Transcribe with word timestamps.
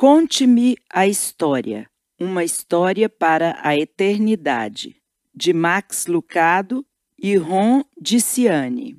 Conte-me 0.00 0.78
a 0.88 1.06
história, 1.06 1.86
uma 2.18 2.42
história 2.42 3.06
para 3.06 3.60
a 3.62 3.76
eternidade, 3.76 4.96
de 5.34 5.52
Max 5.52 6.06
Lucado 6.06 6.82
e 7.22 7.36
Ron 7.36 7.84
Diciani. 8.00 8.96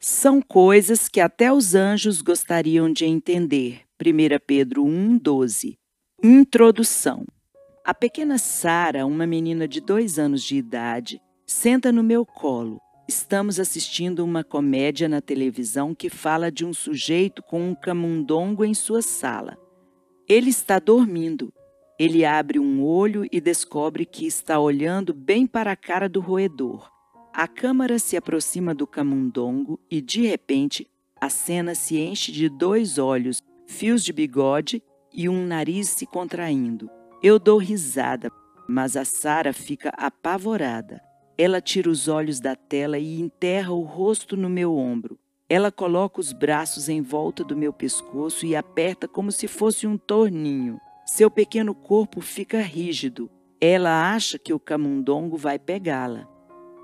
São 0.00 0.40
coisas 0.40 1.06
que 1.06 1.20
até 1.20 1.52
os 1.52 1.74
anjos 1.74 2.22
gostariam 2.22 2.90
de 2.90 3.04
entender. 3.04 3.82
1 4.02 4.38
Pedro 4.46 4.86
1,12. 4.86 5.76
Introdução. 6.24 7.26
A 7.84 7.92
pequena 7.92 8.38
Sara, 8.38 9.04
uma 9.04 9.26
menina 9.26 9.68
de 9.68 9.82
dois 9.82 10.18
anos 10.18 10.42
de 10.42 10.56
idade, 10.56 11.20
senta 11.46 11.92
no 11.92 12.02
meu 12.02 12.24
colo. 12.24 12.80
Estamos 13.06 13.60
assistindo 13.60 14.24
uma 14.24 14.42
comédia 14.42 15.10
na 15.10 15.20
televisão 15.20 15.94
que 15.94 16.08
fala 16.08 16.50
de 16.50 16.64
um 16.64 16.72
sujeito 16.72 17.42
com 17.42 17.68
um 17.68 17.74
camundongo 17.74 18.64
em 18.64 18.72
sua 18.72 19.02
sala. 19.02 19.58
Ele 20.28 20.50
está 20.50 20.78
dormindo. 20.78 21.50
Ele 21.98 22.22
abre 22.22 22.58
um 22.58 22.84
olho 22.84 23.26
e 23.32 23.40
descobre 23.40 24.04
que 24.04 24.26
está 24.26 24.60
olhando 24.60 25.14
bem 25.14 25.46
para 25.46 25.72
a 25.72 25.76
cara 25.76 26.06
do 26.06 26.20
roedor. 26.20 26.90
A 27.32 27.48
câmera 27.48 27.98
se 27.98 28.14
aproxima 28.14 28.74
do 28.74 28.86
camundongo 28.86 29.80
e, 29.90 30.02
de 30.02 30.26
repente, 30.26 30.86
a 31.18 31.30
cena 31.30 31.74
se 31.74 31.96
enche 31.96 32.30
de 32.30 32.46
dois 32.46 32.98
olhos, 32.98 33.42
fios 33.66 34.04
de 34.04 34.12
bigode 34.12 34.82
e 35.14 35.30
um 35.30 35.46
nariz 35.46 35.88
se 35.88 36.04
contraindo. 36.04 36.90
Eu 37.22 37.38
dou 37.38 37.56
risada, 37.56 38.30
mas 38.68 38.98
a 38.98 39.06
Sara 39.06 39.54
fica 39.54 39.88
apavorada. 39.96 41.00
Ela 41.38 41.58
tira 41.58 41.88
os 41.88 42.06
olhos 42.06 42.38
da 42.38 42.54
tela 42.54 42.98
e 42.98 43.18
enterra 43.18 43.72
o 43.72 43.80
rosto 43.80 44.36
no 44.36 44.50
meu 44.50 44.76
ombro. 44.76 45.18
Ela 45.50 45.72
coloca 45.72 46.20
os 46.20 46.30
braços 46.30 46.90
em 46.90 47.00
volta 47.00 47.42
do 47.42 47.56
meu 47.56 47.72
pescoço 47.72 48.44
e 48.44 48.54
aperta 48.54 49.08
como 49.08 49.32
se 49.32 49.48
fosse 49.48 49.86
um 49.86 49.96
torninho. 49.96 50.78
Seu 51.06 51.30
pequeno 51.30 51.74
corpo 51.74 52.20
fica 52.20 52.60
rígido. 52.60 53.30
Ela 53.58 54.12
acha 54.12 54.38
que 54.38 54.52
o 54.52 54.60
camundongo 54.60 55.38
vai 55.38 55.58
pegá-la. 55.58 56.28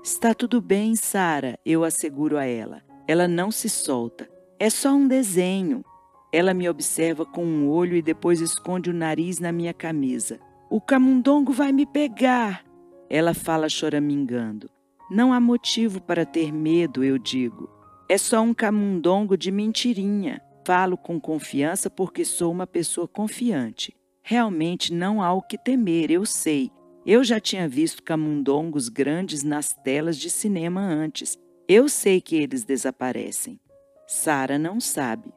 Está 0.03 0.33
tudo 0.33 0.59
bem, 0.59 0.95
Sara, 0.95 1.59
eu 1.63 1.83
asseguro 1.83 2.37
a 2.37 2.45
ela. 2.45 2.81
Ela 3.07 3.27
não 3.27 3.51
se 3.51 3.69
solta. 3.69 4.27
É 4.59 4.69
só 4.69 4.93
um 4.93 5.07
desenho. 5.07 5.85
Ela 6.33 6.53
me 6.53 6.67
observa 6.67 7.23
com 7.23 7.45
um 7.45 7.69
olho 7.69 7.95
e 7.95 8.01
depois 8.01 8.41
esconde 8.41 8.89
o 8.89 8.93
nariz 8.93 9.39
na 9.39 9.51
minha 9.51 9.75
camisa. 9.75 10.39
O 10.71 10.81
camundongo 10.81 11.53
vai 11.53 11.71
me 11.71 11.85
pegar. 11.85 12.65
Ela 13.07 13.35
fala 13.35 13.69
choramingando. 13.69 14.69
Não 15.09 15.31
há 15.31 15.39
motivo 15.39 16.01
para 16.01 16.25
ter 16.25 16.51
medo, 16.51 17.03
eu 17.03 17.19
digo. 17.19 17.69
É 18.07 18.19
só 18.19 18.39
um 18.41 18.53
camundongo 18.53 19.35
de 19.35 19.51
mentirinha. 19.51 20.39
Falo 20.63 20.95
com 20.95 21.19
confiança 21.19 21.89
porque 21.89 22.23
sou 22.23 22.51
uma 22.51 22.67
pessoa 22.67 23.07
confiante. 23.07 23.95
Realmente 24.21 24.93
não 24.93 25.23
há 25.23 25.33
o 25.33 25.41
que 25.41 25.57
temer, 25.57 26.11
eu 26.11 26.23
sei. 26.23 26.69
Eu 27.03 27.23
já 27.23 27.39
tinha 27.39 27.67
visto 27.67 28.03
camundongos 28.03 28.89
grandes 28.89 29.43
nas 29.43 29.73
telas 29.73 30.17
de 30.17 30.29
cinema 30.29 30.81
antes. 30.81 31.35
Eu 31.67 31.89
sei 31.89 32.21
que 32.21 32.35
eles 32.35 32.63
desaparecem. 32.63 33.59
Sara 34.07 34.59
não 34.59 34.79
sabe. 34.79 35.33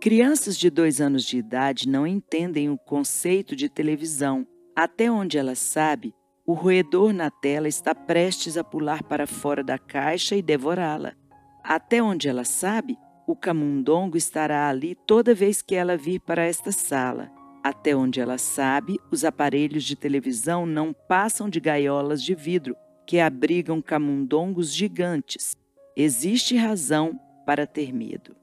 Crianças 0.00 0.56
de 0.56 0.70
dois 0.70 1.00
anos 1.00 1.24
de 1.24 1.38
idade 1.38 1.88
não 1.88 2.06
entendem 2.06 2.70
o 2.70 2.78
conceito 2.78 3.56
de 3.56 3.68
televisão. 3.68 4.46
Até 4.76 5.10
onde 5.10 5.38
ela 5.38 5.56
sabe, 5.56 6.14
o 6.46 6.54
roedor 6.54 7.12
na 7.12 7.30
tela 7.30 7.66
está 7.66 7.94
prestes 7.94 8.56
a 8.56 8.62
pular 8.62 9.02
para 9.02 9.26
fora 9.26 9.62
da 9.62 9.78
caixa 9.78 10.36
e 10.36 10.42
devorá-la. 10.42 11.14
Até 11.62 12.02
onde 12.02 12.28
ela 12.28 12.44
sabe, 12.44 12.98
o 13.26 13.36
camundongo 13.36 14.16
estará 14.16 14.68
ali 14.68 14.94
toda 15.06 15.34
vez 15.34 15.62
que 15.62 15.74
ela 15.74 15.96
vir 15.96 16.20
para 16.20 16.44
esta 16.44 16.72
sala. 16.72 17.30
Até 17.62 17.94
onde 17.94 18.20
ela 18.20 18.38
sabe, 18.38 18.98
os 19.10 19.24
aparelhos 19.24 19.84
de 19.84 19.94
televisão 19.94 20.66
não 20.66 20.92
passam 20.92 21.48
de 21.48 21.60
gaiolas 21.60 22.22
de 22.22 22.34
vidro 22.34 22.76
que 23.06 23.20
abrigam 23.20 23.80
camundongos 23.80 24.74
gigantes. 24.74 25.56
Existe 25.96 26.56
razão 26.56 27.18
para 27.46 27.66
ter 27.66 27.92
medo. 27.92 28.34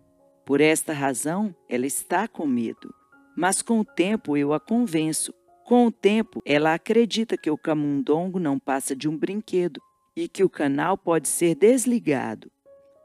Por 0.46 0.62
esta 0.62 0.94
razão, 0.94 1.54
ela 1.68 1.86
está 1.86 2.28
com 2.28 2.48
medo. 2.48 2.94
Mas 3.36 3.62
com 3.62 3.80
o 3.80 3.86
tempo 3.86 4.38
eu 4.38 4.54
a 4.54 4.60
convenço. 4.60 5.34
Com 5.66 5.88
o 5.88 5.92
tempo, 5.92 6.42
ela 6.46 6.74
acredita 6.74 7.38
que 7.38 7.52
o 7.52 7.58
camundongo 7.58 8.40
não 8.40 8.58
passa 8.58 8.96
de 8.96 9.08
um 9.08 9.18
brinquedo 9.18 9.80
e 10.16 10.28
que 10.28 10.44
o 10.44 10.50
canal 10.50 10.98
pode 10.98 11.28
ser 11.28 11.56
desligado. 11.56 12.50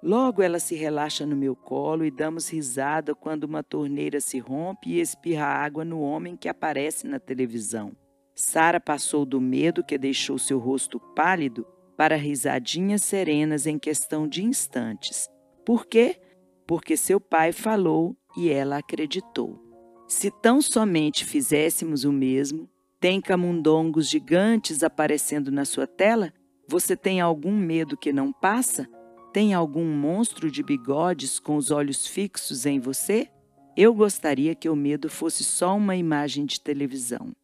Logo 0.04 0.42
ela 0.42 0.58
se 0.58 0.74
relaxa 0.74 1.24
no 1.24 1.34
meu 1.34 1.56
colo 1.56 2.04
e 2.04 2.10
damos 2.10 2.50
risada 2.50 3.14
quando 3.14 3.44
uma 3.44 3.62
torneira 3.62 4.20
se 4.20 4.38
rompe 4.38 4.90
e 4.90 5.00
espirra 5.00 5.46
água 5.46 5.82
no 5.82 5.98
homem 6.02 6.36
que 6.36 6.46
aparece 6.46 7.06
na 7.06 7.18
televisão. 7.18 7.96
Sara 8.34 8.78
passou 8.78 9.24
do 9.24 9.40
medo 9.40 9.82
que 9.82 9.96
deixou 9.96 10.36
seu 10.38 10.58
rosto 10.58 11.00
pálido 11.16 11.66
para 11.96 12.16
risadinhas 12.16 13.02
serenas 13.02 13.66
em 13.66 13.78
questão 13.78 14.28
de 14.28 14.44
instantes. 14.44 15.26
Por 15.64 15.86
quê? 15.86 16.20
Porque 16.66 16.98
seu 16.98 17.18
pai 17.18 17.50
falou 17.50 18.14
e 18.36 18.50
ela 18.50 18.76
acreditou. 18.76 19.58
Se 20.06 20.30
tão 20.30 20.60
somente 20.60 21.24
fizéssemos 21.24 22.04
o 22.04 22.12
mesmo, 22.12 22.68
tem 23.00 23.22
camundongos 23.22 24.10
gigantes 24.10 24.82
aparecendo 24.82 25.50
na 25.50 25.64
sua 25.64 25.86
tela? 25.86 26.30
Você 26.68 26.94
tem 26.94 27.22
algum 27.22 27.56
medo 27.56 27.96
que 27.96 28.12
não 28.12 28.30
passa? 28.30 28.86
Tem 29.34 29.52
algum 29.52 29.84
monstro 29.84 30.48
de 30.48 30.62
bigodes 30.62 31.40
com 31.40 31.56
os 31.56 31.72
olhos 31.72 32.06
fixos 32.06 32.66
em 32.66 32.78
você? 32.78 33.28
Eu 33.76 33.92
gostaria 33.92 34.54
que 34.54 34.68
o 34.68 34.76
medo 34.76 35.10
fosse 35.10 35.42
só 35.42 35.76
uma 35.76 35.96
imagem 35.96 36.46
de 36.46 36.60
televisão. 36.60 37.34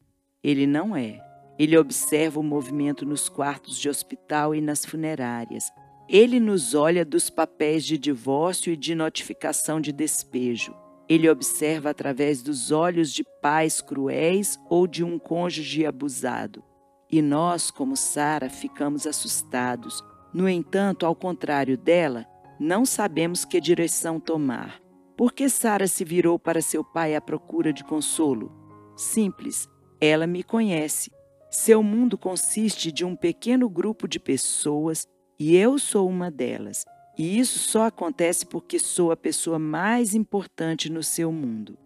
Ele 0.41 0.69
não 0.69 0.97
é. 0.97 1.21
Ele 1.59 1.77
observa 1.77 2.39
o 2.39 2.45
movimento 2.45 3.05
nos 3.05 3.29
quartos 3.29 3.77
de 3.77 3.89
hospital 3.89 4.55
e 4.55 4.61
nas 4.61 4.84
funerárias. 4.84 5.65
Ele 6.09 6.39
nos 6.39 6.77
olha 6.77 7.05
dos 7.05 7.29
papéis 7.29 7.84
de 7.84 7.99
divórcio 7.99 8.73
e 8.73 8.77
de 8.77 8.95
notificação 8.95 9.81
de 9.81 9.91
despejo. 9.91 10.73
Ele 11.09 11.29
observa 11.29 11.91
através 11.91 12.41
dos 12.41 12.71
olhos 12.71 13.12
de 13.12 13.25
pais 13.43 13.81
cruéis 13.81 14.61
ou 14.71 14.87
de 14.87 15.03
um 15.03 15.19
cônjuge 15.19 15.84
abusado. 15.84 16.62
E 17.11 17.21
nós, 17.21 17.69
como 17.69 17.97
Sara, 17.97 18.49
ficamos 18.49 19.09
assustados, 19.09 20.05
no 20.33 20.49
entanto, 20.49 21.05
ao 21.05 21.15
contrário 21.15 21.77
dela, 21.77 22.27
não 22.59 22.85
sabemos 22.85 23.45
que 23.45 23.61
direção 23.61 24.21
tomar. 24.21 24.81
Por 25.17 25.33
que 25.33 25.49
Sara 25.49 25.87
se 25.87 26.05
virou 26.05 26.39
para 26.39 26.63
seu 26.63 26.85
pai 26.85 27.15
à 27.15 27.21
procura 27.21 27.73
de 27.73 27.83
consolo? 27.83 28.53
Simples, 28.97 29.69
ela 30.01 30.27
me 30.27 30.43
conhece. 30.43 31.11
Seu 31.51 31.83
mundo 31.83 32.17
consiste 32.17 32.93
de 32.93 33.05
um 33.05 33.17
pequeno 33.17 33.69
grupo 33.69 34.07
de 34.07 34.21
pessoas 34.21 35.05
e 35.39 35.57
eu 35.57 35.79
sou 35.79 36.09
uma 36.09 36.31
delas. 36.31 36.85
E 37.19 37.39
isso 37.39 37.59
só 37.59 37.87
acontece 37.87 38.47
porque 38.47 38.79
sou 38.79 39.11
a 39.11 39.17
pessoa 39.17 39.59
mais 39.59 40.15
importante 40.15 40.91
no 40.91 41.03
seu 41.03 41.33
mundo. 41.33 41.77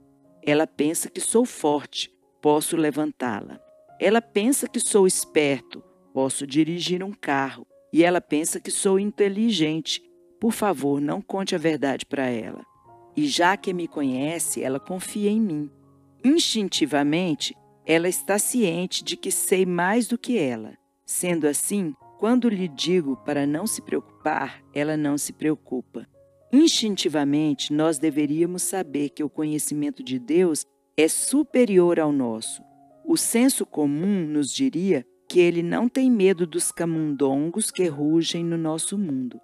Ela 0.43 0.67
pensa 0.67 1.09
que 1.09 1.21
sou 1.21 1.47
forte, 1.47 2.13
posso 2.43 2.77
levantá-la. 2.77 3.59
Ela 3.99 4.21
pensa 4.21 4.69
que 4.69 4.79
sou 4.79 5.07
esperto, 5.07 5.83
posso 6.13 6.47
dirigir 6.47 7.03
um 7.03 7.13
carro 7.13 7.67
e 7.95 8.03
ela 8.03 8.21
pensa 8.21 8.59
que 8.59 8.73
sou 8.73 8.99
inteligente. 8.99 10.03
Por 10.41 10.51
favor, 10.51 11.01
não 11.01 11.23
conte 11.23 11.55
a 11.55 11.59
verdade 11.59 12.05
para 12.05 12.27
ela. 12.27 12.67
E 13.17 13.25
já 13.25 13.57
que 13.57 13.73
me 13.73 13.87
conhece, 13.87 14.65
ela 14.65 14.81
confia 14.81 15.31
em 15.31 15.41
mim. 15.41 15.71
Instintivamente, 16.25 17.55
ela 17.87 18.09
está 18.09 18.37
ciente 18.37 19.05
de 19.05 19.17
que 19.17 19.31
sei 19.31 19.65
mais 19.65 20.09
do 20.09 20.19
que 20.19 20.37
ela. 20.37 20.77
Sendo 21.07 21.47
assim, 21.47 21.95
quando 22.19 22.49
lhe 22.49 22.67
digo 22.67 23.17
para 23.19 23.47
não 23.47 23.65
se 23.65 23.81
preocupar, 23.81 24.61
ela 24.75 24.97
não 24.97 25.17
se 25.17 25.33
preocupa. 25.33 26.05
Instintivamente, 26.53 27.73
nós 27.73 27.97
deveríamos 27.97 28.65
saber 28.65 29.11
que 29.11 29.23
o 29.23 29.31
conhecimento 29.31 30.03
de 30.03 30.19
Deus 30.19 30.67
é 30.97 31.07
superior 31.07 32.01
ao 32.01 32.11
nosso. 32.11 32.61
O 33.07 33.17
senso 33.17 33.65
comum 33.65 34.27
nos 34.27 34.53
diria 34.53 35.07
que 35.35 35.41
ele 35.41 35.65
não 35.65 35.89
tem 35.89 36.09
medo 36.09 36.47
dos 36.47 36.71
camundongos 36.71 37.69
que 37.69 37.89
rugem 37.89 38.45
no 38.45 38.57
nosso 38.57 38.97
mundo. 38.97 39.41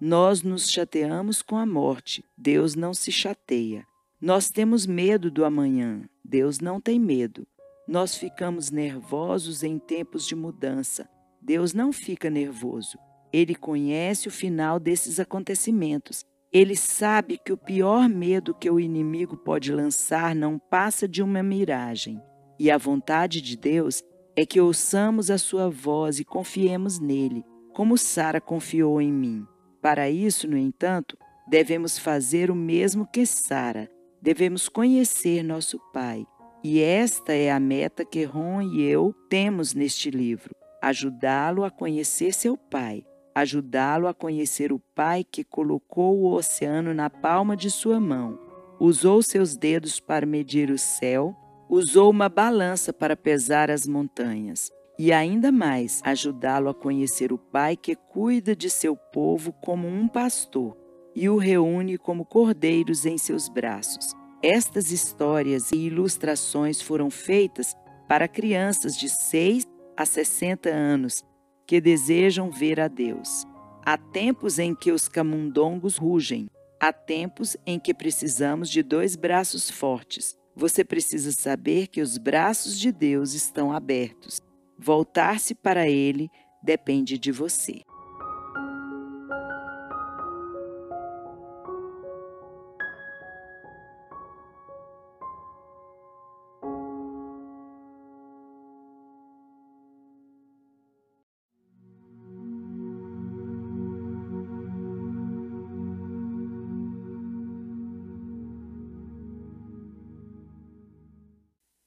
Nós 0.00 0.40
nos 0.40 0.70
chateamos 0.70 1.42
com 1.42 1.56
a 1.56 1.66
morte, 1.66 2.24
Deus 2.38 2.76
não 2.76 2.94
se 2.94 3.10
chateia. 3.10 3.84
Nós 4.20 4.50
temos 4.52 4.86
medo 4.86 5.32
do 5.32 5.44
amanhã, 5.44 6.08
Deus 6.24 6.60
não 6.60 6.80
tem 6.80 6.96
medo. 6.96 7.44
Nós 7.88 8.16
ficamos 8.16 8.70
nervosos 8.70 9.64
em 9.64 9.80
tempos 9.80 10.28
de 10.28 10.36
mudança, 10.36 11.08
Deus 11.40 11.74
não 11.74 11.92
fica 11.92 12.30
nervoso. 12.30 12.96
Ele 13.32 13.56
conhece 13.56 14.28
o 14.28 14.30
final 14.30 14.78
desses 14.78 15.18
acontecimentos. 15.18 16.24
Ele 16.52 16.76
sabe 16.76 17.36
que 17.36 17.52
o 17.52 17.56
pior 17.56 18.08
medo 18.08 18.54
que 18.54 18.70
o 18.70 18.78
inimigo 18.78 19.36
pode 19.36 19.72
lançar 19.72 20.36
não 20.36 20.56
passa 20.56 21.08
de 21.08 21.20
uma 21.20 21.42
miragem. 21.42 22.22
E 22.60 22.70
a 22.70 22.78
vontade 22.78 23.40
de 23.40 23.56
Deus 23.56 24.04
é 24.36 24.46
que 24.46 24.60
ouçamos 24.60 25.30
a 25.30 25.38
sua 25.38 25.68
voz 25.68 26.18
e 26.18 26.24
confiemos 26.24 26.98
nele, 26.98 27.44
como 27.74 27.98
Sara 27.98 28.40
confiou 28.40 29.00
em 29.00 29.12
mim. 29.12 29.46
Para 29.80 30.08
isso, 30.08 30.48
no 30.48 30.56
entanto, 30.56 31.16
devemos 31.48 31.98
fazer 31.98 32.50
o 32.50 32.54
mesmo 32.54 33.06
que 33.06 33.26
Sara. 33.26 33.90
Devemos 34.20 34.68
conhecer 34.68 35.42
nosso 35.42 35.78
Pai. 35.92 36.26
E 36.64 36.80
esta 36.80 37.32
é 37.32 37.50
a 37.50 37.58
meta 37.58 38.04
que 38.04 38.22
Ron 38.22 38.62
e 38.62 38.82
eu 38.82 39.12
temos 39.28 39.74
neste 39.74 40.10
livro: 40.10 40.54
ajudá-lo 40.80 41.64
a 41.64 41.70
conhecer 41.70 42.32
seu 42.32 42.56
pai, 42.56 43.04
ajudá-lo 43.34 44.06
a 44.06 44.14
conhecer 44.14 44.72
o 44.72 44.78
pai 44.94 45.24
que 45.24 45.42
colocou 45.42 46.20
o 46.20 46.32
oceano 46.32 46.94
na 46.94 47.10
palma 47.10 47.56
de 47.56 47.68
sua 47.68 47.98
mão, 47.98 48.38
usou 48.78 49.22
seus 49.22 49.56
dedos 49.56 49.98
para 49.98 50.24
medir 50.24 50.70
o 50.70 50.78
céu, 50.78 51.36
usou 51.68 52.10
uma 52.10 52.28
balança 52.28 52.92
para 52.92 53.16
pesar 53.16 53.70
as 53.70 53.86
montanhas. 53.86 54.70
E 54.98 55.12
ainda 55.12 55.50
mais, 55.50 56.00
ajudá-lo 56.04 56.68
a 56.68 56.74
conhecer 56.74 57.32
o 57.32 57.38
Pai 57.38 57.76
que 57.76 57.96
cuida 57.96 58.54
de 58.54 58.68
seu 58.68 58.96
povo 58.96 59.52
como 59.52 59.88
um 59.88 60.06
pastor 60.06 60.76
e 61.14 61.28
o 61.28 61.36
reúne 61.36 61.98
como 61.98 62.24
cordeiros 62.24 63.06
em 63.06 63.18
seus 63.18 63.48
braços. 63.48 64.14
Estas 64.42 64.90
histórias 64.90 65.72
e 65.72 65.76
ilustrações 65.76 66.80
foram 66.80 67.10
feitas 67.10 67.74
para 68.08 68.28
crianças 68.28 68.96
de 68.96 69.08
6 69.08 69.64
a 69.96 70.04
60 70.04 70.68
anos 70.68 71.24
que 71.66 71.80
desejam 71.80 72.50
ver 72.50 72.80
a 72.80 72.88
Deus. 72.88 73.46
Há 73.84 73.96
tempos 73.96 74.58
em 74.58 74.74
que 74.74 74.92
os 74.92 75.08
camundongos 75.08 75.96
rugem, 75.96 76.48
há 76.80 76.92
tempos 76.92 77.56
em 77.66 77.78
que 77.78 77.94
precisamos 77.94 78.68
de 78.68 78.82
dois 78.82 79.16
braços 79.16 79.70
fortes. 79.70 80.36
Você 80.54 80.84
precisa 80.84 81.32
saber 81.32 81.86
que 81.86 82.00
os 82.00 82.18
braços 82.18 82.78
de 82.78 82.92
Deus 82.92 83.32
estão 83.32 83.72
abertos. 83.72 84.40
Voltar-se 84.78 85.54
para 85.54 85.88
Ele 85.88 86.30
depende 86.62 87.18
de 87.18 87.32
você. 87.32 87.80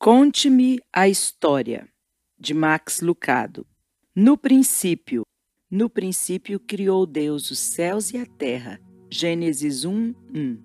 Conte-me 0.05 0.79
a 0.93 1.09
história, 1.09 1.89
de 2.39 2.53
Max 2.53 3.01
Lucado. 3.01 3.65
No 4.15 4.37
princípio, 4.37 5.23
no 5.67 5.89
princípio 5.89 6.59
criou 6.59 7.07
Deus 7.07 7.49
os 7.49 7.57
céus 7.57 8.13
e 8.13 8.17
a 8.19 8.25
terra. 8.27 8.79
Gênesis 9.09 9.83
1, 9.83 10.13
1. 10.31 10.57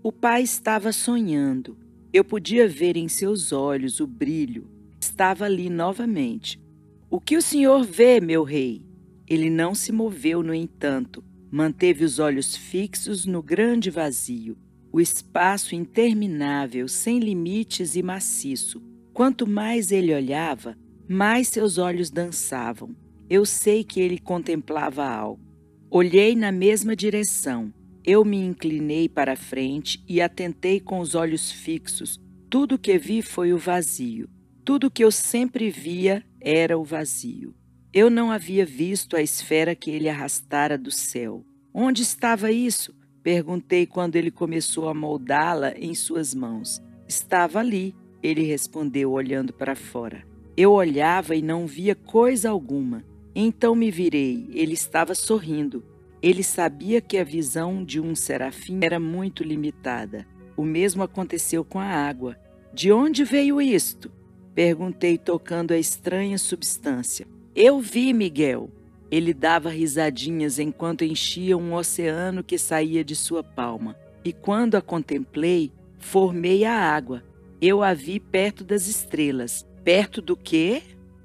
O 0.00 0.12
pai 0.12 0.44
estava 0.44 0.92
sonhando. 0.92 1.76
Eu 2.12 2.22
podia 2.22 2.68
ver 2.68 2.96
em 2.96 3.08
seus 3.08 3.50
olhos 3.50 3.98
o 3.98 4.06
brilho. 4.06 4.70
Estava 5.00 5.46
ali 5.46 5.68
novamente. 5.68 6.62
O 7.10 7.20
que 7.20 7.36
o 7.36 7.42
senhor 7.42 7.82
vê, 7.84 8.20
meu 8.20 8.44
rei? 8.44 8.80
Ele 9.26 9.50
não 9.50 9.74
se 9.74 9.90
moveu, 9.90 10.40
no 10.40 10.54
entanto. 10.54 11.24
Manteve 11.50 12.04
os 12.04 12.20
olhos 12.20 12.54
fixos 12.54 13.26
no 13.26 13.42
grande 13.42 13.90
vazio 13.90 14.56
o 14.94 15.00
espaço 15.00 15.74
interminável, 15.74 16.86
sem 16.86 17.18
limites 17.18 17.96
e 17.96 18.02
maciço. 18.02 18.80
Quanto 19.12 19.44
mais 19.44 19.90
ele 19.90 20.14
olhava, 20.14 20.78
mais 21.08 21.48
seus 21.48 21.78
olhos 21.78 22.10
dançavam. 22.10 22.94
Eu 23.28 23.44
sei 23.44 23.82
que 23.82 24.00
ele 24.00 24.20
contemplava 24.20 25.04
algo. 25.04 25.42
Olhei 25.90 26.36
na 26.36 26.52
mesma 26.52 26.94
direção. 26.94 27.74
Eu 28.04 28.24
me 28.24 28.36
inclinei 28.36 29.08
para 29.08 29.34
frente 29.34 30.00
e 30.08 30.20
atentei 30.20 30.78
com 30.78 31.00
os 31.00 31.16
olhos 31.16 31.50
fixos. 31.50 32.20
Tudo 32.48 32.78
que 32.78 32.96
vi 32.96 33.20
foi 33.20 33.52
o 33.52 33.58
vazio. 33.58 34.28
Tudo 34.64 34.92
que 34.92 35.02
eu 35.02 35.10
sempre 35.10 35.70
via 35.70 36.22
era 36.40 36.78
o 36.78 36.84
vazio. 36.84 37.52
Eu 37.92 38.08
não 38.08 38.30
havia 38.30 38.64
visto 38.64 39.16
a 39.16 39.22
esfera 39.22 39.74
que 39.74 39.90
ele 39.90 40.08
arrastara 40.08 40.78
do 40.78 40.92
céu. 40.92 41.44
Onde 41.74 42.02
estava 42.02 42.52
isso? 42.52 42.94
Perguntei 43.24 43.86
quando 43.86 44.16
ele 44.16 44.30
começou 44.30 44.86
a 44.86 44.92
moldá-la 44.92 45.72
em 45.78 45.94
suas 45.94 46.34
mãos. 46.34 46.82
Estava 47.08 47.58
ali, 47.58 47.96
ele 48.22 48.42
respondeu, 48.42 49.12
olhando 49.12 49.50
para 49.50 49.74
fora. 49.74 50.26
Eu 50.54 50.72
olhava 50.72 51.34
e 51.34 51.40
não 51.40 51.66
via 51.66 51.94
coisa 51.94 52.50
alguma. 52.50 53.02
Então 53.34 53.74
me 53.74 53.90
virei, 53.90 54.46
ele 54.52 54.74
estava 54.74 55.14
sorrindo. 55.14 55.82
Ele 56.20 56.42
sabia 56.42 57.00
que 57.00 57.16
a 57.16 57.24
visão 57.24 57.82
de 57.82 57.98
um 57.98 58.14
serafim 58.14 58.80
era 58.82 59.00
muito 59.00 59.42
limitada. 59.42 60.26
O 60.54 60.62
mesmo 60.62 61.02
aconteceu 61.02 61.64
com 61.64 61.80
a 61.80 61.86
água. 61.86 62.36
De 62.74 62.92
onde 62.92 63.24
veio 63.24 63.58
isto? 63.58 64.12
Perguntei, 64.54 65.16
tocando 65.16 65.72
a 65.72 65.78
estranha 65.78 66.36
substância. 66.36 67.26
Eu 67.56 67.80
vi, 67.80 68.12
Miguel, 68.12 68.70
ele 69.14 69.32
dava 69.32 69.68
risadinhas 69.68 70.58
enquanto 70.58 71.04
enchia 71.04 71.56
um 71.56 71.72
oceano 71.72 72.42
que 72.42 72.58
saía 72.58 73.04
de 73.04 73.14
sua 73.14 73.44
palma. 73.44 73.96
E 74.24 74.32
quando 74.32 74.74
a 74.74 74.82
contemplei, 74.82 75.70
formei 76.00 76.64
a 76.64 76.76
água. 76.76 77.22
Eu 77.62 77.80
a 77.80 77.94
vi 77.94 78.18
perto 78.18 78.64
das 78.64 78.88
estrelas. 78.88 79.64
Perto 79.84 80.20
do 80.20 80.36
quê? 80.36 80.82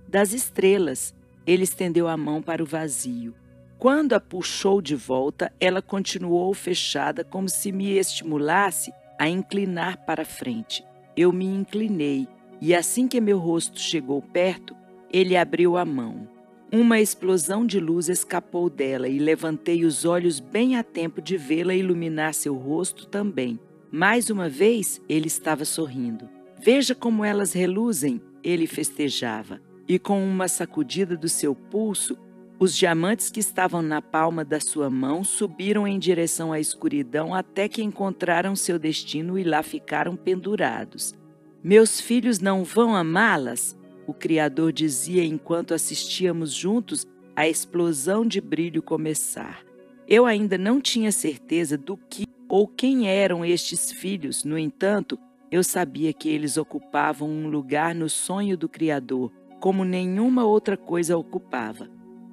Das 0.08 0.34
estrelas. 0.34 1.16
Ele 1.48 1.64
estendeu 1.64 2.08
a 2.08 2.16
mão 2.16 2.44
para 2.44 2.62
o 2.62 2.66
vazio. 2.66 3.34
Quando 3.80 4.14
a 4.14 4.20
puxou 4.20 4.84
de 4.84 4.96
volta, 4.96 5.52
ela 5.60 5.82
continuou 5.82 6.54
fechada, 6.54 7.24
como 7.24 7.50
se 7.50 7.72
me 7.72 7.98
estimulasse 7.98 8.94
a 9.18 9.28
inclinar 9.28 10.06
para 10.06 10.24
frente. 10.24 10.86
Eu 11.18 11.34
me 11.34 11.46
inclinei, 11.46 12.28
e 12.62 12.76
assim 12.76 13.08
que 13.08 13.20
meu 13.20 13.40
rosto 13.40 13.80
chegou 13.80 14.22
perto, 14.22 14.76
ele 15.12 15.36
abriu 15.36 15.76
a 15.76 15.84
mão. 15.84 16.28
Uma 16.72 17.00
explosão 17.00 17.66
de 17.66 17.80
luz 17.80 18.10
escapou 18.10 18.70
dela 18.70 19.08
e 19.10 19.18
levantei 19.18 19.86
os 19.86 20.06
olhos 20.06 20.40
bem 20.40 20.76
a 20.76 20.84
tempo 20.84 21.20
de 21.20 21.36
vê-la 21.36 21.74
iluminar 21.74 22.32
seu 22.36 22.54
rosto 22.54 23.08
também. 23.08 23.60
Mais 23.92 24.30
uma 24.30 24.48
vez, 24.48 25.02
ele 25.10 25.26
estava 25.26 25.66
sorrindo. 25.66 26.30
Veja 26.62 26.94
como 26.94 27.26
elas 27.26 27.54
reluzem, 27.54 28.22
ele 28.44 28.68
festejava. 28.68 29.60
E 29.88 29.98
com 29.98 30.24
uma 30.24 30.48
sacudida 30.48 31.18
do 31.18 31.28
seu 31.28 31.56
pulso, 31.56 32.16
os 32.60 32.76
diamantes 32.76 33.32
que 33.32 33.40
estavam 33.40 33.82
na 33.82 34.00
palma 34.00 34.46
da 34.46 34.60
sua 34.60 34.92
mão 34.92 35.24
subiram 35.24 35.88
em 35.88 35.98
direção 35.98 36.54
à 36.54 36.60
escuridão 36.60 37.34
até 37.34 37.68
que 37.68 37.82
encontraram 37.82 38.56
seu 38.56 38.78
destino 38.78 39.40
e 39.40 39.44
lá 39.44 39.64
ficaram 39.64 40.16
pendurados. 40.16 41.16
Meus 41.64 42.00
filhos 42.00 42.40
não 42.40 42.64
vão 42.64 42.96
amá-las? 42.96 43.76
O 44.10 44.14
Criador 44.14 44.74
dizia 44.74 45.24
enquanto 45.24 45.72
assistíamos 45.72 46.52
juntos 46.52 47.06
a 47.36 47.48
explosão 47.48 48.26
de 48.26 48.42
brilho 48.42 48.82
começar. 48.82 49.64
Eu 50.08 50.26
ainda 50.26 50.58
não 50.58 50.82
tinha 50.82 51.12
certeza 51.12 51.78
do 51.78 51.96
que 51.96 52.26
ou 52.48 52.68
quem 52.68 53.08
eram 53.08 53.46
estes 53.46 53.92
filhos, 53.92 54.44
no 54.44 54.58
entanto, 54.58 55.20
eu 55.52 55.64
sabia 55.64 56.12
que 56.12 56.28
eles 56.28 56.58
ocupavam 56.58 57.30
um 57.30 57.48
lugar 57.48 57.94
no 57.94 58.10
sonho 58.10 58.58
do 58.58 58.68
Criador, 58.68 59.32
como 59.60 59.86
nenhuma 59.86 60.44
outra 60.44 60.76
coisa 60.76 61.16
ocupava. 61.16 61.88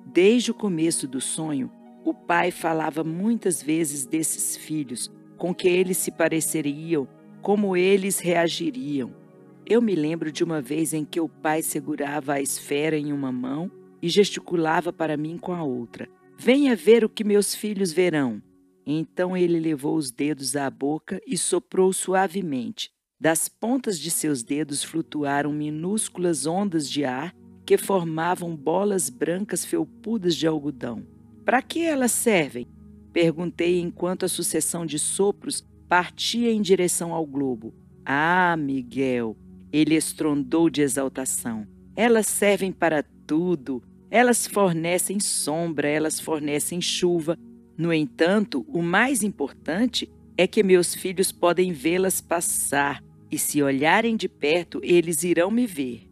Desde 0.06 0.50
o 0.50 0.54
começo 0.54 1.06
do 1.06 1.20
sonho, 1.20 1.70
o 2.02 2.14
pai 2.14 2.50
falava 2.50 3.04
muitas 3.04 3.62
vezes 3.62 4.06
desses 4.06 4.56
filhos, 4.56 5.12
com 5.36 5.54
que 5.54 5.68
eles 5.68 5.98
se 5.98 6.10
pareceriam, 6.10 7.06
como 7.42 7.76
eles 7.76 8.18
reagiriam. 8.18 9.25
Eu 9.68 9.82
me 9.82 9.96
lembro 9.96 10.30
de 10.30 10.44
uma 10.44 10.62
vez 10.62 10.94
em 10.94 11.04
que 11.04 11.18
o 11.18 11.28
pai 11.28 11.60
segurava 11.60 12.34
a 12.34 12.40
esfera 12.40 12.96
em 12.96 13.12
uma 13.12 13.32
mão 13.32 13.68
e 14.00 14.08
gesticulava 14.08 14.92
para 14.92 15.16
mim 15.16 15.36
com 15.36 15.52
a 15.52 15.64
outra. 15.64 16.08
Venha 16.38 16.76
ver 16.76 17.04
o 17.04 17.08
que 17.08 17.24
meus 17.24 17.52
filhos 17.52 17.92
verão. 17.92 18.40
Então 18.86 19.36
ele 19.36 19.58
levou 19.58 19.96
os 19.96 20.12
dedos 20.12 20.54
à 20.54 20.70
boca 20.70 21.20
e 21.26 21.36
soprou 21.36 21.92
suavemente. 21.92 22.92
Das 23.18 23.48
pontas 23.48 23.98
de 23.98 24.08
seus 24.08 24.44
dedos 24.44 24.84
flutuaram 24.84 25.52
minúsculas 25.52 26.46
ondas 26.46 26.88
de 26.88 27.04
ar 27.04 27.34
que 27.64 27.76
formavam 27.76 28.54
bolas 28.54 29.10
brancas 29.10 29.64
felpudas 29.64 30.36
de 30.36 30.46
algodão. 30.46 31.04
Para 31.44 31.60
que 31.60 31.82
elas 31.82 32.12
servem? 32.12 32.68
Perguntei 33.12 33.80
enquanto 33.80 34.24
a 34.24 34.28
sucessão 34.28 34.86
de 34.86 35.00
sopros 35.00 35.66
partia 35.88 36.52
em 36.52 36.62
direção 36.62 37.12
ao 37.12 37.26
globo. 37.26 37.74
Ah, 38.04 38.56
Miguel, 38.56 39.36
ele 39.72 39.94
estrondou 39.94 40.70
de 40.70 40.82
exaltação. 40.82 41.66
Elas 41.94 42.26
servem 42.26 42.72
para 42.72 43.04
tudo. 43.26 43.82
Elas 44.10 44.46
fornecem 44.46 45.18
sombra, 45.18 45.88
elas 45.88 46.20
fornecem 46.20 46.80
chuva. 46.80 47.38
No 47.76 47.92
entanto, 47.92 48.64
o 48.68 48.80
mais 48.80 49.22
importante 49.22 50.10
é 50.36 50.46
que 50.46 50.62
meus 50.62 50.94
filhos 50.94 51.32
podem 51.32 51.72
vê-las 51.72 52.20
passar, 52.20 53.02
e 53.30 53.38
se 53.38 53.62
olharem 53.62 54.16
de 54.16 54.28
perto, 54.28 54.80
eles 54.82 55.24
irão 55.24 55.50
me 55.50 55.66
ver. 55.66 56.08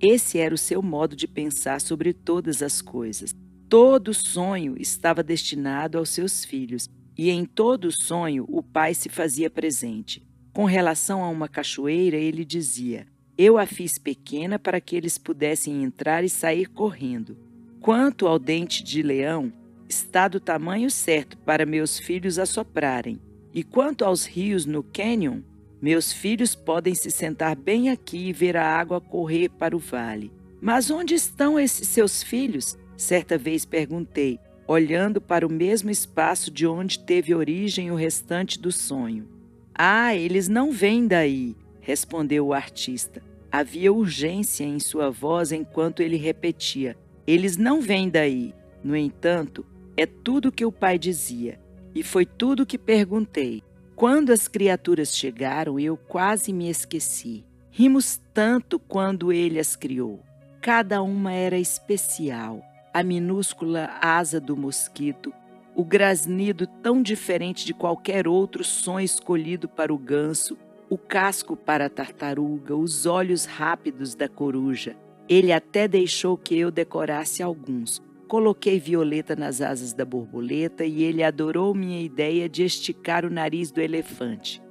Esse 0.00 0.38
era 0.38 0.54
o 0.54 0.58
seu 0.58 0.82
modo 0.82 1.14
de 1.14 1.26
pensar 1.26 1.80
sobre 1.80 2.12
todas 2.12 2.62
as 2.62 2.80
coisas. 2.80 3.34
Todo 3.68 4.14
sonho 4.14 4.74
estava 4.78 5.22
destinado 5.22 5.98
aos 5.98 6.10
seus 6.10 6.44
filhos, 6.44 6.88
e 7.16 7.30
em 7.30 7.44
todo 7.44 7.92
sonho 7.92 8.44
o 8.48 8.62
pai 8.62 8.94
se 8.94 9.08
fazia 9.08 9.50
presente. 9.50 10.23
Com 10.54 10.66
relação 10.66 11.24
a 11.24 11.28
uma 11.28 11.48
cachoeira, 11.48 12.16
ele 12.16 12.44
dizia: 12.44 13.08
Eu 13.36 13.58
a 13.58 13.66
fiz 13.66 13.98
pequena 13.98 14.56
para 14.56 14.80
que 14.80 14.94
eles 14.94 15.18
pudessem 15.18 15.82
entrar 15.82 16.22
e 16.22 16.28
sair 16.28 16.66
correndo. 16.66 17.36
Quanto 17.80 18.28
ao 18.28 18.38
dente 18.38 18.82
de 18.84 19.02
leão, 19.02 19.52
está 19.88 20.28
do 20.28 20.38
tamanho 20.38 20.88
certo 20.92 21.36
para 21.38 21.66
meus 21.66 21.98
filhos 21.98 22.38
assoprarem. 22.38 23.20
E 23.52 23.64
quanto 23.64 24.04
aos 24.04 24.24
rios 24.24 24.64
no 24.64 24.84
cânion, 24.84 25.40
meus 25.82 26.12
filhos 26.12 26.54
podem 26.54 26.94
se 26.94 27.10
sentar 27.10 27.56
bem 27.56 27.90
aqui 27.90 28.28
e 28.28 28.32
ver 28.32 28.56
a 28.56 28.64
água 28.64 29.00
correr 29.00 29.48
para 29.48 29.76
o 29.76 29.80
vale. 29.80 30.32
Mas 30.60 30.88
onde 30.88 31.16
estão 31.16 31.58
esses 31.58 31.88
seus 31.88 32.22
filhos? 32.22 32.78
Certa 32.96 33.36
vez 33.36 33.64
perguntei, 33.64 34.38
olhando 34.68 35.20
para 35.20 35.44
o 35.44 35.52
mesmo 35.52 35.90
espaço 35.90 36.48
de 36.48 36.64
onde 36.64 37.00
teve 37.00 37.34
origem 37.34 37.90
o 37.90 37.96
restante 37.96 38.56
do 38.56 38.70
sonho. 38.70 39.33
Ah, 39.76 40.14
eles 40.14 40.48
não 40.48 40.70
vêm 40.70 41.06
daí, 41.06 41.56
respondeu 41.80 42.46
o 42.46 42.52
artista. 42.54 43.20
Havia 43.50 43.92
urgência 43.92 44.64
em 44.64 44.78
sua 44.78 45.10
voz 45.10 45.50
enquanto 45.50 46.00
ele 46.00 46.16
repetia: 46.16 46.96
Eles 47.26 47.56
não 47.56 47.80
vêm 47.80 48.08
daí. 48.08 48.54
No 48.82 48.96
entanto, 48.96 49.64
é 49.96 50.06
tudo 50.06 50.52
que 50.52 50.64
o 50.64 50.70
pai 50.72 50.98
dizia, 50.98 51.60
e 51.94 52.02
foi 52.02 52.26
tudo 52.26 52.66
que 52.66 52.78
perguntei. 52.78 53.62
Quando 53.96 54.32
as 54.32 54.48
criaturas 54.48 55.16
chegaram, 55.16 55.78
eu 55.78 55.96
quase 55.96 56.52
me 56.52 56.68
esqueci. 56.68 57.44
Rimos 57.70 58.20
tanto 58.32 58.78
quando 58.78 59.32
ele 59.32 59.58
as 59.58 59.74
criou. 59.74 60.20
Cada 60.60 61.02
uma 61.02 61.32
era 61.32 61.58
especial. 61.58 62.62
A 62.92 63.02
minúscula 63.02 63.90
asa 64.00 64.40
do 64.40 64.56
mosquito, 64.56 65.32
o 65.74 65.84
grasnido 65.84 66.66
tão 66.66 67.02
diferente 67.02 67.66
de 67.66 67.74
qualquer 67.74 68.28
outro 68.28 68.62
som 68.62 69.00
escolhido 69.00 69.68
para 69.68 69.92
o 69.92 69.98
ganso, 69.98 70.56
o 70.88 70.96
casco 70.96 71.56
para 71.56 71.86
a 71.86 71.90
tartaruga, 71.90 72.76
os 72.76 73.06
olhos 73.06 73.44
rápidos 73.44 74.14
da 74.14 74.28
coruja. 74.28 74.96
Ele 75.28 75.52
até 75.52 75.88
deixou 75.88 76.36
que 76.36 76.56
eu 76.56 76.70
decorasse 76.70 77.42
alguns. 77.42 78.00
Coloquei 78.28 78.78
violeta 78.78 79.34
nas 79.34 79.60
asas 79.60 79.92
da 79.92 80.04
borboleta 80.04 80.84
e 80.84 81.02
ele 81.02 81.22
adorou 81.22 81.74
minha 81.74 82.00
ideia 82.00 82.48
de 82.48 82.64
esticar 82.64 83.24
o 83.24 83.30
nariz 83.30 83.70
do 83.70 83.80
elefante. 83.80 84.62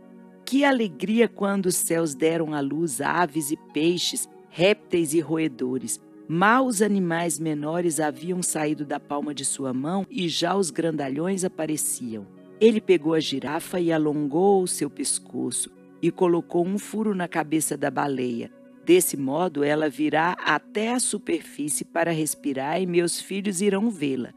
Que 0.45 0.63
alegria 0.63 1.27
quando 1.27 1.67
os 1.67 1.75
céus 1.75 2.13
deram 2.13 2.53
à 2.53 2.59
luz 2.59 3.01
aves 3.01 3.51
e 3.51 3.57
peixes, 3.73 4.29
répteis 4.49 5.13
e 5.13 5.19
roedores. 5.19 5.99
Mal 6.27 6.65
os 6.65 6.81
animais 6.81 7.37
menores 7.37 7.99
haviam 7.99 8.41
saído 8.41 8.85
da 8.85 8.99
palma 8.99 9.33
de 9.33 9.43
sua 9.43 9.73
mão 9.73 10.05
e 10.09 10.29
já 10.29 10.55
os 10.55 10.71
grandalhões 10.71 11.43
apareciam. 11.43 12.25
Ele 12.61 12.79
pegou 12.79 13.13
a 13.13 13.19
girafa 13.19 13.79
e 13.79 13.91
alongou 13.91 14.63
o 14.63 14.67
seu 14.67 14.89
pescoço 14.89 15.69
e 16.01 16.09
colocou 16.09 16.65
um 16.65 16.77
furo 16.77 17.13
na 17.13 17.27
cabeça 17.27 17.75
da 17.75 17.91
baleia. 17.91 18.49
Desse 18.85 19.17
modo, 19.17 19.63
ela 19.63 19.89
virá 19.89 20.35
até 20.39 20.93
a 20.93 20.99
superfície 20.99 21.83
para 21.83 22.11
respirar 22.11 22.81
e 22.81 22.85
meus 22.85 23.19
filhos 23.21 23.61
irão 23.61 23.89
vê-la. 23.89 24.33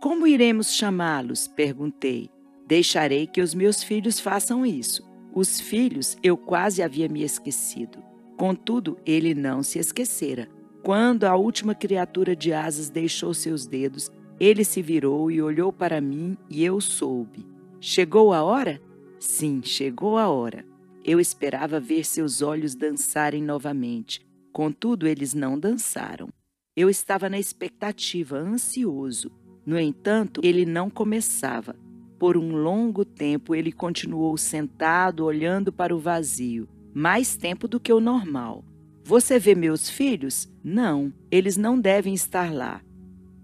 Como 0.00 0.26
iremos 0.26 0.72
chamá-los? 0.72 1.48
perguntei. 1.48 2.30
Deixarei 2.66 3.26
que 3.26 3.40
os 3.40 3.54
meus 3.54 3.82
filhos 3.82 4.20
façam 4.20 4.64
isso. 4.64 5.04
Os 5.32 5.60
filhos 5.60 6.16
eu 6.22 6.36
quase 6.36 6.82
havia 6.82 7.08
me 7.08 7.22
esquecido. 7.22 8.02
Contudo, 8.36 8.98
ele 9.04 9.34
não 9.34 9.62
se 9.62 9.78
esquecera. 9.78 10.55
Quando 10.86 11.24
a 11.24 11.34
última 11.34 11.74
criatura 11.74 12.36
de 12.36 12.52
asas 12.52 12.88
deixou 12.88 13.34
seus 13.34 13.66
dedos, 13.66 14.08
ele 14.38 14.62
se 14.62 14.80
virou 14.80 15.32
e 15.32 15.42
olhou 15.42 15.72
para 15.72 16.00
mim 16.00 16.38
e 16.48 16.64
eu 16.64 16.80
soube. 16.80 17.44
Chegou 17.80 18.32
a 18.32 18.44
hora? 18.44 18.80
Sim, 19.18 19.60
chegou 19.64 20.16
a 20.16 20.28
hora. 20.28 20.64
Eu 21.04 21.18
esperava 21.18 21.80
ver 21.80 22.06
seus 22.06 22.40
olhos 22.40 22.76
dançarem 22.76 23.42
novamente. 23.42 24.24
Contudo, 24.52 25.08
eles 25.08 25.34
não 25.34 25.58
dançaram. 25.58 26.28
Eu 26.76 26.88
estava 26.88 27.28
na 27.28 27.40
expectativa, 27.40 28.38
ansioso. 28.38 29.32
No 29.66 29.80
entanto, 29.80 30.40
ele 30.44 30.64
não 30.64 30.88
começava. 30.88 31.74
Por 32.16 32.36
um 32.36 32.54
longo 32.54 33.04
tempo, 33.04 33.56
ele 33.56 33.72
continuou 33.72 34.36
sentado, 34.36 35.24
olhando 35.24 35.72
para 35.72 35.92
o 35.92 35.98
vazio, 35.98 36.68
mais 36.94 37.36
tempo 37.36 37.66
do 37.66 37.80
que 37.80 37.92
o 37.92 37.98
normal. 37.98 38.64
Você 39.08 39.38
vê 39.38 39.54
meus 39.54 39.88
filhos? 39.88 40.48
Não, 40.64 41.12
eles 41.30 41.56
não 41.56 41.80
devem 41.80 42.12
estar 42.12 42.52
lá. 42.52 42.82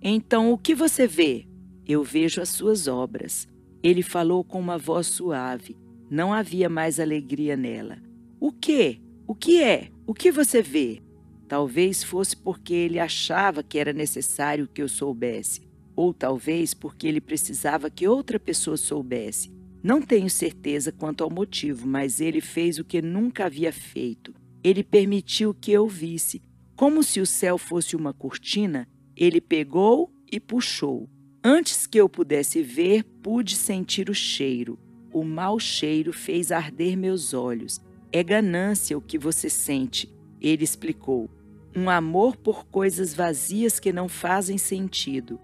Então 0.03 0.53
o 0.53 0.59
que 0.59 0.75
você 0.75 1.07
vê? 1.07 1.47
Eu 1.87 2.03
vejo 2.03 2.41
as 2.41 2.49
suas 2.49 2.89
obras. 2.89 3.47
Ele 3.81 4.03
falou 4.03 4.43
com 4.43 4.59
uma 4.59 4.77
voz 4.77 5.07
suave. 5.07 5.77
Não 6.11 6.35
havia 6.35 6.69
mais 6.69 6.99
alegria 6.99 7.57
nela. 7.57 7.99
O 8.41 8.51
que? 8.51 9.01
O 9.25 9.37
que 9.37 9.63
é? 9.63 9.91
O 10.05 10.13
que 10.13 10.33
você 10.33 10.61
vê? 10.61 11.01
Talvez 11.47 12.03
fosse 12.03 12.37
porque 12.37 12.75
ele 12.75 12.99
achava 12.99 13.63
que 13.63 13.79
era 13.79 13.93
necessário 13.93 14.67
que 14.67 14.83
eu 14.83 14.89
soubesse, 14.89 15.63
ou 15.95 16.13
talvez 16.13 16.75
porque 16.75 17.07
ele 17.07 17.21
precisava 17.21 17.89
que 17.89 18.09
outra 18.09 18.41
pessoa 18.41 18.77
soubesse. 18.77 19.53
Não 19.81 20.03
tenho 20.03 20.29
certeza 20.29 20.91
quanto 20.91 21.23
ao 21.23 21.31
motivo, 21.31 21.87
mas 21.87 22.21
ele 22.21 22.41
fez 22.41 22.81
o 22.81 22.85
que 22.85 23.01
nunca 23.01 23.47
havia 23.47 23.73
feito. 23.73 24.42
Ele 24.63 24.83
permitiu 24.83 25.53
que 25.55 25.73
eu 25.73 25.87
visse. 25.87 26.43
Como 26.77 27.03
se 27.03 27.21
o 27.21 27.27
céu 27.27 27.59
fosse 27.59 27.97
uma 27.97 28.13
cortina, 28.13 28.89
ele 29.17 29.41
pegou 29.41 30.13
e 30.31 30.41
puxou. 30.41 31.09
Antes 31.45 31.87
que 31.87 31.99
eu 31.99 32.09
pudesse 32.09 32.63
ver, 32.63 33.05
pude 33.23 33.57
sentir 33.57 34.09
o 34.09 34.15
cheiro. 34.15 34.79
O 35.13 35.25
mau 35.25 35.59
cheiro 35.59 36.13
fez 36.13 36.53
arder 36.53 36.97
meus 36.97 37.35
olhos. 37.35 37.81
É 38.13 38.23
ganância 38.23 38.97
o 38.97 39.01
que 39.01 39.19
você 39.19 39.51
sente, 39.51 40.13
ele 40.41 40.65
explicou. 40.65 41.29
Um 41.75 41.89
amor 41.89 42.37
por 42.37 42.67
coisas 42.67 43.15
vazias 43.15 43.81
que 43.81 43.93
não 43.93 44.09
fazem 44.09 44.59
sentido. 44.59 45.41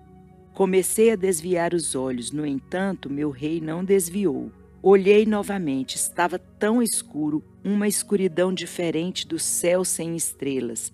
Comecei 0.54 1.10
a 1.12 1.16
desviar 1.16 1.72
os 1.72 1.94
olhos, 1.94 2.30
no 2.30 2.44
entanto, 2.44 3.08
meu 3.08 3.30
rei 3.30 3.60
não 3.60 3.84
desviou. 3.84 4.52
Olhei 4.82 5.26
novamente, 5.26 5.96
estava 5.96 6.38
tão 6.38 6.80
escuro, 6.80 7.44
uma 7.64 7.88
escuridão 7.88 8.52
diferente 8.52 9.26
do 9.26 9.36
céu 9.36 9.84
sem 9.84 10.14
estrelas, 10.14 10.92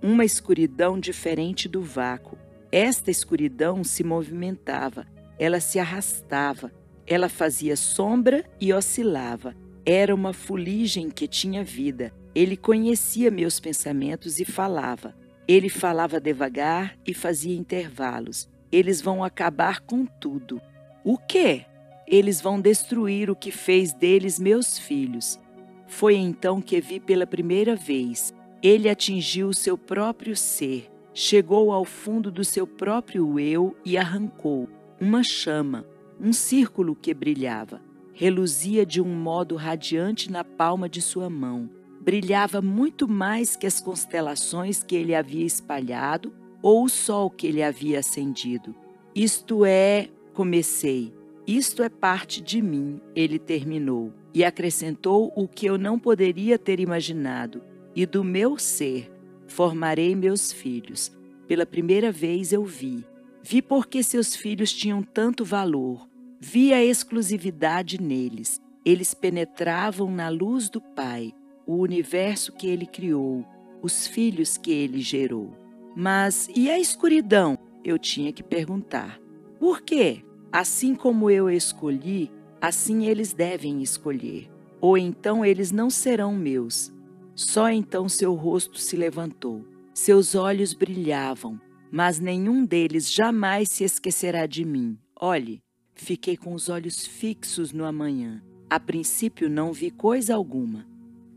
uma 0.00 0.24
escuridão 0.24 1.00
diferente 1.00 1.68
do 1.68 1.82
vácuo. 1.82 2.38
Esta 2.70 3.10
escuridão 3.10 3.82
se 3.82 4.04
movimentava, 4.04 5.04
ela 5.36 5.58
se 5.58 5.80
arrastava, 5.80 6.70
ela 7.06 7.28
fazia 7.28 7.76
sombra 7.76 8.44
e 8.60 8.72
oscilava. 8.72 9.54
Era 9.84 10.14
uma 10.14 10.32
fuligem 10.32 11.10
que 11.10 11.26
tinha 11.26 11.62
vida. 11.62 12.12
Ele 12.34 12.56
conhecia 12.56 13.30
meus 13.30 13.58
pensamentos 13.60 14.38
e 14.38 14.44
falava. 14.44 15.14
Ele 15.46 15.68
falava 15.68 16.20
devagar 16.20 16.96
e 17.06 17.12
fazia 17.12 17.56
intervalos. 17.56 18.48
Eles 18.72 19.02
vão 19.02 19.22
acabar 19.22 19.80
com 19.80 20.06
tudo. 20.06 20.60
O 21.04 21.18
quê? 21.18 21.66
Eles 22.06 22.40
vão 22.40 22.60
destruir 22.60 23.30
o 23.30 23.36
que 23.36 23.50
fez 23.50 23.92
deles 23.92 24.38
meus 24.38 24.78
filhos. 24.78 25.38
Foi 25.86 26.16
então 26.16 26.60
que 26.60 26.80
vi 26.80 27.00
pela 27.00 27.26
primeira 27.26 27.74
vez. 27.74 28.34
Ele 28.62 28.88
atingiu 28.88 29.48
o 29.48 29.54
seu 29.54 29.76
próprio 29.76 30.36
ser, 30.36 30.90
chegou 31.12 31.72
ao 31.72 31.84
fundo 31.84 32.30
do 32.30 32.44
seu 32.44 32.66
próprio 32.66 33.38
eu 33.38 33.76
e 33.84 33.96
arrancou 33.96 34.68
uma 35.00 35.22
chama, 35.22 35.86
um 36.20 36.32
círculo 36.32 36.94
que 36.94 37.12
brilhava. 37.12 37.80
Reluzia 38.12 38.86
de 38.86 39.00
um 39.00 39.14
modo 39.14 39.56
radiante 39.56 40.30
na 40.30 40.44
palma 40.44 40.88
de 40.88 41.02
sua 41.02 41.28
mão. 41.28 41.68
Brilhava 42.00 42.62
muito 42.62 43.08
mais 43.08 43.56
que 43.56 43.66
as 43.66 43.80
constelações 43.80 44.82
que 44.82 44.94
ele 44.94 45.14
havia 45.14 45.44
espalhado 45.44 46.32
ou 46.62 46.84
o 46.84 46.88
sol 46.88 47.28
que 47.28 47.46
ele 47.46 47.62
havia 47.62 47.98
acendido. 47.98 48.74
Isto 49.14 49.64
é, 49.64 50.08
comecei, 50.32 51.12
isto 51.46 51.82
é 51.82 51.88
parte 51.88 52.40
de 52.40 52.62
mim, 52.62 53.00
ele 53.14 53.38
terminou, 53.38 54.12
e 54.32 54.44
acrescentou 54.44 55.32
o 55.36 55.46
que 55.46 55.66
eu 55.66 55.76
não 55.76 55.98
poderia 55.98 56.58
ter 56.58 56.80
imaginado: 56.80 57.62
e 57.94 58.06
do 58.06 58.24
meu 58.24 58.58
ser 58.58 59.10
formarei 59.46 60.14
meus 60.16 60.52
filhos. 60.52 61.12
Pela 61.46 61.66
primeira 61.66 62.10
vez 62.10 62.52
eu 62.52 62.64
vi. 62.64 63.04
Vi 63.42 63.60
porque 63.60 64.02
seus 64.02 64.34
filhos 64.34 64.72
tinham 64.72 65.02
tanto 65.02 65.44
valor. 65.44 66.08
Vi 66.40 66.72
a 66.72 66.82
exclusividade 66.82 68.00
neles. 68.00 68.60
Eles 68.84 69.14
penetravam 69.14 70.10
na 70.10 70.28
luz 70.28 70.68
do 70.68 70.80
Pai, 70.80 71.32
o 71.66 71.76
universo 71.76 72.52
que 72.52 72.66
ele 72.66 72.86
criou, 72.86 73.44
os 73.82 74.06
filhos 74.06 74.56
que 74.56 74.70
ele 74.70 75.00
gerou. 75.00 75.54
Mas 75.96 76.48
e 76.54 76.70
a 76.70 76.78
escuridão? 76.78 77.58
Eu 77.84 77.98
tinha 77.98 78.32
que 78.32 78.42
perguntar. 78.42 79.20
Por 79.58 79.82
quê? 79.82 80.24
Assim 80.54 80.94
como 80.94 81.28
eu 81.28 81.50
escolhi, 81.50 82.30
assim 82.60 83.06
eles 83.06 83.32
devem 83.32 83.82
escolher. 83.82 84.48
Ou 84.80 84.96
então 84.96 85.44
eles 85.44 85.72
não 85.72 85.90
serão 85.90 86.32
meus. 86.32 86.92
Só 87.34 87.68
então 87.68 88.08
seu 88.08 88.34
rosto 88.34 88.78
se 88.78 88.96
levantou. 88.96 89.66
Seus 89.92 90.36
olhos 90.36 90.72
brilhavam, 90.72 91.60
mas 91.90 92.20
nenhum 92.20 92.64
deles 92.64 93.12
jamais 93.12 93.68
se 93.68 93.82
esquecerá 93.82 94.46
de 94.46 94.64
mim. 94.64 94.96
Olhe, 95.20 95.60
fiquei 95.92 96.36
com 96.36 96.54
os 96.54 96.68
olhos 96.68 97.04
fixos 97.04 97.72
no 97.72 97.84
amanhã. 97.84 98.40
A 98.70 98.78
princípio 98.78 99.50
não 99.50 99.72
vi 99.72 99.90
coisa 99.90 100.36
alguma. 100.36 100.86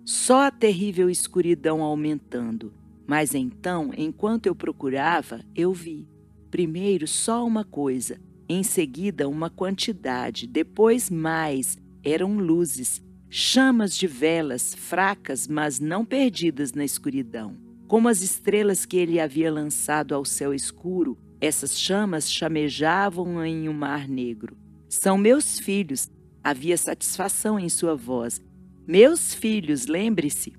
só 0.05 0.43
a 0.43 0.51
terrível 0.51 1.09
escuridão 1.09 1.81
aumentando. 1.81 2.71
Mas 3.07 3.33
então, 3.33 3.89
enquanto 3.97 4.45
eu 4.45 4.53
procurava, 4.53 5.43
eu 5.55 5.73
vi. 5.73 6.07
Primeiro 6.51 7.07
só 7.07 7.43
uma 7.43 7.65
coisa, 7.65 8.21
em 8.49 8.63
seguida 8.63 9.27
uma 9.27 9.49
quantidade, 9.49 10.47
depois 10.47 11.09
mais. 11.09 11.77
Eram 12.03 12.37
luzes, 12.37 13.01
chamas 13.29 13.95
de 13.95 14.07
velas, 14.07 14.73
fracas, 14.73 15.47
mas 15.47 15.79
não 15.79 16.05
perdidas 16.05 16.73
na 16.73 16.85
escuridão. 16.85 17.57
Como 17.87 18.07
as 18.07 18.21
estrelas 18.21 18.85
que 18.85 18.97
ele 18.97 19.19
havia 19.19 19.51
lançado 19.51 20.13
ao 20.13 20.23
céu 20.23 20.53
escuro, 20.53 21.17
essas 21.39 21.79
chamas 21.79 22.31
chamejavam 22.31 23.45
em 23.45 23.69
um 23.69 23.73
mar 23.73 24.07
negro. 24.07 24.57
São 24.89 25.17
meus 25.17 25.59
filhos. 25.59 26.09
Havia 26.43 26.77
satisfação 26.77 27.59
em 27.59 27.67
sua 27.67 27.95
voz. 27.95 28.41
Meus 28.87 29.33
filhos, 29.33 29.85
lembre-se. 29.85 30.53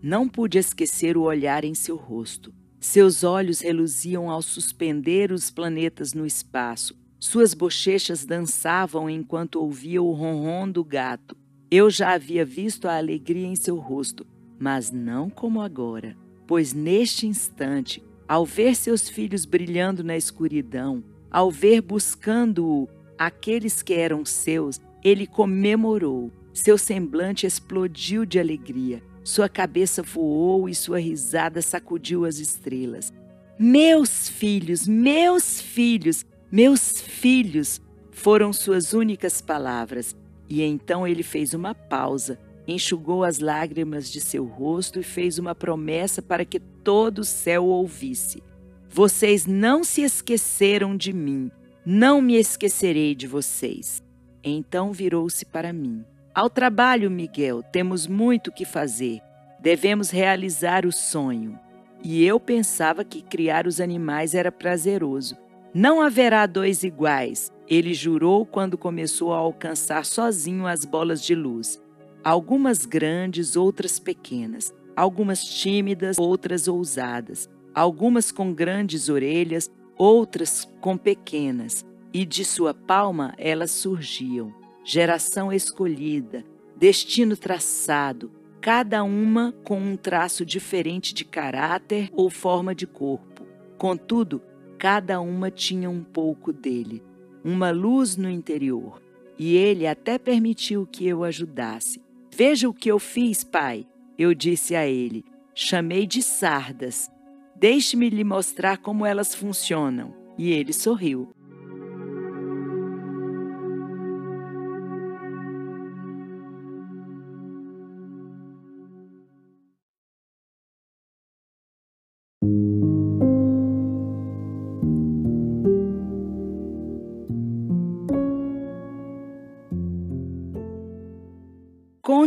Não 0.00 0.28
pude 0.28 0.58
esquecer 0.58 1.16
o 1.16 1.22
olhar 1.22 1.64
em 1.64 1.74
seu 1.74 1.96
rosto. 1.96 2.54
Seus 2.80 3.22
olhos 3.22 3.60
reluziam 3.60 4.30
ao 4.30 4.42
suspender 4.42 5.30
os 5.32 5.50
planetas 5.50 6.12
no 6.12 6.26
espaço. 6.26 6.96
Suas 7.24 7.54
bochechas 7.54 8.24
dançavam 8.24 9.08
enquanto 9.08 9.62
ouvia 9.62 10.02
o 10.02 10.10
ronron 10.10 10.68
do 10.68 10.82
gato. 10.82 11.36
Eu 11.70 11.88
já 11.88 12.14
havia 12.14 12.44
visto 12.44 12.88
a 12.88 12.96
alegria 12.96 13.46
em 13.46 13.54
seu 13.54 13.76
rosto, 13.76 14.26
mas 14.58 14.90
não 14.90 15.30
como 15.30 15.60
agora, 15.60 16.16
pois 16.48 16.72
neste 16.72 17.28
instante, 17.28 18.02
ao 18.26 18.44
ver 18.44 18.74
seus 18.74 19.08
filhos 19.08 19.44
brilhando 19.44 20.02
na 20.02 20.16
escuridão, 20.16 21.04
ao 21.30 21.48
ver 21.48 21.80
buscando-o 21.80 22.88
aqueles 23.16 23.82
que 23.82 23.94
eram 23.94 24.24
seus, 24.24 24.80
ele 25.04 25.24
comemorou. 25.24 26.28
Seu 26.52 26.76
semblante 26.76 27.46
explodiu 27.46 28.26
de 28.26 28.40
alegria. 28.40 29.00
Sua 29.22 29.48
cabeça 29.48 30.02
voou 30.02 30.68
e 30.68 30.74
sua 30.74 30.98
risada 30.98 31.62
sacudiu 31.62 32.24
as 32.24 32.38
estrelas. 32.38 33.12
Meus 33.56 34.28
filhos, 34.28 34.88
meus 34.88 35.60
filhos, 35.60 36.26
meus 36.52 37.00
filhos 37.00 37.80
foram 38.10 38.52
suas 38.52 38.92
únicas 38.92 39.40
palavras. 39.40 40.14
E 40.50 40.62
então 40.62 41.08
ele 41.08 41.22
fez 41.22 41.54
uma 41.54 41.74
pausa, 41.74 42.38
enxugou 42.68 43.24
as 43.24 43.38
lágrimas 43.38 44.12
de 44.12 44.20
seu 44.20 44.44
rosto 44.44 45.00
e 45.00 45.02
fez 45.02 45.38
uma 45.38 45.54
promessa 45.54 46.20
para 46.20 46.44
que 46.44 46.60
todo 46.60 47.20
o 47.20 47.24
céu 47.24 47.64
ouvisse. 47.64 48.42
Vocês 48.90 49.46
não 49.46 49.82
se 49.82 50.02
esqueceram 50.02 50.94
de 50.94 51.10
mim, 51.10 51.50
não 51.86 52.20
me 52.20 52.36
esquecerei 52.36 53.14
de 53.14 53.26
vocês. 53.26 54.02
Então 54.44 54.92
virou-se 54.92 55.46
para 55.46 55.72
mim. 55.72 56.04
Ao 56.34 56.50
trabalho, 56.50 57.10
Miguel, 57.10 57.62
temos 57.62 58.06
muito 58.06 58.52
que 58.52 58.66
fazer. 58.66 59.20
Devemos 59.58 60.10
realizar 60.10 60.84
o 60.84 60.92
sonho. 60.92 61.58
E 62.04 62.22
eu 62.22 62.38
pensava 62.38 63.04
que 63.04 63.22
criar 63.22 63.66
os 63.66 63.80
animais 63.80 64.34
era 64.34 64.52
prazeroso. 64.52 65.34
Não 65.74 66.02
haverá 66.02 66.44
dois 66.44 66.82
iguais, 66.82 67.50
ele 67.66 67.94
jurou 67.94 68.44
quando 68.44 68.76
começou 68.76 69.32
a 69.32 69.38
alcançar 69.38 70.04
sozinho 70.04 70.66
as 70.66 70.84
bolas 70.84 71.24
de 71.24 71.34
luz. 71.34 71.80
Algumas 72.22 72.84
grandes, 72.84 73.56
outras 73.56 73.98
pequenas. 73.98 74.74
Algumas 74.94 75.42
tímidas, 75.42 76.18
outras 76.18 76.68
ousadas. 76.68 77.48
Algumas 77.74 78.30
com 78.30 78.52
grandes 78.52 79.08
orelhas, 79.08 79.70
outras 79.96 80.68
com 80.80 80.98
pequenas. 80.98 81.86
E 82.12 82.26
de 82.26 82.44
sua 82.44 82.74
palma 82.74 83.32
elas 83.38 83.70
surgiam 83.70 84.52
geração 84.84 85.52
escolhida, 85.52 86.44
destino 86.76 87.36
traçado, 87.36 88.30
cada 88.60 89.02
uma 89.02 89.54
com 89.64 89.78
um 89.78 89.96
traço 89.96 90.44
diferente 90.44 91.14
de 91.14 91.24
caráter 91.24 92.10
ou 92.12 92.28
forma 92.28 92.74
de 92.74 92.86
corpo. 92.86 93.46
Contudo, 93.78 94.42
cada 94.82 95.20
uma 95.20 95.48
tinha 95.48 95.88
um 95.88 96.02
pouco 96.02 96.52
dele, 96.52 97.04
uma 97.44 97.70
luz 97.70 98.16
no 98.16 98.28
interior, 98.28 99.00
e 99.38 99.54
ele 99.54 99.86
até 99.86 100.18
permitiu 100.18 100.84
que 100.90 101.06
eu 101.06 101.22
ajudasse. 101.22 102.02
Veja 102.34 102.68
o 102.68 102.74
que 102.74 102.90
eu 102.90 102.98
fiz, 102.98 103.44
pai, 103.44 103.86
eu 104.18 104.34
disse 104.34 104.74
a 104.74 104.84
ele. 104.84 105.24
Chamei 105.54 106.04
de 106.04 106.20
sardas. 106.20 107.08
Deixe-me 107.54 108.10
lhe 108.10 108.24
mostrar 108.24 108.78
como 108.78 109.06
elas 109.06 109.32
funcionam. 109.32 110.16
E 110.36 110.50
ele 110.50 110.72
sorriu. 110.72 111.30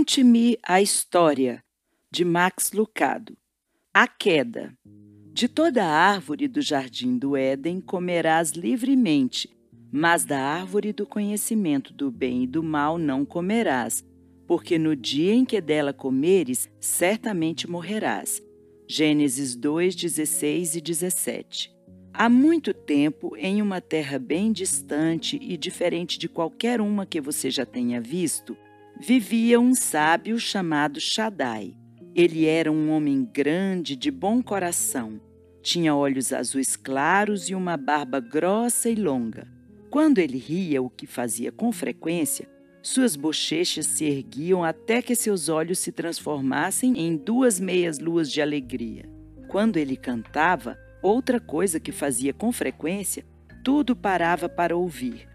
Conte-me 0.06 0.56
a 0.62 0.80
história 0.80 1.64
de 2.12 2.24
Max 2.24 2.72
Lucado. 2.74 3.36
A 3.92 4.08
queda. 4.08 4.72
De 5.34 5.48
toda 5.48 5.84
a 5.84 5.90
árvore 5.90 6.48
do 6.48 6.62
jardim 6.62 7.18
do 7.18 7.36
Éden 7.36 7.82
comerás 7.82 8.52
livremente, 8.52 9.50
mas 9.92 10.24
da 10.24 10.40
árvore 10.40 10.94
do 10.94 11.08
conhecimento 11.08 11.92
do 11.92 12.12
bem 12.12 12.44
e 12.44 12.48
do 12.48 12.62
mal 12.62 13.00
não 13.00 13.26
comerás, 13.26 14.06
porque 14.46 14.78
no 14.78 14.96
dia 14.96 15.34
em 15.34 15.44
que 15.44 15.60
dela 15.60 15.92
comeres, 15.92 16.70
certamente 16.80 17.68
morrerás. 17.68 18.44
Gênesis 18.88 19.56
2, 19.56 19.96
16 19.96 20.76
e 20.76 20.82
17. 20.82 21.76
Há 22.14 22.30
muito 22.30 22.76
tempo, 22.76 23.36
em 23.38 23.60
uma 23.60 23.82
terra 23.82 24.20
bem 24.20 24.52
distante 24.52 25.40
e 25.42 25.58
diferente 25.58 26.20
de 26.20 26.30
qualquer 26.30 26.80
uma 26.80 27.08
que 27.08 27.20
você 27.20 27.50
já 27.50 27.66
tenha 27.66 28.00
visto, 28.00 28.56
vivia 29.00 29.60
um 29.60 29.76
sábio 29.76 30.40
chamado 30.40 31.00
Shaddai. 31.00 31.76
Ele 32.16 32.46
era 32.46 32.72
um 32.72 32.92
homem 32.92 33.26
grande, 33.26 33.96
de 33.96 34.10
bom 34.10 34.42
coração. 34.42 35.20
Tinha 35.62 35.94
olhos 35.94 36.32
azuis 36.32 36.76
claros 36.76 37.50
e 37.50 37.56
uma 37.56 37.76
barba 37.76 38.20
grossa 38.20 38.90
e 38.90 38.96
longa. 38.96 39.48
Quando 39.90 40.20
ele 40.20 40.38
ria, 40.38 40.82
o 40.82 40.90
que 40.90 41.06
fazia 41.06 41.52
com 41.52 41.72
frequência, 41.72 42.48
suas 42.82 43.16
bochechas 43.16 43.86
se 43.86 44.06
erguiam 44.06 44.64
até 44.64 45.02
que 45.02 45.16
seus 45.16 45.50
olhos 45.50 45.80
se 45.80 45.92
transformassem 45.92 47.00
em 47.00 47.18
duas 47.18 47.60
meias 47.60 48.00
luas 48.00 48.32
de 48.32 48.42
alegria. 48.42 49.10
Quando 49.48 49.78
ele 49.78 49.98
cantava, 49.98 50.78
outra 51.02 51.40
coisa 51.40 51.80
que 51.80 51.92
fazia 51.92 52.34
com 52.34 52.52
frequência, 52.52 53.26
tudo 53.64 53.96
parava 53.96 54.48
para 54.48 54.76
ouvir. 54.76 55.28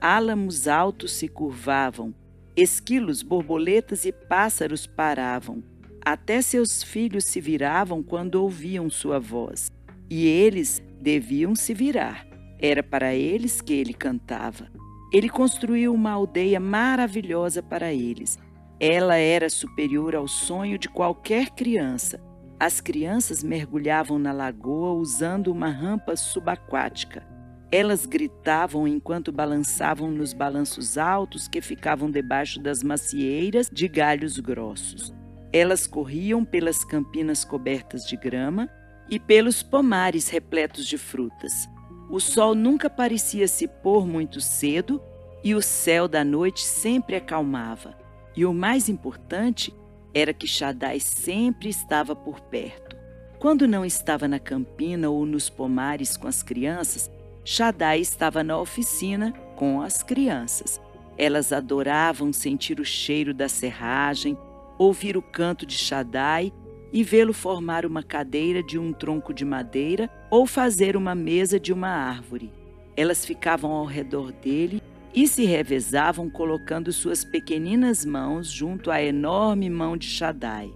Álamos 0.00 0.68
altos 0.68 1.12
se 1.12 1.26
curvavam, 1.26 2.14
Esquilos, 2.60 3.22
borboletas 3.22 4.04
e 4.04 4.10
pássaros 4.10 4.84
paravam. 4.84 5.62
Até 6.04 6.42
seus 6.42 6.82
filhos 6.82 7.22
se 7.26 7.40
viravam 7.40 8.02
quando 8.02 8.34
ouviam 8.34 8.90
sua 8.90 9.20
voz. 9.20 9.70
E 10.10 10.26
eles 10.26 10.82
deviam 11.00 11.54
se 11.54 11.72
virar. 11.72 12.26
Era 12.58 12.82
para 12.82 13.14
eles 13.14 13.60
que 13.60 13.72
ele 13.72 13.94
cantava. 13.94 14.68
Ele 15.12 15.28
construiu 15.28 15.94
uma 15.94 16.10
aldeia 16.10 16.58
maravilhosa 16.58 17.62
para 17.62 17.92
eles. 17.92 18.36
Ela 18.80 19.14
era 19.14 19.48
superior 19.48 20.16
ao 20.16 20.26
sonho 20.26 20.76
de 20.78 20.88
qualquer 20.88 21.50
criança. 21.50 22.20
As 22.58 22.80
crianças 22.80 23.40
mergulhavam 23.40 24.18
na 24.18 24.32
lagoa 24.32 24.94
usando 24.94 25.52
uma 25.52 25.68
rampa 25.68 26.16
subaquática. 26.16 27.24
Elas 27.70 28.06
gritavam 28.06 28.88
enquanto 28.88 29.30
balançavam 29.30 30.10
nos 30.10 30.32
balanços 30.32 30.96
altos 30.96 31.46
que 31.46 31.60
ficavam 31.60 32.10
debaixo 32.10 32.60
das 32.60 32.82
macieiras 32.82 33.68
de 33.70 33.86
galhos 33.86 34.38
grossos. 34.38 35.12
Elas 35.52 35.86
corriam 35.86 36.44
pelas 36.44 36.82
campinas 36.82 37.44
cobertas 37.44 38.04
de 38.04 38.16
grama 38.16 38.70
e 39.10 39.18
pelos 39.18 39.62
pomares 39.62 40.28
repletos 40.28 40.86
de 40.86 40.96
frutas. 40.96 41.68
O 42.10 42.18
sol 42.18 42.54
nunca 42.54 42.88
parecia 42.88 43.46
se 43.46 43.68
pôr 43.68 44.06
muito 44.06 44.40
cedo 44.40 45.02
e 45.44 45.54
o 45.54 45.60
céu 45.60 46.08
da 46.08 46.24
noite 46.24 46.62
sempre 46.62 47.16
acalmava. 47.16 47.94
E 48.34 48.46
o 48.46 48.54
mais 48.54 48.88
importante 48.88 49.74
era 50.14 50.32
que 50.32 50.46
Shaddai 50.46 51.00
sempre 51.00 51.68
estava 51.68 52.16
por 52.16 52.40
perto. 52.40 52.96
Quando 53.38 53.68
não 53.68 53.84
estava 53.84 54.26
na 54.26 54.38
campina 54.38 55.10
ou 55.10 55.24
nos 55.26 55.50
pomares 55.50 56.16
com 56.16 56.26
as 56.26 56.42
crianças, 56.42 57.10
Shaddai 57.50 58.02
estava 58.02 58.44
na 58.44 58.60
oficina 58.60 59.32
com 59.56 59.80
as 59.80 60.02
crianças. 60.02 60.78
Elas 61.16 61.50
adoravam 61.50 62.30
sentir 62.30 62.78
o 62.78 62.84
cheiro 62.84 63.32
da 63.32 63.48
serragem, 63.48 64.36
ouvir 64.76 65.16
o 65.16 65.22
canto 65.22 65.64
de 65.64 65.74
Shaddai 65.74 66.52
e 66.92 67.02
vê-lo 67.02 67.32
formar 67.32 67.86
uma 67.86 68.02
cadeira 68.02 68.62
de 68.62 68.78
um 68.78 68.92
tronco 68.92 69.32
de 69.32 69.46
madeira 69.46 70.10
ou 70.30 70.46
fazer 70.46 70.94
uma 70.94 71.14
mesa 71.14 71.58
de 71.58 71.72
uma 71.72 71.88
árvore. 71.88 72.52
Elas 72.94 73.24
ficavam 73.24 73.70
ao 73.70 73.86
redor 73.86 74.30
dele 74.30 74.82
e 75.14 75.26
se 75.26 75.46
revezavam 75.46 76.28
colocando 76.28 76.92
suas 76.92 77.24
pequeninas 77.24 78.04
mãos 78.04 78.50
junto 78.50 78.90
à 78.90 79.02
enorme 79.02 79.70
mão 79.70 79.96
de 79.96 80.06
Shaddai. 80.06 80.70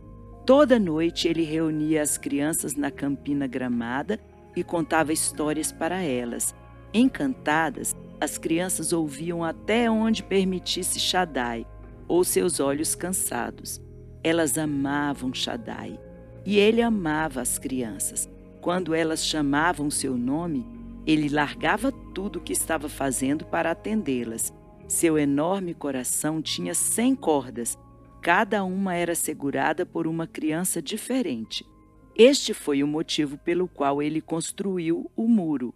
Toda 0.46 0.78
noite 0.78 1.28
ele 1.28 1.42
reunia 1.42 2.00
as 2.00 2.16
crianças 2.16 2.74
na 2.74 2.90
campina 2.90 3.46
gramada 3.46 4.18
e 4.56 4.64
contava 4.64 5.12
histórias 5.12 5.70
para 5.70 6.00
elas. 6.00 6.54
Encantadas, 6.94 7.94
as 8.20 8.36
crianças 8.38 8.92
ouviam 8.92 9.42
até 9.42 9.90
onde 9.90 10.22
permitisse 10.22 11.00
Shaddai, 11.00 11.66
ou 12.06 12.22
seus 12.22 12.60
olhos 12.60 12.94
cansados. 12.94 13.80
Elas 14.22 14.58
amavam 14.58 15.32
Shaddai 15.32 15.98
e 16.44 16.58
ele 16.58 16.82
amava 16.82 17.40
as 17.40 17.58
crianças. 17.58 18.28
Quando 18.60 18.94
elas 18.94 19.24
chamavam 19.24 19.90
seu 19.90 20.16
nome, 20.16 20.66
ele 21.06 21.28
largava 21.28 21.90
tudo 22.14 22.38
o 22.38 22.42
que 22.42 22.52
estava 22.52 22.88
fazendo 22.88 23.44
para 23.44 23.70
atendê-las. 23.70 24.52
Seu 24.86 25.18
enorme 25.18 25.74
coração 25.74 26.42
tinha 26.42 26.74
cem 26.74 27.14
cordas, 27.14 27.78
cada 28.20 28.62
uma 28.62 28.94
era 28.94 29.14
segurada 29.14 29.84
por 29.84 30.06
uma 30.06 30.26
criança 30.26 30.80
diferente. 30.80 31.66
Este 32.14 32.52
foi 32.52 32.82
o 32.82 32.86
motivo 32.86 33.38
pelo 33.38 33.66
qual 33.66 34.02
ele 34.02 34.20
construiu 34.20 35.10
o 35.16 35.26
muro. 35.26 35.74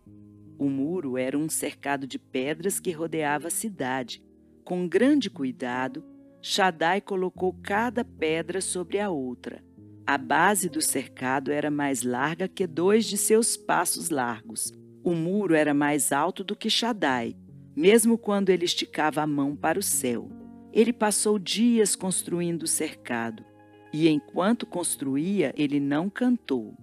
O 0.59 0.71
muro 0.71 1.19
era 1.19 1.37
um 1.37 1.49
cercado 1.49 2.07
de 2.07 2.19
pedras 2.19 2.81
que 2.81 2.91
rodeava 2.91 3.49
a 3.49 3.51
cidade. 3.51 4.23
Com 4.65 4.89
grande 4.89 5.29
cuidado, 5.29 6.03
Shaddai 6.41 7.01
colocou 7.01 7.55
cada 7.63 8.05
pedra 8.05 8.61
sobre 8.61 8.99
a 8.99 9.11
outra. 9.11 9.63
A 10.07 10.17
base 10.17 10.69
do 10.69 10.81
cercado 10.81 11.51
era 11.51 11.71
mais 11.71 12.03
larga 12.03 12.49
que 12.49 12.67
dois 12.67 13.05
de 13.05 13.19
seus 13.19 13.57
passos 13.57 14.09
largos. 14.09 14.73
O 15.05 15.15
muro 15.15 15.55
era 15.55 15.75
mais 15.75 16.13
alto 16.13 16.43
do 16.43 16.57
que 16.57 16.71
Shaddai, 16.71 17.37
mesmo 17.75 18.17
quando 18.17 18.51
ele 18.51 18.65
esticava 18.65 19.21
a 19.21 19.27
mão 19.27 19.55
para 19.55 19.79
o 19.79 19.83
céu. 19.83 20.31
Ele 20.73 20.93
passou 20.93 21.39
dias 21.39 21.95
construindo 21.95 22.63
o 22.63 22.69
cercado, 22.69 23.45
e 23.93 24.09
enquanto 24.09 24.67
construía, 24.67 25.53
ele 25.57 25.81
não 25.81 26.09
cantou. 26.09 26.77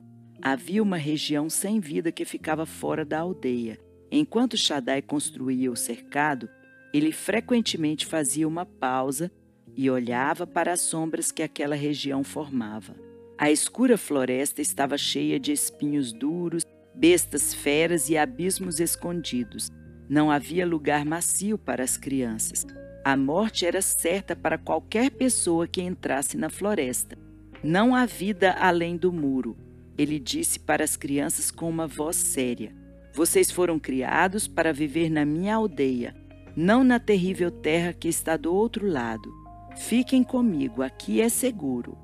Havia 0.45 0.83
uma 0.83 0.97
região 0.97 1.49
sem 1.49 1.79
vida 1.79 2.11
que 2.11 2.25
ficava 2.25 2.65
fora 2.65 3.05
da 3.05 3.19
aldeia. 3.19 3.79
Enquanto 4.11 4.57
Shaddai 4.57 5.01
construía 5.01 5.71
o 5.71 5.75
cercado, 5.77 6.49
ele 6.93 7.13
frequentemente 7.13 8.05
fazia 8.05 8.45
uma 8.45 8.65
pausa 8.65 9.31
e 9.73 9.89
olhava 9.89 10.45
para 10.45 10.73
as 10.73 10.81
sombras 10.81 11.31
que 11.31 11.41
aquela 11.41 11.75
região 11.75 12.25
formava. 12.25 12.93
A 13.37 13.49
escura 13.51 13.97
floresta 13.97 14.61
estava 14.61 14.97
cheia 14.97 15.39
de 15.39 15.53
espinhos 15.53 16.11
duros, 16.11 16.63
bestas 16.93 17.53
feras 17.53 18.09
e 18.09 18.17
abismos 18.17 18.81
escondidos. 18.81 19.69
Não 20.09 20.29
havia 20.29 20.67
lugar 20.67 21.05
macio 21.05 21.57
para 21.57 21.85
as 21.85 21.95
crianças. 21.95 22.67
A 23.05 23.15
morte 23.15 23.65
era 23.65 23.81
certa 23.81 24.35
para 24.35 24.57
qualquer 24.57 25.09
pessoa 25.09 25.69
que 25.69 25.81
entrasse 25.81 26.35
na 26.35 26.49
floresta. 26.49 27.17
Não 27.63 27.95
há 27.95 28.05
vida 28.05 28.51
além 28.59 28.97
do 28.97 29.09
muro, 29.09 29.57
ele 29.97 30.19
disse 30.19 30.59
para 30.59 30.83
as 30.83 30.95
crianças 30.95 31.51
com 31.51 31.69
uma 31.69 31.87
voz 31.87 32.15
séria. 32.15 32.73
Vocês 33.13 33.51
foram 33.51 33.77
criados 33.77 34.47
para 34.47 34.73
viver 34.73 35.09
na 35.09 35.23
minha 35.23 35.55
aldeia, 35.55 36.15
não 36.55 36.83
na 36.83 36.99
terrível 36.99 37.51
terra 37.51 37.93
que 37.93 38.07
está 38.07 38.35
do 38.35 38.53
outro 38.53 38.87
lado. 38.87 39.31
Fiquem 39.77 40.23
comigo, 40.23 40.81
aqui 40.81 41.21
é 41.21 41.29
seguro. 41.29 41.97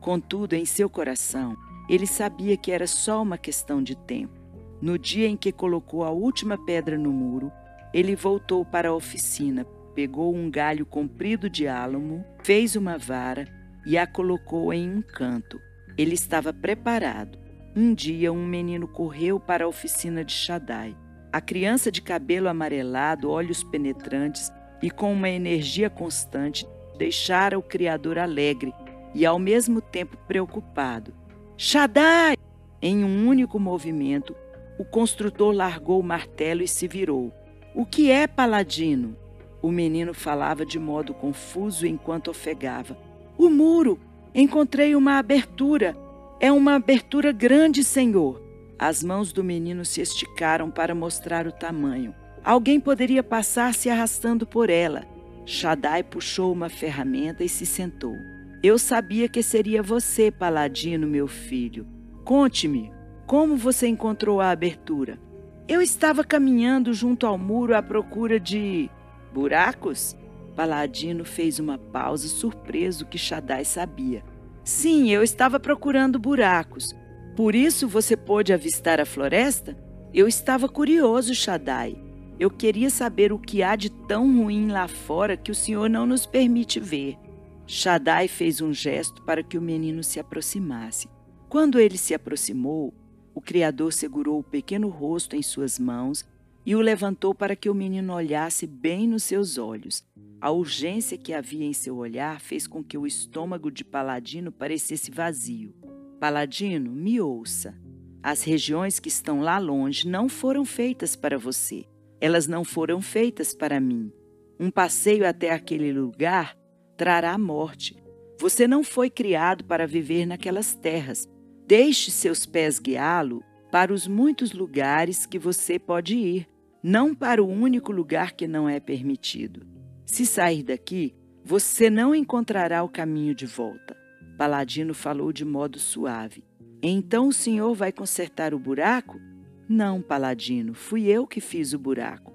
Contudo, 0.00 0.54
em 0.54 0.64
seu 0.64 0.88
coração, 0.88 1.56
ele 1.88 2.06
sabia 2.06 2.56
que 2.56 2.70
era 2.70 2.86
só 2.86 3.22
uma 3.22 3.38
questão 3.38 3.82
de 3.82 3.96
tempo. 3.96 4.34
No 4.80 4.98
dia 4.98 5.26
em 5.26 5.36
que 5.36 5.52
colocou 5.52 6.04
a 6.04 6.10
última 6.10 6.58
pedra 6.64 6.98
no 6.98 7.12
muro, 7.12 7.50
ele 7.94 8.14
voltou 8.14 8.64
para 8.64 8.90
a 8.90 8.94
oficina, 8.94 9.64
pegou 9.94 10.34
um 10.34 10.50
galho 10.50 10.84
comprido 10.84 11.48
de 11.48 11.66
álamo, 11.66 12.24
fez 12.42 12.76
uma 12.76 12.98
vara 12.98 13.48
e 13.86 13.96
a 13.96 14.06
colocou 14.06 14.72
em 14.72 14.90
um 14.90 15.00
canto. 15.00 15.58
Ele 15.96 16.14
estava 16.14 16.52
preparado. 16.52 17.38
Um 17.74 17.94
dia, 17.94 18.32
um 18.32 18.46
menino 18.46 18.88
correu 18.88 19.38
para 19.40 19.64
a 19.64 19.68
oficina 19.68 20.24
de 20.24 20.32
Shaddai. 20.32 20.96
A 21.32 21.40
criança 21.40 21.90
de 21.90 22.00
cabelo 22.00 22.48
amarelado, 22.48 23.30
olhos 23.30 23.62
penetrantes 23.64 24.50
e 24.82 24.90
com 24.90 25.12
uma 25.12 25.28
energia 25.28 25.90
constante 25.90 26.66
deixara 26.96 27.58
o 27.58 27.62
Criador 27.62 28.18
alegre 28.18 28.72
e 29.14 29.24
ao 29.24 29.38
mesmo 29.38 29.80
tempo 29.80 30.16
preocupado. 30.26 31.12
Shaddai! 31.56 32.36
Em 32.80 33.04
um 33.04 33.26
único 33.26 33.58
movimento, 33.58 34.34
o 34.78 34.84
construtor 34.84 35.54
largou 35.54 36.00
o 36.00 36.04
martelo 36.04 36.62
e 36.62 36.68
se 36.68 36.86
virou. 36.86 37.32
O 37.74 37.84
que 37.86 38.10
é, 38.10 38.26
paladino? 38.26 39.16
O 39.62 39.70
menino 39.70 40.12
falava 40.12 40.64
de 40.64 40.78
modo 40.78 41.14
confuso 41.14 41.86
enquanto 41.86 42.28
ofegava. 42.28 42.96
O 43.38 43.48
muro! 43.48 43.98
Encontrei 44.38 44.94
uma 44.94 45.16
abertura. 45.16 45.96
É 46.38 46.52
uma 46.52 46.74
abertura 46.74 47.32
grande, 47.32 47.82
senhor. 47.82 48.42
As 48.78 49.02
mãos 49.02 49.32
do 49.32 49.42
menino 49.42 49.82
se 49.82 50.02
esticaram 50.02 50.70
para 50.70 50.94
mostrar 50.94 51.46
o 51.46 51.52
tamanho. 51.52 52.14
Alguém 52.44 52.78
poderia 52.78 53.22
passar 53.22 53.72
se 53.72 53.88
arrastando 53.88 54.46
por 54.46 54.68
ela. 54.68 55.06
Shaddai 55.46 56.02
puxou 56.02 56.52
uma 56.52 56.68
ferramenta 56.68 57.42
e 57.42 57.48
se 57.48 57.64
sentou. 57.64 58.14
Eu 58.62 58.78
sabia 58.78 59.26
que 59.26 59.42
seria 59.42 59.82
você, 59.82 60.30
Paladino, 60.30 61.06
meu 61.06 61.26
filho. 61.26 61.86
Conte-me, 62.22 62.92
como 63.26 63.56
você 63.56 63.86
encontrou 63.86 64.38
a 64.38 64.50
abertura? 64.50 65.18
Eu 65.66 65.80
estava 65.80 66.22
caminhando 66.22 66.92
junto 66.92 67.26
ao 67.26 67.38
muro 67.38 67.74
à 67.74 67.82
procura 67.82 68.38
de. 68.38 68.90
buracos? 69.32 70.14
Paladino 70.56 71.22
fez 71.22 71.58
uma 71.58 71.76
pausa, 71.76 72.26
surpreso 72.26 73.04
que 73.04 73.18
Shaddai 73.18 73.64
sabia. 73.64 74.24
Sim, 74.64 75.10
eu 75.10 75.22
estava 75.22 75.60
procurando 75.60 76.18
buracos. 76.18 76.94
Por 77.36 77.54
isso 77.54 77.86
você 77.86 78.16
pôde 78.16 78.54
avistar 78.54 78.98
a 78.98 79.04
floresta? 79.04 79.76
Eu 80.14 80.26
estava 80.26 80.66
curioso, 80.66 81.34
Shaddai. 81.34 82.02
Eu 82.40 82.50
queria 82.50 82.88
saber 82.88 83.32
o 83.32 83.38
que 83.38 83.62
há 83.62 83.76
de 83.76 83.90
tão 83.90 84.42
ruim 84.42 84.68
lá 84.68 84.88
fora 84.88 85.36
que 85.36 85.50
o 85.50 85.54
senhor 85.54 85.90
não 85.90 86.06
nos 86.06 86.24
permite 86.24 86.80
ver. 86.80 87.18
Shaddai 87.66 88.26
fez 88.26 88.62
um 88.62 88.72
gesto 88.72 89.22
para 89.22 89.42
que 89.42 89.58
o 89.58 89.62
menino 89.62 90.02
se 90.02 90.18
aproximasse. 90.18 91.08
Quando 91.50 91.78
ele 91.78 91.98
se 91.98 92.14
aproximou, 92.14 92.94
o 93.34 93.40
Criador 93.42 93.92
segurou 93.92 94.38
o 94.38 94.44
pequeno 94.44 94.88
rosto 94.88 95.36
em 95.36 95.42
suas 95.42 95.78
mãos 95.78 96.24
e 96.64 96.74
o 96.74 96.80
levantou 96.80 97.34
para 97.34 97.54
que 97.54 97.68
o 97.68 97.74
menino 97.74 98.14
olhasse 98.14 98.66
bem 98.66 99.06
nos 99.06 99.22
seus 99.22 99.58
olhos. 99.58 100.05
A 100.40 100.50
urgência 100.50 101.16
que 101.16 101.32
havia 101.32 101.64
em 101.64 101.72
seu 101.72 101.96
olhar 101.96 102.40
fez 102.40 102.66
com 102.66 102.84
que 102.84 102.98
o 102.98 103.06
estômago 103.06 103.70
de 103.70 103.82
Paladino 103.82 104.52
parecesse 104.52 105.10
vazio. 105.10 105.74
Paladino, 106.20 106.90
me 106.90 107.20
ouça. 107.20 107.74
As 108.22 108.42
regiões 108.42 109.00
que 109.00 109.08
estão 109.08 109.40
lá 109.40 109.58
longe 109.58 110.06
não 110.06 110.28
foram 110.28 110.64
feitas 110.64 111.16
para 111.16 111.38
você. 111.38 111.86
Elas 112.20 112.46
não 112.46 112.64
foram 112.64 113.00
feitas 113.00 113.54
para 113.54 113.80
mim. 113.80 114.12
Um 114.60 114.70
passeio 114.70 115.26
até 115.26 115.52
aquele 115.52 115.92
lugar 115.92 116.56
trará 116.96 117.36
morte. 117.38 117.96
Você 118.38 118.66
não 118.68 118.84
foi 118.84 119.08
criado 119.08 119.64
para 119.64 119.86
viver 119.86 120.26
naquelas 120.26 120.74
terras. 120.74 121.28
Deixe 121.66 122.10
seus 122.10 122.44
pés 122.44 122.78
guiá-lo 122.78 123.42
para 123.70 123.92
os 123.92 124.06
muitos 124.06 124.52
lugares 124.52 125.24
que 125.24 125.38
você 125.38 125.78
pode 125.78 126.16
ir, 126.16 126.48
não 126.82 127.14
para 127.14 127.42
o 127.42 127.48
único 127.48 127.90
lugar 127.90 128.32
que 128.32 128.46
não 128.46 128.68
é 128.68 128.78
permitido. 128.78 129.75
Se 130.06 130.24
sair 130.24 130.62
daqui, 130.62 131.14
você 131.44 131.90
não 131.90 132.14
encontrará 132.14 132.82
o 132.82 132.88
caminho 132.88 133.34
de 133.34 133.44
volta. 133.44 133.94
Paladino 134.38 134.94
falou 134.94 135.32
de 135.32 135.44
modo 135.44 135.78
suave. 135.78 136.42
Então 136.82 137.28
o 137.28 137.32
senhor 137.32 137.74
vai 137.74 137.92
consertar 137.92 138.54
o 138.54 138.58
buraco? 138.58 139.20
Não, 139.68 140.00
Paladino, 140.00 140.72
fui 140.72 141.06
eu 141.06 141.26
que 141.26 141.40
fiz 141.40 141.72
o 141.72 141.78
buraco. 141.78 142.32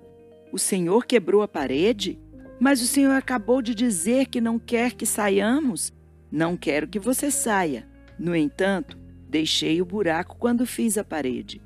O 0.51 0.59
senhor 0.59 1.05
quebrou 1.05 1.41
a 1.41 1.47
parede? 1.47 2.19
Mas 2.59 2.79
o 2.79 2.85
Senhor 2.85 3.13
acabou 3.13 3.59
de 3.59 3.73
dizer 3.73 4.27
que 4.27 4.39
não 4.39 4.59
quer 4.59 4.93
que 4.93 5.03
saiamos. 5.03 5.91
Não 6.31 6.55
quero 6.55 6.87
que 6.87 6.99
você 6.99 7.31
saia. 7.31 7.87
No 8.19 8.35
entanto, 8.35 8.99
deixei 9.27 9.81
o 9.81 9.85
buraco 9.85 10.35
quando 10.37 10.63
fiz 10.63 10.95
a 10.95 11.03
parede. 11.03 11.59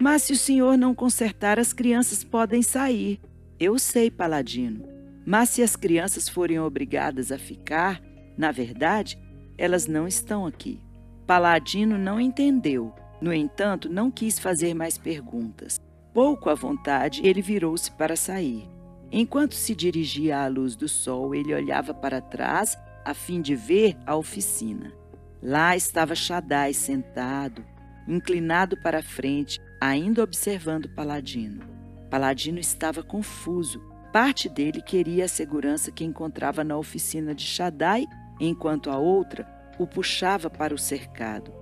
Mas 0.00 0.22
se 0.22 0.32
o 0.32 0.38
Senhor 0.38 0.78
não 0.78 0.94
consertar, 0.94 1.58
as 1.58 1.74
crianças 1.74 2.24
podem 2.24 2.62
sair. 2.62 3.20
Eu 3.60 3.78
sei, 3.78 4.10
Paladino. 4.10 4.97
Mas 5.28 5.50
se 5.50 5.62
as 5.62 5.76
crianças 5.76 6.26
forem 6.26 6.58
obrigadas 6.58 7.30
a 7.30 7.36
ficar, 7.36 8.00
na 8.34 8.50
verdade, 8.50 9.18
elas 9.58 9.86
não 9.86 10.08
estão 10.08 10.46
aqui. 10.46 10.80
Paladino 11.26 11.98
não 11.98 12.18
entendeu. 12.18 12.94
No 13.20 13.30
entanto, 13.30 13.90
não 13.90 14.10
quis 14.10 14.38
fazer 14.38 14.72
mais 14.72 14.96
perguntas. 14.96 15.78
Pouco 16.14 16.48
à 16.48 16.54
vontade, 16.54 17.20
ele 17.22 17.42
virou-se 17.42 17.90
para 17.92 18.16
sair. 18.16 18.66
Enquanto 19.12 19.54
se 19.54 19.74
dirigia 19.74 20.38
à 20.38 20.48
luz 20.48 20.74
do 20.74 20.88
sol, 20.88 21.34
ele 21.34 21.52
olhava 21.52 21.92
para 21.92 22.22
trás 22.22 22.78
a 23.04 23.12
fim 23.12 23.42
de 23.42 23.54
ver 23.54 23.98
a 24.06 24.16
oficina. 24.16 24.94
Lá 25.42 25.76
estava 25.76 26.14
Shaddai 26.14 26.72
sentado, 26.72 27.62
inclinado 28.08 28.80
para 28.80 29.00
a 29.00 29.02
frente, 29.02 29.60
ainda 29.78 30.22
observando 30.22 30.88
Paladino. 30.94 31.66
Paladino 32.08 32.58
estava 32.58 33.02
confuso. 33.02 33.87
Parte 34.12 34.48
dele 34.48 34.80
queria 34.80 35.26
a 35.26 35.28
segurança 35.28 35.90
que 35.90 36.04
encontrava 36.04 36.64
na 36.64 36.76
oficina 36.76 37.34
de 37.34 37.42
Shaddai, 37.42 38.06
enquanto 38.40 38.90
a 38.90 38.96
outra 38.96 39.46
o 39.78 39.86
puxava 39.86 40.48
para 40.48 40.74
o 40.74 40.78
cercado. 40.78 41.52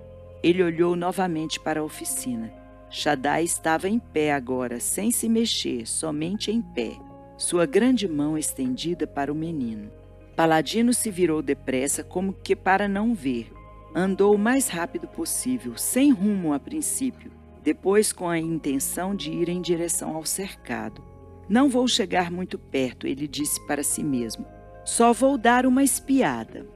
Ele 0.42 0.62
olhou 0.62 0.94
novamente 0.94 1.58
para 1.58 1.80
a 1.80 1.84
oficina. 1.84 2.52
Shaddai 2.88 3.42
estava 3.42 3.88
em 3.88 3.98
pé 3.98 4.32
agora, 4.32 4.78
sem 4.78 5.10
se 5.10 5.28
mexer, 5.28 5.86
somente 5.86 6.52
em 6.52 6.62
pé, 6.62 6.96
sua 7.36 7.66
grande 7.66 8.06
mão 8.06 8.38
estendida 8.38 9.06
para 9.06 9.32
o 9.32 9.34
menino. 9.34 9.90
Paladino 10.36 10.94
se 10.94 11.10
virou 11.10 11.42
depressa, 11.42 12.04
como 12.04 12.32
que 12.32 12.54
para 12.54 12.86
não 12.86 13.14
ver. 13.14 13.52
Andou 13.94 14.34
o 14.34 14.38
mais 14.38 14.68
rápido 14.68 15.08
possível, 15.08 15.76
sem 15.76 16.12
rumo 16.12 16.52
a 16.52 16.60
princípio, 16.60 17.32
depois 17.62 18.12
com 18.12 18.28
a 18.28 18.38
intenção 18.38 19.16
de 19.16 19.32
ir 19.32 19.48
em 19.48 19.60
direção 19.60 20.14
ao 20.14 20.24
cercado. 20.24 21.15
Não 21.48 21.68
vou 21.68 21.86
chegar 21.86 22.30
muito 22.30 22.58
perto, 22.58 23.06
ele 23.06 23.28
disse 23.28 23.64
para 23.66 23.82
si 23.82 24.02
mesmo. 24.02 24.44
Só 24.84 25.12
vou 25.12 25.38
dar 25.38 25.64
uma 25.64 25.84
espiada. 25.84 26.66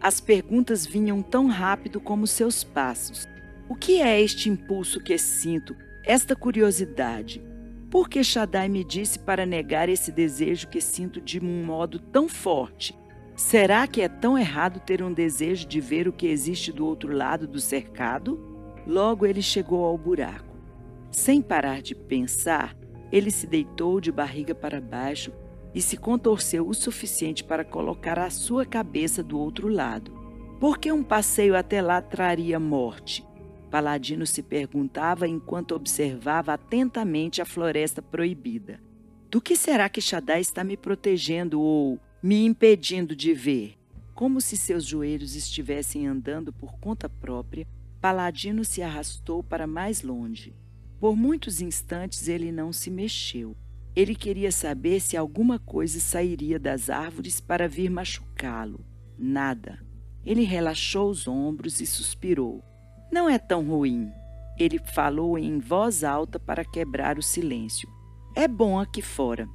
As 0.00 0.20
perguntas 0.20 0.86
vinham 0.86 1.22
tão 1.22 1.46
rápido 1.46 2.00
como 2.00 2.26
seus 2.26 2.62
passos. 2.62 3.26
O 3.68 3.74
que 3.74 4.00
é 4.00 4.20
este 4.20 4.48
impulso 4.48 5.00
que 5.00 5.16
sinto, 5.18 5.74
esta 6.04 6.36
curiosidade? 6.36 7.42
Por 7.90 8.08
que 8.08 8.22
Shaddai 8.22 8.68
me 8.68 8.84
disse 8.84 9.18
para 9.18 9.46
negar 9.46 9.88
esse 9.88 10.12
desejo 10.12 10.68
que 10.68 10.80
sinto 10.80 11.20
de 11.20 11.40
um 11.40 11.64
modo 11.64 11.98
tão 11.98 12.28
forte? 12.28 12.94
Será 13.34 13.86
que 13.86 14.02
é 14.02 14.08
tão 14.08 14.36
errado 14.36 14.80
ter 14.80 15.02
um 15.02 15.12
desejo 15.12 15.66
de 15.66 15.80
ver 15.80 16.06
o 16.06 16.12
que 16.12 16.26
existe 16.26 16.70
do 16.70 16.84
outro 16.84 17.12
lado 17.14 17.46
do 17.46 17.60
cercado? 17.60 18.38
Logo 18.86 19.24
ele 19.24 19.40
chegou 19.40 19.84
ao 19.84 19.96
buraco. 19.96 20.56
Sem 21.10 21.40
parar 21.40 21.80
de 21.80 21.94
pensar, 21.94 22.74
ele 23.10 23.30
se 23.30 23.46
deitou 23.46 24.00
de 24.00 24.12
barriga 24.12 24.54
para 24.54 24.80
baixo 24.80 25.32
e 25.74 25.80
se 25.80 25.96
contorceu 25.96 26.66
o 26.68 26.74
suficiente 26.74 27.44
para 27.44 27.64
colocar 27.64 28.18
a 28.18 28.30
sua 28.30 28.64
cabeça 28.64 29.22
do 29.22 29.38
outro 29.38 29.68
lado. 29.68 30.12
Por 30.58 30.78
que 30.78 30.90
um 30.90 31.02
passeio 31.02 31.56
até 31.56 31.80
lá 31.80 32.02
traria 32.02 32.58
morte? 32.58 33.24
Paladino 33.70 34.26
se 34.26 34.42
perguntava 34.42 35.28
enquanto 35.28 35.74
observava 35.74 36.54
atentamente 36.54 37.40
a 37.40 37.44
floresta 37.44 38.00
proibida. 38.00 38.80
Do 39.30 39.40
que 39.40 39.54
será 39.54 39.88
que 39.88 40.00
Shaddai 40.00 40.40
está 40.40 40.64
me 40.64 40.76
protegendo 40.76 41.60
ou 41.60 42.00
me 42.22 42.44
impedindo 42.44 43.14
de 43.14 43.34
ver? 43.34 43.74
Como 44.14 44.40
se 44.40 44.56
seus 44.56 44.84
joelhos 44.84 45.36
estivessem 45.36 46.06
andando 46.06 46.52
por 46.52 46.78
conta 46.80 47.08
própria, 47.08 47.66
Paladino 48.00 48.64
se 48.64 48.82
arrastou 48.82 49.42
para 49.42 49.66
mais 49.66 50.02
longe. 50.02 50.54
Por 51.00 51.16
muitos 51.16 51.60
instantes 51.60 52.28
ele 52.28 52.50
não 52.50 52.72
se 52.72 52.90
mexeu. 52.90 53.56
Ele 53.94 54.14
queria 54.14 54.52
saber 54.52 55.00
se 55.00 55.16
alguma 55.16 55.58
coisa 55.58 56.00
sairia 56.00 56.58
das 56.58 56.90
árvores 56.90 57.40
para 57.40 57.68
vir 57.68 57.90
machucá-lo. 57.90 58.84
Nada. 59.18 59.78
Ele 60.24 60.44
relaxou 60.44 61.10
os 61.10 61.26
ombros 61.26 61.80
e 61.80 61.86
suspirou. 61.86 62.62
Não 63.10 63.28
é 63.28 63.38
tão 63.38 63.66
ruim. 63.66 64.10
Ele 64.58 64.78
falou 64.92 65.38
em 65.38 65.58
voz 65.58 66.04
alta 66.04 66.38
para 66.38 66.64
quebrar 66.64 67.18
o 67.18 67.22
silêncio. 67.22 67.88
É 68.34 68.46
bom 68.46 68.78
aqui 68.78 69.00
fora. 69.00 69.48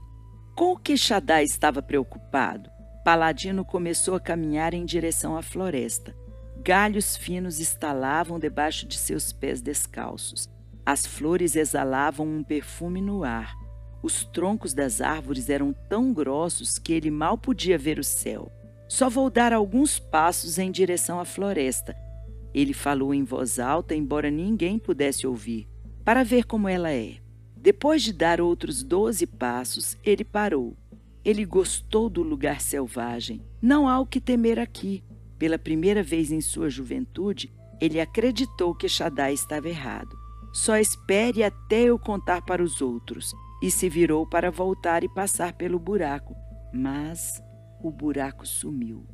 Com 0.55 0.73
o 0.73 0.77
que 0.77 0.95
Shaddai 0.95 1.43
estava 1.43 1.81
preocupado, 1.81 2.69
Paladino 3.03 3.65
começou 3.65 4.15
a 4.15 4.19
caminhar 4.19 4.73
em 4.73 4.85
direção 4.85 5.35
à 5.35 5.41
floresta. 5.41 6.15
Galhos 6.63 7.17
finos 7.17 7.59
estalavam 7.59 8.39
debaixo 8.39 8.87
de 8.87 8.97
seus 8.97 9.33
pés 9.33 9.61
descalços. 9.61 10.52
As 10.85 11.05
flores 11.05 11.55
exalavam 11.55 12.27
um 12.27 12.43
perfume 12.43 13.01
no 13.01 13.23
ar. 13.23 13.55
Os 14.01 14.25
troncos 14.25 14.73
das 14.73 14.99
árvores 14.99 15.49
eram 15.49 15.73
tão 15.87 16.13
grossos 16.13 16.77
que 16.77 16.91
ele 16.91 17.09
mal 17.09 17.37
podia 17.37 17.77
ver 17.77 17.99
o 17.99 18.03
céu. 18.03 18.51
Só 18.89 19.09
vou 19.09 19.29
dar 19.29 19.53
alguns 19.53 19.97
passos 19.97 20.59
em 20.59 20.69
direção 20.69 21.19
à 21.21 21.25
floresta. 21.25 21.95
Ele 22.53 22.73
falou 22.73 23.13
em 23.13 23.23
voz 23.23 23.59
alta, 23.59 23.95
embora 23.95 24.29
ninguém 24.29 24.77
pudesse 24.77 25.25
ouvir, 25.25 25.67
para 26.03 26.23
ver 26.23 26.43
como 26.43 26.67
ela 26.67 26.91
é. 26.91 27.15
Depois 27.55 28.03
de 28.03 28.11
dar 28.11 28.41
outros 28.41 28.83
doze 28.83 29.25
passos, 29.25 29.97
ele 30.03 30.25
parou. 30.25 30.75
Ele 31.23 31.45
gostou 31.45 32.09
do 32.09 32.21
lugar 32.21 32.59
selvagem. 32.59 33.41
Não 33.61 33.87
há 33.87 33.97
o 34.01 34.05
que 34.05 34.19
temer 34.19 34.59
aqui. 34.59 35.01
Pela 35.39 35.57
primeira 35.57 36.03
vez 36.03 36.29
em 36.29 36.41
sua 36.41 36.69
juventude, 36.69 37.53
ele 37.79 38.01
acreditou 38.01 38.75
que 38.75 38.89
Shaddai 38.89 39.33
estava 39.33 39.69
errado. 39.69 40.22
Só 40.53 40.77
espere 40.77 41.43
até 41.43 41.81
eu 41.81 41.97
contar 41.97 42.43
para 42.43 42.63
os 42.63 42.81
outros. 42.81 43.33
E 43.61 43.71
se 43.71 43.89
virou 43.89 44.27
para 44.27 44.51
voltar 44.51 45.03
e 45.03 45.09
passar 45.09 45.53
pelo 45.53 45.79
buraco. 45.79 46.35
Mas 46.71 47.41
o 47.81 47.89
buraco 47.89 48.45
sumiu. 48.45 49.07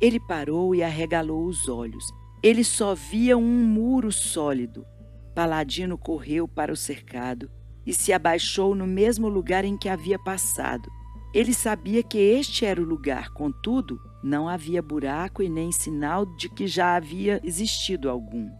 Ele 0.00 0.20
parou 0.20 0.74
e 0.74 0.82
arregalou 0.82 1.46
os 1.46 1.68
olhos. 1.68 2.04
Ele 2.42 2.62
só 2.62 2.94
via 2.94 3.36
um 3.36 3.66
muro 3.66 4.12
sólido. 4.12 4.86
Paladino 5.34 5.98
correu 5.98 6.46
para 6.46 6.72
o 6.72 6.76
cercado 6.76 7.50
e 7.84 7.92
se 7.92 8.12
abaixou 8.12 8.74
no 8.74 8.86
mesmo 8.86 9.28
lugar 9.28 9.64
em 9.64 9.76
que 9.76 9.88
havia 9.88 10.18
passado. 10.18 10.88
Ele 11.34 11.52
sabia 11.52 12.02
que 12.02 12.18
este 12.18 12.64
era 12.64 12.80
o 12.80 12.84
lugar, 12.84 13.30
contudo, 13.30 13.98
não 14.22 14.48
havia 14.48 14.82
buraco 14.82 15.42
e 15.42 15.48
nem 15.48 15.72
sinal 15.72 16.24
de 16.36 16.48
que 16.48 16.66
já 16.66 16.96
havia 16.96 17.40
existido 17.42 18.08
algum. 18.08 18.50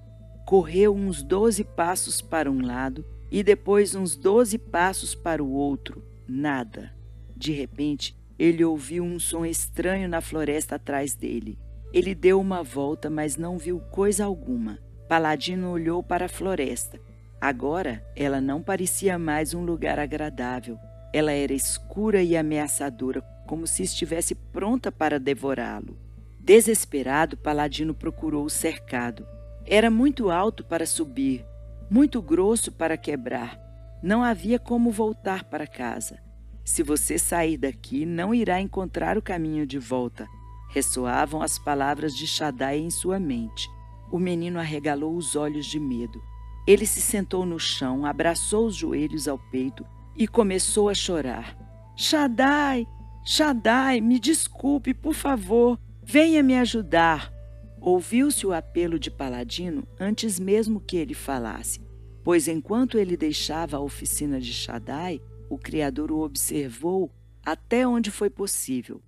Correu 0.49 0.97
uns 0.97 1.23
doze 1.23 1.63
passos 1.63 2.23
para 2.23 2.51
um 2.51 2.65
lado 2.65 3.05
e 3.31 3.43
depois 3.43 3.95
uns 3.95 4.17
doze 4.17 4.57
passos 4.57 5.15
para 5.15 5.45
o 5.45 5.53
outro. 5.53 6.03
Nada. 6.27 6.91
De 7.37 7.53
repente, 7.53 8.17
ele 8.39 8.65
ouviu 8.65 9.05
um 9.05 9.19
som 9.19 9.45
estranho 9.45 10.09
na 10.09 10.23
floresta 10.23 10.77
atrás 10.77 11.13
dele. 11.13 11.59
Ele 11.93 12.15
deu 12.15 12.41
uma 12.41 12.63
volta, 12.63 13.11
mas 13.11 13.37
não 13.37 13.59
viu 13.59 13.79
coisa 13.79 14.25
alguma. 14.25 14.79
Paladino 15.07 15.71
olhou 15.71 16.03
para 16.03 16.25
a 16.25 16.31
floresta. 16.31 16.99
Agora, 17.39 18.03
ela 18.17 18.41
não 18.41 18.63
parecia 18.63 19.19
mais 19.19 19.53
um 19.53 19.63
lugar 19.63 19.99
agradável. 19.99 20.79
Ela 21.13 21.33
era 21.33 21.53
escura 21.53 22.23
e 22.23 22.35
ameaçadora, 22.35 23.21
como 23.47 23.67
se 23.67 23.83
estivesse 23.83 24.35
pronta 24.35 24.91
para 24.91 25.21
devorá-lo. 25.21 25.99
Desesperado, 26.41 27.37
Paladino 27.37 27.93
procurou 27.93 28.47
o 28.47 28.51
cercado. 28.51 29.27
Era 29.71 29.91
muito 29.91 30.31
alto 30.31 30.65
para 30.65 30.87
subir, 30.87 31.45
muito 31.91 32.23
grosso 32.23 32.73
para 32.73 32.97
quebrar. 32.97 33.61
Não 34.03 34.23
havia 34.23 34.59
como 34.59 34.91
voltar 34.91 35.45
para 35.45 35.67
casa. 35.67 36.19
Se 36.65 36.83
você 36.83 37.19
sair 37.19 37.59
daqui, 37.59 38.07
não 38.07 38.35
irá 38.35 38.63
encontrar 38.63 39.19
o 39.19 39.23
caminho 39.23 39.67
de 39.67 39.79
volta. 39.79 40.27
Ressoavam 40.71 41.43
as 41.43 41.59
palavras 41.59 42.17
de 42.17 42.27
Shaddai 42.27 42.79
em 42.79 42.89
sua 42.89 43.21
mente. 43.21 43.69
O 44.11 44.19
menino 44.19 44.59
arregalou 44.59 45.15
os 45.15 45.37
olhos 45.37 45.67
de 45.67 45.79
medo. 45.79 46.19
Ele 46.67 46.87
se 46.87 47.03
sentou 47.03 47.45
no 47.45 47.61
chão, 47.61 48.07
abraçou 48.07 48.69
os 48.69 48.75
joelhos 48.75 49.29
ao 49.29 49.39
peito 49.39 49.85
e 50.17 50.27
começou 50.27 50.89
a 50.89 50.95
chorar. 50.95 51.55
Shaddai, 51.95 52.87
Shaddai, 53.23 54.01
me 54.01 54.19
desculpe, 54.19 54.95
por 54.95 55.13
favor, 55.13 55.79
venha 56.03 56.43
me 56.43 56.57
ajudar. 56.57 57.38
Ouviu-se 57.81 58.47
o 58.47 58.53
apelo 58.53 58.99
de 58.99 59.11
Paladino 59.11 59.87
antes 59.99 60.39
mesmo 60.39 60.81
que 60.81 60.97
ele 60.97 61.15
falasse, 61.15 61.81
pois 62.25 62.49
enquanto 62.49 62.99
ele 62.99 63.17
deixava 63.17 63.77
a 63.77 63.81
oficina 63.81 64.41
de 64.41 64.53
Shaddai, 64.53 65.21
o 65.49 65.57
Criador 65.57 66.11
o 66.11 66.21
observou 66.21 67.11
até 67.45 67.87
onde 67.87 68.11
foi 68.11 68.29
possível. 68.29 69.01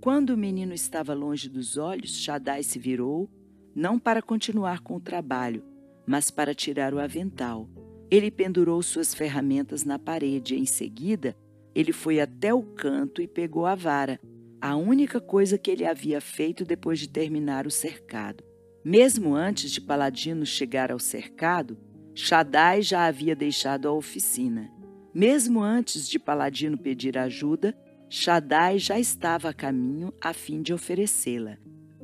Quando 0.00 0.30
o 0.30 0.36
menino 0.36 0.72
estava 0.72 1.12
longe 1.14 1.48
dos 1.48 1.76
olhos, 1.76 2.16
Shaddai 2.16 2.62
se 2.62 2.78
virou, 2.78 3.28
não 3.74 3.98
para 3.98 4.22
continuar 4.22 4.80
com 4.80 4.96
o 4.96 5.00
trabalho, 5.00 5.64
mas 6.06 6.30
para 6.30 6.54
tirar 6.54 6.94
o 6.94 7.00
avental. 7.00 7.68
Ele 8.10 8.30
pendurou 8.30 8.82
suas 8.82 9.12
ferramentas 9.12 9.84
na 9.84 9.98
parede. 9.98 10.54
Em 10.54 10.64
seguida, 10.64 11.36
ele 11.74 11.92
foi 11.92 12.20
até 12.20 12.54
o 12.54 12.62
canto 12.62 13.20
e 13.20 13.26
pegou 13.26 13.66
a 13.66 13.74
vara, 13.74 14.20
a 14.60 14.76
única 14.76 15.20
coisa 15.20 15.56
que 15.58 15.70
ele 15.70 15.84
havia 15.84 16.20
feito 16.20 16.64
depois 16.64 16.98
de 16.98 17.08
terminar 17.08 17.66
o 17.66 17.70
cercado. 17.70 18.44
Mesmo 18.84 19.34
antes 19.34 19.70
de 19.70 19.80
Paladino 19.80 20.46
chegar 20.46 20.90
ao 20.90 20.98
cercado, 20.98 21.78
Shaddai 22.14 22.82
já 22.82 23.06
havia 23.06 23.36
deixado 23.36 23.86
a 23.86 23.92
oficina. 23.92 24.70
Mesmo 25.14 25.62
antes 25.62 26.08
de 26.08 26.18
Paladino 26.18 26.76
pedir 26.76 27.16
ajuda, 27.18 27.76
Shaddai 28.08 28.78
já 28.78 28.98
estava 28.98 29.50
a 29.50 29.54
caminho 29.54 30.12
a 30.20 30.32
fim 30.32 30.62
de 30.62 30.72
oferecê-la. 30.72 31.58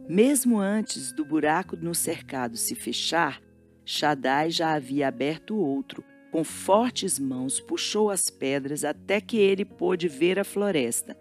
Mesmo 0.08 0.58
antes 0.58 1.12
do 1.12 1.24
buraco 1.24 1.76
no 1.76 1.94
cercado 1.94 2.56
se 2.56 2.74
fechar, 2.74 3.40
Shaddai 3.84 4.50
já 4.50 4.74
havia 4.74 5.08
aberto 5.08 5.56
outro. 5.56 6.04
Com 6.30 6.44
fortes 6.44 7.18
mãos 7.18 7.60
puxou 7.60 8.10
as 8.10 8.28
pedras 8.28 8.84
até 8.84 9.20
que 9.20 9.36
ele 9.36 9.64
pôde 9.64 10.08
ver 10.08 10.38
a 10.38 10.44
floresta. 10.44 11.16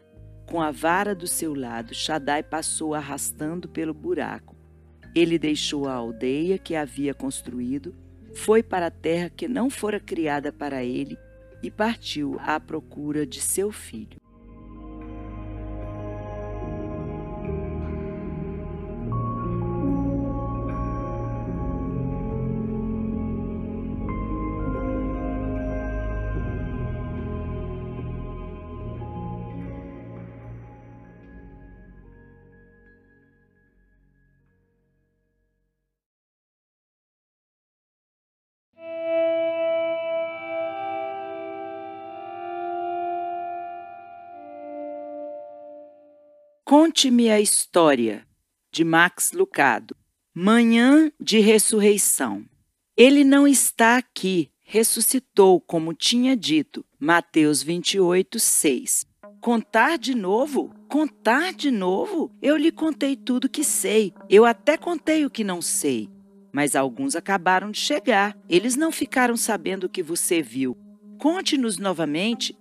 Com 0.53 0.61
a 0.61 0.69
vara 0.69 1.15
do 1.15 1.25
seu 1.25 1.55
lado, 1.55 1.95
Shaddai 1.95 2.43
passou 2.43 2.93
arrastando 2.93 3.67
pelo 3.67 3.91
buraco. 3.91 4.55
Ele 5.15 5.39
deixou 5.39 5.87
a 5.87 5.93
aldeia 5.93 6.59
que 6.59 6.75
havia 6.75 7.11
construído, 7.11 7.95
foi 8.35 8.61
para 8.61 8.85
a 8.85 8.91
terra 8.91 9.31
que 9.31 9.47
não 9.47 9.67
fora 9.67 9.99
criada 9.99 10.53
para 10.53 10.83
ele 10.83 11.17
e 11.63 11.71
partiu 11.71 12.37
à 12.39 12.59
procura 12.59 13.25
de 13.25 13.41
seu 13.41 13.71
filho. 13.71 14.21
Conte-me 46.93 47.31
a 47.31 47.41
história, 47.41 48.23
de 48.71 48.83
Max 48.83 49.31
Lucado. 49.31 49.95
Manhã 50.31 51.11
de 51.19 51.39
ressurreição. 51.39 52.45
Ele 52.95 53.23
não 53.23 53.47
está 53.47 53.97
aqui, 53.97 54.51
ressuscitou, 54.61 55.59
como 55.59 55.95
tinha 55.95 56.37
dito. 56.37 56.85
Mateus 56.99 57.63
28, 57.63 58.39
6. 58.39 59.07
Contar 59.41 59.97
de 59.97 60.13
novo? 60.13 60.71
Contar 60.87 61.51
de 61.51 61.71
novo? 61.71 62.31
Eu 62.39 62.55
lhe 62.55 62.71
contei 62.71 63.15
tudo 63.15 63.49
que 63.49 63.63
sei. 63.63 64.13
Eu 64.29 64.45
até 64.45 64.77
contei 64.77 65.25
o 65.25 65.31
que 65.31 65.43
não 65.43 65.63
sei. 65.63 66.11
Mas 66.51 66.75
alguns 66.75 67.15
acabaram 67.15 67.71
de 67.71 67.79
chegar. 67.79 68.37
Eles 68.47 68.75
não 68.75 68.91
ficaram 68.91 69.35
sabendo 69.35 69.85
o 69.85 69.89
que 69.89 70.03
você 70.03 70.43
viu. 70.43 70.77
Conte-nos 71.17 71.79
novamente. 71.79 72.55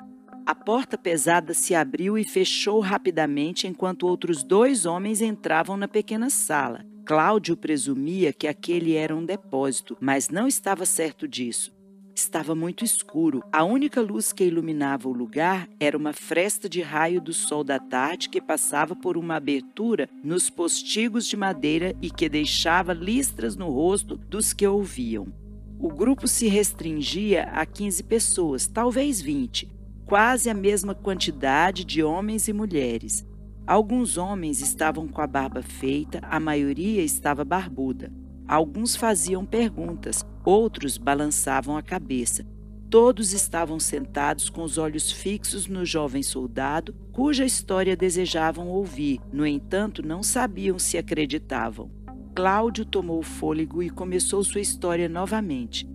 A 0.44 0.57
porta 0.57 0.98
pesada 0.98 1.55
se 1.55 1.72
abriu 1.72 2.18
e 2.18 2.24
fechou 2.24 2.81
rapidamente 2.81 3.68
enquanto 3.68 4.09
outros 4.09 4.42
dois 4.42 4.85
homens 4.85 5.20
entravam 5.20 5.76
na 5.76 5.87
pequena 5.87 6.28
sala. 6.31 6.85
Cláudio 7.07 7.57
presumia 7.57 8.33
que 8.33 8.48
aquele 8.48 8.96
era 8.96 9.14
um 9.14 9.24
depósito, 9.24 9.96
mas 10.00 10.28
não 10.28 10.48
estava 10.48 10.85
certo 10.85 11.28
disso. 11.28 11.72
Estava 12.12 12.57
muito 12.57 12.85
escuro. 12.85 13.42
A 13.52 13.62
única 13.62 14.00
luz 14.00 14.33
que 14.33 14.44
iluminava 14.44 15.09
o 15.09 15.12
lugar 15.12 15.68
era 15.78 15.96
uma 15.96 16.12
fresta 16.12 16.68
de 16.68 16.83
raio 16.83 17.20
do 17.20 17.33
sol 17.33 17.62
da 17.62 17.78
tarde 17.78 18.28
que 18.28 18.40
passava 18.40 18.96
por 18.96 19.16
uma 19.16 19.37
abertura 19.37 20.09
nos 20.24 20.50
postigos 20.50 21.26
de 21.26 21.37
madeira 21.37 21.94
e 22.02 22.11
que 22.11 22.28
deixava 22.28 22.92
listras 22.92 23.55
no 23.55 23.70
rosto 23.70 24.16
dos 24.16 24.52
que 24.52 24.66
ouviam. 24.66 25.33
O 25.78 25.88
grupo 25.88 26.26
se 26.26 26.48
restringia 26.48 27.44
a 27.44 27.64
15 27.64 28.02
pessoas, 28.05 28.66
talvez 28.66 29.20
20, 29.20 29.68
quase 30.12 30.51
a 30.51 30.55
mesma 30.55 30.94
quantidade 30.94 31.87
de 31.87 32.03
homens 32.03 32.46
e 32.46 32.53
mulheres. 32.53 33.27
Alguns 33.66 34.18
homens 34.18 34.61
estavam 34.61 35.09
com 35.09 35.22
a 35.22 35.27
barba 35.27 35.62
feita, 35.62 36.20
a 36.29 36.38
maioria 36.38 37.03
estava 37.03 37.46
barbuda. 37.46 38.12
Alguns 38.46 38.94
faziam 38.94 39.46
perguntas, 39.46 40.22
outros 40.44 40.98
balançavam 40.98 41.79
a 41.79 41.83
cabeça. 41.83 42.46
Todos 42.90 43.33
estavam 43.33 43.81
sentados 43.81 44.51
com 44.51 44.62
os 44.62 44.77
olhos 44.77 45.11
fixos 45.11 45.66
no 45.66 45.83
jovem 45.83 46.22
soldado, 46.22 46.94
cuja 47.11 47.46
história 47.46 47.96
desejavam 47.96 48.68
ouvir, 48.68 49.18
no 49.33 49.46
entanto, 49.46 50.07
não 50.07 50.22
sabiam 50.22 50.79
se 50.79 50.98
acreditavam. 50.98 51.90
Cláudio 52.35 52.85
tomou 52.85 53.22
fôlego 53.22 53.83
e 53.83 53.88
começou 53.88 54.44
sua 54.44 54.61
história 54.61 55.09
novamente. 55.09 55.88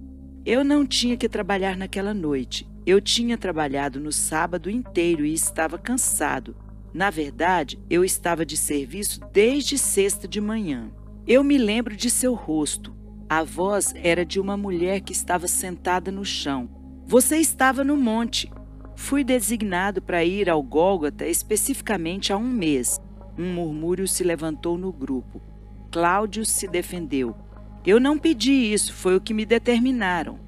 Eu 0.44 0.64
não 0.64 0.88
tinha 0.88 1.16
que 1.16 1.30
trabalhar 1.30 1.78
naquela 1.78 2.16
noite. 2.16 2.68
Eu 2.88 3.02
tinha 3.02 3.38
trabalhado 3.38 4.00
no 4.00 4.14
sábado 4.14 4.70
inteiro 4.70 5.26
e 5.26 5.34
estava 5.34 5.78
cansado. 5.78 6.56
Na 6.94 7.10
verdade, 7.10 7.78
eu 7.90 8.02
estava 8.02 8.46
de 8.46 8.56
serviço 8.56 9.20
desde 9.34 9.78
sexta 9.78 10.26
de 10.26 10.40
manhã. 10.40 10.90
Eu 11.28 11.44
me 11.44 11.58
lembro 11.58 11.98
de 11.98 12.10
seu 12.10 12.34
rosto. 12.34 12.96
A 13.30 13.44
voz 13.44 13.94
era 13.98 14.24
de 14.26 14.40
uma 14.40 14.56
mulher 14.56 15.02
que 15.02 15.12
estava 15.12 15.50
sentada 15.50 16.14
no 16.14 16.24
chão. 16.24 16.70
Você 17.06 17.36
estava 17.36 17.84
no 17.84 17.98
monte. 17.98 18.50
Fui 18.96 19.22
designado 19.22 20.02
para 20.02 20.24
ir 20.24 20.50
ao 20.50 20.64
Gólgota 20.64 21.28
especificamente 21.28 22.32
há 22.32 22.38
um 22.38 22.48
mês. 22.48 23.02
Um 23.38 23.54
murmúrio 23.54 24.08
se 24.08 24.24
levantou 24.24 24.78
no 24.78 24.94
grupo. 24.94 25.42
Cláudio 25.92 26.46
se 26.46 26.70
defendeu. 26.70 27.36
Eu 27.86 28.00
não 28.00 28.18
pedi 28.18 28.72
isso, 28.72 28.94
foi 28.94 29.18
o 29.18 29.22
que 29.22 29.34
me 29.34 29.46
determinaram. 29.46 30.47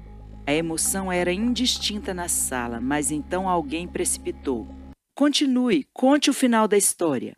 A 0.50 0.52
emoção 0.52 1.12
era 1.12 1.32
indistinta 1.32 2.12
na 2.12 2.26
sala, 2.26 2.80
mas 2.80 3.12
então 3.12 3.48
alguém 3.48 3.86
precipitou. 3.86 4.66
Continue, 5.14 5.86
conte 5.92 6.28
o 6.28 6.34
final 6.34 6.66
da 6.66 6.76
história. 6.76 7.36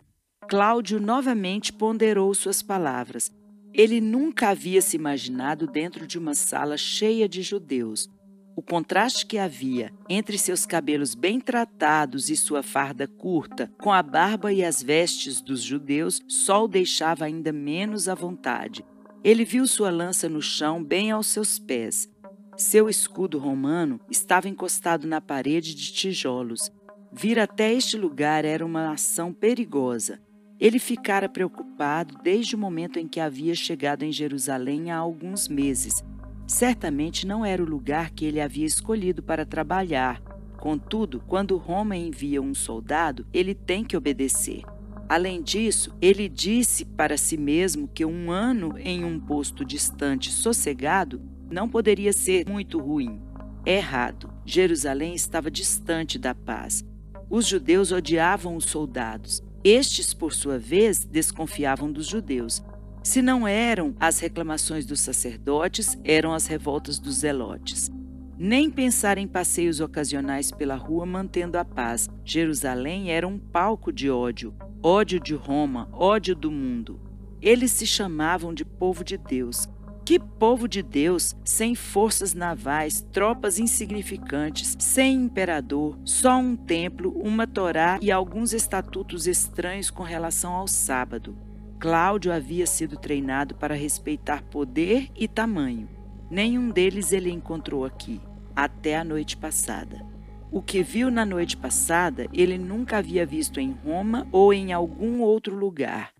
Cláudio 0.48 0.98
novamente 0.98 1.74
ponderou 1.74 2.32
suas 2.32 2.62
palavras. 2.62 3.30
Ele 3.74 4.00
nunca 4.00 4.48
havia 4.48 4.80
se 4.80 4.96
imaginado 4.96 5.66
dentro 5.66 6.06
de 6.06 6.18
uma 6.18 6.34
sala 6.34 6.78
cheia 6.78 7.28
de 7.28 7.42
judeus. 7.42 8.08
O 8.56 8.62
contraste 8.62 9.26
que 9.26 9.36
havia 9.36 9.92
entre 10.08 10.38
seus 10.38 10.64
cabelos 10.64 11.14
bem 11.14 11.38
tratados 11.38 12.30
e 12.30 12.34
sua 12.34 12.62
farda 12.62 13.06
curta, 13.06 13.70
com 13.78 13.92
a 13.92 14.02
barba 14.02 14.54
e 14.54 14.64
as 14.64 14.82
vestes 14.82 15.42
dos 15.42 15.60
judeus, 15.60 16.18
só 16.26 16.64
o 16.64 16.68
deixava 16.68 17.26
ainda 17.26 17.52
menos 17.52 18.08
à 18.08 18.14
vontade. 18.14 18.82
Ele 19.22 19.44
viu 19.44 19.66
sua 19.66 19.90
lança 19.90 20.30
no 20.30 20.40
chão, 20.40 20.82
bem 20.82 21.10
aos 21.10 21.26
seus 21.26 21.58
pés. 21.58 22.10
Seu 22.56 22.88
escudo 22.88 23.38
romano 23.38 23.98
estava 24.10 24.46
encostado 24.46 25.06
na 25.06 25.22
parede 25.22 25.74
de 25.74 25.90
tijolos. 25.90 26.70
Vir 27.10 27.38
até 27.38 27.72
este 27.72 27.96
lugar 27.96 28.44
era 28.44 28.64
uma 28.64 28.92
ação 28.92 29.32
perigosa. 29.32 30.20
Ele 30.60 30.78
ficara 30.78 31.30
preocupado 31.30 32.18
desde 32.22 32.54
o 32.54 32.58
momento 32.58 32.98
em 32.98 33.08
que 33.08 33.20
havia 33.20 33.54
chegado 33.54 34.02
em 34.02 34.12
Jerusalém 34.12 34.90
há 34.90 34.98
alguns 34.98 35.48
meses. 35.48 36.04
Certamente 36.46 37.26
não 37.26 37.44
era 37.44 37.62
o 37.62 37.68
lugar 37.68 38.10
que 38.10 38.26
ele 38.26 38.40
havia 38.40 38.66
escolhido 38.66 39.22
para 39.22 39.46
trabalhar. 39.46 40.20
Contudo, 40.58 41.22
quando 41.26 41.56
Roma 41.56 41.96
envia 41.96 42.40
um 42.40 42.54
soldado, 42.54 43.26
ele 43.32 43.54
tem 43.54 43.82
que 43.82 43.96
obedecer. 43.96 44.62
Além 45.08 45.42
disso, 45.42 45.94
ele 46.00 46.28
disse 46.28 46.84
para 46.84 47.16
si 47.16 47.36
mesmo 47.36 47.88
que 47.88 48.04
um 48.04 48.30
ano 48.30 48.78
em 48.78 49.04
um 49.04 49.18
posto 49.18 49.64
distante, 49.64 50.30
sossegado, 50.30 51.20
não 51.52 51.68
poderia 51.68 52.12
ser 52.12 52.48
muito 52.48 52.78
ruim. 52.78 53.20
Errado. 53.64 54.32
Jerusalém 54.44 55.14
estava 55.14 55.50
distante 55.50 56.18
da 56.18 56.34
paz. 56.34 56.84
Os 57.30 57.46
judeus 57.46 57.92
odiavam 57.92 58.56
os 58.56 58.64
soldados. 58.64 59.42
Estes, 59.62 60.12
por 60.12 60.32
sua 60.32 60.58
vez, 60.58 61.04
desconfiavam 61.04 61.92
dos 61.92 62.06
judeus. 62.06 62.62
Se 63.02 63.22
não 63.22 63.46
eram 63.46 63.94
as 63.98 64.18
reclamações 64.18 64.84
dos 64.84 65.00
sacerdotes, 65.00 65.96
eram 66.04 66.32
as 66.32 66.46
revoltas 66.46 66.98
dos 66.98 67.16
zelotes. 67.16 67.90
Nem 68.36 68.70
pensar 68.70 69.18
em 69.18 69.26
passeios 69.28 69.80
ocasionais 69.80 70.50
pela 70.50 70.74
rua 70.74 71.06
mantendo 71.06 71.58
a 71.58 71.64
paz. 71.64 72.08
Jerusalém 72.24 73.10
era 73.10 73.26
um 73.26 73.38
palco 73.38 73.92
de 73.92 74.10
ódio, 74.10 74.54
ódio 74.82 75.20
de 75.20 75.34
Roma, 75.34 75.88
ódio 75.92 76.34
do 76.34 76.50
mundo. 76.50 77.00
Eles 77.40 77.72
se 77.72 77.86
chamavam 77.86 78.54
de 78.54 78.64
povo 78.64 79.04
de 79.04 79.16
Deus, 79.16 79.68
que 80.04 80.18
povo 80.18 80.66
de 80.66 80.82
Deus, 80.82 81.34
sem 81.44 81.74
forças 81.74 82.34
navais, 82.34 83.06
tropas 83.12 83.58
insignificantes, 83.58 84.76
sem 84.78 85.14
imperador, 85.14 85.98
só 86.04 86.36
um 86.38 86.56
templo, 86.56 87.10
uma 87.22 87.46
Torá 87.46 87.98
e 88.02 88.10
alguns 88.10 88.52
estatutos 88.52 89.26
estranhos 89.26 89.90
com 89.90 90.02
relação 90.02 90.52
ao 90.52 90.66
sábado. 90.66 91.36
Cláudio 91.78 92.32
havia 92.32 92.66
sido 92.66 92.96
treinado 92.96 93.54
para 93.54 93.74
respeitar 93.74 94.42
poder 94.44 95.08
e 95.16 95.26
tamanho. 95.28 95.88
Nenhum 96.30 96.70
deles 96.70 97.12
ele 97.12 97.30
encontrou 97.30 97.84
aqui, 97.84 98.20
até 98.54 98.96
a 98.96 99.04
noite 99.04 99.36
passada. 99.36 100.04
O 100.50 100.60
que 100.60 100.82
viu 100.82 101.10
na 101.10 101.24
noite 101.24 101.56
passada, 101.56 102.26
ele 102.32 102.58
nunca 102.58 102.98
havia 102.98 103.24
visto 103.24 103.58
em 103.58 103.72
Roma 103.72 104.26
ou 104.30 104.52
em 104.52 104.72
algum 104.72 105.20
outro 105.20 105.56
lugar. 105.56 106.12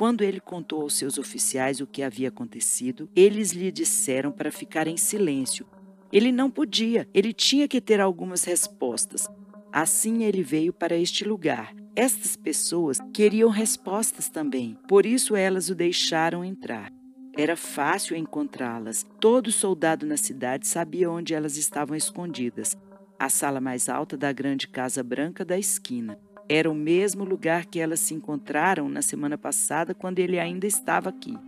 Quando 0.00 0.22
ele 0.22 0.40
contou 0.40 0.80
aos 0.80 0.94
seus 0.94 1.18
oficiais 1.18 1.78
o 1.78 1.86
que 1.86 2.02
havia 2.02 2.28
acontecido, 2.28 3.06
eles 3.14 3.52
lhe 3.52 3.70
disseram 3.70 4.32
para 4.32 4.50
ficar 4.50 4.86
em 4.86 4.96
silêncio. 4.96 5.66
Ele 6.10 6.32
não 6.32 6.50
podia, 6.50 7.06
ele 7.12 7.34
tinha 7.34 7.68
que 7.68 7.82
ter 7.82 8.00
algumas 8.00 8.44
respostas. 8.44 9.28
Assim 9.70 10.24
ele 10.24 10.42
veio 10.42 10.72
para 10.72 10.96
este 10.96 11.22
lugar. 11.22 11.74
Estas 11.94 12.34
pessoas 12.34 12.96
queriam 13.12 13.50
respostas 13.50 14.30
também, 14.30 14.74
por 14.88 15.04
isso 15.04 15.36
elas 15.36 15.68
o 15.68 15.74
deixaram 15.74 16.42
entrar. 16.42 16.90
Era 17.36 17.54
fácil 17.54 18.16
encontrá-las. 18.16 19.04
Todo 19.20 19.52
soldado 19.52 20.06
na 20.06 20.16
cidade 20.16 20.66
sabia 20.66 21.10
onde 21.10 21.34
elas 21.34 21.58
estavam 21.58 21.94
escondidas. 21.94 22.74
A 23.18 23.28
sala 23.28 23.60
mais 23.60 23.86
alta 23.86 24.16
da 24.16 24.32
grande 24.32 24.66
casa 24.66 25.02
branca 25.02 25.44
da 25.44 25.58
esquina. 25.58 26.18
Era 26.52 26.68
o 26.68 26.74
mesmo 26.74 27.22
lugar 27.22 27.64
que 27.64 27.78
elas 27.78 28.00
se 28.00 28.12
encontraram 28.12 28.88
na 28.88 29.02
semana 29.02 29.38
passada, 29.38 29.94
quando 29.94 30.18
ele 30.18 30.36
ainda 30.36 30.66
estava 30.66 31.08
aqui. 31.08 31.38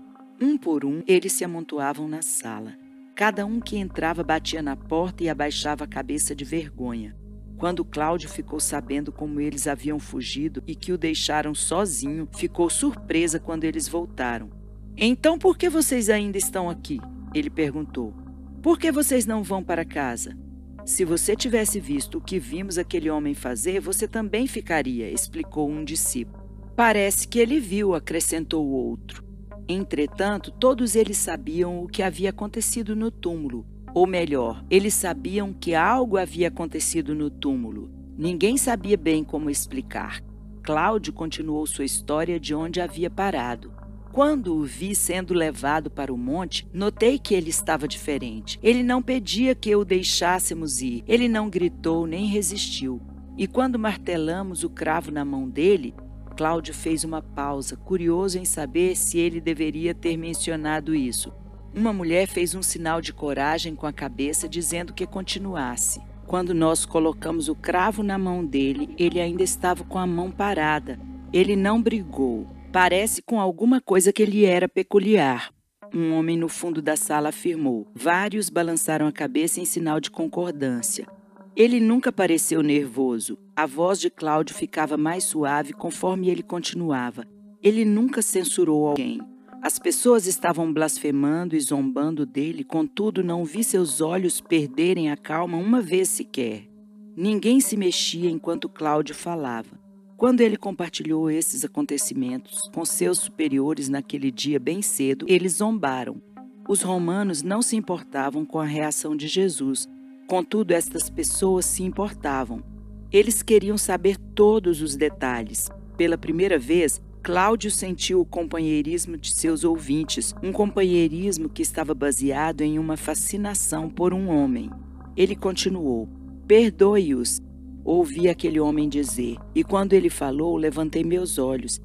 Um 0.40 0.57
por 0.57 0.84
um, 0.84 1.03
eles 1.09 1.32
se 1.32 1.44
amontoavam 1.44 2.07
na 2.07 2.22
sala. 2.22 2.72
Cada 3.12 3.44
um 3.44 3.59
que 3.59 3.76
entrava 3.76 4.22
batia 4.22 4.62
na 4.62 4.76
porta 4.76 5.24
e 5.24 5.28
abaixava 5.28 5.82
a 5.82 5.88
cabeça 5.88 6.36
de 6.36 6.44
vergonha. 6.44 7.16
Quando 7.59 7.84
Cláudio 7.84 8.28
ficou 8.28 8.61
sabendo 8.61 9.11
como 9.11 9.40
eles 9.40 9.66
haviam 9.66 9.98
fugido 9.98 10.62
e 10.68 10.76
que 10.76 10.92
o 10.92 10.98
deixaram 10.98 11.53
sozinho, 11.53 12.28
ficou 12.36 12.70
surpresa 12.70 13.40
quando 13.40 13.64
eles 13.64 13.88
voltaram. 13.88 14.50
Então 14.96 15.36
por 15.36 15.59
que 15.59 15.68
vocês 15.68 16.09
ainda 16.11 16.38
estão 16.38 16.70
aqui? 16.70 17.00
Ele 17.34 17.50
perguntou. 17.50 18.14
Por 18.62 18.78
que 18.78 18.92
vocês 18.92 19.26
não 19.26 19.42
vão 19.42 19.64
para 19.64 19.84
casa? 19.84 20.38
Se 20.85 21.05
você 21.05 21.37
tivesse 21.37 21.78
visto 21.78 22.18
o 22.18 22.20
que 22.20 22.41
vimos 22.41 22.76
aquele 22.76 23.09
homem 23.09 23.35
fazer, 23.35 23.80
você 23.80 24.09
também 24.09 24.49
ficaria, 24.49 25.11
explicou 25.11 25.70
um 25.70 25.85
discípulo. 25.85 26.43
Parece 26.74 27.28
que 27.28 27.39
ele 27.39 27.61
viu, 27.61 27.95
acrescentou 27.95 28.66
o 28.66 28.72
outro. 28.72 29.24
Entretanto, 29.68 30.51
todos 30.51 30.97
eles 30.97 31.18
sabiam 31.18 31.83
o 31.83 31.87
que 31.87 32.03
havia 32.03 32.30
acontecido 32.30 32.97
no 32.97 33.12
túmulo, 33.12 33.64
ou 33.95 34.07
melhor, 34.07 34.64
eles 34.68 34.95
sabiam 34.95 35.53
que 35.53 35.74
algo 35.74 36.16
havia 36.16 36.49
acontecido 36.49 37.14
no 37.14 37.30
túmulo. 37.30 37.89
Ninguém 38.18 38.57
sabia 38.57 38.97
bem 38.97 39.22
como 39.22 39.51
explicar. 39.51 40.20
Cláudio 40.62 41.12
continuou 41.12 41.66
sua 41.66 41.85
história 41.85 42.41
de 42.41 42.55
onde 42.55 42.80
havia 42.80 43.09
parado. 43.09 43.72
Quando 44.13 44.55
o 44.55 44.63
vi 44.63 44.95
sendo 44.95 45.33
levado 45.33 45.91
para 45.91 46.13
o 46.13 46.19
monte, 46.19 46.69
notei 46.71 47.19
que 47.19 47.35
ele 47.35 47.49
estava 47.49 47.89
diferente. 47.89 48.59
Ele 48.63 48.83
não 48.83 49.01
pedia 49.01 49.55
que 49.55 49.75
o 49.75 49.87
deixássemos 49.87 50.83
ir, 50.83 51.03
ele 51.09 51.29
não 51.29 51.49
gritou 51.49 52.07
nem 52.07 52.27
resistiu. 52.27 53.01
E 53.39 53.47
quando 53.47 53.79
martelamos 53.79 54.65
o 54.65 54.69
cravo 54.69 55.11
na 55.11 55.25
mão 55.25 55.49
dele, 55.49 55.95
Cláudio 56.37 56.75
fez 56.75 57.05
uma 57.05 57.23
pausa, 57.23 57.75
curioso 57.75 58.39
em 58.39 58.45
saber 58.45 58.97
se 58.97 59.19
ele 59.19 59.41
deveria 59.41 59.95
ter 59.95 60.19
mencionado 60.19 60.95
isso. 60.95 61.33
Uma 61.75 61.93
mulher 61.93 62.27
fez 62.27 62.55
um 62.55 62.63
sinal 62.63 63.01
de 63.01 63.15
coragem 63.15 63.75
com 63.75 63.87
a 63.87 63.93
cabeça, 63.95 64.47
dizendo 64.47 64.93
que 64.93 65.07
continuasse. 65.07 66.03
Quando 66.27 66.53
nós 66.53 66.85
colocamos 66.85 67.49
o 67.49 67.55
cravo 67.55 68.03
na 68.03 68.19
mão 68.19 68.45
dele, 68.45 68.95
ele 68.99 69.21
ainda 69.21 69.43
estava 69.43 69.85
com 69.85 69.99
a 69.99 70.07
mão 70.07 70.31
parada. 70.31 71.01
Ele 71.33 71.57
não 71.57 71.81
brigou. 71.81 72.47
Parece 72.73 73.20
com 73.20 73.39
alguma 73.39 73.83
coisa 73.83 74.14
que 74.14 74.25
lhe 74.25 74.47
era 74.47 74.66
peculiar. 74.66 75.53
Um 75.95 76.14
homem 76.14 76.39
no 76.39 76.49
fundo 76.49 76.81
da 76.81 76.97
sala 76.97 77.29
afirmou. 77.29 77.87
Vários 77.95 78.49
balançaram 78.49 79.07
a 79.07 79.12
cabeça 79.12 79.61
em 79.61 79.66
sinal 79.66 80.01
de 80.01 80.11
concordância. 80.11 81.07
Ele 81.55 81.79
nunca 81.79 82.11
pareceu 82.11 82.62
nervoso. 82.62 83.37
A 83.55 83.66
voz 83.66 84.01
de 84.01 84.09
Cláudio 84.09 84.55
ficava 84.55 84.97
mais 84.97 85.25
suave 85.25 85.75
conforme 85.75 86.31
ele 86.31 86.43
continuava. 86.43 87.27
Ele 87.62 87.85
nunca 87.85 88.23
censurou 88.23 88.89
alguém. 88.89 89.20
As 89.61 89.79
pessoas 89.79 90.27
estavam 90.27 90.73
blasfemando 90.73 91.55
e 91.55 91.61
zombando 91.61 92.25
dele, 92.25 92.64
contudo, 92.64 93.23
não 93.23 93.45
vi 93.45 93.62
seus 93.62 94.01
olhos 94.01 94.41
perderem 94.41 95.11
a 95.11 95.16
calma 95.16 95.59
uma 95.59 95.83
vez 95.83 96.09
sequer. 96.09 96.66
Ninguém 97.14 97.61
se 97.61 97.77
mexia 97.77 98.31
enquanto 98.31 98.66
Cláudio 98.66 99.14
falava. 99.14 99.82
Quando 100.23 100.41
ele 100.41 100.57
compartilhou 100.57 101.29
esses 101.29 101.64
acontecimentos 101.64 102.70
com 102.73 102.85
seus 102.85 103.18
superiores 103.18 103.89
naquele 103.89 104.31
dia 104.31 104.61
bem 104.61 104.81
cedo, 104.81 105.27
eles 105.29 105.55
zombaram. 105.55 106.23
Os 106.68 106.81
romanos 106.81 107.43
não 107.43 107.61
se 107.61 107.75
importavam 107.75 108.47
com 108.47 108.61
a 108.61 108.64
reação 108.64 109.16
de 109.16 109.27
Jesus, 109.27 109.89
Contudo, 110.29 110.70
estas 110.70 111.11
pessoas 111.11 111.66
se 111.66 111.83
importavam. 111.83 112.62
Eles 113.11 113.43
queriam 113.43 113.77
saber 113.77 114.16
todos 114.16 114.81
os 114.81 114.95
detalhes. 114.95 115.68
Pela 115.97 116.16
primeira 116.16 116.57
vez, 116.57 117.03
Cláudio 117.20 117.70
sentiu 117.70 118.20
o 118.20 118.25
companheirismo 118.25 119.16
de 119.16 119.35
seus 119.35 119.64
ouvintes, 119.64 120.35
um 120.41 120.53
companheirismo 120.53 121.49
que 121.49 121.62
estava 121.62 121.95
baseado 121.95 122.61
em 122.62 122.79
uma 122.79 122.97
fascinação 122.97 123.91
por 123.91 124.14
um 124.14 124.29
homem. 124.29 124.70
Ele 125.16 125.35
continuou: 125.35 126.09
Perdoe-os. 126.47 127.41
Ouvi 127.85 128.28
aquele 128.28 128.61
homem 128.61 128.89
dizer, 128.89 129.37
e 129.55 129.64
quando 129.64 129.93
ele 129.93 130.09
falou, 130.09 130.57
levantei 130.57 131.03
meus 131.03 131.39
olhos. 131.39 131.80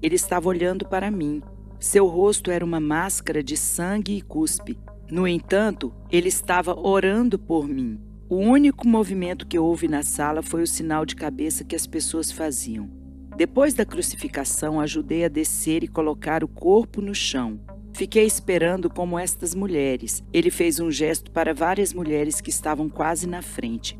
Ele 0.00 0.14
estava 0.14 0.48
olhando 0.48 0.86
para 0.86 1.10
mim. 1.10 1.42
Seu 1.78 2.06
rosto 2.06 2.50
era 2.50 2.64
uma 2.64 2.78
máscara 2.78 3.42
de 3.42 3.56
sangue 3.56 4.16
e 4.16 4.22
cuspe. 4.22 4.78
No 5.10 5.26
entanto, 5.26 5.92
ele 6.10 6.28
estava 6.28 6.78
orando 6.78 7.38
por 7.38 7.66
mim. 7.66 7.98
O 8.28 8.36
único 8.36 8.86
movimento 8.86 9.46
que 9.46 9.58
houve 9.58 9.88
na 9.88 10.04
sala 10.04 10.40
foi 10.40 10.62
o 10.62 10.66
sinal 10.66 11.04
de 11.04 11.16
cabeça 11.16 11.64
que 11.64 11.74
as 11.74 11.86
pessoas 11.86 12.30
faziam. 12.30 12.88
Depois 13.36 13.74
da 13.74 13.84
crucificação, 13.84 14.78
ajudei 14.80 15.24
a 15.24 15.28
descer 15.28 15.82
e 15.82 15.88
colocar 15.88 16.44
o 16.44 16.48
corpo 16.48 17.00
no 17.00 17.14
chão. 17.14 17.58
Fiquei 17.92 18.24
esperando 18.24 18.88
como 18.88 19.18
estas 19.18 19.54
mulheres. 19.54 20.22
Ele 20.32 20.50
fez 20.50 20.78
um 20.78 20.90
gesto 20.90 21.30
para 21.30 21.52
várias 21.52 21.92
mulheres 21.92 22.40
que 22.40 22.50
estavam 22.50 22.88
quase 22.88 23.26
na 23.26 23.42
frente. 23.42 23.98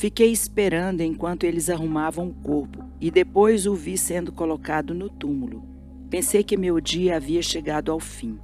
Fiquei 0.00 0.32
esperando 0.32 1.02
enquanto 1.02 1.44
eles 1.44 1.68
arrumavam 1.68 2.28
o 2.28 2.32
corpo 2.32 2.82
e 2.98 3.10
depois 3.10 3.66
o 3.66 3.74
vi 3.74 3.98
sendo 3.98 4.32
colocado 4.32 4.94
no 4.94 5.10
túmulo. 5.10 5.62
Pensei 6.08 6.42
que 6.42 6.56
meu 6.56 6.80
dia 6.80 7.16
havia 7.16 7.42
chegado 7.42 7.92
ao 7.92 8.00
fim. 8.00 8.38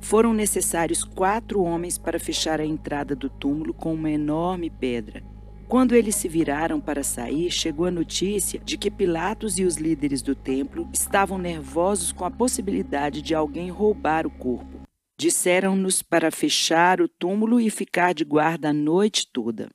Foram 0.00 0.32
necessários 0.32 1.04
quatro 1.04 1.60
homens 1.60 1.98
para 1.98 2.18
fechar 2.18 2.62
a 2.62 2.64
entrada 2.64 3.14
do 3.14 3.28
túmulo 3.28 3.74
com 3.74 3.92
uma 3.92 4.10
enorme 4.10 4.70
pedra. 4.70 5.22
Quando 5.68 5.94
eles 5.94 6.16
se 6.16 6.28
viraram 6.28 6.80
para 6.80 7.02
sair, 7.02 7.50
chegou 7.50 7.84
a 7.84 7.90
notícia 7.90 8.58
de 8.64 8.78
que 8.78 8.90
Pilatos 8.90 9.58
e 9.58 9.64
os 9.64 9.76
líderes 9.76 10.22
do 10.22 10.34
templo 10.34 10.88
estavam 10.94 11.36
nervosos 11.36 12.10
com 12.10 12.24
a 12.24 12.30
possibilidade 12.30 13.20
de 13.20 13.34
alguém 13.34 13.68
roubar 13.68 14.26
o 14.26 14.30
corpo. 14.30 14.80
Disseram-nos 15.20 16.00
para 16.00 16.30
fechar 16.30 17.02
o 17.02 17.06
túmulo 17.06 17.60
e 17.60 17.68
ficar 17.68 18.14
de 18.14 18.24
guarda 18.24 18.70
a 18.70 18.72
noite 18.72 19.28
toda. 19.30 19.68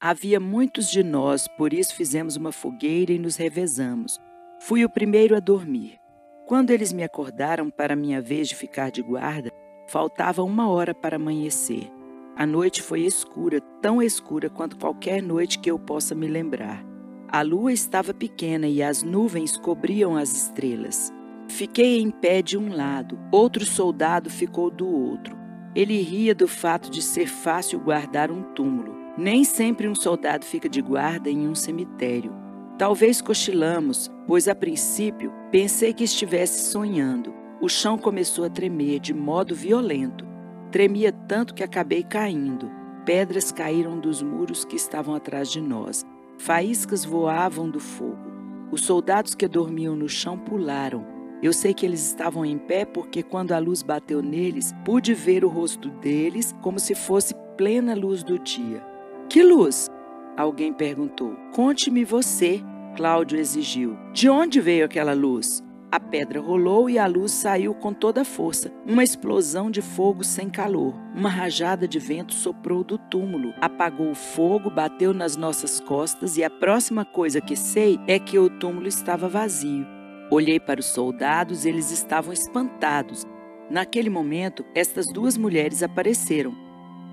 Havia 0.00 0.38
muitos 0.38 0.90
de 0.90 1.02
nós, 1.02 1.48
por 1.56 1.72
isso 1.72 1.94
fizemos 1.94 2.36
uma 2.36 2.52
fogueira 2.52 3.12
e 3.12 3.18
nos 3.18 3.36
revezamos. 3.36 4.18
Fui 4.60 4.84
o 4.84 4.90
primeiro 4.90 5.36
a 5.36 5.40
dormir. 5.40 5.98
Quando 6.46 6.70
eles 6.70 6.92
me 6.92 7.02
acordaram 7.02 7.70
para 7.70 7.96
minha 7.96 8.20
vez 8.20 8.48
de 8.48 8.54
ficar 8.54 8.90
de 8.90 9.02
guarda, 9.02 9.50
Faltava 9.86 10.42
uma 10.42 10.68
hora 10.68 10.94
para 10.94 11.16
amanhecer. 11.16 11.90
A 12.36 12.46
noite 12.46 12.82
foi 12.82 13.02
escura, 13.02 13.60
tão 13.80 14.02
escura 14.02 14.50
quanto 14.50 14.76
qualquer 14.76 15.22
noite 15.22 15.58
que 15.58 15.70
eu 15.70 15.78
possa 15.78 16.14
me 16.14 16.26
lembrar. 16.26 16.84
A 17.28 17.42
lua 17.42 17.72
estava 17.72 18.14
pequena 18.14 18.66
e 18.66 18.82
as 18.82 19.02
nuvens 19.02 19.56
cobriam 19.56 20.16
as 20.16 20.34
estrelas. 20.34 21.12
Fiquei 21.48 22.00
em 22.00 22.10
pé 22.10 22.42
de 22.42 22.56
um 22.56 22.74
lado, 22.74 23.18
outro 23.30 23.64
soldado 23.64 24.30
ficou 24.30 24.70
do 24.70 24.88
outro. 24.88 25.36
Ele 25.74 26.00
ria 26.00 26.34
do 26.34 26.48
fato 26.48 26.90
de 26.90 27.02
ser 27.02 27.26
fácil 27.26 27.78
guardar 27.80 28.30
um 28.30 28.42
túmulo. 28.54 29.03
Nem 29.16 29.44
sempre 29.44 29.86
um 29.88 29.94
soldado 29.94 30.44
fica 30.44 30.68
de 30.68 30.82
guarda 30.82 31.30
em 31.30 31.46
um 31.46 31.54
cemitério. 31.54 32.34
Talvez 32.76 33.22
cochilamos, 33.22 34.10
pois 34.26 34.48
a 34.48 34.54
princípio 34.56 35.32
pensei 35.52 35.92
que 35.92 36.02
estivesse 36.02 36.72
sonhando. 36.72 37.32
O 37.60 37.68
chão 37.68 37.96
começou 37.96 38.44
a 38.44 38.50
tremer 38.50 38.98
de 38.98 39.14
modo 39.14 39.54
violento. 39.54 40.26
Tremia 40.72 41.12
tanto 41.12 41.54
que 41.54 41.62
acabei 41.62 42.02
caindo. 42.02 42.68
Pedras 43.06 43.52
caíram 43.52 44.00
dos 44.00 44.20
muros 44.20 44.64
que 44.64 44.74
estavam 44.74 45.14
atrás 45.14 45.48
de 45.48 45.60
nós. 45.60 46.04
Faíscas 46.36 47.04
voavam 47.04 47.70
do 47.70 47.78
fogo. 47.78 48.32
Os 48.72 48.84
soldados 48.84 49.36
que 49.36 49.46
dormiam 49.46 49.94
no 49.94 50.08
chão 50.08 50.36
pularam. 50.36 51.06
Eu 51.40 51.52
sei 51.52 51.72
que 51.72 51.86
eles 51.86 52.04
estavam 52.04 52.44
em 52.44 52.58
pé 52.58 52.84
porque, 52.84 53.22
quando 53.22 53.52
a 53.52 53.58
luz 53.60 53.80
bateu 53.80 54.20
neles, 54.20 54.74
pude 54.84 55.14
ver 55.14 55.44
o 55.44 55.48
rosto 55.48 55.88
deles 55.88 56.52
como 56.60 56.80
se 56.80 56.96
fosse 56.96 57.32
plena 57.56 57.94
luz 57.94 58.24
do 58.24 58.36
dia. 58.40 58.93
Que 59.28 59.42
luz? 59.42 59.88
Alguém 60.36 60.72
perguntou. 60.72 61.34
Conte-me 61.52 62.04
você, 62.04 62.62
Cláudio 62.96 63.38
exigiu. 63.38 63.96
De 64.12 64.28
onde 64.28 64.60
veio 64.60 64.84
aquela 64.84 65.12
luz? 65.12 65.62
A 65.90 66.00
pedra 66.00 66.40
rolou 66.40 66.90
e 66.90 66.98
a 66.98 67.06
luz 67.06 67.30
saiu 67.30 67.72
com 67.72 67.92
toda 67.92 68.22
a 68.22 68.24
força. 68.24 68.72
Uma 68.84 69.04
explosão 69.04 69.70
de 69.70 69.80
fogo 69.80 70.24
sem 70.24 70.50
calor. 70.50 70.92
Uma 71.14 71.28
rajada 71.28 71.86
de 71.86 72.00
vento 72.00 72.34
soprou 72.34 72.82
do 72.82 72.98
túmulo, 72.98 73.54
apagou 73.60 74.10
o 74.10 74.14
fogo, 74.14 74.70
bateu 74.70 75.14
nas 75.14 75.36
nossas 75.36 75.78
costas 75.78 76.36
e 76.36 76.42
a 76.42 76.50
próxima 76.50 77.04
coisa 77.04 77.40
que 77.40 77.54
sei 77.54 78.00
é 78.08 78.18
que 78.18 78.38
o 78.38 78.50
túmulo 78.50 78.88
estava 78.88 79.28
vazio. 79.28 79.86
Olhei 80.32 80.58
para 80.58 80.80
os 80.80 80.86
soldados, 80.86 81.64
eles 81.64 81.92
estavam 81.92 82.32
espantados. 82.32 83.24
Naquele 83.70 84.10
momento, 84.10 84.64
estas 84.74 85.06
duas 85.06 85.36
mulheres 85.36 85.80
apareceram. 85.80 86.63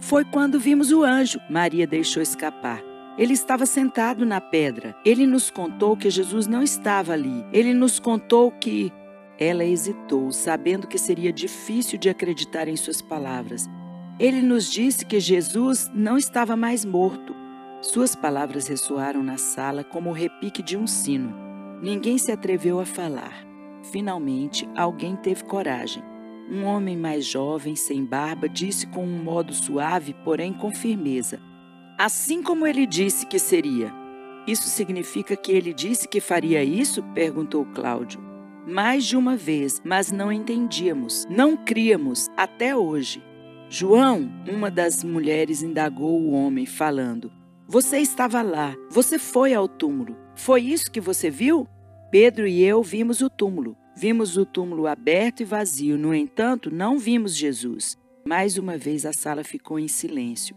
Foi 0.02 0.26
quando 0.26 0.60
vimos 0.60 0.92
o 0.92 1.04
anjo, 1.04 1.40
Maria 1.50 1.86
deixou 1.86 2.22
escapar. 2.22 2.82
Ele 3.18 3.34
estava 3.34 3.68
sentado 3.68 4.26
na 4.26 4.42
pedra. 4.42 4.96
Ele 5.06 5.28
nos 5.28 5.52
contou 5.52 5.96
que 5.96 6.10
Jesus 6.10 6.48
não 6.48 6.64
estava 6.64 7.14
ali. 7.14 7.46
Ele 7.54 7.74
nos 7.74 8.00
contou 8.00 8.52
que. 8.52 8.92
Ela 9.40 9.64
hesitou, 9.64 10.32
sabendo 10.32 10.88
que 10.88 10.98
seria 10.98 11.32
difícil 11.32 11.98
de 11.98 12.10
acreditar 12.10 12.68
em 12.68 12.76
suas 12.76 13.02
palavras. 13.02 13.68
Ele 14.20 14.42
nos 14.42 14.72
disse 14.72 15.06
que 15.06 15.20
Jesus 15.20 15.90
não 15.94 16.18
estava 16.18 16.56
mais 16.56 16.84
morto. 16.86 17.34
Suas 17.82 18.16
palavras 18.16 18.68
ressoaram 18.68 19.24
na 19.24 19.38
sala 19.38 19.84
como 19.84 20.10
o 20.10 20.14
repique 20.14 20.62
de 20.62 20.78
um 20.78 20.86
sino. 20.86 21.34
Ninguém 21.82 22.18
se 22.20 22.32
atreveu 22.32 22.80
a 22.80 22.86
falar. 22.86 23.34
Finalmente, 23.92 24.70
alguém 24.76 25.16
teve 25.16 25.44
coragem. 25.44 26.04
Um 26.52 26.66
homem 26.66 26.98
mais 26.98 27.26
jovem, 27.26 27.78
sem 27.78 28.04
barba, 28.04 28.50
disse 28.50 28.86
com 28.86 29.06
um 29.06 29.24
modo 29.24 29.54
suave, 29.54 30.14
porém 30.22 30.52
com 30.52 30.70
firmeza: 30.70 31.40
assim 31.98 32.44
como 32.44 32.68
ele 32.68 32.86
disse 32.86 33.26
que 33.26 33.40
seria. 33.40 33.94
Isso 34.46 34.68
significa 34.68 35.38
que 35.38 35.54
ele 35.54 35.74
disse 35.74 36.10
que 36.10 36.20
faria 36.20 36.62
isso? 36.62 37.02
perguntou 37.14 37.66
Cláudio. 37.74 38.20
Mais 38.68 39.06
de 39.06 39.16
uma 39.16 39.38
vez, 39.38 39.82
mas 39.86 40.12
não 40.12 40.30
entendíamos, 40.30 41.26
não 41.30 41.56
críamos 41.56 42.28
até 42.36 42.76
hoje. 42.76 43.24
João, 43.70 44.30
uma 44.46 44.70
das 44.70 45.06
mulheres, 45.06 45.64
indagou 45.64 46.20
o 46.20 46.32
homem, 46.32 46.66
falando: 46.66 47.32
Você 47.66 48.00
estava 48.00 48.42
lá, 48.42 48.76
você 48.90 49.18
foi 49.18 49.54
ao 49.54 49.70
túmulo. 49.70 50.18
Foi 50.36 50.62
isso 50.62 50.92
que 50.92 51.00
você 51.00 51.30
viu? 51.30 51.66
Pedro 52.12 52.46
e 52.46 52.62
eu 52.62 52.84
vimos 52.84 53.22
o 53.22 53.30
túmulo. 53.30 53.78
Vimos 54.02 54.36
o 54.36 54.48
túmulo 54.48 54.88
aberto 54.88 55.42
e 55.42 55.46
vazio, 55.46 55.96
no 55.96 56.12
entanto, 56.12 56.72
não 56.74 56.98
vimos 56.98 57.36
Jesus. 57.36 57.96
Mais 58.26 58.58
uma 58.58 58.76
vez 58.76 59.06
a 59.06 59.14
sala 59.14 59.44
ficou 59.44 59.78
em 59.78 59.88
silêncio. 59.88 60.56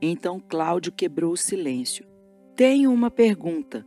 Então 0.00 0.40
Cláudio 0.40 0.90
quebrou 0.90 1.32
o 1.32 1.36
silêncio. 1.36 2.06
Tenho 2.56 2.90
uma 2.90 3.10
pergunta. 3.10 3.84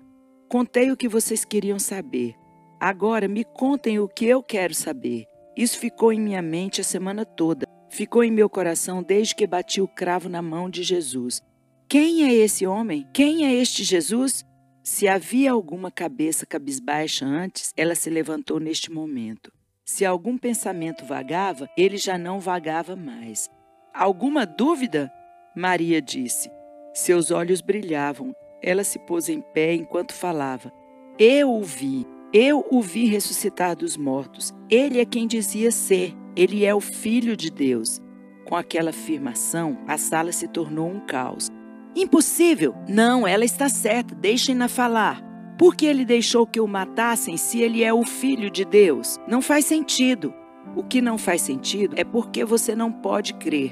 Contei 0.47 0.91
o 0.91 0.95
que 0.95 1.07
vocês 1.07 1.43
queriam 1.43 1.80
saber. 1.80 2.36
Agora 2.80 3.28
me 3.28 3.43
contem 3.43 3.97
o 3.97 4.07
que 4.07 4.26
eu 4.26 4.43
quero 4.43 4.76
saber. 4.76 5.26
Isso 5.57 5.80
ficou 5.80 6.14
em 6.14 6.22
minha 6.22 6.43
mente 6.43 6.80
a 6.80 6.84
semana 6.84 7.26
toda. 7.26 7.66
Ficou 7.89 8.24
em 8.24 8.30
meu 8.30 8.47
coração 8.47 9.01
desde 9.01 9.34
que 9.34 9.47
bati 9.47 9.82
o 9.82 9.88
cravo 9.88 10.30
na 10.30 10.43
mão 10.43 10.70
de 10.70 10.84
Jesus. 10.84 11.41
Quem 11.88 12.26
é 12.26 12.34
esse 12.36 12.68
homem? 12.68 13.07
Quem 13.12 13.47
é 13.47 13.55
este 13.55 13.84
Jesus? 13.84 14.45
Se 14.92 15.08
havia 15.08 15.52
alguma 15.52 15.92
cabeça 15.92 16.48
cabisbaixa 16.48 17.24
antes, 17.24 17.72
ela 17.78 17.94
se 17.94 18.10
levantou 18.10 18.60
neste 18.60 18.92
momento. 18.92 19.54
Se 19.86 20.04
algum 20.04 20.36
pensamento 20.36 21.06
vagava, 21.06 21.70
ele 21.78 21.96
já 21.96 22.18
não 22.18 22.40
vagava 22.40 22.96
mais. 22.96 23.48
Alguma 23.94 24.48
dúvida? 24.48 25.14
Maria 25.56 26.02
disse. 26.02 26.50
Seus 26.92 27.30
olhos 27.30 27.62
brilhavam. 27.62 28.34
Ela 28.64 28.84
se 28.84 28.98
pôs 28.98 29.30
em 29.30 29.42
pé 29.42 29.76
enquanto 29.76 30.12
falava. 30.12 30.74
Eu 31.20 31.54
o 31.54 31.62
vi. 31.62 32.04
Eu 32.34 32.66
o 32.72 32.82
vi 32.82 33.06
ressuscitar 33.06 33.76
dos 33.76 33.96
mortos. 33.96 34.52
Ele 34.72 35.00
é 35.00 35.06
quem 35.06 35.28
dizia 35.28 35.70
ser. 35.70 36.16
Ele 36.36 36.66
é 36.66 36.74
o 36.74 36.82
Filho 36.82 37.38
de 37.38 37.52
Deus. 37.52 38.02
Com 38.44 38.56
aquela 38.56 38.90
afirmação, 38.90 39.78
a 39.88 40.00
sala 40.00 40.32
se 40.32 40.48
tornou 40.48 40.90
um 40.90 41.00
caos. 41.06 41.48
Impossível! 41.96 42.76
Não, 42.88 43.28
ela 43.28 43.44
está 43.44 43.68
certa, 43.68 44.14
deixem-na 44.14 44.68
falar. 44.68 45.22
Por 45.58 45.76
que 45.76 45.86
ele 45.86 46.06
deixou 46.06 46.48
que 46.48 46.62
o 46.62 46.68
matassem 46.68 47.36
se 47.36 47.60
ele 47.60 47.84
é 47.84 47.94
o 47.94 48.04
filho 48.04 48.50
de 48.50 48.64
Deus? 48.64 49.18
Não 49.28 49.42
faz 49.42 49.66
sentido. 49.66 50.34
O 50.76 50.84
que 50.84 51.02
não 51.02 51.18
faz 51.18 51.42
sentido 51.42 51.96
é 51.98 52.04
porque 52.04 52.46
você 52.46 52.76
não 52.76 52.92
pode 52.92 53.34
crer. 53.34 53.72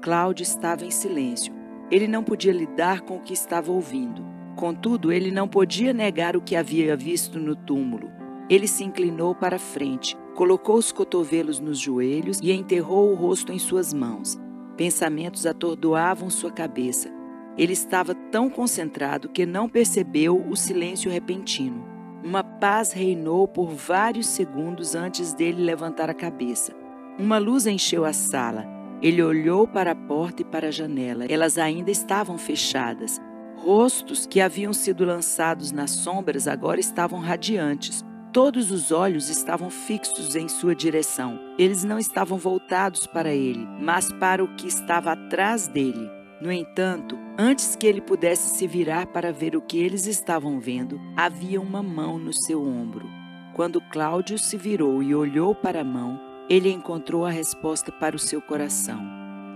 Cláudio 0.00 0.44
estava 0.44 0.84
em 0.84 0.90
silêncio. 0.90 1.52
Ele 1.90 2.06
não 2.06 2.22
podia 2.22 2.52
lidar 2.52 3.02
com 3.02 3.16
o 3.16 3.20
que 3.20 3.32
estava 3.32 3.70
ouvindo. 3.70 4.24
Contudo, 4.56 5.12
ele 5.12 5.30
não 5.30 5.46
podia 5.46 5.92
negar 5.92 6.36
o 6.36 6.40
que 6.40 6.56
havia 6.56 6.96
visto 6.96 7.38
no 7.38 7.54
túmulo. 7.54 8.10
Ele 8.48 8.66
se 8.66 8.84
inclinou 8.84 9.34
para 9.34 9.58
frente, 9.58 10.16
colocou 10.34 10.76
os 10.76 10.92
cotovelos 10.92 11.60
nos 11.60 11.78
joelhos 11.78 12.38
e 12.40 12.52
enterrou 12.52 13.10
o 13.10 13.14
rosto 13.14 13.52
em 13.52 13.58
suas 13.58 13.92
mãos. 13.92 14.38
Pensamentos 14.76 15.44
atordoavam 15.46 16.30
sua 16.30 16.50
cabeça. 16.50 17.15
Ele 17.58 17.72
estava 17.72 18.14
tão 18.14 18.50
concentrado 18.50 19.28
que 19.28 19.46
não 19.46 19.68
percebeu 19.68 20.44
o 20.48 20.54
silêncio 20.54 21.10
repentino. 21.10 21.84
Uma 22.22 22.42
paz 22.42 22.92
reinou 22.92 23.46
por 23.46 23.70
vários 23.70 24.26
segundos 24.26 24.94
antes 24.94 25.32
dele 25.32 25.62
levantar 25.62 26.10
a 26.10 26.14
cabeça. 26.14 26.72
Uma 27.18 27.38
luz 27.38 27.66
encheu 27.66 28.04
a 28.04 28.12
sala. 28.12 28.66
Ele 29.00 29.22
olhou 29.22 29.66
para 29.66 29.92
a 29.92 29.94
porta 29.94 30.42
e 30.42 30.44
para 30.44 30.68
a 30.68 30.70
janela. 30.70 31.24
Elas 31.28 31.56
ainda 31.56 31.90
estavam 31.90 32.36
fechadas. 32.36 33.20
Rostos 33.56 34.26
que 34.26 34.40
haviam 34.40 34.72
sido 34.72 35.04
lançados 35.04 35.72
nas 35.72 35.90
sombras 35.90 36.46
agora 36.46 36.80
estavam 36.80 37.20
radiantes. 37.20 38.04
Todos 38.32 38.70
os 38.70 38.92
olhos 38.92 39.30
estavam 39.30 39.70
fixos 39.70 40.36
em 40.36 40.46
sua 40.46 40.74
direção. 40.74 41.38
Eles 41.58 41.84
não 41.84 41.98
estavam 41.98 42.36
voltados 42.36 43.06
para 43.06 43.32
ele, 43.32 43.66
mas 43.80 44.12
para 44.12 44.44
o 44.44 44.54
que 44.56 44.66
estava 44.66 45.12
atrás 45.12 45.68
dele. 45.68 46.10
No 46.40 46.52
entanto, 46.52 47.16
antes 47.38 47.76
que 47.76 47.86
ele 47.86 48.00
pudesse 48.00 48.56
se 48.56 48.66
virar 48.66 49.06
para 49.06 49.32
ver 49.32 49.56
o 49.56 49.60
que 49.60 49.78
eles 49.78 50.06
estavam 50.06 50.58
vendo, 50.58 51.00
havia 51.16 51.60
uma 51.60 51.82
mão 51.82 52.18
no 52.18 52.32
seu 52.32 52.62
ombro. 52.62 53.06
Quando 53.54 53.80
Cláudio 53.80 54.38
se 54.38 54.56
virou 54.56 55.02
e 55.02 55.14
olhou 55.14 55.54
para 55.54 55.80
a 55.80 55.84
mão, 55.84 56.20
ele 56.48 56.70
encontrou 56.70 57.24
a 57.24 57.30
resposta 57.30 57.90
para 57.90 58.14
o 58.14 58.18
seu 58.18 58.40
coração. 58.40 59.00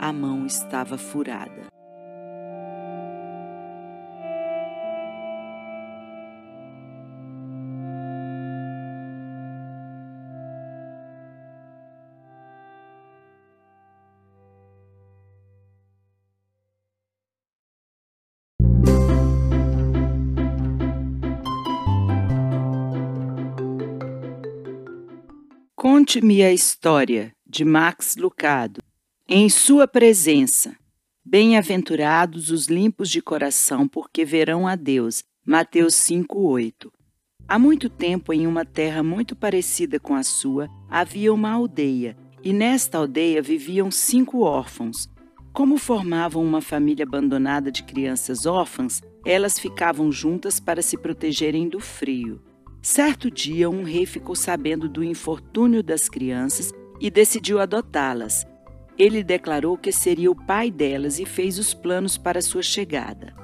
A 0.00 0.12
mão 0.12 0.46
estava 0.46 0.96
furada. 0.96 1.66
Conte-me 26.01 26.42
a 26.42 26.51
história 26.51 27.30
de 27.46 27.62
Max 27.62 28.16
Lucado. 28.16 28.80
Em 29.28 29.51
sua 29.51 29.86
presença. 29.86 30.74
Bem-aventurados 31.22 32.51
os 32.51 32.68
limpos 32.68 33.11
de 33.11 33.20
coração, 33.20 33.86
porque 33.86 34.24
verão 34.24 34.66
a 34.66 34.76
Deus. 34.76 35.22
Mateus 35.46 35.94
5:8. 35.96 36.90
Há 37.46 37.59
muito 37.59 37.90
tempo, 37.90 38.32
em 38.32 38.46
uma 38.46 38.64
terra 38.64 39.03
muito 39.03 39.36
parecida 39.36 40.01
com 40.01 40.14
a 40.14 40.22
sua, 40.22 40.70
havia 40.88 41.34
uma 41.34 41.51
aldeia, 41.51 42.16
e 42.42 42.51
nesta 42.51 42.96
aldeia 42.96 43.42
viviam 43.42 43.90
cinco 43.90 44.40
órfãos. 44.40 45.07
Como 45.53 45.76
formavam 45.76 46.42
uma 46.42 46.62
família 46.62 47.05
abandonada 47.05 47.70
de 47.70 47.82
crianças 47.82 48.46
órfãs, 48.46 49.03
elas 49.22 49.59
ficavam 49.59 50.11
juntas 50.11 50.59
para 50.59 50.80
se 50.80 50.96
protegerem 50.96 51.68
do 51.68 51.78
frio. 51.78 52.40
Certo 52.82 53.30
dia, 53.30 53.68
um 53.68 53.82
rei 53.82 54.06
ficou 54.06 54.34
sabendo 54.34 54.88
do 54.88 55.04
infortúnio 55.04 55.82
das 55.82 56.08
crianças 56.08 56.72
e 56.98 57.10
decidiu 57.10 57.60
adotá-las. 57.60 58.46
Ele 58.98 59.22
declarou 59.22 59.76
que 59.76 59.92
seria 59.92 60.30
o 60.30 60.46
pai 60.46 60.70
delas 60.70 61.18
e 61.18 61.26
fez 61.26 61.58
os 61.58 61.74
planos 61.74 62.16
para 62.16 62.40
sua 62.40 62.62
chegada. 62.62 63.34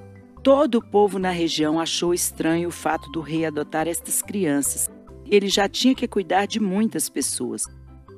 Todo 0.43 0.76
o 0.76 0.91
povo 0.91 1.18
na 1.18 1.30
região 1.30 1.78
achou 1.78 2.14
estranho 2.14 2.68
o 2.68 2.72
fato 2.72 3.11
do 3.11 3.20
rei 3.20 3.45
adotar 3.45 3.87
estas 3.87 4.22
crianças. 4.22 4.89
Ele 5.26 5.49
já 5.49 5.68
tinha 5.68 5.95
que 5.95 6.09
cuidar 6.09 6.47
de 6.47 6.59
muitas 6.59 7.09
pessoas. 7.11 7.64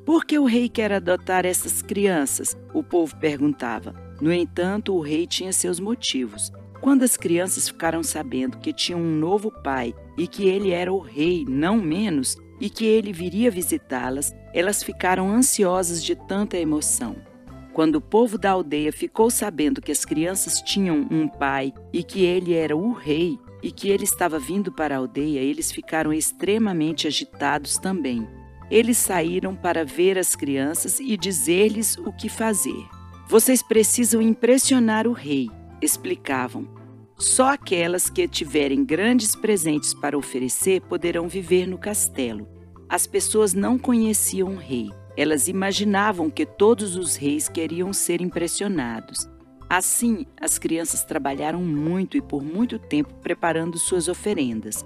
Por 0.05 0.25
que 0.25 0.39
o 0.39 0.45
rei 0.45 0.69
quer 0.69 0.93
adotar 0.93 1.45
essas 1.45 1.83
crianças? 1.83 2.57
O 2.73 2.83
povo 2.83 3.17
perguntava. 3.17 3.95
No 4.21 4.33
entanto, 4.33 4.95
o 4.95 5.01
rei 5.01 5.27
tinha 5.27 5.53
seus 5.53 5.81
motivos. 5.81 6.53
Quando 6.81 7.03
as 7.03 7.17
crianças 7.17 7.69
ficaram 7.69 8.03
sabendo 8.03 8.59
que 8.59 8.73
tinham 8.73 9.01
um 9.01 9.19
novo 9.19 9.51
pai 9.51 9.95
e 10.17 10.27
que 10.27 10.47
ele 10.49 10.71
era 10.71 10.93
o 10.93 11.01
rei, 11.01 11.45
não 11.49 11.77
menos, 11.79 12.37
e 12.61 12.71
que 12.71 12.85
ele 12.85 13.13
viria 13.13 13.51
visitá-las, 13.51 14.35
elas 14.55 14.83
ficaram 14.83 15.31
ansiosas 15.31 16.03
de 16.03 16.15
tanta 16.15 16.57
emoção. 16.57 17.17
Quando 17.73 17.97
o 17.97 18.01
povo 18.01 18.37
da 18.37 18.51
aldeia 18.51 18.93
ficou 18.93 19.31
sabendo 19.31 19.81
que 19.81 19.93
as 19.93 20.05
crianças 20.05 20.61
tinham 20.61 21.07
um 21.11 21.29
pai 21.29 21.73
e 21.93 22.03
que 22.03 22.25
ele 22.25 22.55
era 22.55 22.77
o 22.77 22.93
rei 22.93 23.39
e 23.63 23.71
que 23.71 23.89
ele 23.89 24.05
estava 24.05 24.39
vindo 24.39 24.73
para 24.73 24.95
a 24.95 24.99
aldeia, 24.99 25.41
eles 25.41 25.71
ficaram 25.71 26.13
extremamente 26.13 27.07
agitados 27.07 27.77
também. 27.79 28.27
Eles 28.71 28.99
saíram 28.99 29.55
para 29.55 29.85
ver 29.85 30.19
as 30.19 30.35
crianças 30.35 30.99
e 31.01 31.17
dizer-lhes 31.17 31.97
o 31.99 32.13
que 32.13 32.29
fazer. 32.29 32.85
Vocês 33.29 33.63
precisam 33.63 34.21
impressionar 34.21 35.07
o 35.07 35.13
rei 35.13 35.49
explicavam. 35.81 36.69
Só 37.17 37.53
aquelas 37.53 38.09
que 38.09 38.29
tiverem 38.29 38.85
grandes 38.85 39.35
presentes 39.35 39.93
para 39.93 40.17
oferecer 40.17 40.81
poderão 40.83 41.29
viver 41.29 41.67
no 41.67 41.77
castelo. 41.77 42.49
As 42.89 43.07
pessoas 43.07 43.55
não 43.55 43.77
conheciam 43.77 44.51
o 44.51 44.57
rei. 44.57 44.91
Elas 45.17 45.49
imaginavam 45.49 46.31
que 46.31 46.47
todos 46.47 46.97
os 46.97 47.17
reis 47.17 47.49
queriam 47.49 47.93
ser 47.93 48.21
impressionados. 48.21 49.29
Assim, 49.69 50.25
as 50.41 50.59
crianças 50.59 51.05
trabalharam 51.05 51.61
muito 51.61 52.17
e 52.17 52.23
por 52.23 52.43
muito 52.43 52.79
tempo 52.79 53.13
preparando 53.21 53.79
suas 53.79 54.09
oferendas. 54.09 54.85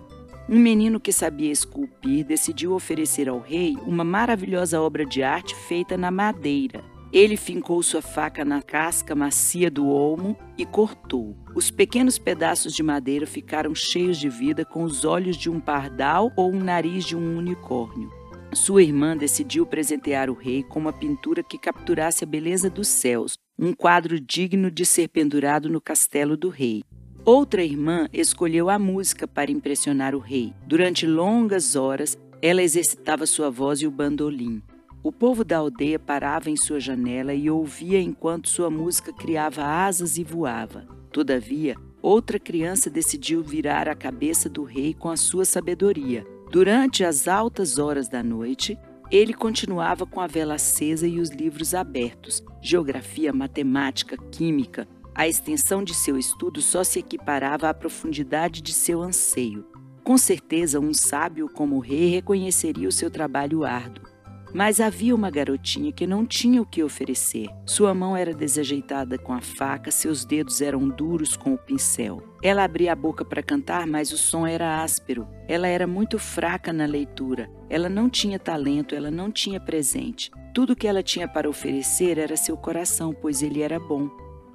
Um 0.49 0.59
menino 0.59 0.99
que 0.99 1.13
sabia 1.13 1.53
esculpir 1.53 2.25
decidiu 2.25 2.73
oferecer 2.73 3.29
ao 3.29 3.39
rei 3.39 3.77
uma 3.87 4.03
maravilhosa 4.03 4.81
obra 4.81 5.05
de 5.05 5.23
arte 5.23 5.55
feita 5.55 5.97
na 5.97 6.11
madeira. 6.11 6.83
Ele 7.13 7.37
fincou 7.37 7.83
sua 7.83 8.01
faca 8.01 8.43
na 8.43 8.63
casca 8.63 9.15
macia 9.15 9.71
do 9.71 9.87
olmo 9.87 10.35
e 10.57 10.65
cortou. 10.65 11.37
Os 11.55 11.71
pequenos 11.71 12.19
pedaços 12.19 12.75
de 12.75 12.83
madeira 12.83 13.27
ficaram 13.27 13.75
cheios 13.75 14.17
de 14.17 14.31
vida, 14.31 14.65
com 14.65 14.83
os 14.83 15.05
olhos 15.05 15.37
de 15.37 15.51
um 15.51 15.61
pardal 15.61 16.33
ou 16.35 16.51
um 16.51 16.59
nariz 16.59 17.05
de 17.05 17.15
um 17.15 17.37
unicórnio. 17.37 18.11
Sua 18.55 18.83
irmã 18.83 19.15
decidiu 19.15 19.67
presentear 19.67 20.31
o 20.31 20.35
rei 20.35 20.63
com 20.63 20.81
uma 20.81 20.93
pintura 20.93 21.43
que 21.43 21.59
capturasse 21.59 22.25
a 22.25 22.27
beleza 22.27 22.71
dos 22.71 22.89
céus, 22.89 23.37
um 23.59 23.75
quadro 23.75 24.19
digno 24.19 24.71
de 24.71 24.87
ser 24.87 25.09
pendurado 25.09 25.69
no 25.69 25.83
castelo 25.83 26.35
do 26.35 26.49
rei. 26.49 26.83
Outra 27.27 27.63
irmã 27.63 28.09
escolheu 28.11 28.71
a 28.71 28.79
música 28.79 29.29
para 29.29 29.51
impressionar 29.51 30.15
o 30.15 30.19
rei. 30.19 30.55
Durante 30.67 31.07
longas 31.07 31.77
horas, 31.77 32.19
ela 32.41 32.63
exercitava 32.63 33.27
sua 33.27 33.51
voz 33.51 33.81
e 33.81 33.87
o 33.87 33.91
bandolim. 33.91 34.63
O 35.05 35.11
povo 35.11 35.45
da 35.45 35.59
aldeia 35.59 35.99
parava 35.99 36.49
em 36.49 36.57
sua 36.57 36.79
janela 36.79 37.35
e 37.35 37.51
ouvia 37.51 38.01
enquanto 38.01 38.49
sua 38.49 38.71
música 38.71 39.13
criava 39.13 39.65
asas 39.65 40.17
e 40.17 40.23
voava. 40.23 40.87
Todavia, 41.11 41.77
outra 42.01 42.39
criança 42.39 42.89
decidiu 42.89 43.43
virar 43.43 43.89
a 43.89 43.97
cabeça 43.97 44.49
do 44.49 44.63
rei 44.63 44.95
com 44.95 45.11
a 45.11 45.17
sua 45.17 45.45
sabedoria. 45.45 46.25
Durante 46.53 47.03
as 47.03 47.27
altas 47.27 47.79
horas 47.79 48.09
da 48.09 48.23
noite, 48.23 48.79
ele 49.11 49.35
continuava 49.35 50.07
com 50.07 50.21
a 50.21 50.29
vela 50.29 50.55
acesa 50.55 51.09
e 51.09 51.19
os 51.19 51.31
livros 51.31 51.75
abertos. 51.75 52.41
Geografia, 52.63 53.33
matemática, 53.33 54.17
química. 54.31 54.87
A 55.13 55.27
extensão 55.27 55.83
de 55.83 55.95
seu 55.95 56.17
estudo 56.17 56.63
só 56.63 56.85
se 56.85 57.01
equiparava 57.01 57.69
à 57.69 57.75
profundidade 57.75 58.63
de 58.63 58.73
seu 58.73 59.03
anseio. 59.03 59.67
Com 60.05 60.17
certeza, 60.17 60.79
um 60.79 60.95
sábio 60.95 61.49
como 61.49 61.77
o 61.77 61.81
rei 61.81 62.09
reconheceria 62.09 62.89
o 62.89 62.93
seu 62.93 63.11
trabalho 63.11 63.65
árduo. 63.65 64.12
Mas 64.55 64.81
havia 64.81 65.15
uma 65.15 65.31
garotinha 65.31 65.93
que 65.93 66.07
não 66.07 66.27
tinha 66.27 66.61
o 66.61 66.67
que 66.67 66.83
oferecer. 66.83 67.49
Sua 67.65 67.95
mão 67.95 68.17
era 68.17 68.35
desajeitada 68.35 69.17
com 69.17 69.33
a 69.33 69.41
faca, 69.41 69.91
seus 69.91 70.25
dedos 70.25 70.61
eram 70.61 70.89
duros 70.89 71.37
com 71.37 71.55
o 71.55 71.59
pincel. 71.59 72.23
Ela 72.43 72.65
abria 72.65 72.93
a 72.93 72.97
boca 72.97 73.25
para 73.25 73.43
cantar, 73.43 73.87
mas 73.87 74.13
o 74.13 74.19
som 74.19 74.47
era 74.47 74.83
áspero. 74.83 75.27
Ela 75.49 75.69
era 75.69 75.87
muito 75.87 76.19
fraca 76.19 76.73
na 76.73 76.87
leitura. 76.87 77.49
Ela 77.71 77.89
não 77.89 78.11
tinha 78.11 78.39
talento, 78.39 78.95
ela 78.95 79.11
não 79.11 79.31
tinha 79.31 79.61
presente. 79.61 80.31
Tudo 80.53 80.77
que 80.77 80.87
ela 80.87 81.03
tinha 81.03 81.27
para 81.27 81.49
oferecer 81.49 82.19
era 82.19 82.37
seu 82.37 82.57
coração, 82.57 83.15
pois 83.15 83.43
ele 83.43 83.63
era 83.63 83.81
bom. 83.81 84.11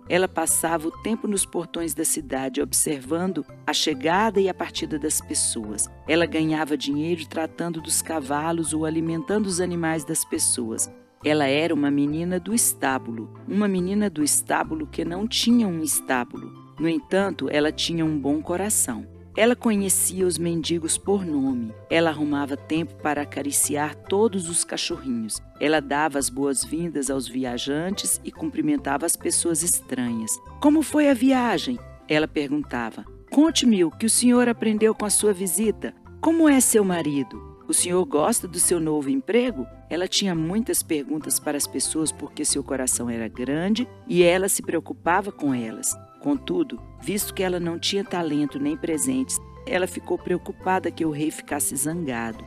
Ela 0.10 0.28
passava 0.28 0.88
o 0.88 0.92
tempo 1.04 1.28
nos 1.28 1.46
portões 1.46 1.94
da 1.94 2.06
cidade, 2.06 2.62
observando 2.62 3.46
a 3.66 3.74
chegada 3.74 4.40
e 4.40 4.48
a 4.48 4.54
partida 4.54 4.98
das 4.98 5.20
pessoas. 5.20 5.90
Ela 6.08 6.26
ganhava 6.26 6.78
dinheiro 6.78 7.26
tratando 7.28 7.82
dos 7.82 8.02
cavalos 8.02 8.74
ou 8.74 8.86
alimentando 8.86 9.48
os 9.48 9.60
animais 9.60 10.06
das 10.06 10.24
pessoas. 10.24 10.92
Ela 11.26 11.48
era 11.48 11.74
uma 11.74 11.92
menina 11.92 12.40
do 12.40 12.54
estábulo, 12.54 13.34
uma 13.48 13.68
menina 13.68 14.10
do 14.10 14.24
estábulo 14.24 14.88
que 14.88 15.04
não 15.04 15.28
tinha 15.28 15.68
um 15.68 15.82
estábulo. 15.82 16.54
No 16.80 16.88
entanto, 16.88 17.50
ela 17.50 17.72
tinha 17.72 18.06
um 18.06 18.20
bom 18.20 18.42
coração. 18.42 19.17
Ela 19.38 19.56
conhecia 19.56 20.26
os 20.26 20.40
mendigos 20.40 20.98
por 20.98 21.24
nome. 21.24 21.72
Ela 21.92 22.10
arrumava 22.10 22.58
tempo 22.58 22.96
para 22.96 23.22
acariciar 23.22 23.94
todos 23.94 24.50
os 24.50 24.64
cachorrinhos. 24.64 25.40
Ela 25.62 25.80
dava 25.80 26.18
as 26.18 26.28
boas-vindas 26.28 27.12
aos 27.12 27.28
viajantes 27.28 28.20
e 28.24 28.32
cumprimentava 28.32 29.06
as 29.06 29.16
pessoas 29.16 29.62
estranhas. 29.62 30.32
Como 30.60 30.82
foi 30.82 31.08
a 31.08 31.14
viagem? 31.14 31.78
Ela 32.10 32.28
perguntava. 32.28 33.06
Conte-me 33.32 33.86
o 33.86 33.92
que 33.92 34.08
o 34.08 34.10
senhor 34.10 34.50
aprendeu 34.50 34.96
com 34.96 35.06
a 35.06 35.10
sua 35.12 35.34
visita. 35.34 35.94
Como 36.20 36.50
é 36.50 36.60
seu 36.60 36.84
marido? 36.84 37.60
O 37.68 37.76
senhor 37.76 38.04
gosta 38.06 38.48
do 38.48 38.58
seu 38.58 38.80
novo 38.80 39.08
emprego? 39.08 39.68
Ela 39.88 40.08
tinha 40.08 40.34
muitas 40.34 40.82
perguntas 40.82 41.40
para 41.40 41.58
as 41.58 41.68
pessoas 41.68 42.12
porque 42.12 42.44
seu 42.44 42.64
coração 42.64 43.08
era 43.08 43.28
grande 43.28 43.88
e 44.08 44.24
ela 44.24 44.50
se 44.50 44.64
preocupava 44.64 45.32
com 45.32 45.54
elas. 45.54 45.96
Contudo, 46.28 46.78
visto 47.00 47.34
que 47.34 47.42
ela 47.42 47.58
não 47.58 47.80
tinha 47.80 48.04
talento 48.04 48.60
nem 48.60 48.76
presentes, 48.76 49.40
ela 49.66 49.88
ficou 49.88 50.18
preocupada 50.18 50.92
que 50.92 51.06
o 51.06 51.10
rei 51.10 51.32
ficasse 51.32 51.74
zangado. 51.74 52.44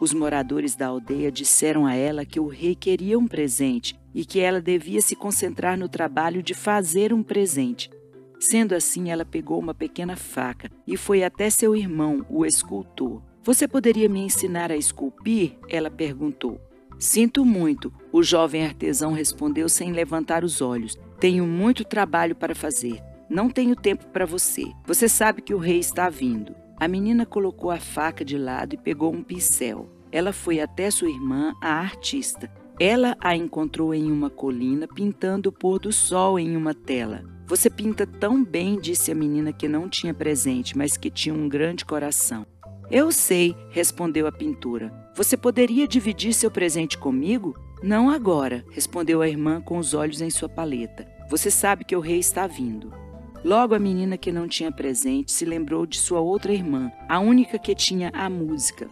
Os 0.00 0.14
moradores 0.14 0.74
da 0.74 0.86
aldeia 0.86 1.30
disseram 1.30 1.84
a 1.84 1.94
ela 1.94 2.24
que 2.24 2.40
o 2.40 2.46
rei 2.46 2.74
queria 2.74 3.18
um 3.18 3.28
presente 3.28 4.00
e 4.14 4.24
que 4.24 4.40
ela 4.40 4.62
devia 4.62 5.02
se 5.02 5.14
concentrar 5.14 5.78
no 5.78 5.90
trabalho 5.90 6.42
de 6.42 6.54
fazer 6.54 7.12
um 7.12 7.22
presente. 7.22 7.90
Sendo 8.40 8.74
assim, 8.74 9.10
ela 9.10 9.26
pegou 9.26 9.58
uma 9.58 9.74
pequena 9.74 10.16
faca 10.16 10.70
e 10.86 10.96
foi 10.96 11.22
até 11.22 11.50
seu 11.50 11.76
irmão, 11.76 12.24
o 12.30 12.46
escultor. 12.46 13.20
Você 13.42 13.68
poderia 13.68 14.08
me 14.08 14.20
ensinar 14.20 14.72
a 14.72 14.76
esculpir? 14.76 15.58
Ela 15.68 15.90
perguntou. 15.90 16.58
Sinto 16.98 17.44
muito, 17.44 17.92
o 18.10 18.22
jovem 18.22 18.64
artesão 18.64 19.12
respondeu 19.12 19.68
sem 19.68 19.92
levantar 19.92 20.44
os 20.44 20.62
olhos. 20.62 20.96
Tenho 21.20 21.46
muito 21.46 21.84
trabalho 21.84 22.34
para 22.34 22.54
fazer. 22.54 23.06
Não 23.28 23.50
tenho 23.50 23.76
tempo 23.76 24.06
para 24.06 24.24
você. 24.24 24.64
Você 24.86 25.08
sabe 25.08 25.42
que 25.42 25.54
o 25.54 25.58
rei 25.58 25.78
está 25.78 26.08
vindo. 26.08 26.54
A 26.78 26.88
menina 26.88 27.26
colocou 27.26 27.70
a 27.70 27.78
faca 27.78 28.24
de 28.24 28.38
lado 28.38 28.74
e 28.74 28.78
pegou 28.78 29.12
um 29.12 29.22
pincel. 29.22 29.88
Ela 30.10 30.32
foi 30.32 30.60
até 30.60 30.90
sua 30.90 31.10
irmã, 31.10 31.54
a 31.60 31.74
artista. 31.74 32.50
Ela 32.80 33.16
a 33.20 33.36
encontrou 33.36 33.92
em 33.92 34.10
uma 34.10 34.30
colina 34.30 34.86
pintando 34.86 35.50
o 35.50 35.52
pôr 35.52 35.78
do 35.78 35.92
sol 35.92 36.38
em 36.38 36.56
uma 36.56 36.72
tela. 36.72 37.22
Você 37.46 37.68
pinta 37.68 38.06
tão 38.06 38.44
bem, 38.44 38.78
disse 38.78 39.10
a 39.10 39.14
menina 39.14 39.52
que 39.52 39.68
não 39.68 39.88
tinha 39.88 40.14
presente, 40.14 40.76
mas 40.78 40.96
que 40.96 41.10
tinha 41.10 41.34
um 41.34 41.48
grande 41.48 41.84
coração. 41.84 42.46
Eu 42.90 43.12
sei, 43.12 43.54
respondeu 43.70 44.26
a 44.26 44.32
pintora. 44.32 44.92
Você 45.14 45.36
poderia 45.36 45.86
dividir 45.86 46.32
seu 46.32 46.50
presente 46.50 46.96
comigo? 46.96 47.54
Não 47.82 48.08
agora, 48.08 48.64
respondeu 48.70 49.20
a 49.20 49.28
irmã 49.28 49.60
com 49.60 49.76
os 49.76 49.92
olhos 49.92 50.20
em 50.20 50.30
sua 50.30 50.48
paleta. 50.48 51.06
Você 51.28 51.50
sabe 51.50 51.84
que 51.84 51.94
o 51.94 52.00
rei 52.00 52.18
está 52.18 52.46
vindo. 52.46 52.92
Logo, 53.44 53.74
a 53.74 53.78
menina 53.78 54.18
que 54.18 54.32
não 54.32 54.48
tinha 54.48 54.72
presente 54.72 55.30
se 55.30 55.44
lembrou 55.44 55.86
de 55.86 55.98
sua 55.98 56.20
outra 56.20 56.52
irmã, 56.52 56.90
a 57.08 57.20
única 57.20 57.58
que 57.58 57.74
tinha 57.74 58.10
a 58.12 58.28
música. 58.28 58.88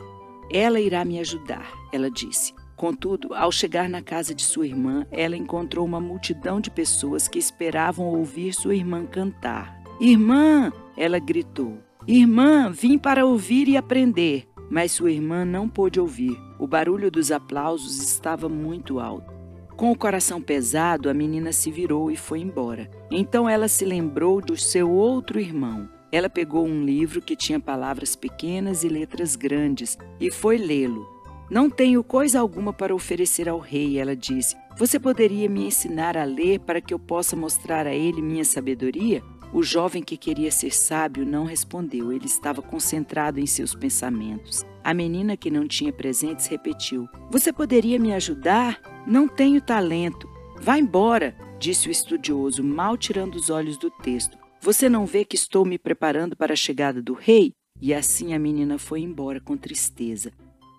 Ela 0.52 0.80
irá 0.80 1.04
me 1.04 1.18
ajudar, 1.18 1.72
ela 1.92 2.10
disse. 2.10 2.54
Contudo, 2.76 3.34
ao 3.34 3.50
chegar 3.50 3.88
na 3.88 4.02
casa 4.02 4.34
de 4.34 4.42
sua 4.42 4.66
irmã, 4.66 5.06
ela 5.10 5.36
encontrou 5.36 5.84
uma 5.84 5.98
multidão 5.98 6.60
de 6.60 6.70
pessoas 6.70 7.26
que 7.26 7.38
esperavam 7.38 8.06
ouvir 8.06 8.52
sua 8.52 8.74
irmã 8.74 9.06
cantar. 9.06 9.82
Irmã! 9.98 10.70
Ela 10.96 11.18
gritou. 11.18 11.78
Irmã, 12.06 12.70
vim 12.70 12.98
para 12.98 13.24
ouvir 13.26 13.66
e 13.66 13.76
aprender. 13.76 14.46
Mas 14.70 14.92
sua 14.92 15.10
irmã 15.10 15.44
não 15.44 15.68
pôde 15.68 15.98
ouvir. 15.98 16.38
O 16.58 16.66
barulho 16.66 17.10
dos 17.10 17.32
aplausos 17.32 17.98
estava 18.02 18.48
muito 18.48 19.00
alto. 19.00 19.35
Com 19.76 19.92
o 19.92 19.96
coração 19.96 20.40
pesado, 20.40 21.10
a 21.10 21.14
menina 21.14 21.52
se 21.52 21.70
virou 21.70 22.10
e 22.10 22.16
foi 22.16 22.40
embora. 22.40 22.90
Então 23.10 23.46
ela 23.46 23.68
se 23.68 23.84
lembrou 23.84 24.40
do 24.40 24.56
seu 24.56 24.90
outro 24.90 25.38
irmão. 25.38 25.86
Ela 26.10 26.30
pegou 26.30 26.66
um 26.66 26.82
livro 26.82 27.20
que 27.20 27.36
tinha 27.36 27.60
palavras 27.60 28.16
pequenas 28.16 28.84
e 28.84 28.88
letras 28.88 29.36
grandes 29.36 29.98
e 30.18 30.30
foi 30.30 30.56
lê-lo. 30.56 31.06
Não 31.50 31.68
tenho 31.68 32.02
coisa 32.02 32.40
alguma 32.40 32.72
para 32.72 32.94
oferecer 32.94 33.50
ao 33.50 33.58
rei, 33.58 33.98
ela 33.98 34.16
disse. 34.16 34.56
Você 34.78 34.98
poderia 34.98 35.48
me 35.48 35.66
ensinar 35.66 36.16
a 36.16 36.24
ler 36.24 36.60
para 36.60 36.80
que 36.80 36.94
eu 36.94 36.98
possa 36.98 37.36
mostrar 37.36 37.86
a 37.86 37.94
ele 37.94 38.22
minha 38.22 38.46
sabedoria? 38.46 39.22
O 39.52 39.62
jovem 39.62 40.02
que 40.02 40.16
queria 40.16 40.50
ser 40.50 40.72
sábio 40.72 41.24
não 41.24 41.44
respondeu, 41.44 42.10
ele 42.12 42.26
estava 42.26 42.62
concentrado 42.62 43.38
em 43.38 43.46
seus 43.46 43.74
pensamentos. 43.74 44.64
A 44.86 44.94
menina 44.94 45.36
que 45.36 45.50
não 45.50 45.66
tinha 45.66 45.92
presentes 45.92 46.46
repetiu: 46.46 47.08
Você 47.28 47.52
poderia 47.52 47.98
me 47.98 48.14
ajudar? 48.14 48.80
Não 49.04 49.26
tenho 49.26 49.60
talento. 49.60 50.28
Vá 50.60 50.78
embora, 50.78 51.36
disse 51.58 51.88
o 51.88 51.90
estudioso, 51.90 52.62
mal 52.62 52.96
tirando 52.96 53.34
os 53.34 53.50
olhos 53.50 53.76
do 53.76 53.90
texto. 53.90 54.38
Você 54.60 54.88
não 54.88 55.04
vê 55.04 55.24
que 55.24 55.34
estou 55.34 55.64
me 55.64 55.76
preparando 55.76 56.36
para 56.36 56.52
a 56.52 56.56
chegada 56.56 57.02
do 57.02 57.14
rei? 57.14 57.52
E 57.82 57.92
assim 57.92 58.32
a 58.32 58.38
menina 58.38 58.78
foi 58.78 59.00
embora 59.00 59.40
com 59.40 59.56
tristeza. 59.56 60.30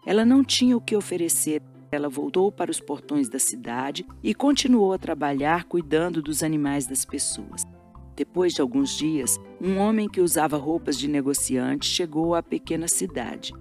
Ela 0.06 0.24
não 0.24 0.42
tinha 0.42 0.78
o 0.78 0.82
que 0.82 0.96
oferecer. 0.96 1.62
Ela 1.92 2.08
voltou 2.08 2.50
para 2.50 2.72
os 2.72 2.80
portões 2.80 3.28
da 3.28 3.40
cidade 3.40 4.06
e 4.24 4.34
continuou 4.34 4.94
a 4.94 4.98
trabalhar 4.98 5.66
cuidando 5.66 6.22
dos 6.22 6.44
animais 6.44 6.88
das 6.88 7.04
pessoas. 7.04 7.64
Depois 8.16 8.54
de 8.54 8.62
alguns 8.62 8.98
dias, 8.98 9.38
um 9.62 9.78
homem 9.78 10.08
que 10.08 10.22
usava 10.22 10.56
roupas 10.56 10.98
de 10.98 11.10
negociante 11.10 11.90
chegou 11.90 12.36
à 12.36 12.42
pequena 12.42 12.88
cidade. 12.88 13.52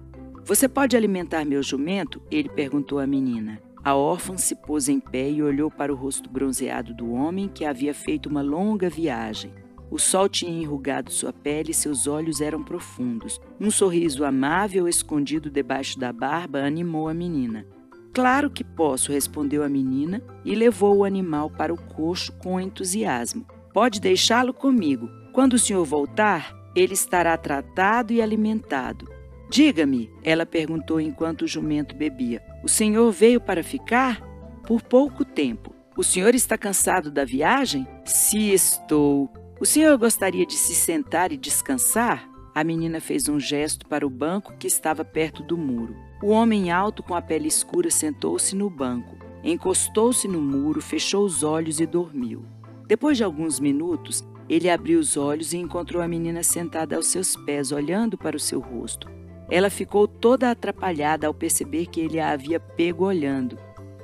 Você 0.47 0.69
pode 0.69 0.95
alimentar 0.95 1.43
meu 1.43 1.61
jumento? 1.61 2.21
Ele 2.31 2.47
perguntou 2.47 2.99
à 2.99 3.05
menina. 3.05 3.61
A 3.83 3.93
órfã 3.95 4.37
se 4.37 4.55
pôs 4.55 4.87
em 4.87 4.97
pé 4.97 5.29
e 5.29 5.43
olhou 5.43 5.69
para 5.69 5.91
o 5.91 5.95
rosto 5.95 6.29
bronzeado 6.29 6.93
do 6.93 7.11
homem 7.11 7.49
que 7.49 7.65
havia 7.65 7.93
feito 7.93 8.29
uma 8.29 8.41
longa 8.41 8.89
viagem. 8.89 9.53
O 9.91 9.99
sol 9.99 10.29
tinha 10.29 10.57
enrugado 10.57 11.11
sua 11.11 11.33
pele 11.33 11.71
e 11.71 11.73
seus 11.73 12.07
olhos 12.07 12.39
eram 12.39 12.63
profundos. 12.63 13.41
Um 13.59 13.69
sorriso 13.69 14.23
amável 14.23 14.87
escondido 14.87 15.49
debaixo 15.49 15.99
da 15.99 16.13
barba 16.13 16.59
animou 16.59 17.09
a 17.09 17.13
menina. 17.13 17.67
Claro 18.13 18.49
que 18.49 18.63
posso, 18.63 19.11
respondeu 19.11 19.65
a 19.65 19.69
menina 19.69 20.23
e 20.45 20.55
levou 20.55 20.99
o 20.99 21.03
animal 21.03 21.49
para 21.49 21.73
o 21.73 21.77
coxo 21.77 22.31
com 22.41 22.57
entusiasmo. 22.57 23.45
Pode 23.73 23.99
deixá-lo 23.99 24.53
comigo. 24.53 25.09
Quando 25.33 25.55
o 25.55 25.59
senhor 25.59 25.83
voltar, 25.83 26.55
ele 26.73 26.93
estará 26.93 27.35
tratado 27.35 28.13
e 28.13 28.21
alimentado. 28.21 29.16
Diga-me, 29.49 30.11
ela 30.23 30.45
perguntou 30.45 30.99
enquanto 30.99 31.43
o 31.43 31.47
jumento 31.47 31.95
bebia. 31.95 32.43
O 32.63 32.67
senhor 32.67 33.11
veio 33.11 33.39
para 33.39 33.63
ficar? 33.63 34.21
Por 34.65 34.81
pouco 34.81 35.23
tempo. 35.23 35.73
O 35.97 36.03
senhor 36.03 36.35
está 36.35 36.57
cansado 36.57 37.09
da 37.09 37.23
viagem? 37.23 37.87
Se 38.03 38.51
estou. 38.51 39.31
O 39.59 39.65
senhor 39.65 39.97
gostaria 39.97 40.45
de 40.45 40.53
se 40.53 40.75
sentar 40.75 41.31
e 41.31 41.37
descansar? 41.37 42.29
A 42.53 42.63
menina 42.63 42.99
fez 42.99 43.29
um 43.29 43.39
gesto 43.39 43.87
para 43.87 44.05
o 44.05 44.09
banco 44.09 44.53
que 44.57 44.67
estava 44.67 45.05
perto 45.05 45.41
do 45.41 45.57
muro. 45.57 45.95
O 46.21 46.29
homem 46.29 46.71
alto 46.71 47.01
com 47.01 47.15
a 47.15 47.21
pele 47.21 47.47
escura 47.47 47.89
sentou-se 47.89 48.55
no 48.55 48.69
banco, 48.69 49.15
encostou-se 49.43 50.27
no 50.27 50.41
muro, 50.41 50.81
fechou 50.81 51.23
os 51.23 51.43
olhos 51.43 51.79
e 51.79 51.85
dormiu. 51.85 52.43
Depois 52.87 53.17
de 53.17 53.23
alguns 53.23 53.59
minutos, 53.59 54.27
ele 54.49 54.69
abriu 54.69 54.99
os 54.99 55.17
olhos 55.17 55.53
e 55.53 55.57
encontrou 55.57 56.01
a 56.01 56.07
menina 56.07 56.41
sentada 56.41 56.95
aos 56.95 57.07
seus 57.07 57.35
pés, 57.35 57.71
olhando 57.71 58.17
para 58.17 58.35
o 58.35 58.39
seu 58.39 58.59
rosto. 58.59 59.16
Ela 59.49 59.69
ficou 59.69 60.07
toda 60.07 60.51
atrapalhada 60.51 61.27
ao 61.27 61.33
perceber 61.33 61.85
que 61.85 62.01
ele 62.01 62.19
a 62.19 62.31
havia 62.31 62.59
pego 62.59 63.05
olhando. 63.05 63.57